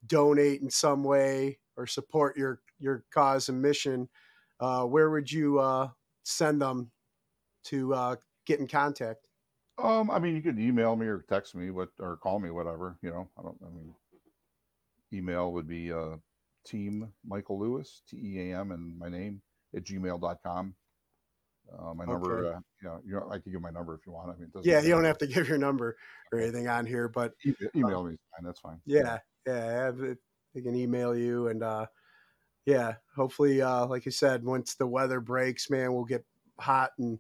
donate 0.07 0.61
in 0.61 0.70
some 0.70 1.05
way 1.05 1.59
or 1.77 1.86
support 1.86 2.36
your 2.36 2.61
your 2.78 3.05
cause 3.11 3.49
and 3.49 3.62
mission, 3.62 4.09
uh, 4.61 4.85
where 4.85 5.11
would 5.11 5.31
you 5.31 5.59
uh, 5.59 5.89
send 6.23 6.61
them 6.61 6.91
to 7.65 7.95
uh, 7.95 8.16
get 8.47 8.61
in 8.61 8.69
contact? 8.69 9.28
Um, 9.78 10.11
I 10.11 10.19
mean, 10.19 10.36
you 10.36 10.43
could 10.43 10.59
email 10.59 10.95
me 10.95 11.07
or 11.07 11.24
text 11.28 11.55
me, 11.55 11.70
what 11.70 11.91
or 11.99 12.16
call 12.16 12.39
me, 12.39 12.51
whatever. 12.51 12.97
You 13.03 13.11
know, 13.11 13.31
I 13.39 13.43
don't. 13.43 13.59
I 13.65 13.70
mean, 13.70 13.95
email 15.15 15.53
would 15.53 15.69
be 15.69 15.93
uh, 15.93 16.16
team 16.66 17.12
Michael 17.27 17.59
Lewis, 17.59 18.03
T 18.09 18.16
E 18.16 18.51
A 18.51 18.61
M, 18.61 18.73
and 18.73 18.99
my 18.99 19.09
name 19.09 19.43
at 19.74 19.85
gmail.com. 19.85 20.74
Uh, 21.78 21.95
my 21.95 22.05
number, 22.05 22.47
okay. 22.47 22.57
uh, 22.57 22.61
you 22.82 22.89
know, 22.89 23.01
you 23.07 23.15
know, 23.15 23.28
I 23.31 23.39
can 23.39 23.51
give 23.51 23.62
my 23.62 23.70
number 23.70 23.95
if 23.95 24.01
you 24.07 24.12
want. 24.12 24.31
I 24.31 24.39
mean, 24.39 24.51
yeah, 24.62 24.82
you 24.82 24.91
don't 24.91 25.05
have 25.05 25.19
to 25.19 25.27
give 25.27 25.49
your 25.49 25.59
number 25.59 25.97
or 26.31 26.39
anything 26.39 26.69
on 26.69 26.85
here, 26.85 27.09
but 27.09 27.32
email 27.74 28.01
um, 28.01 28.11
me, 28.11 28.16
fine. 28.36 28.45
That's 28.45 28.61
fine. 28.61 28.81
Yeah, 28.85 29.19
yeah, 29.47 29.91
they 30.55 30.61
can 30.61 30.77
email 30.77 31.16
you 31.16 31.49
and 31.49 31.62
uh, 31.62 31.86
yeah, 32.66 32.95
hopefully, 33.15 33.61
uh, 33.61 33.86
like 33.86 34.05
you 34.07 34.11
said, 34.11 34.45
once 34.45 34.74
the 34.74 34.86
weather 34.86 35.20
breaks, 35.20 35.69
man, 35.69 35.93
we'll 35.93 36.05
get 36.05 36.24
hot 36.59 36.93
and 36.99 37.19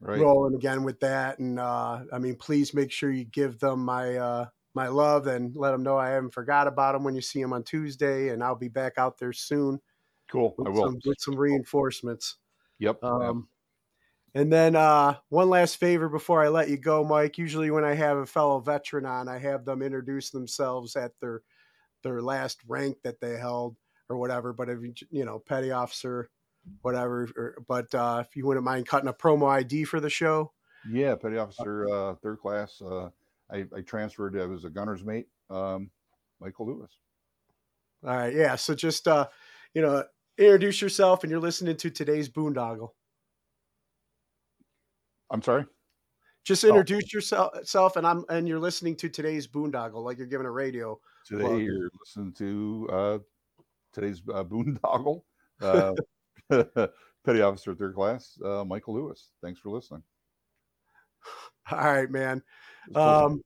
right. 0.00 0.20
rolling 0.20 0.54
again 0.54 0.84
with 0.84 1.00
that. 1.00 1.38
And 1.38 1.58
uh, 1.58 2.00
I 2.12 2.18
mean, 2.18 2.36
please 2.36 2.72
make 2.72 2.92
sure 2.92 3.10
you 3.10 3.24
give 3.24 3.58
them 3.58 3.84
my 3.84 4.16
uh, 4.16 4.46
my 4.76 4.88
love 4.88 5.26
and 5.26 5.56
let 5.56 5.72
them 5.72 5.82
know 5.82 5.96
I 5.96 6.10
haven't 6.10 6.34
forgot 6.34 6.66
about 6.68 6.92
them 6.92 7.02
when 7.02 7.16
you 7.16 7.22
see 7.22 7.40
them 7.40 7.54
on 7.54 7.64
Tuesday, 7.64 8.28
and 8.28 8.44
I'll 8.44 8.54
be 8.54 8.68
back 8.68 8.98
out 8.98 9.18
there 9.18 9.32
soon. 9.32 9.80
Cool, 10.30 10.54
I 10.64 10.68
will 10.68 10.84
some, 10.84 11.00
with 11.04 11.16
some 11.18 11.34
reinforcements. 11.34 12.36
Yep. 12.78 13.02
Um, 13.02 13.48
and 14.34 14.52
then 14.52 14.76
uh, 14.76 15.16
one 15.30 15.48
last 15.48 15.78
favor 15.78 16.10
before 16.10 16.44
I 16.44 16.48
let 16.48 16.68
you 16.68 16.76
go, 16.76 17.02
Mike. 17.02 17.38
Usually, 17.38 17.70
when 17.70 17.84
I 17.84 17.94
have 17.94 18.18
a 18.18 18.26
fellow 18.26 18.60
veteran 18.60 19.06
on, 19.06 19.28
I 19.28 19.38
have 19.38 19.64
them 19.64 19.80
introduce 19.80 20.28
themselves 20.30 20.94
at 20.94 21.12
their 21.20 21.42
their 22.02 22.20
last 22.20 22.58
rank 22.68 22.98
that 23.02 23.18
they 23.18 23.38
held 23.38 23.76
or 24.10 24.18
whatever. 24.18 24.52
But 24.52 24.68
if 24.68 24.82
you, 24.82 24.92
you 25.10 25.24
know, 25.24 25.38
petty 25.38 25.70
officer, 25.70 26.28
whatever. 26.82 27.28
Or, 27.34 27.64
but 27.66 27.94
uh, 27.94 28.24
if 28.26 28.36
you 28.36 28.46
wouldn't 28.46 28.64
mind 28.64 28.86
cutting 28.86 29.08
a 29.08 29.14
promo 29.14 29.48
ID 29.48 29.84
for 29.84 30.00
the 30.00 30.10
show. 30.10 30.52
Yeah, 30.90 31.14
petty 31.14 31.38
officer, 31.38 31.88
uh, 31.88 32.14
third 32.16 32.40
class. 32.40 32.82
I, 33.50 33.64
I 33.74 33.80
transferred. 33.82 34.38
I 34.38 34.46
was 34.46 34.64
a 34.64 34.70
gunner's 34.70 35.04
mate, 35.04 35.26
um, 35.50 35.90
Michael 36.40 36.66
Lewis. 36.66 36.90
All 38.04 38.16
right, 38.16 38.34
yeah. 38.34 38.56
So 38.56 38.74
just 38.74 39.08
uh, 39.08 39.28
you 39.74 39.82
know, 39.82 40.04
introduce 40.38 40.80
yourself, 40.80 41.22
and 41.22 41.30
you're 41.30 41.40
listening 41.40 41.76
to 41.76 41.90
today's 41.90 42.28
boondoggle. 42.28 42.90
I'm 45.30 45.42
sorry. 45.42 45.66
Just 46.44 46.64
oh. 46.64 46.68
introduce 46.68 47.04
oh. 47.32 47.50
yourself, 47.54 47.96
and 47.96 48.06
I'm 48.06 48.24
and 48.28 48.46
you're 48.46 48.60
listening 48.60 48.96
to 48.96 49.08
today's 49.08 49.46
boondoggle, 49.46 50.04
like 50.04 50.18
you're 50.18 50.26
giving 50.26 50.46
a 50.46 50.50
radio. 50.50 50.98
Today 51.26 51.44
plug. 51.44 51.60
you're 51.60 51.90
listening 52.00 52.32
to 52.34 52.88
uh, 52.92 53.18
today's 53.92 54.22
uh, 54.32 54.44
boondoggle. 54.44 55.22
Uh, 55.60 55.94
Petty 57.24 57.40
Officer 57.40 57.74
Third 57.74 57.94
Class, 57.94 58.38
uh, 58.44 58.64
Michael 58.64 58.94
Lewis. 58.94 59.30
Thanks 59.42 59.58
for 59.58 59.70
listening. 59.70 60.02
All 61.72 61.78
right, 61.78 62.10
man. 62.10 62.42
It 62.88 62.94
was 62.94 62.94
cool. 62.94 63.02
Um, 63.02 63.42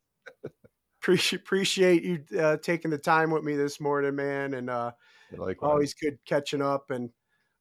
appreciate 1.02 1.40
appreciate 1.40 2.02
you 2.02 2.24
uh, 2.38 2.56
taking 2.58 2.90
the 2.90 2.98
time 2.98 3.30
with 3.30 3.42
me 3.42 3.56
this 3.56 3.80
morning, 3.80 4.14
man, 4.14 4.54
and 4.54 4.68
uh, 4.68 4.92
Likewise. 5.32 5.70
always 5.70 5.94
good 5.94 6.18
catching 6.26 6.62
up. 6.62 6.90
And 6.90 7.10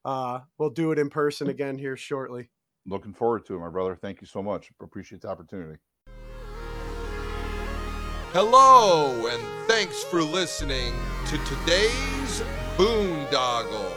uh, 0.06 0.40
we'll 0.58 0.70
do 0.70 0.92
it 0.92 1.00
in 1.00 1.10
person 1.10 1.50
again 1.50 1.78
here 1.78 1.98
shortly. 1.98 2.50
Looking 2.86 3.14
forward 3.14 3.46
to 3.48 3.56
it, 3.56 3.60
my 3.60 3.70
brother. 3.70 3.96
Thank 3.96 4.22
you 4.22 4.28
so 4.28 4.42
much. 4.42 4.70
Appreciate 4.82 5.22
the 5.22 5.30
opportunity. 5.30 5.80
Hello, 8.32 9.26
and 9.28 9.42
thanks 9.68 10.04
for 10.04 10.22
listening 10.22 10.94
to 11.26 11.38
today's 11.40 12.44
Boondoggle. 12.78 13.92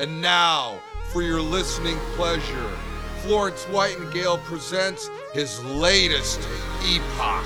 And 0.00 0.20
now, 0.22 0.80
for 1.12 1.22
your 1.22 1.40
listening 1.40 1.96
pleasure, 2.16 2.70
Florence 3.18 3.64
Whitingale 3.66 4.38
presents 4.38 5.10
his 5.34 5.62
latest 5.64 6.38
epoch. 6.84 7.44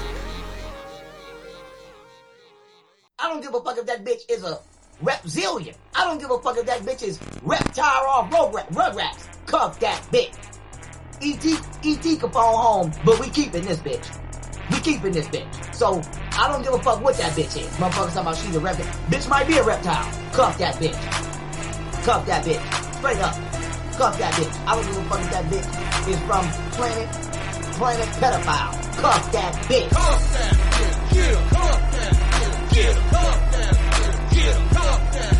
I 3.18 3.28
don't 3.28 3.40
give 3.40 3.54
a 3.54 3.60
fuck 3.62 3.78
if 3.78 3.86
that 3.86 4.04
bitch 4.04 4.20
is 4.28 4.44
a 4.44 4.58
repzillion. 5.02 5.74
I 5.94 6.04
don't 6.04 6.20
give 6.20 6.30
a 6.30 6.38
fuck 6.38 6.58
if 6.58 6.66
that 6.66 6.80
bitch 6.80 7.02
is 7.02 7.18
reptile 7.42 8.04
or 8.04 8.28
rugrat, 8.28 8.68
rugrats. 8.74 9.26
Cuff 9.46 9.80
that 9.80 10.02
bitch. 10.12 10.34
E.T. 11.22 11.56
E.T. 11.82 12.16
can 12.16 12.30
phone 12.30 12.54
home, 12.54 12.92
but 13.06 13.18
we 13.18 13.30
keeping 13.30 13.64
this 13.64 13.78
bitch. 13.78 14.06
We 14.70 14.80
keeping 14.80 15.12
this 15.12 15.26
bitch. 15.28 15.74
So, 15.74 16.02
I 16.32 16.46
don't 16.46 16.62
give 16.62 16.74
a 16.74 16.82
fuck 16.82 17.02
what 17.02 17.16
that 17.16 17.32
bitch 17.32 17.56
is. 17.56 17.68
Motherfuckers 17.78 18.12
talking 18.12 18.20
about 18.20 18.36
she's 18.36 18.54
a 18.54 18.60
reptile. 18.60 18.86
Bitch 19.08 19.28
might 19.30 19.48
be 19.48 19.56
a 19.56 19.64
reptile. 19.64 20.04
Cuff 20.32 20.58
that 20.58 20.74
bitch. 20.74 20.92
Cuff 22.04 22.26
that 22.26 22.44
bitch. 22.44 22.94
Straight 22.98 23.18
up. 23.18 23.34
Cuff 23.96 24.18
that 24.18 24.34
bitch. 24.34 24.66
I 24.66 24.74
don't 24.76 24.84
give 24.84 24.98
a 24.98 25.08
fuck 25.08 25.20
if 25.20 25.30
that 25.30 25.44
bitch 25.46 26.08
is 26.08 26.18
from 26.20 26.46
planet, 26.72 27.37
planet 27.78 28.08
pedophile. 28.18 28.74
Cuff 28.98 29.32
that 29.32 29.54
bitch. 29.68 29.90
Cuff 29.90 30.32
that 30.32 30.54
bitch, 30.74 30.98
him, 31.14 31.38
cuff 31.54 31.78
that 31.94 32.12
bitch, 32.34 32.74
him, 32.74 32.96
cuff 33.14 33.38
that 33.52 33.74
bitch, 33.94 34.34
him, 34.34 34.68
cuff 34.74 35.00
that 35.12 35.30
bitch, 35.30 35.37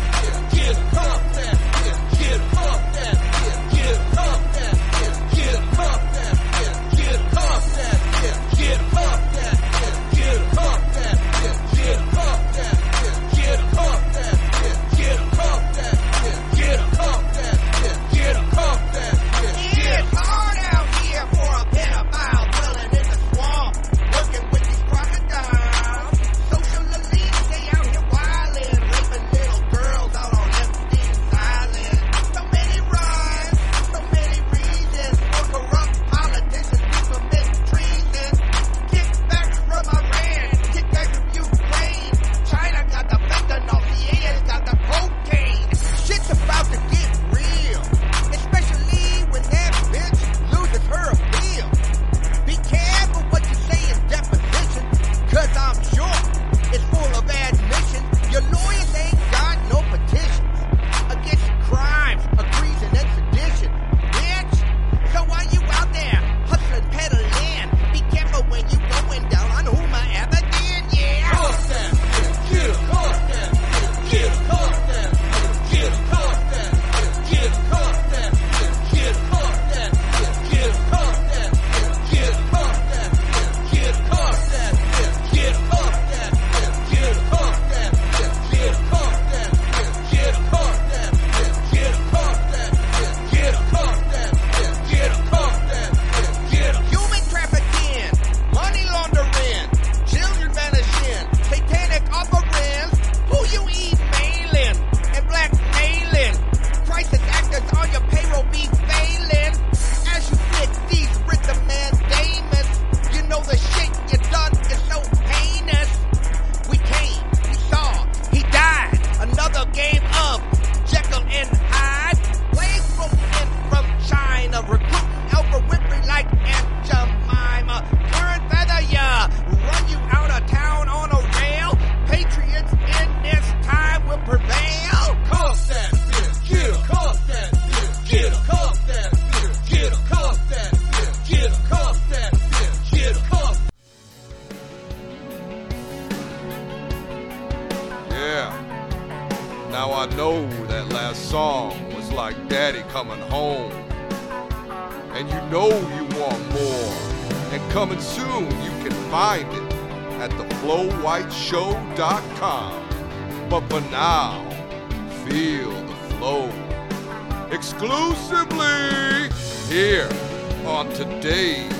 on 170.69 170.87
today's 170.89 171.71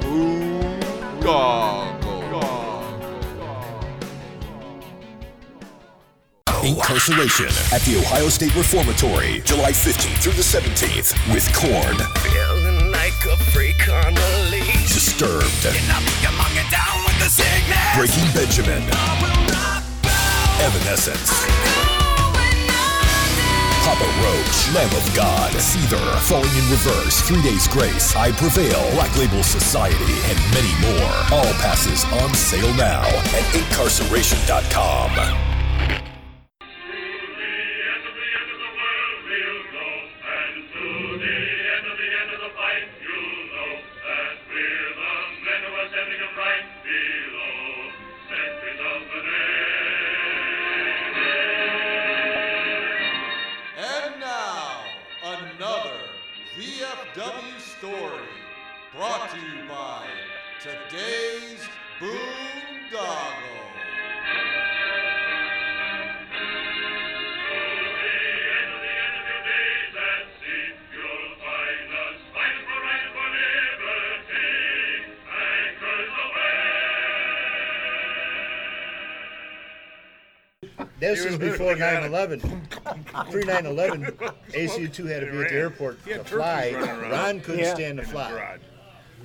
Boondoggle. 0.00 1.20
Inkcarceration 6.62 7.72
at 7.72 7.80
the 7.82 7.98
Ohio 7.98 8.28
State 8.28 8.54
Reformatory, 8.54 9.40
July 9.44 9.72
15th 9.72 10.22
through 10.22 10.32
the 10.32 10.42
17th, 10.42 11.14
with 11.32 11.50
Korn. 11.54 11.96
Feeling 12.20 12.92
like 12.92 13.24
a 13.24 13.36
freak 13.50 13.88
on 13.88 14.14
a 14.14 14.50
leash. 14.50 14.92
Disturbed, 14.92 15.64
Enough 15.64 16.04
to 16.04 16.20
get 16.20 16.34
Papa 23.82 24.04
Roach, 24.22 24.74
Lamb 24.74 24.94
of 24.96 25.14
God, 25.14 25.52
Seether, 25.52 26.18
Falling 26.20 26.54
in 26.54 26.70
Reverse, 26.70 27.20
Three 27.22 27.42
Days 27.42 27.66
Grace, 27.68 28.14
I 28.14 28.30
Prevail, 28.32 28.90
Black 28.92 29.16
Label 29.16 29.42
Society, 29.42 29.96
and 30.28 30.38
many 30.52 30.72
more. 30.80 31.12
All 31.32 31.52
passes 31.54 32.04
on 32.22 32.34
sale 32.34 32.74
now 32.74 33.02
at 33.02 33.44
inkcarceration.com. 33.54 35.49
This 81.00 81.24
is 81.24 81.36
before 81.38 81.74
9/11. 81.74 82.40
Pre 83.30 83.42
9/11, 83.42 84.14
ACU2 84.50 85.08
had 85.08 85.20
to 85.20 85.32
be 85.32 85.38
at 85.38 85.48
the 85.48 85.52
airport 85.54 86.04
to 86.04 86.22
fly. 86.24 86.70
turkeys 86.72 86.74
running 86.88 87.00
around. 87.04 87.10
Ron 87.10 87.40
couldn't 87.40 87.60
Yeah. 87.64 87.74
stand 87.74 87.98
to 87.98 88.04
fly, 88.04 88.30
garage. 88.30 88.60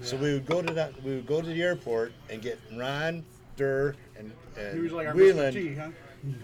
so 0.02 0.16
we 0.18 0.34
would 0.34 0.46
go 0.46 0.62
to 0.62 0.74
that. 0.74 1.02
We 1.04 1.16
would 1.16 1.28
go 1.28 1.42
to 1.42 1.48
the 1.48 1.62
airport 1.62 2.14
and 2.30 2.42
get 2.42 2.60
Ron, 2.76 3.24
Durr, 3.58 3.96
and, 4.18 4.32
and 4.58 4.76
He 4.78 4.84
was 4.84 4.92
like 4.94 5.08
our 5.08 5.14
Whelan. 5.14 5.54
Mr. 5.54 5.54
T, 5.54 5.76
huh? 5.76 5.90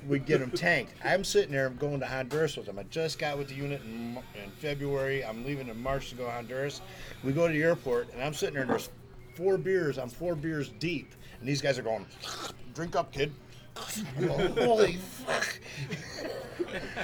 We'd 0.07 0.25
get 0.25 0.41
him 0.41 0.51
tanked. 0.67 0.93
I'm 1.03 1.23
sitting 1.23 1.51
there 1.51 1.65
I'm 1.65 1.77
going 1.77 1.99
to 2.01 2.05
Honduras 2.05 2.55
with 2.57 2.67
him. 2.67 2.77
I 2.77 2.83
just 2.83 3.17
got 3.17 3.37
with 3.37 3.47
the 3.47 3.55
unit 3.55 3.81
in, 3.83 4.17
in 4.43 4.51
February. 4.59 5.23
I'm 5.23 5.45
leaving 5.45 5.69
in 5.69 5.81
March 5.81 6.09
to 6.09 6.15
go 6.15 6.25
to 6.25 6.31
Honduras. 6.31 6.81
We 7.23 7.31
go 7.31 7.47
to 7.47 7.53
the 7.53 7.63
airport, 7.63 8.11
and 8.13 8.21
I'm 8.21 8.33
sitting 8.33 8.53
there, 8.53 8.63
and 8.63 8.69
there's 8.71 8.89
four 9.35 9.57
beers. 9.57 9.97
I'm 9.97 10.09
four 10.09 10.35
beers 10.35 10.69
deep. 10.79 11.13
And 11.39 11.47
these 11.49 11.61
guys 11.61 11.79
are 11.79 11.83
going, 11.83 12.05
drink 12.75 12.95
up, 12.95 13.11
kid. 13.11 13.31
I'm 13.77 14.27
going, 14.27 14.55
Holy 14.57 14.95
fuck. 14.97 15.59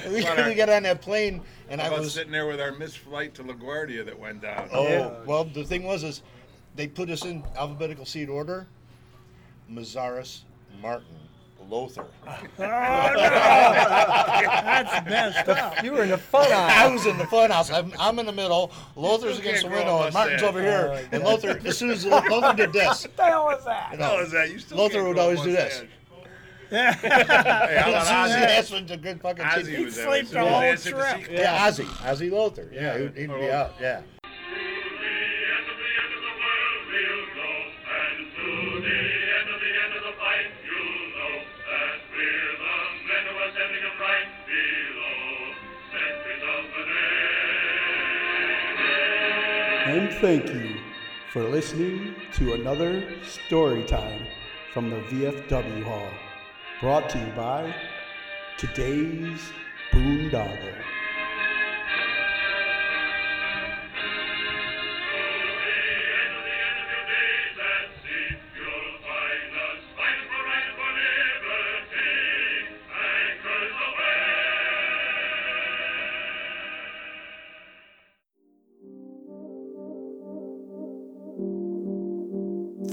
And 0.04 0.12
we, 0.12 0.18
we 0.48 0.54
got 0.54 0.68
on 0.70 0.82
that 0.84 1.00
plane, 1.02 1.42
and 1.68 1.80
How 1.80 1.86
I 1.86 1.90
about 1.90 2.00
was. 2.00 2.14
sitting 2.14 2.32
there 2.32 2.46
with 2.46 2.60
our 2.60 2.72
missed 2.72 2.98
flight 2.98 3.34
to 3.34 3.42
LaGuardia 3.44 4.04
that 4.06 4.18
went 4.18 4.40
down. 4.40 4.68
Oh, 4.72 5.16
well, 5.26 5.44
the 5.44 5.64
thing 5.64 5.82
was, 5.84 6.02
is 6.04 6.22
they 6.76 6.86
put 6.88 7.10
us 7.10 7.24
in 7.24 7.42
alphabetical 7.56 8.04
seat 8.06 8.28
order 8.28 8.66
Mazaris, 9.70 10.40
Martin, 10.80 11.06
Lothar. 11.68 12.06
That's 13.68 15.04
messed 15.10 15.48
up. 15.48 15.82
You 15.84 15.92
were 15.92 16.02
in 16.04 16.08
the 16.10 16.16
fun 16.18 16.50
I 16.50 16.84
aisle. 16.84 16.92
was 16.92 17.04
in 17.04 17.18
the 17.18 17.26
fun 17.26 17.50
house. 17.50 17.70
I'm, 17.70 17.92
I'm 17.98 18.18
in 18.18 18.24
the 18.26 18.32
middle. 18.32 18.72
Lothar's 18.96 19.38
against 19.38 19.62
the 19.64 19.68
can't 19.68 19.84
grow 19.84 19.98
window, 19.98 20.04
and 20.06 20.14
Martin's 20.14 20.42
mustache. 20.42 20.48
over 20.48 20.62
here. 20.62 20.88
Oh, 20.90 21.08
and 21.12 21.22
Lothar, 21.24 21.60
as 21.66 21.76
soon 21.76 21.90
as 21.90 22.06
Lothar 22.06 22.56
did 22.56 22.72
this, 22.72 23.02
What 23.06 23.16
the 23.16 23.24
hell 23.24 23.44
was 23.44 23.64
that? 23.66 23.92
you 23.92 23.98
know, 23.98 24.04
How 24.04 24.20
is 24.20 24.30
that? 24.32 24.50
You 24.50 24.58
still 24.58 24.78
Lothar 24.78 24.94
can't 24.94 25.06
would 25.08 25.14
grow 25.14 25.22
a 25.22 25.26
always 25.26 25.42
do 25.42 25.52
this. 25.52 25.80
mustache. 25.80 25.97
Hey, 26.70 27.78
how 27.78 27.92
as 27.92 28.06
soon 28.06 28.16
about 28.16 28.30
as 28.30 28.34
he 28.34 28.40
Ozzy? 28.40 28.58
asked 28.58 28.70
for 28.74 28.80
the 28.80 28.96
good 28.96 29.20
fucking 29.20 29.44
Ozzy 29.44 29.66
kid. 29.66 29.84
was 29.84 29.96
He'd 29.96 30.04
there. 30.04 30.06
sleep 30.06 30.24
As 30.24 30.30
the 30.30 30.40
whole 30.40 30.60
they 30.60 30.76
trip. 30.76 31.30
Yeah, 31.30 31.68
Ozzy, 31.68 31.84
Ozzy 31.84 32.30
Lothar. 32.30 32.68
Yeah, 32.72 32.80
Yeah. 32.80 32.98
he'd, 32.98 33.16
he'd 33.16 33.30
Oh. 33.30 33.40
be 33.40 33.50
out. 33.50 33.74
Yeah. 33.80 34.00
And 49.86 50.12
thank 50.20 50.46
you 50.52 50.76
for 51.32 51.42
listening 51.42 52.14
to 52.34 52.52
another 52.54 53.04
story 53.24 53.82
time 53.84 54.26
from 54.74 54.90
the 54.90 54.96
VFW 55.02 55.82
Hall. 55.84 56.08
Brought 56.80 57.10
to 57.10 57.18
you 57.18 57.26
by 57.34 57.74
today's 58.56 59.50
Boondoggle. 59.90 60.87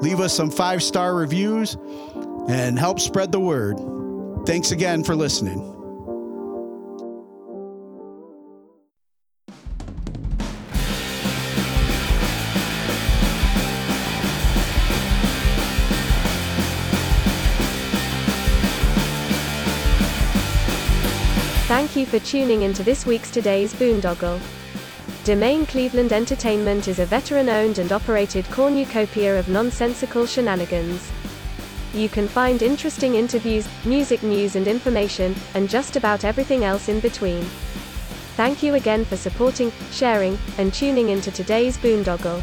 Leave 0.00 0.20
us 0.20 0.32
some 0.32 0.50
five 0.50 0.82
star 0.82 1.14
reviews 1.14 1.76
and 2.48 2.78
help 2.78 3.00
spread 3.00 3.32
the 3.32 3.40
word. 3.40 3.76
Thanks 4.46 4.70
again 4.70 5.04
for 5.04 5.16
listening. 5.16 5.74
Thank 21.68 21.96
you 21.96 22.06
for 22.06 22.18
tuning 22.18 22.62
into 22.62 22.82
this 22.82 23.04
week's 23.04 23.30
Today's 23.30 23.74
Boondoggle. 23.74 24.40
Domain 25.28 25.66
Cleveland 25.66 26.10
Entertainment 26.10 26.88
is 26.88 27.00
a 27.00 27.04
veteran 27.04 27.50
owned 27.50 27.76
and 27.76 27.92
operated 27.92 28.46
cornucopia 28.46 29.38
of 29.38 29.46
nonsensical 29.46 30.24
shenanigans. 30.24 31.12
You 31.92 32.08
can 32.08 32.26
find 32.26 32.62
interesting 32.62 33.14
interviews, 33.14 33.68
music 33.84 34.22
news 34.22 34.56
and 34.56 34.66
information, 34.66 35.36
and 35.52 35.68
just 35.68 35.96
about 35.96 36.24
everything 36.24 36.64
else 36.64 36.88
in 36.88 37.00
between. 37.00 37.42
Thank 38.38 38.62
you 38.62 38.72
again 38.76 39.04
for 39.04 39.18
supporting, 39.18 39.70
sharing, 39.90 40.38
and 40.56 40.72
tuning 40.72 41.10
into 41.10 41.30
today's 41.30 41.76
Boondoggle. 41.76 42.42